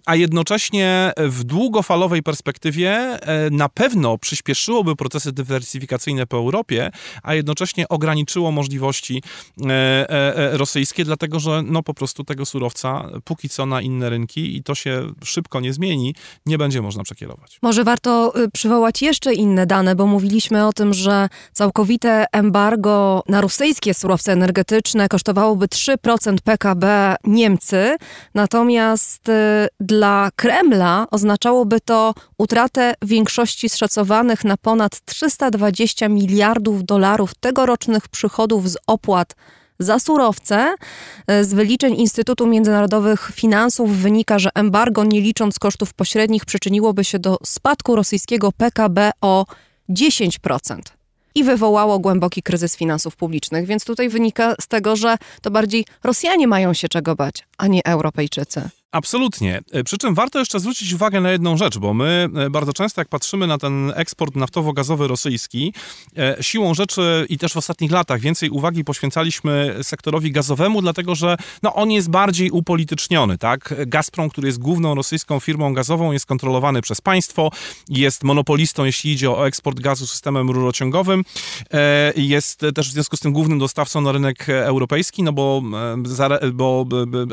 a 0.06 0.16
jednocześnie 0.16 1.12
w 1.16 1.44
długofalowej 1.44 2.22
perspektywie 2.22 2.90
e, 2.90 3.50
na 3.50 3.68
pewno 3.68 4.18
przyspieszyłoby 4.18 4.96
procesy 4.96 5.32
dywersyfikacyjne 5.32 6.26
po 6.26 6.36
Europie, 6.36 6.90
a 7.22 7.34
jednocześnie 7.34 7.88
ograniczyło 7.88 8.52
możliwości 8.52 9.22
e, 9.66 10.56
rosyjskie, 10.56 11.04
dlatego 11.04 11.40
że 11.40 11.62
no 11.66 11.82
po 11.82 11.94
prostu 11.94 12.24
tego 12.24 12.46
surowca 12.46 13.08
póki 13.24 13.48
co 13.48 13.66
na 13.66 13.80
inne 13.80 14.10
rynki 14.10 14.56
i 14.56 14.62
to 14.62 14.74
się 14.74 15.12
szybko 15.24 15.60
nie 15.60 15.72
zmieni, 15.72 16.14
nie 16.46 16.58
będzie 16.58 16.82
można 16.82 17.01
przekierować. 17.02 17.58
Może 17.62 17.84
warto 17.84 18.32
y, 18.40 18.50
przywołać 18.50 19.02
jeszcze 19.02 19.34
inne 19.34 19.66
dane, 19.66 19.94
bo 19.94 20.06
mówiliśmy 20.06 20.66
o 20.66 20.72
tym, 20.72 20.94
że 20.94 21.28
całkowite 21.52 22.24
embargo 22.32 23.22
na 23.28 23.40
rosyjskie 23.40 23.94
surowce 23.94 24.32
energetyczne 24.32 25.08
kosztowałoby 25.08 25.66
3% 25.66 26.36
PKB 26.44 27.16
Niemcy, 27.24 27.96
natomiast 28.34 29.28
y, 29.28 29.32
dla 29.80 30.30
Kremla 30.36 31.06
oznaczałoby 31.10 31.80
to 31.80 32.14
utratę 32.38 32.94
większości 33.02 33.68
szacowanych 33.68 34.44
na 34.44 34.56
ponad 34.56 35.04
320 35.04 36.08
miliardów 36.08 36.84
dolarów 36.84 37.34
tegorocznych 37.34 38.08
przychodów 38.08 38.70
z 38.70 38.76
opłat 38.86 39.34
za 39.78 39.98
surowce. 39.98 40.74
E, 41.26 41.44
z 41.44 41.54
wyliczeń 41.54 41.94
Instytutu 41.94 42.46
Międzynarodowych 42.46 43.30
Finansów 43.34 43.96
wynika, 43.96 44.38
że 44.38 44.50
embargo, 44.54 45.04
nie 45.04 45.20
licząc 45.20 45.58
kosztów 45.58 45.94
pośrednich, 45.94 46.44
przyczyniłoby 46.44 47.04
się 47.04 47.18
do 47.18 47.38
spadku 47.44 47.96
rosyjskiego 47.96 48.52
PKB 48.52 49.10
o 49.20 49.46
10% 49.90 50.80
i 51.34 51.44
wywołało 51.44 51.98
głęboki 51.98 52.42
kryzys 52.42 52.76
finansów 52.76 53.16
publicznych. 53.16 53.66
Więc 53.66 53.84
tutaj 53.84 54.08
wynika 54.08 54.54
z 54.60 54.66
tego, 54.66 54.96
że 54.96 55.16
to 55.42 55.50
bardziej 55.50 55.84
Rosjanie 56.04 56.48
mają 56.48 56.74
się 56.74 56.88
czego 56.88 57.16
bać, 57.16 57.46
a 57.58 57.66
nie 57.66 57.84
Europejczycy. 57.84 58.70
Absolutnie. 58.92 59.60
E, 59.72 59.84
przy 59.84 59.98
czym 59.98 60.14
warto 60.14 60.38
jeszcze 60.38 60.60
zwrócić 60.60 60.92
uwagę 60.92 61.20
na 61.20 61.30
jedną 61.30 61.56
rzecz, 61.56 61.78
bo 61.78 61.94
my 61.94 62.28
e, 62.36 62.50
bardzo 62.50 62.72
często, 62.72 63.00
jak 63.00 63.08
patrzymy 63.08 63.46
na 63.46 63.58
ten 63.58 63.92
eksport 63.96 64.34
naftowo-gazowy 64.34 65.06
rosyjski, 65.06 65.74
e, 66.16 66.36
siłą 66.40 66.74
rzeczy 66.74 67.26
i 67.28 67.38
też 67.38 67.52
w 67.52 67.56
ostatnich 67.56 67.90
latach 67.90 68.20
więcej 68.20 68.50
uwagi 68.50 68.84
poświęcaliśmy 68.84 69.76
sektorowi 69.82 70.32
gazowemu, 70.32 70.82
dlatego 70.82 71.14
że 71.14 71.36
no, 71.62 71.74
on 71.74 71.90
jest 71.90 72.10
bardziej 72.10 72.50
upolityczniony. 72.50 73.38
Tak? 73.38 73.74
Gazprom, 73.86 74.30
który 74.30 74.48
jest 74.48 74.58
główną 74.58 74.94
rosyjską 74.94 75.40
firmą 75.40 75.74
gazową, 75.74 76.12
jest 76.12 76.26
kontrolowany 76.26 76.82
przez 76.82 77.00
państwo, 77.00 77.50
jest 77.88 78.24
monopolistą, 78.24 78.84
jeśli 78.84 79.12
idzie 79.12 79.30
o 79.30 79.46
eksport 79.46 79.80
gazu 79.80 80.06
systemem 80.06 80.50
rurociągowym, 80.50 81.24
jest 82.16 82.60
też 82.74 82.88
w 82.88 82.92
związku 82.92 83.16
z 83.16 83.20
tym 83.20 83.32
głównym 83.32 83.58
dostawcą 83.58 84.00
na 84.00 84.12
rynek 84.12 84.48
europejski, 84.48 85.22
no 85.22 85.32
bo, 85.32 85.62
bo 86.52 86.86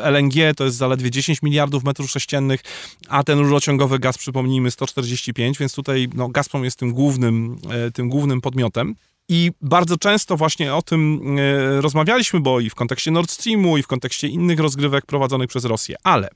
LNG 0.03 0.33
to 0.57 0.63
jest 0.65 0.77
zaledwie 0.77 1.11
10 1.11 1.41
milionów 1.41 1.48
miliardów 1.49 1.83
metrów 1.83 2.11
sześciennych, 2.11 2.61
a 3.07 3.23
ten 3.23 3.39
rurociągowy 3.39 3.99
gaz, 3.99 4.17
przypomnijmy, 4.17 4.71
145, 4.71 5.59
więc 5.59 5.73
tutaj 5.73 6.09
no, 6.13 6.29
Gazprom 6.29 6.63
jest 6.63 6.79
tym 6.79 6.93
głównym, 6.93 7.57
e, 7.69 7.91
tym 7.91 8.09
głównym 8.09 8.41
podmiotem. 8.41 8.95
I 9.29 9.51
bardzo 9.61 9.97
często 9.97 10.37
właśnie 10.37 10.75
o 10.75 10.81
tym 10.81 11.21
e, 11.39 11.81
rozmawialiśmy, 11.81 12.39
bo 12.39 12.59
i 12.59 12.69
w 12.69 12.75
kontekście 12.75 13.11
Nord 13.11 13.31
Streamu, 13.31 13.77
i 13.77 13.83
w 13.83 13.87
kontekście 13.87 14.27
innych 14.27 14.59
rozgrywek 14.59 15.05
prowadzonych 15.05 15.49
przez 15.49 15.65
Rosję. 15.65 15.95
Ale 16.03 16.29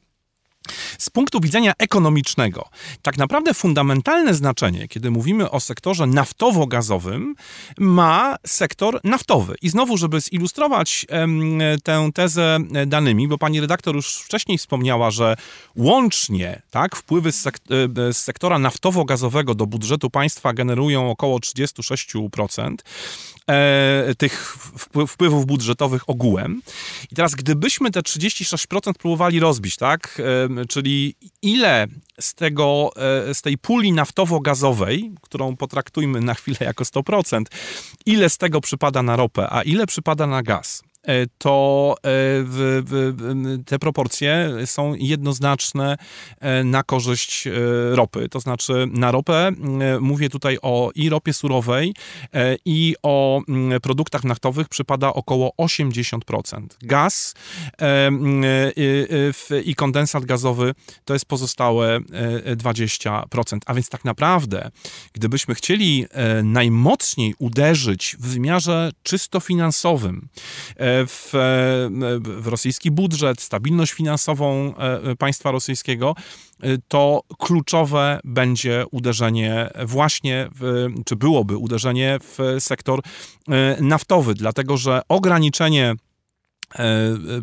z 0.97 1.09
punktu 1.09 1.39
widzenia 1.39 1.73
ekonomicznego, 1.77 2.69
tak 3.01 3.17
naprawdę 3.17 3.53
fundamentalne 3.53 4.33
znaczenie, 4.33 4.87
kiedy 4.87 5.11
mówimy 5.11 5.51
o 5.51 5.59
sektorze 5.59 6.03
naftowo-gazowym, 6.03 7.33
ma 7.77 8.35
sektor 8.47 8.99
naftowy. 9.03 9.55
I 9.61 9.69
znowu, 9.69 9.97
żeby 9.97 10.21
zilustrować 10.21 11.05
tę 11.83 12.09
tezę 12.13 12.59
danymi, 12.87 13.27
bo 13.27 13.37
pani 13.37 13.61
redaktor 13.61 13.95
już 13.95 14.15
wcześniej 14.17 14.57
wspomniała, 14.57 15.11
że 15.11 15.35
łącznie 15.75 16.61
tak, 16.71 16.95
wpływy 16.95 17.31
z, 17.31 17.41
sek 17.41 17.57
e, 18.07 18.13
z 18.13 18.17
sektora 18.17 18.57
naftowo-gazowego 18.59 19.55
do 19.55 19.65
budżetu 19.65 20.09
państwa 20.09 20.53
generują 20.53 21.09
około 21.09 21.37
36% 21.37 22.75
e, 23.49 24.15
tych 24.17 24.57
wpływów 25.07 25.45
budżetowych 25.45 26.09
ogółem. 26.09 26.61
I 27.11 27.15
teraz, 27.15 27.35
gdybyśmy 27.35 27.91
te 27.91 28.01
36% 28.01 28.93
próbowali 28.93 29.39
rozbić, 29.39 29.77
tak, 29.77 30.21
czyli 30.69 31.15
ile 31.41 31.87
z, 32.19 32.33
tego, 32.33 32.91
z 33.33 33.41
tej 33.41 33.57
puli 33.57 33.93
naftowo-gazowej, 33.93 35.11
którą 35.21 35.55
potraktujmy 35.55 36.21
na 36.21 36.33
chwilę 36.33 36.57
jako 36.59 36.83
100%, 36.83 37.43
ile 38.05 38.29
z 38.29 38.37
tego 38.37 38.61
przypada 38.61 39.03
na 39.03 39.15
ropę, 39.15 39.47
a 39.49 39.61
ile 39.61 39.87
przypada 39.87 40.27
na 40.27 40.43
gaz. 40.43 40.83
E, 41.07 41.27
to 41.37 41.95
e, 42.05 43.63
te 43.65 43.79
proporcje 43.79 44.51
są 44.65 44.93
jednoznaczne 44.93 45.97
e, 46.39 46.63
na 46.63 46.83
korzyść 46.83 47.47
ropy. 47.91 48.29
To 48.29 48.39
znaczy 48.39 48.87
na 48.91 49.11
ropę 49.11 49.51
mówię 49.99 50.29
tutaj 50.29 50.57
o 50.61 50.91
i 50.95 51.09
ropie 51.09 51.33
surowej 51.33 51.93
i 52.65 52.95
o 53.03 53.41
produktach 53.81 54.23
naftowych 54.23 54.69
przypada 54.69 55.13
około 55.13 55.53
80%. 55.57 56.19
Gaz 56.81 57.33
i 59.65 59.75
kondensat 59.75 60.25
gazowy 60.25 60.73
to 61.05 61.13
jest 61.13 61.25
pozostałe 61.25 61.99
20%. 61.99 63.57
A 63.65 63.73
więc 63.73 63.89
tak 63.89 64.05
naprawdę, 64.05 64.71
gdybyśmy 65.13 65.55
chcieli 65.55 66.05
najmocniej 66.43 67.35
uderzyć 67.39 68.15
w 68.19 68.27
wymiarze 68.27 68.91
czysto 69.03 69.39
finansowym 69.39 70.27
w, 71.07 71.29
w 72.19 72.47
rosyjski 72.47 72.91
budżet, 72.91 73.41
stabilność 73.41 73.91
finansową 73.91 74.73
e, 74.75 75.15
państwa 75.15 75.51
rosyjskiego, 75.51 76.15
e, 76.63 76.77
to 76.87 77.21
kluczowe 77.39 78.19
będzie 78.23 78.85
uderzenie 78.91 79.69
właśnie, 79.85 80.49
w, 80.59 80.87
czy 81.05 81.15
byłoby 81.15 81.57
uderzenie 81.57 82.19
w 82.21 82.55
sektor 82.59 82.99
e, 83.49 83.77
naftowy, 83.81 84.33
dlatego 84.33 84.77
że 84.77 85.01
ograniczenie 85.09 85.95
E, 85.95 86.12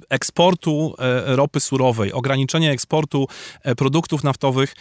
eksportu 0.09 0.95
e, 0.99 1.37
ropy 1.37 1.61
surowej, 1.61 2.13
ograniczenie 2.13 2.71
eksportu 2.71 3.27
e, 3.63 3.75
produktów 3.75 4.25
naftowych 4.25 4.75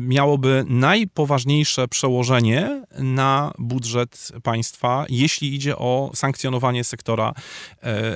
miałoby 0.00 0.64
najpoważniejsze 0.68 1.88
przełożenie 1.88 2.82
na 2.98 3.52
budżet 3.58 4.32
państwa, 4.42 5.06
jeśli 5.08 5.54
idzie 5.54 5.76
o 5.76 6.10
sankcjonowanie 6.14 6.84
sektora 6.84 7.32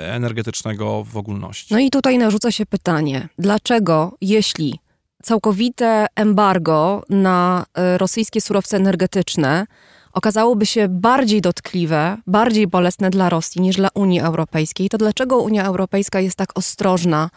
energetycznego 0.00 1.04
w 1.04 1.16
ogólności. 1.16 1.74
No 1.74 1.80
i 1.80 1.90
tutaj 1.90 2.18
narzuca 2.18 2.52
się 2.52 2.66
pytanie, 2.66 3.28
dlaczego 3.38 4.16
jeśli 4.20 4.78
całkowite 5.22 6.06
embargo 6.16 7.02
na 7.08 7.64
rosyjskie 7.96 8.40
surowce 8.40 8.76
energetyczne 8.76 9.66
okazałoby 10.12 10.66
się 10.66 10.88
bardziej 10.88 11.40
dotkliwe, 11.40 12.16
bardziej 12.26 12.66
bolesne 12.66 13.10
dla 13.10 13.28
Rosji 13.28 13.60
niż 13.60 13.76
dla 13.76 13.88
Unii 13.94 14.20
Europejskiej, 14.20 14.88
to 14.88 14.98
dlaczego 14.98 15.38
Unia 15.38 15.64
Europejska 15.64 16.20
jest 16.20 16.36
tak 16.36 16.58
ostrożna 16.58 17.30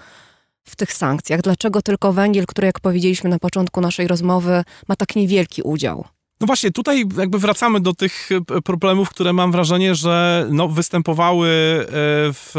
w 0.64 0.76
tych 0.76 0.94
sankcjach? 0.94 1.41
Dlaczego 1.41 1.82
tylko 1.82 2.14
węgiel, 2.14 2.45
który, 2.45 2.66
jak 2.66 2.80
powiedzieliśmy 2.80 3.30
na 3.30 3.40
początku 3.40 3.82
naszej 3.82 4.08
rozmowy, 4.08 4.64
ma 4.88 4.95
tak 4.95 5.16
niewielki 5.16 5.62
udział? 5.62 6.06
No 6.44 6.48
właśnie, 6.48 6.72
tutaj 6.72 7.06
jakby 7.18 7.40
wracamy 7.40 7.80
do 7.80 7.94
tych 7.94 8.30
e, 8.32 8.61
problemów, 8.61 9.10
które 9.10 9.34
mam 9.34 9.52
wrażenie, 9.52 9.95
że 9.95 10.48
no, 10.52 10.68
występowały 10.68 11.48
e, 11.48 11.86
w, 12.34 12.53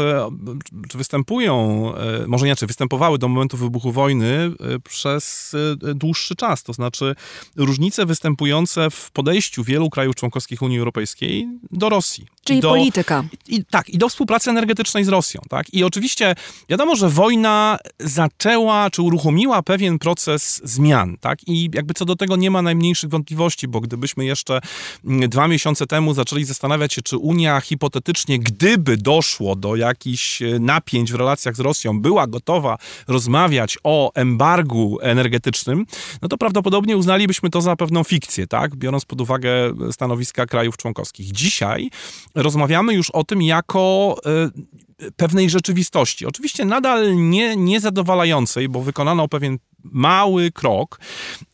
czy 0.89 0.97
występują, 0.97 1.91
e, 1.95 2.27
może 2.27 2.45
inaczej, 2.45 2.67
występowały 2.67 3.17
do 3.17 3.27
momentu 3.27 3.57
wybuchu 3.57 3.91
wojny 3.91 4.51
przez 4.83 5.55
dłuższy 5.95 6.35
czas. 6.35 6.63
To 6.63 6.73
znaczy 6.73 7.15
różnice 7.55 8.05
występujące 8.05 8.89
w 8.89 9.11
podejściu 9.11 9.63
wielu 9.63 9.89
krajów 9.89 10.15
członkowskich 10.15 10.61
Unii 10.61 10.79
Europejskiej 10.79 11.47
do 11.71 11.89
Rosji. 11.89 12.34
Czyli 12.45 12.59
do, 12.59 12.69
polityka. 12.69 13.23
I, 13.47 13.65
tak, 13.65 13.89
i 13.89 13.97
do 13.97 14.09
współpracy 14.09 14.49
energetycznej 14.49 15.03
z 15.03 15.07
Rosją. 15.07 15.41
Tak? 15.49 15.73
I 15.73 15.83
oczywiście 15.83 16.35
wiadomo, 16.69 16.95
że 16.95 17.09
wojna 17.09 17.77
zaczęła, 17.99 18.89
czy 18.89 19.01
uruchomiła 19.01 19.63
pewien 19.63 19.99
proces 19.99 20.61
zmian. 20.63 21.17
Tak? 21.17 21.39
I 21.47 21.69
jakby 21.73 21.93
co 21.93 22.05
do 22.05 22.15
tego 22.15 22.35
nie 22.35 22.51
ma 22.51 22.61
najmniejszych 22.61 23.09
wątpliwości, 23.09 23.67
bo 23.67 23.81
gdybyśmy 23.81 24.25
jeszcze 24.25 24.61
mm, 25.05 25.29
dwa 25.29 25.47
miesiące 25.47 25.87
temu 25.87 26.13
zaczęli 26.13 26.43
zastanawiać 26.43 26.93
się, 26.93 27.01
czy 27.01 27.17
Unia 27.17 27.61
hipotetycznie, 27.61 28.39
gdyby 28.39 28.97
doszło 28.97 29.55
do 29.55 29.75
jakichś 29.75 30.41
e, 30.41 30.59
napięć 30.59 31.11
w 31.11 31.15
relacjach 31.15 31.55
z 31.55 31.59
Rosją, 31.59 31.99
była 31.99 32.27
gotowa 32.27 32.77
rozmawiać 33.07 33.77
o 33.83 34.11
embargu 34.13 34.97
energetycznym, 35.01 35.85
no 36.21 36.27
to 36.27 36.37
prawdopodobnie 36.37 36.97
uznalibyśmy 36.97 37.49
to 37.49 37.61
za 37.61 37.75
pewną 37.75 38.03
fikcję, 38.03 38.47
tak? 38.47 38.75
biorąc 38.75 39.05
pod 39.05 39.21
uwagę 39.21 39.51
stanowiska 39.91 40.45
krajów 40.45 40.77
członkowskich. 40.77 41.31
Dzisiaj 41.31 41.89
rozmawiamy 42.35 42.93
już 42.93 43.09
o 43.09 43.23
tym 43.23 43.41
jako 43.41 44.15
e, 44.25 45.11
pewnej 45.15 45.49
rzeczywistości. 45.49 46.25
Oczywiście 46.25 46.65
nadal 46.65 47.15
nie, 47.15 47.55
niezadowalającej, 47.55 48.69
bo 48.69 48.81
wykonano 48.81 49.27
pewien 49.27 49.57
mały 49.91 50.51
krok, 50.51 50.99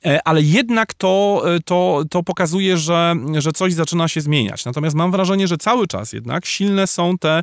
e, 0.05 0.27
ale 0.27 0.41
jednak 0.41 0.93
to, 0.93 1.43
e, 1.55 1.59
to, 1.59 2.03
to 2.09 2.23
pokazuje, 2.23 2.77
że, 2.77 3.15
że 3.37 3.51
coś 3.51 3.73
zaczyna 3.73 4.07
się 4.07 4.21
zmieniać. 4.21 4.65
Natomiast 4.65 4.95
mam 4.95 5.11
wrażenie, 5.11 5.47
że 5.47 5.57
cały 5.57 5.87
czas 5.87 6.13
jednak 6.13 6.45
silne 6.45 6.87
są 6.87 7.17
te, 7.17 7.41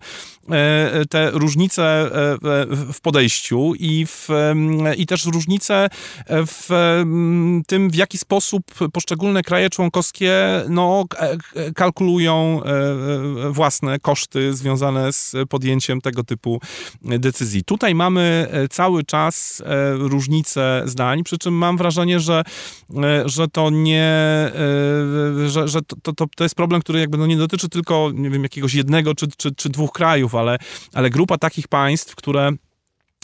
e, 0.51 1.05
te 1.11 1.31
różnice 1.31 2.11
w 2.93 3.01
podejściu 3.03 3.73
i, 3.79 4.07
w, 4.07 4.29
i 4.97 5.07
też 5.07 5.27
różnice 5.27 5.89
w 6.29 6.69
tym, 7.67 7.91
w 7.91 7.95
jaki 7.95 8.19
sposób 8.19 8.65
poszczególne 8.93 9.43
kraje 9.43 9.71
członkowskie 9.71 10.63
no, 10.69 11.05
kalkulują 11.75 12.61
własne 13.51 13.99
koszty 13.99 14.55
związane 14.55 15.13
z 15.13 15.37
podjęciem 15.49 16.01
tego 16.01 16.25
typu 16.25 16.61
decyzji. 17.03 17.65
Tutaj 17.65 17.95
mamy 17.95 18.49
cały 18.71 19.05
czas 19.05 19.63
różnice 19.95 20.78
zdań, 20.87 21.25
przy 21.25 21.39
czym 21.39 21.55
mam 21.55 21.77
wrażenie, 21.77 22.21
że, 22.21 22.43
e, 22.97 23.29
że 23.29 23.49
to 23.49 23.71
nie, 23.71 24.03
e, 25.45 25.49
że, 25.49 25.69
że 25.69 25.81
to, 26.03 26.13
to, 26.13 26.27
to 26.37 26.45
jest 26.45 26.55
problem, 26.55 26.81
który 26.81 27.01
jakby 27.01 27.19
no 27.19 27.27
nie 27.27 27.37
dotyczy 27.37 27.69
tylko, 27.69 28.11
nie 28.15 28.31
wiem, 28.31 28.43
jakiegoś 28.43 28.75
jednego 28.75 29.15
czy, 29.15 29.27
czy, 29.37 29.55
czy 29.55 29.69
dwóch 29.69 29.93
krajów, 29.93 30.35
ale, 30.35 30.59
ale 30.95 31.11
grupa 31.11 31.39
takich 31.39 31.69
państw, 31.69 32.15
które 32.15 32.53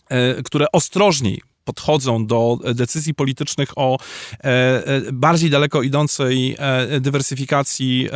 e, 0.09 0.43
które 0.43 0.67
ostrożniej 0.73 1.54
podchodzą 1.65 2.27
do 2.27 2.59
decyzji 2.75 3.15
politycznych 3.15 3.69
o 3.77 3.99
e, 3.99 4.47
e, 4.87 5.13
bardziej 5.13 5.51
daleko 5.51 5.83
idącej 5.83 6.57
e, 6.59 7.01
dywersyfikacji 7.01 8.09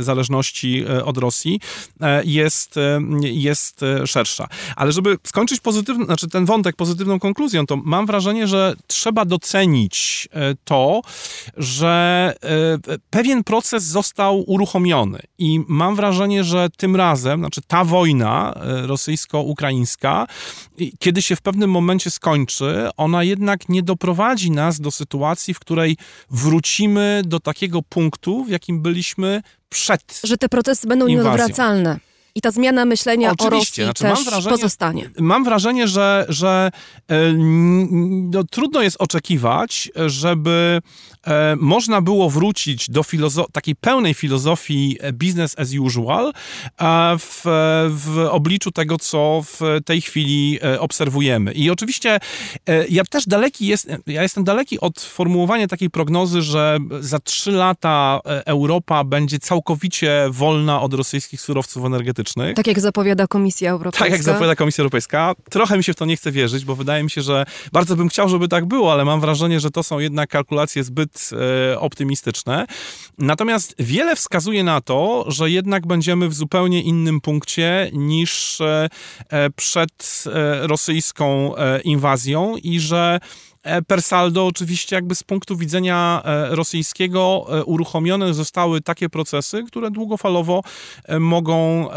zależności 0.00 0.84
od 1.04 1.18
Rosji 1.18 1.60
jest, 2.24 2.74
jest 3.20 3.80
szersza. 4.06 4.48
Ale 4.76 4.92
żeby 4.92 5.16
skończyć 5.24 5.60
pozytywny, 5.60 6.04
znaczy 6.04 6.28
ten 6.28 6.44
wątek 6.44 6.76
pozytywną 6.76 7.20
konkluzją, 7.20 7.66
to 7.66 7.76
mam 7.76 8.06
wrażenie, 8.06 8.46
że 8.46 8.74
trzeba 8.86 9.24
docenić 9.24 10.28
to, 10.64 11.00
że 11.56 12.34
pewien 13.10 13.44
proces 13.44 13.84
został 13.84 14.50
uruchomiony 14.50 15.18
i 15.38 15.60
mam 15.68 15.96
wrażenie, 15.96 16.44
że 16.44 16.68
tym 16.76 16.96
razem, 16.96 17.40
znaczy 17.40 17.60
ta 17.66 17.84
wojna 17.84 18.54
rosyjsko-ukraińska, 18.82 20.26
kiedy 20.98 21.22
się 21.22 21.36
w 21.36 21.42
pewnym 21.42 21.70
momencie 21.70 22.10
skończy, 22.10 22.63
ona 22.96 23.22
jednak 23.22 23.68
nie 23.68 23.82
doprowadzi 23.82 24.50
nas 24.50 24.80
do 24.80 24.90
sytuacji, 24.90 25.54
w 25.54 25.58
której 25.58 25.96
wrócimy 26.30 27.22
do 27.24 27.40
takiego 27.40 27.82
punktu, 27.82 28.44
w 28.44 28.50
jakim 28.50 28.82
byliśmy 28.82 29.42
przed. 29.68 30.20
Że 30.24 30.36
te 30.36 30.48
procesy 30.48 30.86
będą 30.86 31.06
inwazją. 31.06 31.36
nieodwracalne. 31.36 31.98
I 32.36 32.40
ta 32.40 32.50
zmiana 32.50 32.84
myślenia 32.84 33.30
Oczywiście, 33.30 33.84
o 33.84 33.86
Rosji 33.86 34.02
znaczy, 34.02 34.04
też 34.04 34.24
wrażenie, 34.24 34.56
pozostanie. 34.56 35.10
Mam 35.18 35.44
wrażenie, 35.44 35.88
że, 35.88 36.26
że 36.28 36.70
e, 37.08 37.32
no, 37.32 38.44
trudno 38.44 38.82
jest 38.82 38.96
oczekiwać, 38.98 39.90
żeby 40.06 40.80
e, 41.26 41.56
można 41.56 42.00
było 42.00 42.30
wrócić 42.30 42.90
do 42.90 43.04
takiej 43.52 43.76
pełnej 43.76 44.14
filozofii 44.14 44.96
e, 45.00 45.12
business 45.12 45.58
as 45.58 45.72
usual 45.80 46.32
w, 47.18 47.42
w 47.90 48.28
obliczu 48.30 48.70
tego, 48.70 48.98
co 48.98 49.42
w 49.46 49.60
tej 49.84 50.00
chwili 50.00 50.58
obserwujemy. 50.78 51.52
I 51.52 51.70
oczywiście 51.70 52.20
ja 52.88 53.04
też 53.04 53.26
daleki 53.26 53.66
jest, 53.66 53.88
ja 54.06 54.22
jestem 54.22 54.44
daleki 54.44 54.80
od 54.80 55.00
formułowania 55.00 55.66
takiej 55.66 55.90
prognozy, 55.90 56.42
że 56.42 56.78
za 57.00 57.18
trzy 57.18 57.50
lata 57.50 58.20
Europa 58.24 59.04
będzie 59.04 59.38
całkowicie 59.38 60.26
wolna 60.30 60.80
od 60.80 60.94
rosyjskich 60.94 61.40
surowców 61.40 61.84
energetycznych 61.84 62.23
politycznych. 62.24 62.56
Tak 62.56 62.66
jak 62.66 62.80
zapowiada 62.80 63.26
Komisja 63.26 63.70
Europejska. 63.70 64.04
Tak 64.04 64.12
jak 64.12 64.22
zapowiada 64.22 64.56
Komisja 64.56 64.82
Europejska. 64.82 65.34
Trochę 65.50 65.76
mi 65.76 65.84
się 65.84 65.92
w 65.92 65.96
to 65.96 66.04
nie 66.04 66.16
chce 66.16 66.32
wierzyć, 66.32 66.64
bo 66.64 66.76
wydaje 66.76 67.02
mi 67.04 67.10
się, 67.10 67.22
że 67.22 67.44
bardzo 67.72 67.96
bym 67.96 68.08
chciał, 68.08 68.28
żeby 68.28 68.48
tak 68.48 68.64
było, 68.64 68.92
ale 68.92 69.04
mam 69.04 69.20
wrażenie, 69.20 69.60
że 69.60 69.70
to 69.70 69.82
są 69.82 69.98
jednak 69.98 70.30
kalkulacje 70.30 70.84
zbyt 70.84 71.30
e, 71.72 71.80
optymistyczne. 71.80 72.66
Natomiast 73.18 73.74
wiele 73.78 74.16
wskazuje 74.16 74.64
na 74.64 74.80
to, 74.80 75.24
że 75.28 75.50
jednak 75.50 75.86
będziemy 75.86 76.28
w 76.28 76.34
zupełnie 76.34 76.82
innym 76.82 77.20
punkcie 77.20 77.90
niż 77.92 78.60
e, 78.60 78.88
e 79.28 79.50
przed 79.50 80.24
e, 80.26 80.66
rosyjską 80.66 81.56
e, 81.56 81.80
inwazją 81.80 82.56
i 82.56 82.80
że 82.80 83.20
per 83.86 84.02
saldo 84.02 84.46
oczywiście 84.46 84.96
jakby 84.96 85.14
z 85.14 85.22
punktu 85.22 85.56
widzenia 85.56 86.22
rosyjskiego 86.50 87.46
uruchomione 87.66 88.34
zostały 88.34 88.80
takie 88.80 89.08
procesy, 89.08 89.62
które 89.66 89.90
długofalowo 89.90 90.62
mogą 91.20 91.88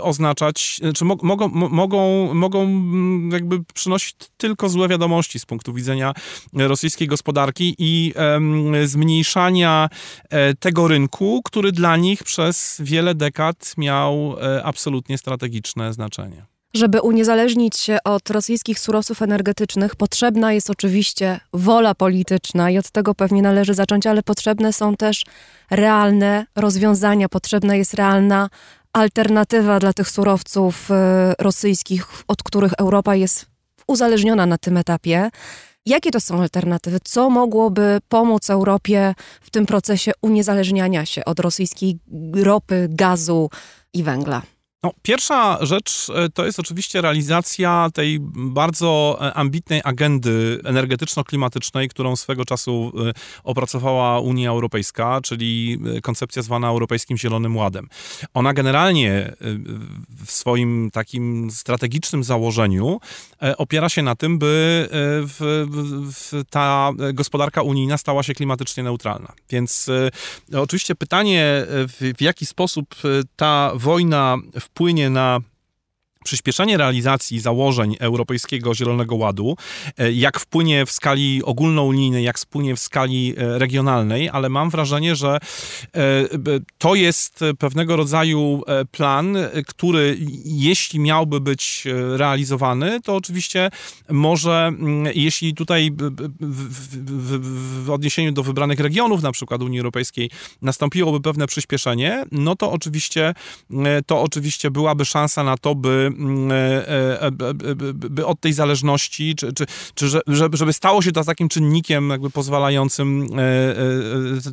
oznaczać, 0.00 0.80
czy 0.94 1.04
mogą, 1.04 1.48
mogą, 1.48 2.34
mogą 2.34 2.62
mm, 2.62 3.30
jakby 3.32 3.64
przynosić 3.74 4.14
tylko 4.36 4.68
złe 4.68 4.88
wiadomości 4.88 5.38
z 5.38 5.46
punktu 5.46 5.72
widzenia 5.72 6.12
rosyjskiej 6.52 7.08
gospodarki 7.08 7.74
i 7.78 8.14
zmniejszania 8.84 9.88
tego 10.60 10.88
rynku, 10.88 11.40
który 11.44 11.72
dla 11.72 11.96
nich 11.96 12.24
przez 12.24 12.76
wiele 12.80 13.14
dekad 13.14 13.74
miał 13.76 14.36
absolutnie 14.62 15.18
strategiczne 15.18 15.92
znaczenie. 15.92 16.57
Żeby 16.74 17.00
uniezależnić 17.00 17.76
się 17.76 17.98
od 18.04 18.30
rosyjskich 18.30 18.78
surowców 18.78 19.22
energetycznych, 19.22 19.96
potrzebna 19.96 20.52
jest 20.52 20.70
oczywiście 20.70 21.40
wola 21.52 21.94
polityczna 21.94 22.70
i 22.70 22.78
od 22.78 22.90
tego 22.90 23.14
pewnie 23.14 23.42
należy 23.42 23.74
zacząć, 23.74 24.06
ale 24.06 24.22
potrzebne 24.22 24.72
są 24.72 24.96
też 24.96 25.24
realne 25.70 26.46
rozwiązania, 26.56 27.28
potrzebna 27.28 27.76
jest 27.76 27.94
realna 27.94 28.48
alternatywa 28.92 29.78
dla 29.78 29.92
tych 29.92 30.10
surowców 30.10 30.90
y, 30.90 30.94
rosyjskich, 31.38 32.06
od 32.28 32.42
których 32.42 32.72
Europa 32.78 33.14
jest 33.14 33.46
uzależniona 33.86 34.46
na 34.46 34.58
tym 34.58 34.76
etapie. 34.76 35.30
Jakie 35.86 36.10
to 36.10 36.20
są 36.20 36.42
alternatywy? 36.42 36.98
Co 37.04 37.30
mogłoby 37.30 37.98
pomóc 38.08 38.50
Europie 38.50 39.14
w 39.40 39.50
tym 39.50 39.66
procesie 39.66 40.12
uniezależniania 40.22 41.06
się 41.06 41.24
od 41.24 41.40
rosyjskiej 41.40 41.98
ropy, 42.34 42.86
gazu 42.90 43.50
i 43.92 44.02
węgla? 44.02 44.42
No, 44.82 44.92
pierwsza 45.02 45.58
rzecz 45.60 46.06
e, 46.14 46.28
to 46.28 46.44
jest 46.46 46.60
oczywiście 46.60 47.00
realizacja 47.00 47.88
tej 47.94 48.18
bardzo 48.34 49.18
e, 49.20 49.34
ambitnej 49.34 49.80
agendy 49.84 50.60
energetyczno-klimatycznej, 50.64 51.88
którą 51.88 52.16
swego 52.16 52.44
czasu 52.44 52.92
e, 53.08 53.12
opracowała 53.44 54.20
Unia 54.20 54.50
Europejska, 54.50 55.20
czyli 55.22 55.78
koncepcja 56.02 56.42
zwana 56.42 56.68
Europejskim 56.68 57.18
Zielonym 57.18 57.56
Ładem. 57.56 57.88
Ona 58.34 58.52
generalnie 58.52 59.32
w 60.24 60.30
swoim 60.30 60.90
takim 60.92 61.50
strategicznym 61.50 62.24
założeniu 62.24 63.00
opiera 63.56 63.88
się 63.88 64.02
na 64.02 64.14
tym, 64.14 64.38
by 64.38 64.88
w, 64.90 65.66
w 66.14 66.42
ta 66.50 66.90
gospodarka 67.14 67.62
unijna 67.62 67.98
stała 67.98 68.22
się 68.22 68.34
klimatycznie 68.34 68.82
neutralna. 68.82 69.32
Więc 69.50 69.90
oczywiście 70.56 70.94
pytanie, 70.94 71.64
w, 71.66 72.12
w 72.18 72.22
jaki 72.22 72.46
sposób 72.46 72.94
ta 73.36 73.72
wojna 73.74 74.36
w 74.60 74.68
wpłynie 74.78 75.10
na 75.10 75.40
przyspieszenie 76.28 76.76
realizacji 76.76 77.40
założeń 77.40 77.96
Europejskiego 78.00 78.74
Zielonego 78.74 79.14
Ładu, 79.16 79.56
e, 79.98 80.12
jak 80.12 80.40
wpłynie 80.40 80.86
w 80.86 80.90
skali 80.90 81.42
ogólnounijnej, 81.44 82.24
jak 82.24 82.38
wpłynie 82.38 82.76
w 82.76 82.80
skali 82.80 83.34
e, 83.36 83.58
regionalnej, 83.58 84.28
ale 84.28 84.48
mam 84.48 84.70
wrażenie, 84.70 85.16
że 85.16 85.38
e, 85.38 85.98
to 86.78 86.94
jest 86.94 87.44
pewnego 87.58 87.96
rodzaju 87.96 88.62
plan, 88.90 89.36
który 89.66 90.18
jeśli 90.44 91.00
miałby 91.00 91.40
być 91.40 91.84
realizowany, 92.16 93.00
to 93.00 93.16
oczywiście 93.16 93.70
może, 94.08 94.66
mm, 94.66 95.12
jeśli 95.14 95.54
tutaj 95.54 95.90
w, 96.40 97.84
w 97.84 97.90
odniesieniu 97.90 98.32
do 98.32 98.42
wybranych 98.42 98.80
regionów, 98.80 99.22
na 99.22 99.32
przykład 99.32 99.62
Unii 99.62 99.78
Europejskiej, 99.78 100.30
nastąpiłoby 100.62 101.20
pewne 101.20 101.46
przyspieszenie, 101.46 102.24
no 102.32 102.56
to 102.56 102.72
oczywiście, 102.72 103.34
to 104.06 104.22
oczywiście 104.22 104.70
byłaby 104.70 105.04
szansa 105.04 105.44
na 105.44 105.56
to, 105.56 105.74
by 105.74 106.10
Mm, 106.18 106.52
e, 106.52 106.54
e, 107.22 107.30
e, 108.18 108.26
od 108.26 108.40
tej 108.40 108.52
zależności, 108.52 109.34
czy, 109.34 109.52
czy, 109.52 109.66
czy 109.94 110.06
żeby 110.52 110.72
stało 110.72 111.02
się 111.02 111.12
to 111.12 111.24
takim 111.24 111.48
czynnikiem 111.48 112.10
jakby 112.10 112.30
pozwalającym 112.30 113.26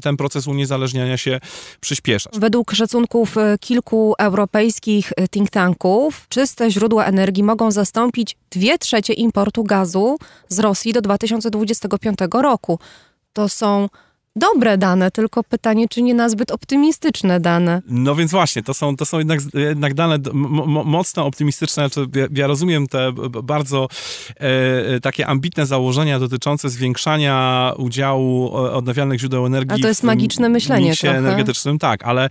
ten 0.01 0.17
proces 0.17 0.47
uniezależniania 0.47 1.17
się 1.17 1.39
przyspieszać. 1.79 2.33
Według 2.39 2.71
szacunków 2.71 3.35
kilku 3.59 4.13
europejskich 4.19 5.13
think 5.31 5.49
tanków 5.49 6.25
czyste 6.29 6.71
źródła 6.71 7.05
energii 7.05 7.43
mogą 7.43 7.71
zastąpić 7.71 8.37
dwie 8.49 8.77
trzecie 8.77 9.13
importu 9.13 9.63
gazu 9.63 10.17
z 10.49 10.59
Rosji 10.59 10.93
do 10.93 11.01
2025 11.01 12.19
roku. 12.33 12.79
To 13.33 13.49
są 13.49 13.89
dobre 14.35 14.77
dane, 14.77 15.11
tylko 15.11 15.43
pytanie, 15.43 15.87
czy 15.89 16.01
nie 16.01 16.13
na 16.13 16.29
zbyt 16.29 16.51
optymistyczne 16.51 17.39
dane. 17.39 17.81
No 17.87 18.15
więc 18.15 18.31
właśnie, 18.31 18.63
to 18.63 18.73
są, 18.73 18.97
to 18.97 19.05
są 19.05 19.17
jednak, 19.17 19.39
jednak 19.53 19.93
dane 19.93 20.17
mocno 20.85 21.25
optymistyczne. 21.25 21.89
Znaczy, 21.89 22.09
ja, 22.15 22.27
ja 22.31 22.47
rozumiem 22.47 22.87
te 22.87 23.11
bardzo 23.43 23.87
e, 24.35 24.99
takie 24.99 25.27
ambitne 25.27 25.65
założenia 25.65 26.19
dotyczące 26.19 26.69
zwiększania 26.69 27.71
udziału 27.77 28.53
odnawialnych 28.53 29.19
źródeł 29.19 29.45
energii. 29.45 29.79
A 29.79 29.81
to 29.81 29.87
jest 29.87 30.03
magiczne 30.03 30.49
myślenie 30.49 30.95
w 30.95 30.99
trochę. 30.99 31.17
energetycznym, 31.17 31.79
tak, 31.79 32.03
ale, 32.03 32.29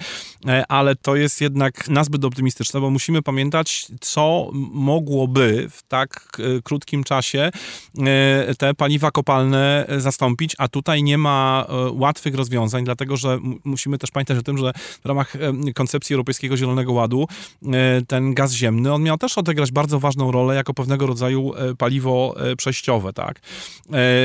e, 0.49 0.65
ale 0.69 0.97
to 0.97 1.17
jest 1.17 1.41
jednak 1.41 1.89
nazbyt 1.89 2.25
optymistyczne, 2.25 2.81
bo 2.81 2.91
musimy 2.91 3.23
pamiętać, 3.23 3.87
co 4.01 4.51
mogłoby 4.73 5.67
w 5.71 5.83
tak 5.83 6.27
e, 6.39 6.63
krótkim 6.63 7.05
czasie 7.05 7.51
e, 7.99 8.55
te 8.55 8.75
paliwa 8.75 9.11
kopalne 9.11 9.87
zastąpić, 9.99 10.55
a 10.59 10.69
tutaj 10.69 11.03
nie 11.03 11.19
ma 11.19 11.67
łatwych 11.95 12.35
rozwiązań, 12.35 12.85
dlatego 12.85 13.17
że 13.17 13.39
musimy 13.65 13.99
też 13.99 14.11
pamiętać 14.11 14.39
o 14.39 14.43
tym, 14.43 14.59
że 14.59 14.73
w 15.05 15.07
ramach 15.07 15.33
koncepcji 15.75 16.15
Europejskiego 16.15 16.57
Zielonego 16.57 16.93
Ładu 16.93 17.27
e, 17.63 18.03
ten 18.07 18.35
gaz 18.35 18.53
ziemny, 18.53 18.93
on 18.93 19.03
miał 19.03 19.19
też 19.19 19.39
odegrać 19.39 19.73
bardzo 19.73 20.01
ważną 20.01 20.33
rolę 20.33 20.55
jako 20.55 20.75
pewnego 20.75 21.07
rodzaju 21.07 21.55
e, 21.55 21.75
paliwo 21.75 22.35
e, 22.37 22.57
przejściowe, 22.57 23.13
tak. 23.13 23.41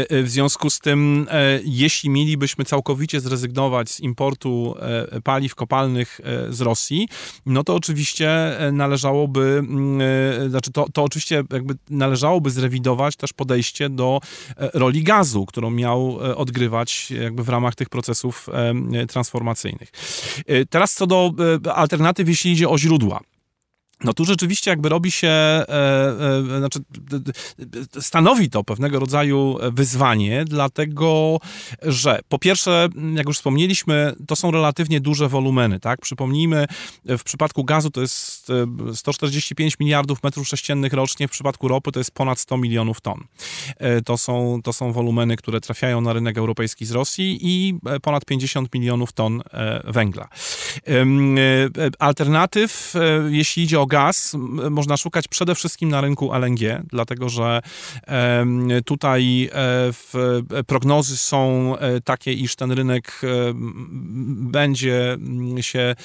W 0.09 0.25
związku 0.27 0.69
z 0.69 0.79
tym, 0.79 1.27
jeśli 1.63 2.09
mielibyśmy 2.09 2.65
całkowicie 2.65 3.19
zrezygnować 3.19 3.89
z 3.89 3.99
importu 3.99 4.75
paliw 5.23 5.55
kopalnych 5.55 6.21
z 6.49 6.61
Rosji, 6.61 7.07
no 7.45 7.63
to 7.63 7.75
oczywiście 7.75 8.57
należałoby, 8.71 9.63
znaczy 10.49 10.71
to, 10.71 10.85
to 10.93 11.03
oczywiście 11.03 11.43
jakby 11.53 11.73
należałoby 11.89 12.51
zrewidować 12.51 13.15
też 13.15 13.33
podejście 13.33 13.89
do 13.89 14.19
roli 14.73 15.03
gazu, 15.03 15.45
którą 15.45 15.69
miał 15.69 16.17
odgrywać 16.35 17.11
jakby 17.11 17.43
w 17.43 17.49
ramach 17.49 17.59
ramach 17.60 17.76
tych 17.76 17.90
procesów 17.90 18.49
transformacyjnych. 19.07 19.91
E, 20.48 20.65
teraz 20.65 20.94
co 20.94 21.07
do 21.07 21.31
e, 21.65 21.73
alternatyw, 21.73 22.27
jeśli 22.27 22.52
idzie 22.52 22.69
o 22.69 22.77
źródła. 22.77 23.19
No 24.03 24.13
tu 24.13 24.26
rzeczywiście 24.26 24.71
jakby 24.71 24.89
robi 24.89 25.11
się, 25.11 25.27
e, 25.27 25.65
e, 25.69 26.59
znaczy 26.59 26.80
stanowi 27.99 28.49
to 28.49 28.63
pewnego 28.63 28.99
rodzaju 28.99 29.57
wyzwanie, 29.71 30.45
dlatego 30.45 31.39
że 31.81 32.19
po 32.30 32.39
pierwsze, 32.39 32.89
jak 33.15 33.27
już 33.27 33.38
wspomnieliśmy, 33.38 34.13
to 34.27 34.35
są 34.35 34.51
relatywnie 34.51 34.99
duże 34.99 35.30
wolumeny, 35.30 35.80
tak? 35.80 36.01
Przypomnijmy, 36.01 36.65
w 37.05 37.23
przypadku 37.23 37.63
gazu 37.63 37.91
to 37.91 38.01
jest 38.01 38.51
145 38.93 39.73
e, 39.73 39.77
miliardów 39.80 40.23
metrów 40.23 40.47
sześciennych 40.47 40.93
rocznie, 40.93 41.27
w 41.27 41.31
przypadku 41.31 41.67
ropy 41.67 41.91
to 41.91 41.99
jest 41.99 42.11
ponad 42.11 42.39
100 42.39 42.57
milionów 42.57 43.01
ton. 43.01 43.23
E, 43.77 44.01
to 44.01 44.17
są, 44.17 44.59
to 44.63 44.73
są 44.73 44.93
wolumeny, 44.93 45.38
które 45.38 45.61
trafiają 45.61 46.01
na 46.01 46.13
rynek 46.13 46.38
europejski 46.38 46.85
z 46.85 46.91
Rosji 46.91 47.39
i 47.41 47.80
e, 47.85 47.99
ponad 47.99 48.26
50 48.26 48.73
milionów 48.73 49.11
ton 49.11 49.41
węgla. 49.84 50.27
Alternatyw, 51.99 52.93
jeśli 53.30 53.63
idzie 53.63 53.80
o 53.80 53.88
gaz 53.89 54.35
można 54.69 54.97
szukać 54.97 55.27
przede 55.27 55.55
wszystkim 55.55 55.89
na 55.89 56.01
rynku 56.01 56.33
LNG, 56.33 56.83
dlatego 56.87 57.29
że 57.29 57.61
tutaj 58.85 59.49
e, 59.53 60.63
prognozy 60.63 61.17
są 61.17 61.73
e, 61.77 62.01
takie, 62.01 62.33
iż 62.33 62.55
ten 62.55 62.71
rynek 62.71 63.21
e, 63.23 63.27
będzie 64.51 65.17
się, 65.61 65.95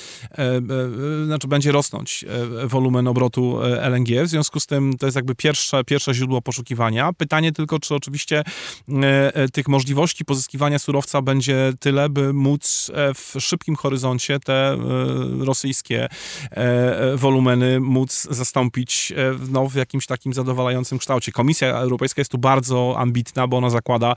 znaczy 1.27 1.49
będzie 1.49 1.73
rosnąć 1.73 2.25
wolumen 2.65 3.09
obrotu 3.09 3.59
LNG. 3.63 4.25
W 4.25 4.29
związku 4.29 4.61
z 4.61 4.67
tym 4.67 4.99
to 4.99 5.07
jest 5.07 5.17
jakby 5.17 5.35
pierwsze, 5.35 5.85
pierwsze 5.85 6.15
źródło 6.15 6.43
poszukiwania. 6.43 7.13
Pytanie 7.13 7.53
tylko, 7.53 7.79
czy 7.79 7.95
oczywiście 7.95 8.43
tych 9.53 9.69
możliwości 9.69 10.25
pozyskiwania 10.25 10.79
surowca 10.79 11.23
będzie 11.23 11.73
tyle, 11.81 12.09
by 12.09 12.33
móc 12.33 12.91
w 13.15 13.41
szybkim 13.41 13.77
horyzoncie 13.77 14.41
te 14.41 14.77
rosyjskie 15.41 16.09
wolumeny 17.15 17.74
móc 17.81 18.27
zastąpić 18.31 19.13
e, 19.17 19.35
no, 19.49 19.69
w 19.69 19.75
jakimś 19.75 20.07
takim 20.07 20.33
zadowalającym 20.33 20.99
kształcie. 20.99 21.33
Komisja 21.33 21.69
Europejska 21.69 22.21
jest 22.21 22.31
tu 22.31 22.39
bardzo 22.39 22.95
ambitna, 22.99 23.47
bo 23.47 23.57
ona 23.57 23.71
zakłada 23.71 24.15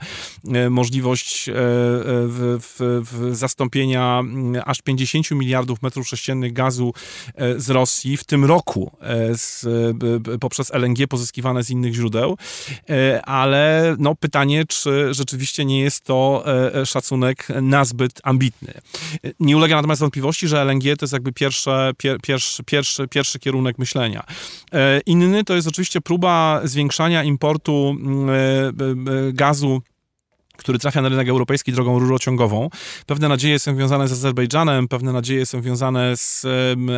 e, 0.54 0.70
możliwość 0.70 1.48
e, 1.48 1.52
w, 1.54 2.58
w, 2.60 3.02
w 3.10 3.36
zastąpienia 3.36 4.18
mm, 4.18 4.62
aż 4.66 4.82
50 4.82 5.30
miliardów 5.30 5.82
metrów 5.82 6.08
sześciennych 6.08 6.52
gazu 6.52 6.92
z 7.56 7.70
Rosji 7.70 8.16
w 8.16 8.24
tym 8.24 8.44
roku 8.44 8.90
z, 9.32 9.66
poprzez 10.40 10.70
LNG 10.74 11.06
pozyskiwane 11.08 11.64
z 11.64 11.70
innych 11.70 11.94
źródeł, 11.94 12.36
ale 13.22 13.96
no, 13.98 14.14
pytanie, 14.14 14.64
czy 14.68 15.14
rzeczywiście 15.14 15.64
nie 15.64 15.80
jest 15.80 16.04
to 16.04 16.44
szacunek 16.84 17.48
nazbyt 17.62 18.20
ambitny. 18.22 18.74
Nie 19.40 19.56
ulega 19.56 19.76
natomiast 19.76 20.00
wątpliwości, 20.00 20.48
że 20.48 20.62
LNG 20.62 20.82
to 20.82 21.04
jest 21.04 21.12
jakby 21.12 21.32
pierwsze, 21.32 21.92
pier, 21.98 22.18
pierwszy, 22.20 22.64
pierwszy, 22.64 23.08
pierwszy 23.08 23.38
kierunek 23.48 23.78
myślenia. 23.78 24.24
Inny 25.06 25.44
to 25.44 25.54
jest 25.54 25.68
oczywiście 25.68 26.00
próba 26.00 26.60
zwiększania 26.64 27.24
importu 27.24 27.96
mm, 28.00 28.74
gazu 29.32 29.82
który 30.58 30.78
trafia 30.78 31.02
na 31.02 31.08
rynek 31.08 31.28
europejski 31.28 31.72
drogą 31.72 31.98
rurociągową. 31.98 32.70
Pewne 33.06 33.28
nadzieje 33.28 33.58
są 33.58 33.74
związane 33.74 34.08
z 34.08 34.12
Azerbejdżanem, 34.12 34.88
pewne 34.88 35.12
nadzieje 35.12 35.46
są 35.46 35.62
związane 35.62 36.16
z 36.16 36.46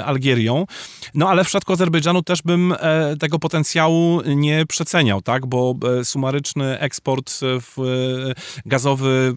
Algierią. 0.05 0.67
No 1.15 1.29
ale 1.29 1.45
w 1.45 1.47
przypadku 1.47 1.73
Azerbejdżanu 1.73 2.23
też 2.23 2.43
bym 2.43 2.75
e, 2.79 3.17
tego 3.17 3.39
potencjału 3.39 4.23
nie 4.23 4.67
przeceniał, 4.67 5.23
tak? 5.23 5.47
Bo 5.47 5.75
e, 6.01 6.05
sumaryczny 6.05 6.79
eksport 6.79 7.41
e, 7.43 7.61
gazowy 8.67 9.35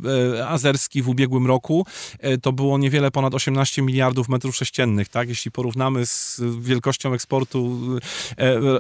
azerski 0.47 1.01
w 1.01 1.09
ubiegłym 1.09 1.47
roku 1.47 1.85
to 2.41 2.51
było 2.51 2.77
niewiele 2.77 3.11
ponad 3.11 3.33
18 3.33 3.81
miliardów 3.81 4.29
metrów 4.29 4.55
sześciennych, 4.55 5.09
tak? 5.09 5.29
Jeśli 5.29 5.51
porównamy 5.51 6.05
z 6.05 6.41
wielkością 6.59 7.13
eksportu 7.13 7.79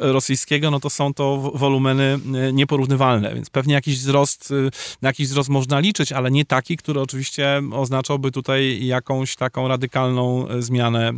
rosyjskiego, 0.01 0.71
no 0.71 0.79
to 0.79 0.89
są 0.89 1.13
to 1.13 1.37
wolumeny 1.37 2.19
nieporównywalne, 2.53 3.35
więc 3.35 3.49
pewnie 3.49 3.73
jakiś 3.73 3.97
wzrost, 3.97 4.53
jakiś 5.01 5.27
wzrost 5.33 5.49
można 5.49 5.79
liczyć, 5.79 6.11
ale 6.11 6.31
nie 6.31 6.45
taki, 6.45 6.77
który 6.77 7.01
oczywiście 7.01 7.61
oznaczałby 7.71 8.31
tutaj 8.31 8.85
jakąś 8.85 9.35
taką 9.35 9.67
radykalną 9.67 10.47
e, 10.47 10.61
zmianę 10.61 11.13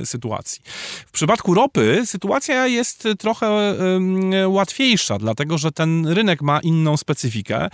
e, 0.00 0.06
sytuacji. 0.06 0.60
W 1.06 1.10
przypadku 1.10 1.54
ropy 1.54 2.02
sytuacja 2.04 2.66
jest 2.66 3.08
trochę 3.18 3.76
łatwiejsza, 4.46 5.18
dlatego 5.18 5.58
że 5.58 5.72
ten 5.72 6.06
rynek 6.06 6.42
ma 6.42 6.60
inną 6.60 6.96
specyfikę 6.96 7.64
e, 7.64 7.68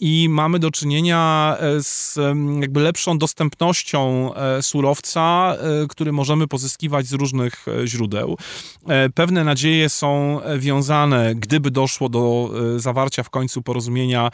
i 0.00 0.28
mamy 0.28 0.58
do 0.58 0.70
czynienia 0.70 1.56
z 1.80 2.18
jakby 2.60 2.80
lepszą 2.80 3.18
dostępnością 3.18 4.30
surowca, 4.60 5.56
który 5.88 6.12
możemy 6.12 6.46
pozyskiwać 6.46 7.06
z 7.06 7.12
różnych 7.12 7.66
źródeł. 7.84 8.36
Pewne 9.14 9.44
nadzieje 9.44 9.88
są 9.88 10.40
wiązane, 10.58 11.34
gdyby 11.34 11.70
doszło 11.70 12.08
do 12.08 12.50
zawarcia 12.76 13.22
w 13.22 13.30
końcu 13.30 13.62
porozumienia 13.62 14.30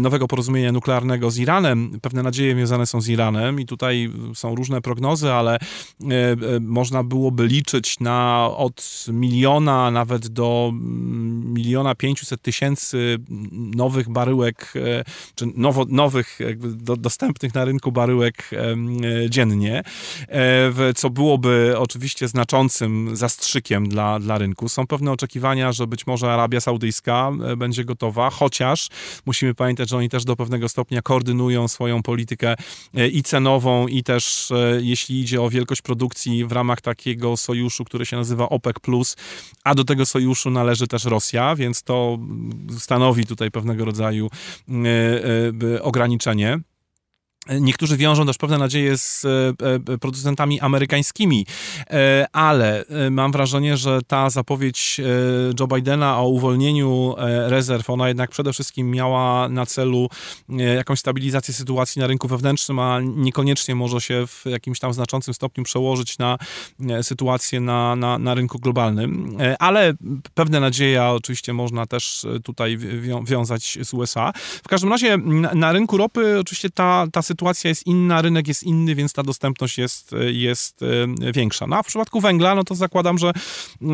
nowego 0.00 0.28
porozumienia 0.28 0.72
nuklearnego 0.72 1.30
z 1.30 1.38
Iranem. 1.38 1.98
Pewne 2.02 2.22
nadzieje 2.22 2.54
związane 2.70 2.86
są 2.86 3.00
z 3.00 3.08
Iranem 3.08 3.60
i 3.60 3.66
tutaj 3.66 4.10
są 4.34 4.54
różne 4.54 4.80
prognozy, 4.80 5.32
ale 5.32 5.54
e, 5.54 5.56
e, 5.56 6.36
można 6.60 7.04
byłoby 7.04 7.46
liczyć 7.46 8.00
na 8.00 8.50
od 8.56 9.06
miliona 9.12 9.90
nawet 9.90 10.28
do 10.28 10.72
miliona 11.44 11.94
pięciuset 11.94 12.42
tysięcy 12.42 13.18
nowych 13.76 14.08
baryłek, 14.08 14.72
e, 14.76 15.04
czy 15.34 15.46
nowo, 15.54 15.84
nowych, 15.88 16.38
do, 16.60 16.96
dostępnych 16.96 17.54
na 17.54 17.64
rynku 17.64 17.92
baryłek 17.92 18.50
dziennie, 19.28 19.82
co 20.96 21.10
byłoby 21.10 21.74
oczywiście 21.78 22.28
znaczącym 22.28 23.16
zastrzykiem 23.16 23.88
dla, 23.88 24.18
dla 24.18 24.38
rynku. 24.38 24.68
Są 24.68 24.86
pewne 24.86 25.12
oczekiwania, 25.12 25.72
że 25.72 25.86
być 25.86 26.06
może 26.06 26.32
Arabia 26.32 26.60
Saudyjska 26.60 27.32
będzie 27.56 27.84
gotowa, 27.84 28.30
chociaż 28.30 28.88
musimy 29.26 29.49
pamiętać, 29.54 29.88
że 29.88 29.96
oni 29.96 30.08
też 30.08 30.24
do 30.24 30.36
pewnego 30.36 30.68
stopnia 30.68 31.02
koordynują 31.02 31.68
swoją 31.68 32.02
politykę 32.02 32.54
e, 32.94 33.08
i 33.08 33.22
cenową, 33.22 33.86
i 33.86 34.02
też 34.02 34.50
e, 34.50 34.78
jeśli 34.82 35.20
idzie 35.20 35.42
o 35.42 35.50
wielkość 35.50 35.82
produkcji 35.82 36.44
w 36.44 36.52
ramach 36.52 36.80
takiego 36.80 37.36
sojuszu, 37.36 37.84
który 37.84 38.06
się 38.06 38.16
nazywa 38.16 38.48
OPEC+, 38.48 38.76
a 39.64 39.74
do 39.74 39.84
tego 39.84 40.06
sojuszu 40.06 40.50
należy 40.50 40.86
też 40.86 41.04
Rosja, 41.04 41.56
więc 41.56 41.82
to 41.82 42.18
stanowi 42.78 43.26
tutaj 43.26 43.50
pewnego 43.50 43.84
rodzaju 43.84 44.30
e, 45.72 45.82
ograniczenie. 45.82 46.60
Niektórzy 47.50 47.96
wiążą 47.96 48.26
też 48.26 48.38
pewne 48.38 48.58
nadzieje 48.58 48.98
z 48.98 49.24
e, 49.24 49.28
e, 49.92 49.98
producentami 49.98 50.60
amerykańskimi, 50.60 51.46
e, 51.90 52.26
ale 52.32 52.84
mam 53.10 53.32
wrażenie, 53.32 53.76
że 53.76 54.00
ta 54.06 54.30
zapowiedź 54.30 55.00
Joe 55.60 55.66
Bidena 55.66 56.18
o 56.18 56.28
uwolnieniu 56.28 57.14
rezerw, 57.46 57.90
ona 57.90 58.08
jednak 58.08 58.30
przede 58.30 58.52
wszystkim 58.52 58.90
miała 58.90 59.48
na 59.48 59.66
celu 59.66 60.08
jakąś 60.76 60.98
stabilizację 60.98 61.54
sytuacji 61.54 62.00
na 62.00 62.06
rynku 62.06 62.28
wewnętrznym, 62.28 62.78
a 62.78 63.00
niekoniecznie 63.00 63.74
może 63.74 64.00
się 64.00 64.26
w 64.26 64.44
jakimś 64.46 64.78
tam 64.78 64.92
znaczącym 64.92 65.34
stopniu 65.34 65.64
przełożyć 65.64 66.18
na 66.18 66.38
sytuację 67.02 67.60
na, 67.60 67.96
na, 67.96 68.18
na 68.18 68.34
rynku 68.34 68.58
globalnym. 68.58 69.36
Ale 69.58 69.92
pewne 70.34 70.60
nadzieje 70.60 71.04
oczywiście 71.04 71.52
można 71.52 71.86
też 71.86 72.26
tutaj 72.44 72.78
wiązać 73.24 73.78
z 73.82 73.94
USA. 73.94 74.32
W 74.64 74.68
każdym 74.68 74.90
razie 74.90 75.18
na 75.54 75.72
rynku 75.72 75.96
ropy 75.96 76.38
oczywiście 76.40 76.70
ta, 76.70 77.06
ta 77.12 77.22
sytuacja 77.22 77.39
jest 77.64 77.86
inna, 77.86 78.22
rynek 78.22 78.48
jest 78.48 78.62
inny, 78.62 78.94
więc 78.94 79.12
ta 79.12 79.22
dostępność 79.22 79.78
jest, 79.78 80.10
jest 80.32 80.82
e, 80.82 81.32
większa. 81.32 81.66
No 81.66 81.76
a 81.76 81.82
w 81.82 81.86
przypadku 81.86 82.20
węgla, 82.20 82.54
no 82.54 82.64
to 82.64 82.74
zakładam, 82.74 83.18
że, 83.18 83.32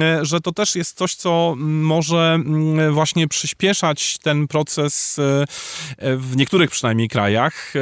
e, 0.03 0.25
że 0.25 0.41
to 0.41 0.53
też 0.53 0.77
jest 0.77 0.99
coś, 0.99 1.15
co 1.15 1.55
może 1.59 2.33
mm, 2.35 2.95
właśnie 2.95 3.29
przyspieszać 3.29 4.19
ten 4.19 4.49
proces 4.49 5.19
e, 5.19 6.17
w 6.17 6.37
niektórych 6.37 6.71
przynajmniej 6.71 7.09
krajach 7.09 7.73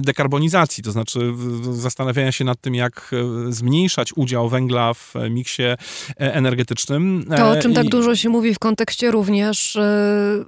dekarbonizacji, 0.00 0.82
to 0.82 0.92
znaczy 0.92 1.32
zastanawiania 1.72 2.32
się 2.32 2.44
nad 2.44 2.60
tym, 2.60 2.74
jak 2.74 3.10
zmniejszać 3.48 4.12
udział 4.16 4.48
węgla 4.48 4.94
w 4.94 5.14
miksie 5.30 5.62
energetycznym. 6.16 7.24
To, 7.36 7.50
o 7.50 7.56
czym 7.56 7.74
tak 7.74 7.88
dużo 7.88 8.16
się 8.16 8.28
mówi 8.28 8.54
w 8.54 8.58
kontekście 8.58 9.10
również 9.10 9.78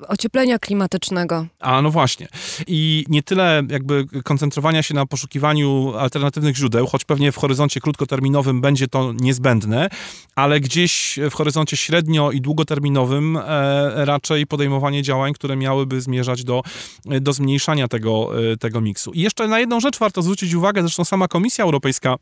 ocieplenia 0.08 0.58
klimatycznego. 0.58 1.46
A 1.60 1.82
no 1.82 1.90
właśnie. 1.90 2.28
I 2.66 3.04
nie 3.08 3.22
tyle 3.22 3.62
jakby 3.68 4.01
koncentrowania 4.24 4.82
się 4.82 4.94
na 4.94 5.06
poszukiwaniu 5.06 5.92
alternatywnych 5.98 6.56
źródeł, 6.56 6.86
choć 6.86 7.04
pewnie 7.04 7.32
w 7.32 7.36
horyzoncie 7.36 7.80
krótkoterminowym 7.80 8.60
będzie 8.60 8.88
to 8.88 9.12
niezbędne, 9.12 9.88
ale 10.36 10.60
gdzieś 10.60 11.18
w 11.30 11.34
horyzoncie 11.34 11.76
średnio 11.76 12.30
i 12.30 12.40
długoterminowym 12.40 13.36
e, 13.36 14.04
raczej 14.04 14.46
podejmowanie 14.46 15.02
działań, 15.02 15.32
które 15.32 15.56
miałyby 15.56 16.00
zmierzać 16.00 16.44
do, 16.44 16.62
do 17.04 17.32
zmniejszania 17.32 17.88
tego, 17.88 18.30
e, 18.52 18.56
tego 18.56 18.80
miksu. 18.80 19.12
I 19.12 19.20
jeszcze 19.20 19.48
na 19.48 19.60
jedną 19.60 19.80
rzecz 19.80 19.98
warto 19.98 20.22
zwrócić 20.22 20.54
uwagę, 20.54 20.82
zresztą 20.82 21.04
sama 21.04 21.28
Komisja 21.28 21.64
Europejska 21.64 22.16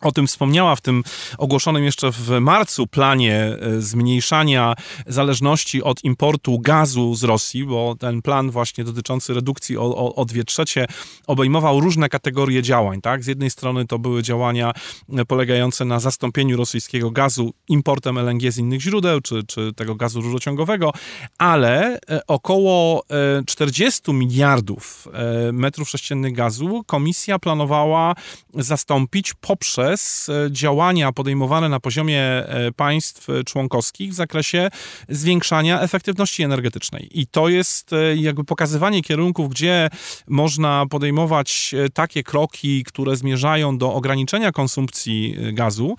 o 0.00 0.12
tym 0.12 0.26
wspomniała 0.26 0.76
w 0.76 0.80
tym 0.80 1.02
ogłoszonym 1.38 1.84
jeszcze 1.84 2.12
w 2.12 2.30
marcu 2.40 2.86
planie 2.86 3.34
e, 3.34 3.80
zmniejszania 3.80 4.74
zależności 5.06 5.82
od 5.82 6.04
importu 6.04 6.58
gazu 6.58 7.14
z 7.14 7.24
Rosji, 7.24 7.64
bo 7.64 7.94
ten 7.98 8.22
plan 8.22 8.50
właśnie 8.50 8.84
dotyczący 8.84 9.34
redukcji 9.34 9.76
o, 9.76 9.82
o, 9.82 10.14
o 10.14 10.26
trzecie 10.46 10.86
obejmował 11.26 11.80
różne 11.80 12.08
kategorie 12.08 12.62
działań. 12.62 13.00
Tak? 13.00 13.24
Z 13.24 13.26
jednej 13.26 13.50
strony 13.50 13.86
to 13.86 13.98
były 13.98 14.22
działania 14.22 14.72
e, 15.16 15.24
polegające 15.24 15.84
na 15.84 16.00
zastąpieniu 16.00 16.56
rosyjskiego 16.56 17.10
gazu 17.10 17.52
importem 17.68 18.18
LNG 18.18 18.52
z 18.52 18.58
innych 18.58 18.80
źródeł, 18.80 19.20
czy, 19.20 19.42
czy 19.46 19.72
tego 19.72 19.94
gazu 19.94 20.20
rurociągowego, 20.20 20.92
ale 21.38 21.98
e, 22.10 22.26
około 22.26 23.02
40 23.46 24.12
miliardów 24.12 25.08
metrów 25.52 25.88
sześciennych 25.88 26.32
gazu 26.32 26.84
komisja 26.86 27.38
planowała 27.38 28.14
zastąpić 28.54 29.34
poprzez 29.34 29.85
e, 29.94 30.50
działania 30.50 31.12
podejmowane 31.12 31.68
na 31.68 31.80
poziomie 31.80 32.22
e, 32.22 32.72
państw 32.76 33.26
członkowskich 33.46 34.10
w 34.10 34.14
zakresie 34.14 34.68
zwiększania 35.08 35.80
efektywności 35.80 36.42
energetycznej. 36.42 37.08
I 37.20 37.26
to 37.26 37.48
jest 37.48 37.92
e, 37.92 38.16
jakby 38.16 38.44
pokazywanie 38.44 39.02
kierunków, 39.02 39.48
gdzie 39.48 39.88
można 40.28 40.86
podejmować 40.90 41.74
takie 41.94 42.22
kroki, 42.22 42.84
które 42.84 43.16
zmierzają 43.16 43.78
do 43.78 43.94
ograniczenia 43.94 44.52
konsumpcji 44.52 45.36
gazu. 45.52 45.96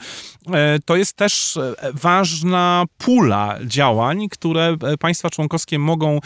To 0.86 0.96
jest 0.96 1.14
też 1.14 1.60
ważna 1.94 2.86
pula 2.98 3.58
działań, 3.66 4.30
które 4.30 4.78
państwa 5.00 5.30
członkowskie 5.30 5.80
mogą 5.80 6.20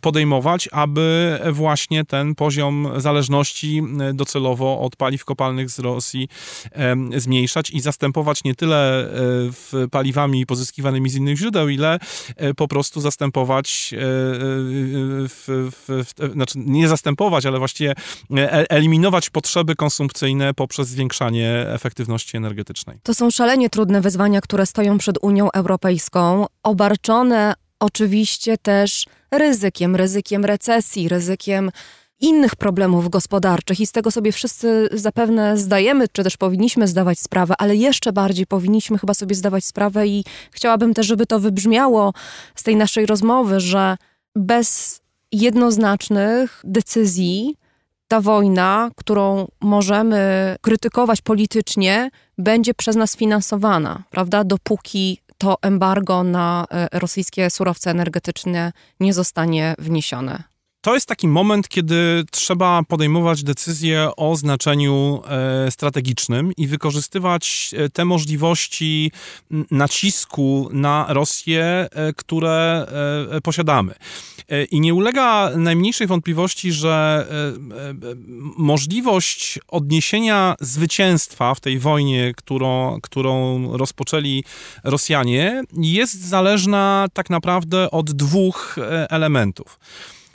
podejmować, 0.00 0.68
aby 0.72 1.38
właśnie 1.52 2.04
ten 2.04 2.34
poziom 2.34 2.88
zależności 2.96 3.82
docelowo 4.14 4.80
od 4.80 4.96
paliw 4.96 5.24
kopalnych 5.24 5.70
z 5.70 5.78
Rosji 5.78 6.28
zmniejszać 7.16 7.70
i 7.70 7.80
zastępować 7.80 8.44
nie 8.44 8.54
tyle 8.54 9.10
e, 9.74 9.88
paliwami 9.88 10.46
pozyskiwanymi 10.46 11.10
z 11.10 11.14
innych 11.14 11.36
źródeł, 11.36 11.68
ile 11.68 11.98
e, 12.36 12.54
po 12.54 12.68
prostu 12.68 13.00
zastępować, 13.00 13.90
e, 13.94 13.98
w, 15.28 15.70
w, 15.72 16.04
w, 16.04 16.32
znaczy 16.32 16.54
nie 16.56 16.88
zastępować, 16.88 17.46
ale 17.46 17.58
właściwie 17.58 17.94
eliminować 18.68 19.30
potrzeby 19.30 19.76
konsumpcyjne 19.76 20.54
poprzez 20.54 20.88
zwiększanie 20.88 21.66
efektywności 21.68 22.36
energetycznej. 22.36 22.98
To 23.02 23.14
są 23.14 23.30
szalenie 23.30 23.70
trudne 23.70 24.00
wyzwania, 24.00 24.40
które 24.40 24.66
stoją 24.66 24.98
przed 24.98 25.18
Unią 25.22 25.50
Europejską, 25.50 26.46
obarczone 26.62 27.54
oczywiście 27.80 28.58
też 28.58 29.06
ryzykiem, 29.30 29.96
ryzykiem 29.96 30.44
recesji, 30.44 31.08
ryzykiem 31.08 31.70
innych 32.20 32.56
problemów 32.56 33.08
gospodarczych 33.08 33.80
i 33.80 33.86
z 33.86 33.92
tego 33.92 34.10
sobie 34.10 34.32
wszyscy 34.32 34.88
zapewne 34.92 35.58
zdajemy, 35.58 36.08
czy 36.12 36.24
też 36.24 36.36
powinniśmy 36.36 36.88
zdawać 36.88 37.18
sprawę, 37.18 37.54
ale 37.58 37.76
jeszcze 37.76 38.12
bardziej 38.12 38.46
powinniśmy 38.46 38.98
chyba 38.98 39.14
sobie 39.14 39.34
zdawać 39.34 39.64
sprawę 39.64 40.06
i 40.06 40.24
chciałabym 40.50 40.94
też, 40.94 41.06
żeby 41.06 41.26
to 41.26 41.40
wybrzmiało 41.40 42.12
z 42.54 42.62
tej 42.62 42.76
naszej 42.76 43.06
rozmowy, 43.06 43.60
że 43.60 43.96
bez 44.36 45.00
jednoznacznych 45.32 46.60
decyzji 46.64 47.54
ta 48.08 48.20
wojna, 48.20 48.90
którą 48.96 49.48
możemy 49.60 50.56
krytykować 50.60 51.22
politycznie, 51.22 52.10
będzie 52.38 52.74
przez 52.74 52.96
nas 52.96 53.16
finansowana, 53.16 54.02
prawda? 54.10 54.44
Dopóki 54.44 55.20
to 55.38 55.56
embargo 55.62 56.22
na 56.22 56.66
e, 56.70 56.88
rosyjskie 56.92 57.50
surowce 57.50 57.90
energetyczne 57.90 58.72
nie 59.00 59.14
zostanie 59.14 59.74
wniesione 59.78 60.42
to 60.80 60.94
jest 60.94 61.06
taki 61.06 61.28
moment, 61.28 61.68
kiedy 61.68 62.24
trzeba 62.30 62.82
podejmować 62.88 63.42
decyzje 63.42 64.10
o 64.16 64.36
znaczeniu 64.36 65.22
e, 65.66 65.70
strategicznym 65.70 66.52
i 66.56 66.66
wykorzystywać 66.66 67.74
e, 67.76 67.88
te 67.88 68.04
możliwości 68.04 69.12
nacisku 69.70 70.68
na 70.72 71.06
Rosję, 71.08 71.64
e, 71.90 72.12
które 72.12 72.86
posiadamy. 73.42 73.94
I 74.70 74.80
nie 74.80 74.94
ulega 74.94 75.50
najmniejszej 75.56 76.06
wątpliwości, 76.06 76.72
że 76.72 77.26
możliwość 78.56 79.58
odniesienia 79.68 80.54
zwycięstwa 80.60 81.54
w 81.54 81.60
tej 81.60 81.78
wojnie, 81.78 82.32
którą, 82.36 82.98
którą 83.02 83.62
rozpoczęli 83.76 84.44
Rosjanie, 84.84 85.62
jest 85.72 86.28
zależna 86.28 87.06
tak 87.12 87.30
naprawdę 87.30 87.90
od 87.90 88.12
dwóch 88.12 88.76
elementów. 89.10 89.78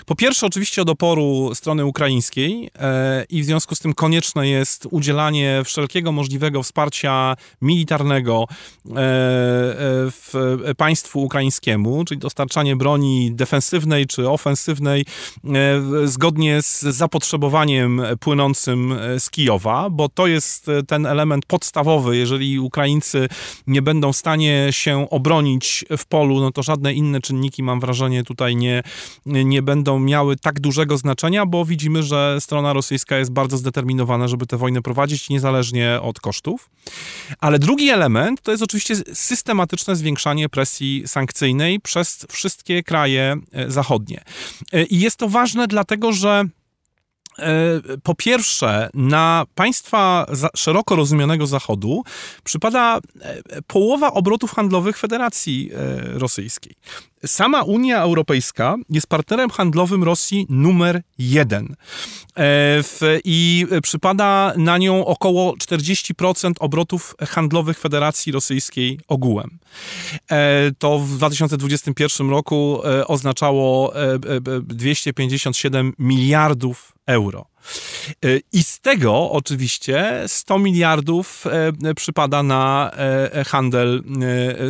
Po 0.06 0.16
pierwsze, 0.16 0.46
oczywiście 0.46 0.82
od 0.82 0.90
oporu 0.90 1.52
strony 1.54 1.86
ukraińskiej 1.86 2.70
e, 2.80 3.26
i 3.30 3.42
w 3.42 3.46
związku 3.46 3.76
z 3.76 3.80
tym 3.80 3.94
konieczne 3.94 4.48
jest 4.48 4.88
udzielanie 4.92 5.62
wszelkiego 5.66 6.12
możliwego 6.12 6.64
wsparcia 6.64 7.36
militarnego 7.62 8.48
e, 8.50 8.92
e, 8.92 8.96
w 10.12 10.34
państwu 10.78 11.24
ukraińskiemu, 11.24 12.06
czyli 12.06 12.20
dostarczanie 12.20 12.76
broni 12.76 13.32
defensywnej 13.32 14.08
czy 14.08 14.30
ofensywnej 14.30 15.06
zgodnie 16.06 16.62
z 16.62 16.82
zapotrzebowaniem 16.82 18.02
płynącym 18.20 18.96
z 19.20 19.30
Kijowa, 19.30 19.90
bo 19.90 20.10
to 20.10 20.28
jest 20.28 20.68
ten 20.88 21.06
element 21.06 21.46
podstawowy. 21.46 22.18
Jeżeli 22.18 22.60
Ukraińcy 22.60 23.28
nie 23.68 23.82
będą 23.82 24.14
w 24.14 24.18
stanie 24.18 24.68
się 24.72 25.10
obronić 25.10 25.86
w 25.98 26.06
polu, 26.06 26.40
no 26.40 26.52
to 26.52 26.64
żadne 26.64 26.94
inne 26.94 27.22
czynniki, 27.22 27.64
mam 27.64 27.80
wrażenie, 27.80 28.24
tutaj 28.24 28.56
nie, 28.56 28.84
nie 29.26 29.62
będą 29.62 29.93
miały 30.00 30.36
tak 30.36 30.60
dużego 30.60 30.98
znaczenia, 30.98 31.46
bo 31.46 31.66
widzimy, 31.66 32.04
że 32.04 32.38
strona 32.40 32.74
rosyjska 32.74 33.18
jest 33.18 33.32
bardzo 33.32 33.58
zdeterminowana, 33.58 34.28
żeby 34.28 34.46
tę 34.46 34.58
wojnę 34.58 34.82
prowadzić 34.82 35.30
niezależnie 35.30 36.00
od 36.02 36.20
kosztów. 36.20 36.70
Ale 37.40 37.60
drugi 37.60 37.90
element 37.90 38.42
to 38.42 38.52
jest 38.52 38.64
oczywiście 38.64 38.96
systematyczne 39.14 39.96
zwiększanie 39.96 40.50
presji 40.50 41.04
sankcyjnej 41.06 41.80
przez 41.80 42.26
wszystkie 42.30 42.84
kraje 42.84 43.36
e, 43.52 43.72
zachodnie. 43.72 44.24
E, 44.72 44.84
I 44.84 45.00
jest 45.00 45.18
to 45.18 45.30
ważne 45.30 45.68
dlatego, 45.68 46.14
że 46.14 46.46
po 48.04 48.16
pierwsze, 48.16 48.90
na 48.94 49.46
państwa 49.56 50.26
szeroko 50.56 50.96
rozumianego 50.96 51.48
Zachodu 51.48 52.04
przypada 52.44 53.00
e, 53.22 53.62
połowa 53.62 54.14
obrotów 54.14 54.52
handlowych 54.52 54.98
Federacji 54.98 55.70
e, 55.74 56.20
Rosyjskiej. 56.20 56.76
Sama 57.26 57.62
Unia 57.62 58.02
Europejska 58.02 58.76
jest 58.90 59.08
partnerem 59.08 59.50
handlowym 59.50 60.04
Rosji 60.04 60.46
numer 60.50 61.02
jeden 61.18 61.76
i 63.24 63.66
przypada 63.84 64.54
na 64.58 64.78
nią 64.78 65.06
około 65.06 65.54
40% 65.54 66.52
obrotów 66.60 67.16
handlowych 67.30 67.80
Federacji 67.80 68.32
Rosyjskiej 68.32 69.00
ogółem. 69.08 69.60
To 70.80 71.00
w 71.00 71.18
2021 71.18 72.30
roku 72.30 72.82
oznaczało 73.08 73.94
257 74.64 75.94
miliardów 76.00 76.93
euro. 77.06 77.46
E, 78.26 78.40
I 78.54 78.64
z 78.64 78.80
tego 78.80 79.32
oczywiście 79.32 80.24
100 80.28 80.60
miliardów 80.60 81.46
e, 81.84 81.94
przypada 81.94 82.44
na 82.44 82.92
e, 82.94 83.44
handel 83.44 84.04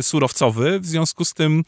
surowcowy. 0.02 0.80
W 0.80 0.86
związku 0.86 1.24
z 1.24 1.34
tym, 1.34 1.64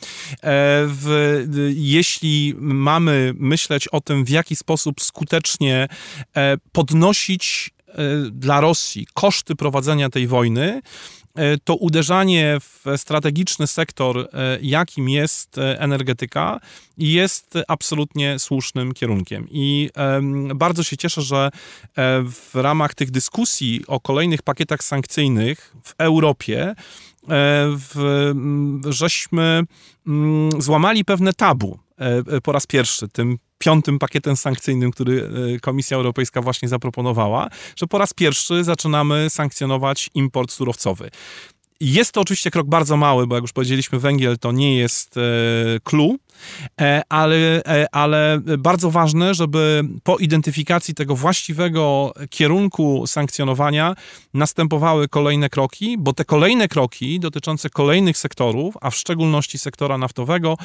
w, 0.86 1.44
jeśli 1.74 2.54
mamy 2.58 3.32
myśleć 3.36 3.88
o 3.88 4.00
tym, 4.00 4.24
w 4.24 4.28
jaki 4.28 4.56
sposób 4.56 5.02
skutecznie 5.02 5.88
podnosić 6.72 7.70
dla 8.30 8.60
Rosji 8.60 9.06
koszty 9.14 9.56
prowadzenia 9.56 10.10
tej 10.10 10.26
wojny, 10.26 10.82
to 11.64 11.74
uderzanie 11.74 12.56
w 12.60 12.84
strategiczny 12.96 13.66
sektor, 13.66 14.18
e, 14.18 14.58
jakim 14.62 15.08
jest 15.08 15.58
e, 15.58 15.80
energetyka, 15.80 16.60
jest 16.98 17.54
absolutnie 17.68 18.38
słusznym 18.38 18.94
kierunkiem. 18.94 19.46
I 19.50 19.90
bardzo 20.54 20.82
się 20.82 20.96
cieszę, 20.96 21.22
że 21.22 21.50
w 22.24 22.50
ramach 22.54 22.94
tych 22.94 23.10
dyskusji 23.10 23.84
o 23.86 24.00
kolejnych 24.00 24.42
pakietach 24.42 24.84
sankcyjnych 24.84 25.74
w 25.84 25.94
Europie, 25.98 26.74
w, 27.76 28.32
żeśmy 28.88 29.62
złamali 30.58 31.04
pewne 31.04 31.32
tabu 31.32 31.78
po 32.42 32.52
raz 32.52 32.66
pierwszy 32.66 33.08
tym 33.08 33.38
piątym 33.58 33.98
pakietem 33.98 34.36
sankcyjnym, 34.36 34.90
który 34.90 35.30
e, 35.54 35.60
Komisja 35.60 35.96
Europejska 35.96 36.42
właśnie 36.42 36.68
zaproponowała, 36.68 37.48
że 37.76 37.86
po 37.86 37.98
raz 37.98 38.12
pierwszy 38.12 38.64
zaczynamy 38.64 39.30
sankcjonować 39.30 40.10
import 40.14 40.52
surowcowy. 40.52 41.10
Jest 41.80 42.12
to 42.12 42.20
oczywiście 42.20 42.50
krok 42.50 42.66
bardzo 42.66 42.96
mały, 42.96 43.26
bo 43.26 43.34
jak 43.34 43.42
już 43.42 43.52
powiedzieliśmy, 43.52 43.98
węgiel 43.98 44.38
to 44.38 44.52
nie 44.52 44.76
jest 44.76 45.14
clue, 45.84 46.18
E, 46.80 47.02
ale, 47.08 47.64
e, 47.64 47.94
ale 47.94 48.40
bardzo 48.58 48.90
ważne, 48.90 49.34
żeby 49.34 49.82
po 50.02 50.16
identyfikacji 50.16 50.94
tego 50.94 51.16
właściwego 51.16 52.12
kierunku 52.30 53.06
sankcjonowania 53.06 53.94
następowały 54.34 55.08
kolejne 55.08 55.48
kroki, 55.48 55.96
bo 55.98 56.12
te 56.12 56.24
kolejne 56.24 56.68
kroki 56.68 57.20
dotyczące 57.20 57.70
kolejnych 57.70 58.18
sektorów, 58.18 58.74
a 58.80 58.90
w 58.90 58.96
szczególności 58.96 59.58
sektora 59.58 59.98
naftowego, 59.98 60.56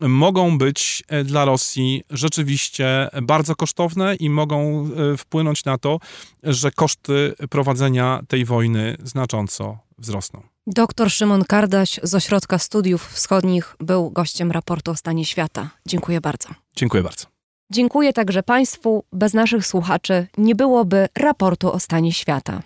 mogą 0.00 0.58
być 0.58 1.02
e, 1.08 1.24
dla 1.24 1.44
Rosji 1.44 2.02
rzeczywiście 2.10 3.08
bardzo 3.22 3.56
kosztowne 3.56 4.14
i 4.14 4.30
mogą 4.30 4.88
wpłynąć 5.18 5.64
na 5.64 5.78
to, 5.78 5.98
że 6.42 6.70
koszty 6.70 7.34
prowadzenia 7.50 8.20
tej 8.28 8.44
wojny 8.44 8.96
znacząco 9.02 9.78
wzrosną. 9.98 10.51
Doktor 10.66 11.10
Szymon 11.10 11.44
Kardaś 11.44 12.00
z 12.02 12.14
Ośrodka 12.14 12.58
Studiów 12.58 13.12
Wschodnich 13.12 13.76
był 13.80 14.10
gościem 14.10 14.50
raportu 14.50 14.90
o 14.90 14.96
stanie 14.96 15.24
świata. 15.24 15.70
Dziękuję 15.86 16.20
bardzo. 16.20 16.48
Dziękuję 16.76 17.02
bardzo. 17.02 17.26
Dziękuję 17.72 18.12
także 18.12 18.42
Państwu. 18.42 19.04
Bez 19.12 19.34
naszych 19.34 19.66
słuchaczy 19.66 20.26
nie 20.38 20.54
byłoby 20.54 21.08
raportu 21.18 21.72
o 21.72 21.80
stanie 21.80 22.12
świata. 22.12 22.62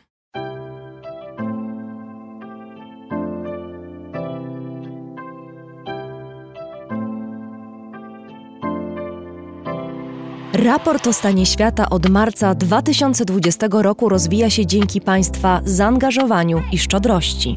Raport 10.53 11.07
o 11.07 11.13
stanie 11.13 11.47
świata 11.47 11.91
od 11.91 12.09
marca 12.09 12.55
2020 12.55 13.67
roku 13.71 14.09
rozwija 14.09 14.51
się 14.51 14.67
dzięki 14.67 15.01
Państwa 15.01 15.61
zaangażowaniu 15.65 16.63
i 16.73 16.79
szczodrości. 16.79 17.57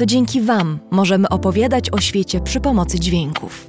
To 0.00 0.06
dzięki 0.06 0.40
Wam 0.40 0.78
możemy 0.90 1.28
opowiadać 1.28 1.90
o 1.92 2.00
świecie 2.00 2.40
przy 2.40 2.60
pomocy 2.60 3.00
dźwięków. 3.00 3.68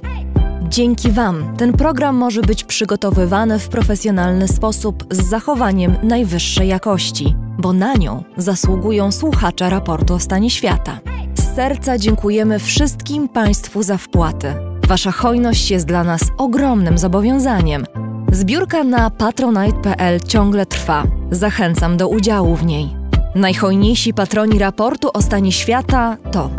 Dzięki 0.68 1.10
Wam 1.10 1.56
ten 1.56 1.72
program 1.72 2.16
może 2.16 2.42
być 2.42 2.64
przygotowywany 2.64 3.58
w 3.58 3.68
profesjonalny 3.68 4.48
sposób 4.48 5.04
z 5.10 5.28
zachowaniem 5.28 5.96
najwyższej 6.02 6.68
jakości, 6.68 7.34
bo 7.58 7.72
na 7.72 7.94
nią 7.94 8.24
zasługują 8.36 9.12
słuchacze 9.12 9.70
raportu 9.70 10.14
o 10.14 10.20
stanie 10.20 10.50
świata. 10.50 11.00
Z 11.34 11.54
serca 11.54 11.98
dziękujemy 11.98 12.58
wszystkim 12.58 13.28
Państwu 13.28 13.82
za 13.82 13.96
wpłaty. 13.96 14.54
Wasza 14.88 15.12
hojność 15.12 15.70
jest 15.70 15.86
dla 15.86 16.04
nas 16.04 16.22
ogromnym 16.38 16.98
zobowiązaniem. 16.98 17.86
Zbiórka 18.32 18.84
na 18.84 19.10
patronite.pl 19.10 20.20
ciągle 20.20 20.66
trwa. 20.66 21.04
Zachęcam 21.30 21.96
do 21.96 22.08
udziału 22.08 22.56
w 22.56 22.66
niej. 22.66 23.01
Najhojniejsi 23.34 24.14
patroni 24.14 24.58
raportu 24.58 25.10
o 25.14 25.22
stanie 25.22 25.52
świata 25.52 26.16
to 26.32 26.50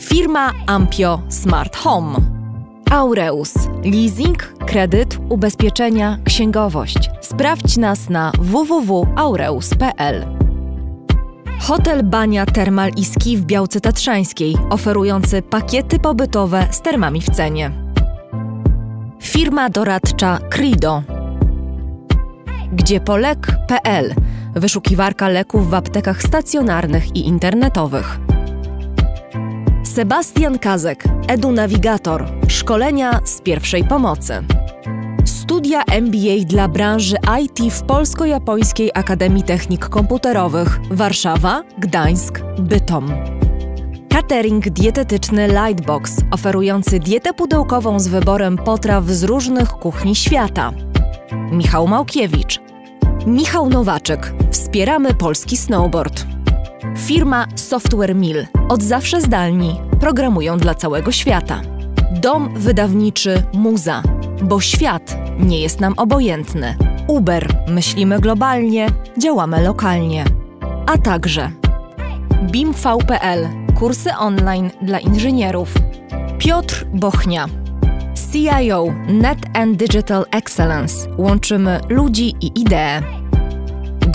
firma 0.00 0.52
Ampio 0.66 1.22
Smart 1.28 1.76
Home, 1.76 2.18
Aureus, 2.90 3.54
leasing, 3.84 4.54
kredyt, 4.66 5.18
ubezpieczenia, 5.28 6.18
księgowość. 6.24 7.10
Sprawdź 7.20 7.76
nas 7.76 8.08
na 8.08 8.32
www.aureus.pl. 8.38 10.26
Hotel 11.60 12.02
Bania 12.02 12.46
Termal 12.46 12.90
i 12.96 13.04
Ski 13.04 13.36
w 13.36 13.44
Białce 13.44 13.80
Tatrzańskiej, 13.80 14.56
oferujący 14.70 15.42
pakiety 15.42 15.98
pobytowe 15.98 16.66
z 16.70 16.80
termami 16.80 17.20
w 17.20 17.30
cenie. 17.30 17.70
Firma 19.22 19.70
doradcza 19.70 20.38
Crido. 20.50 21.02
Gdziepolek.pl 22.72 24.14
wyszukiwarka 24.56 25.28
leków 25.28 25.70
w 25.70 25.74
aptekach 25.74 26.22
stacjonarnych 26.22 27.16
i 27.16 27.26
internetowych. 27.26 28.18
Sebastian 29.84 30.58
Kazek, 30.58 31.04
Edu 31.28 31.52
Navigator, 31.52 32.26
szkolenia 32.48 33.20
z 33.24 33.40
pierwszej 33.40 33.84
pomocy. 33.84 34.44
Studia 35.24 35.82
MBA 35.84 36.44
dla 36.46 36.68
branży 36.68 37.16
IT 37.42 37.72
w 37.72 37.82
Polsko-Japońskiej 37.82 38.90
Akademii 38.94 39.42
Technik 39.42 39.88
Komputerowych 39.88 40.80
Warszawa, 40.90 41.62
Gdańsk, 41.78 42.40
Bytom. 42.58 43.12
Catering 44.08 44.70
dietetyczny 44.70 45.48
Lightbox, 45.48 46.16
oferujący 46.30 46.98
dietę 46.98 47.34
pudełkową 47.34 48.00
z 48.00 48.08
wyborem 48.08 48.58
potraw 48.58 49.04
z 49.04 49.24
różnych 49.24 49.68
kuchni 49.68 50.14
świata. 50.14 50.72
Michał 51.52 51.88
Małkiewicz. 51.88 52.65
Michał 53.26 53.68
Nowaczek. 53.68 54.34
Wspieramy 54.50 55.14
polski 55.14 55.56
snowboard. 55.56 56.26
Firma 56.96 57.46
Software 57.54 58.14
Mill. 58.14 58.46
Od 58.68 58.82
zawsze 58.82 59.20
zdalni. 59.20 59.80
Programują 60.00 60.58
dla 60.58 60.74
całego 60.74 61.12
świata. 61.12 61.60
Dom 62.12 62.54
wydawniczy 62.54 63.42
Muza. 63.52 64.02
Bo 64.42 64.60
świat 64.60 65.16
nie 65.38 65.60
jest 65.60 65.80
nam 65.80 65.94
obojętny. 65.96 66.76
Uber. 67.08 67.48
Myślimy 67.68 68.20
globalnie, 68.20 68.86
działamy 69.18 69.62
lokalnie. 69.62 70.24
A 70.86 70.98
także 70.98 71.50
BIMV.pl. 72.42 73.48
Kursy 73.78 74.10
online 74.18 74.70
dla 74.82 74.98
inżynierów. 74.98 75.74
Piotr 76.38 76.86
Bochnia. 76.94 77.46
CIO 78.32 78.84
Net 79.08 79.38
and 79.54 79.76
Digital 79.76 80.26
Excellence. 80.30 81.08
Łączymy 81.18 81.80
ludzi 81.88 82.34
i 82.40 82.60
idee. 82.60 83.15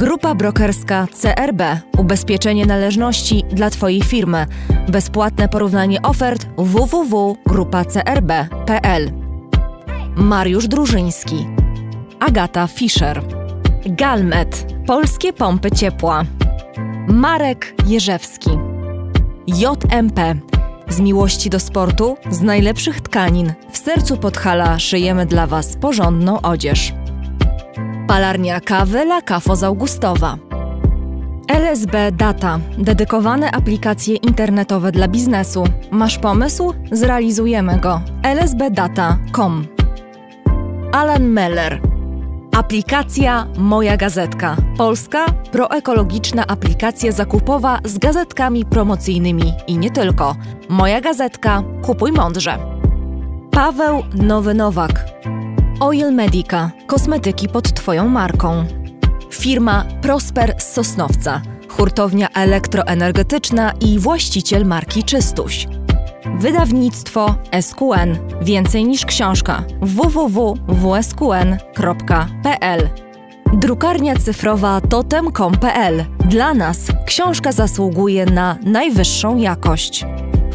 Grupa 0.01 0.35
brokerska 0.35 1.07
CRB. 1.21 1.61
Ubezpieczenie 1.97 2.65
należności 2.65 3.43
dla 3.51 3.69
Twojej 3.69 4.01
firmy. 4.01 4.45
Bezpłatne 4.87 5.49
porównanie 5.49 6.01
ofert 6.01 6.47
www.grupacrb.pl. 6.57 9.11
Mariusz 10.15 10.67
Drużyński. 10.67 11.47
Agata 12.19 12.67
Fischer. 12.67 13.23
Galmet. 13.85 14.65
Polskie 14.87 15.33
pompy 15.33 15.71
ciepła. 15.71 16.23
Marek 17.07 17.73
Jerzewski. 17.87 18.49
JMP. 19.47 20.35
Z 20.89 20.99
miłości 20.99 21.49
do 21.49 21.59
sportu, 21.59 22.17
z 22.29 22.41
najlepszych 22.41 23.01
tkanin, 23.01 23.53
w 23.71 23.77
sercu 23.77 24.17
Podhala 24.17 24.79
szyjemy 24.79 25.25
dla 25.25 25.47
Was 25.47 25.77
porządną 25.77 26.41
odzież. 26.41 26.93
Palarnia 28.11 28.59
kawy 28.59 29.05
La 29.05 29.21
Cafo 29.21 29.55
z 29.55 29.63
Augustowa. 29.63 30.37
LSB 31.47 32.11
Data. 32.11 32.59
Dedykowane 32.77 33.51
aplikacje 33.51 34.15
internetowe 34.15 34.91
dla 34.91 35.07
biznesu. 35.07 35.63
Masz 35.91 36.17
pomysł? 36.17 36.73
Zrealizujemy 36.91 37.79
go. 37.79 38.01
lsbdata.com 38.23 39.65
Alan 40.91 41.27
Meller. 41.27 41.81
Aplikacja 42.51 43.47
Moja 43.57 43.97
Gazetka. 43.97 44.55
Polska 44.77 45.25
proekologiczna 45.51 46.47
aplikacja 46.47 47.11
zakupowa 47.11 47.79
z 47.85 47.97
gazetkami 47.97 48.65
promocyjnymi 48.65 49.53
i 49.67 49.77
nie 49.77 49.91
tylko. 49.91 50.35
Moja 50.69 51.01
Gazetka. 51.01 51.63
Kupuj 51.81 52.11
mądrze. 52.11 52.57
Paweł 53.51 54.03
Nowy 54.13 54.53
Nowak. 54.53 55.05
Oil 55.81 56.11
Medica. 56.11 56.71
Kosmetyki 56.87 57.49
pod 57.49 57.73
Twoją 57.73 58.07
marką. 58.07 58.65
Firma 59.29 59.85
Prosper 60.01 60.55
z 60.57 60.73
Sosnowca. 60.73 61.41
Hurtownia 61.69 62.29
elektroenergetyczna 62.29 63.71
i 63.79 63.99
właściciel 63.99 64.65
marki 64.65 65.03
Czystuś. 65.03 65.67
Wydawnictwo 66.39 67.35
SQN. 67.61 68.17
Więcej 68.41 68.85
niż 68.85 69.05
książka. 69.05 69.63
www.wsqn.pl 69.81 70.59
Drukarnia 73.53 74.15
cyfrowa 74.15 74.81
totem.com.pl. 74.81 76.05
Dla 76.25 76.53
nas 76.53 76.87
książka 77.05 77.51
zasługuje 77.51 78.25
na 78.25 78.57
najwyższą 78.63 79.37
jakość. 79.37 80.05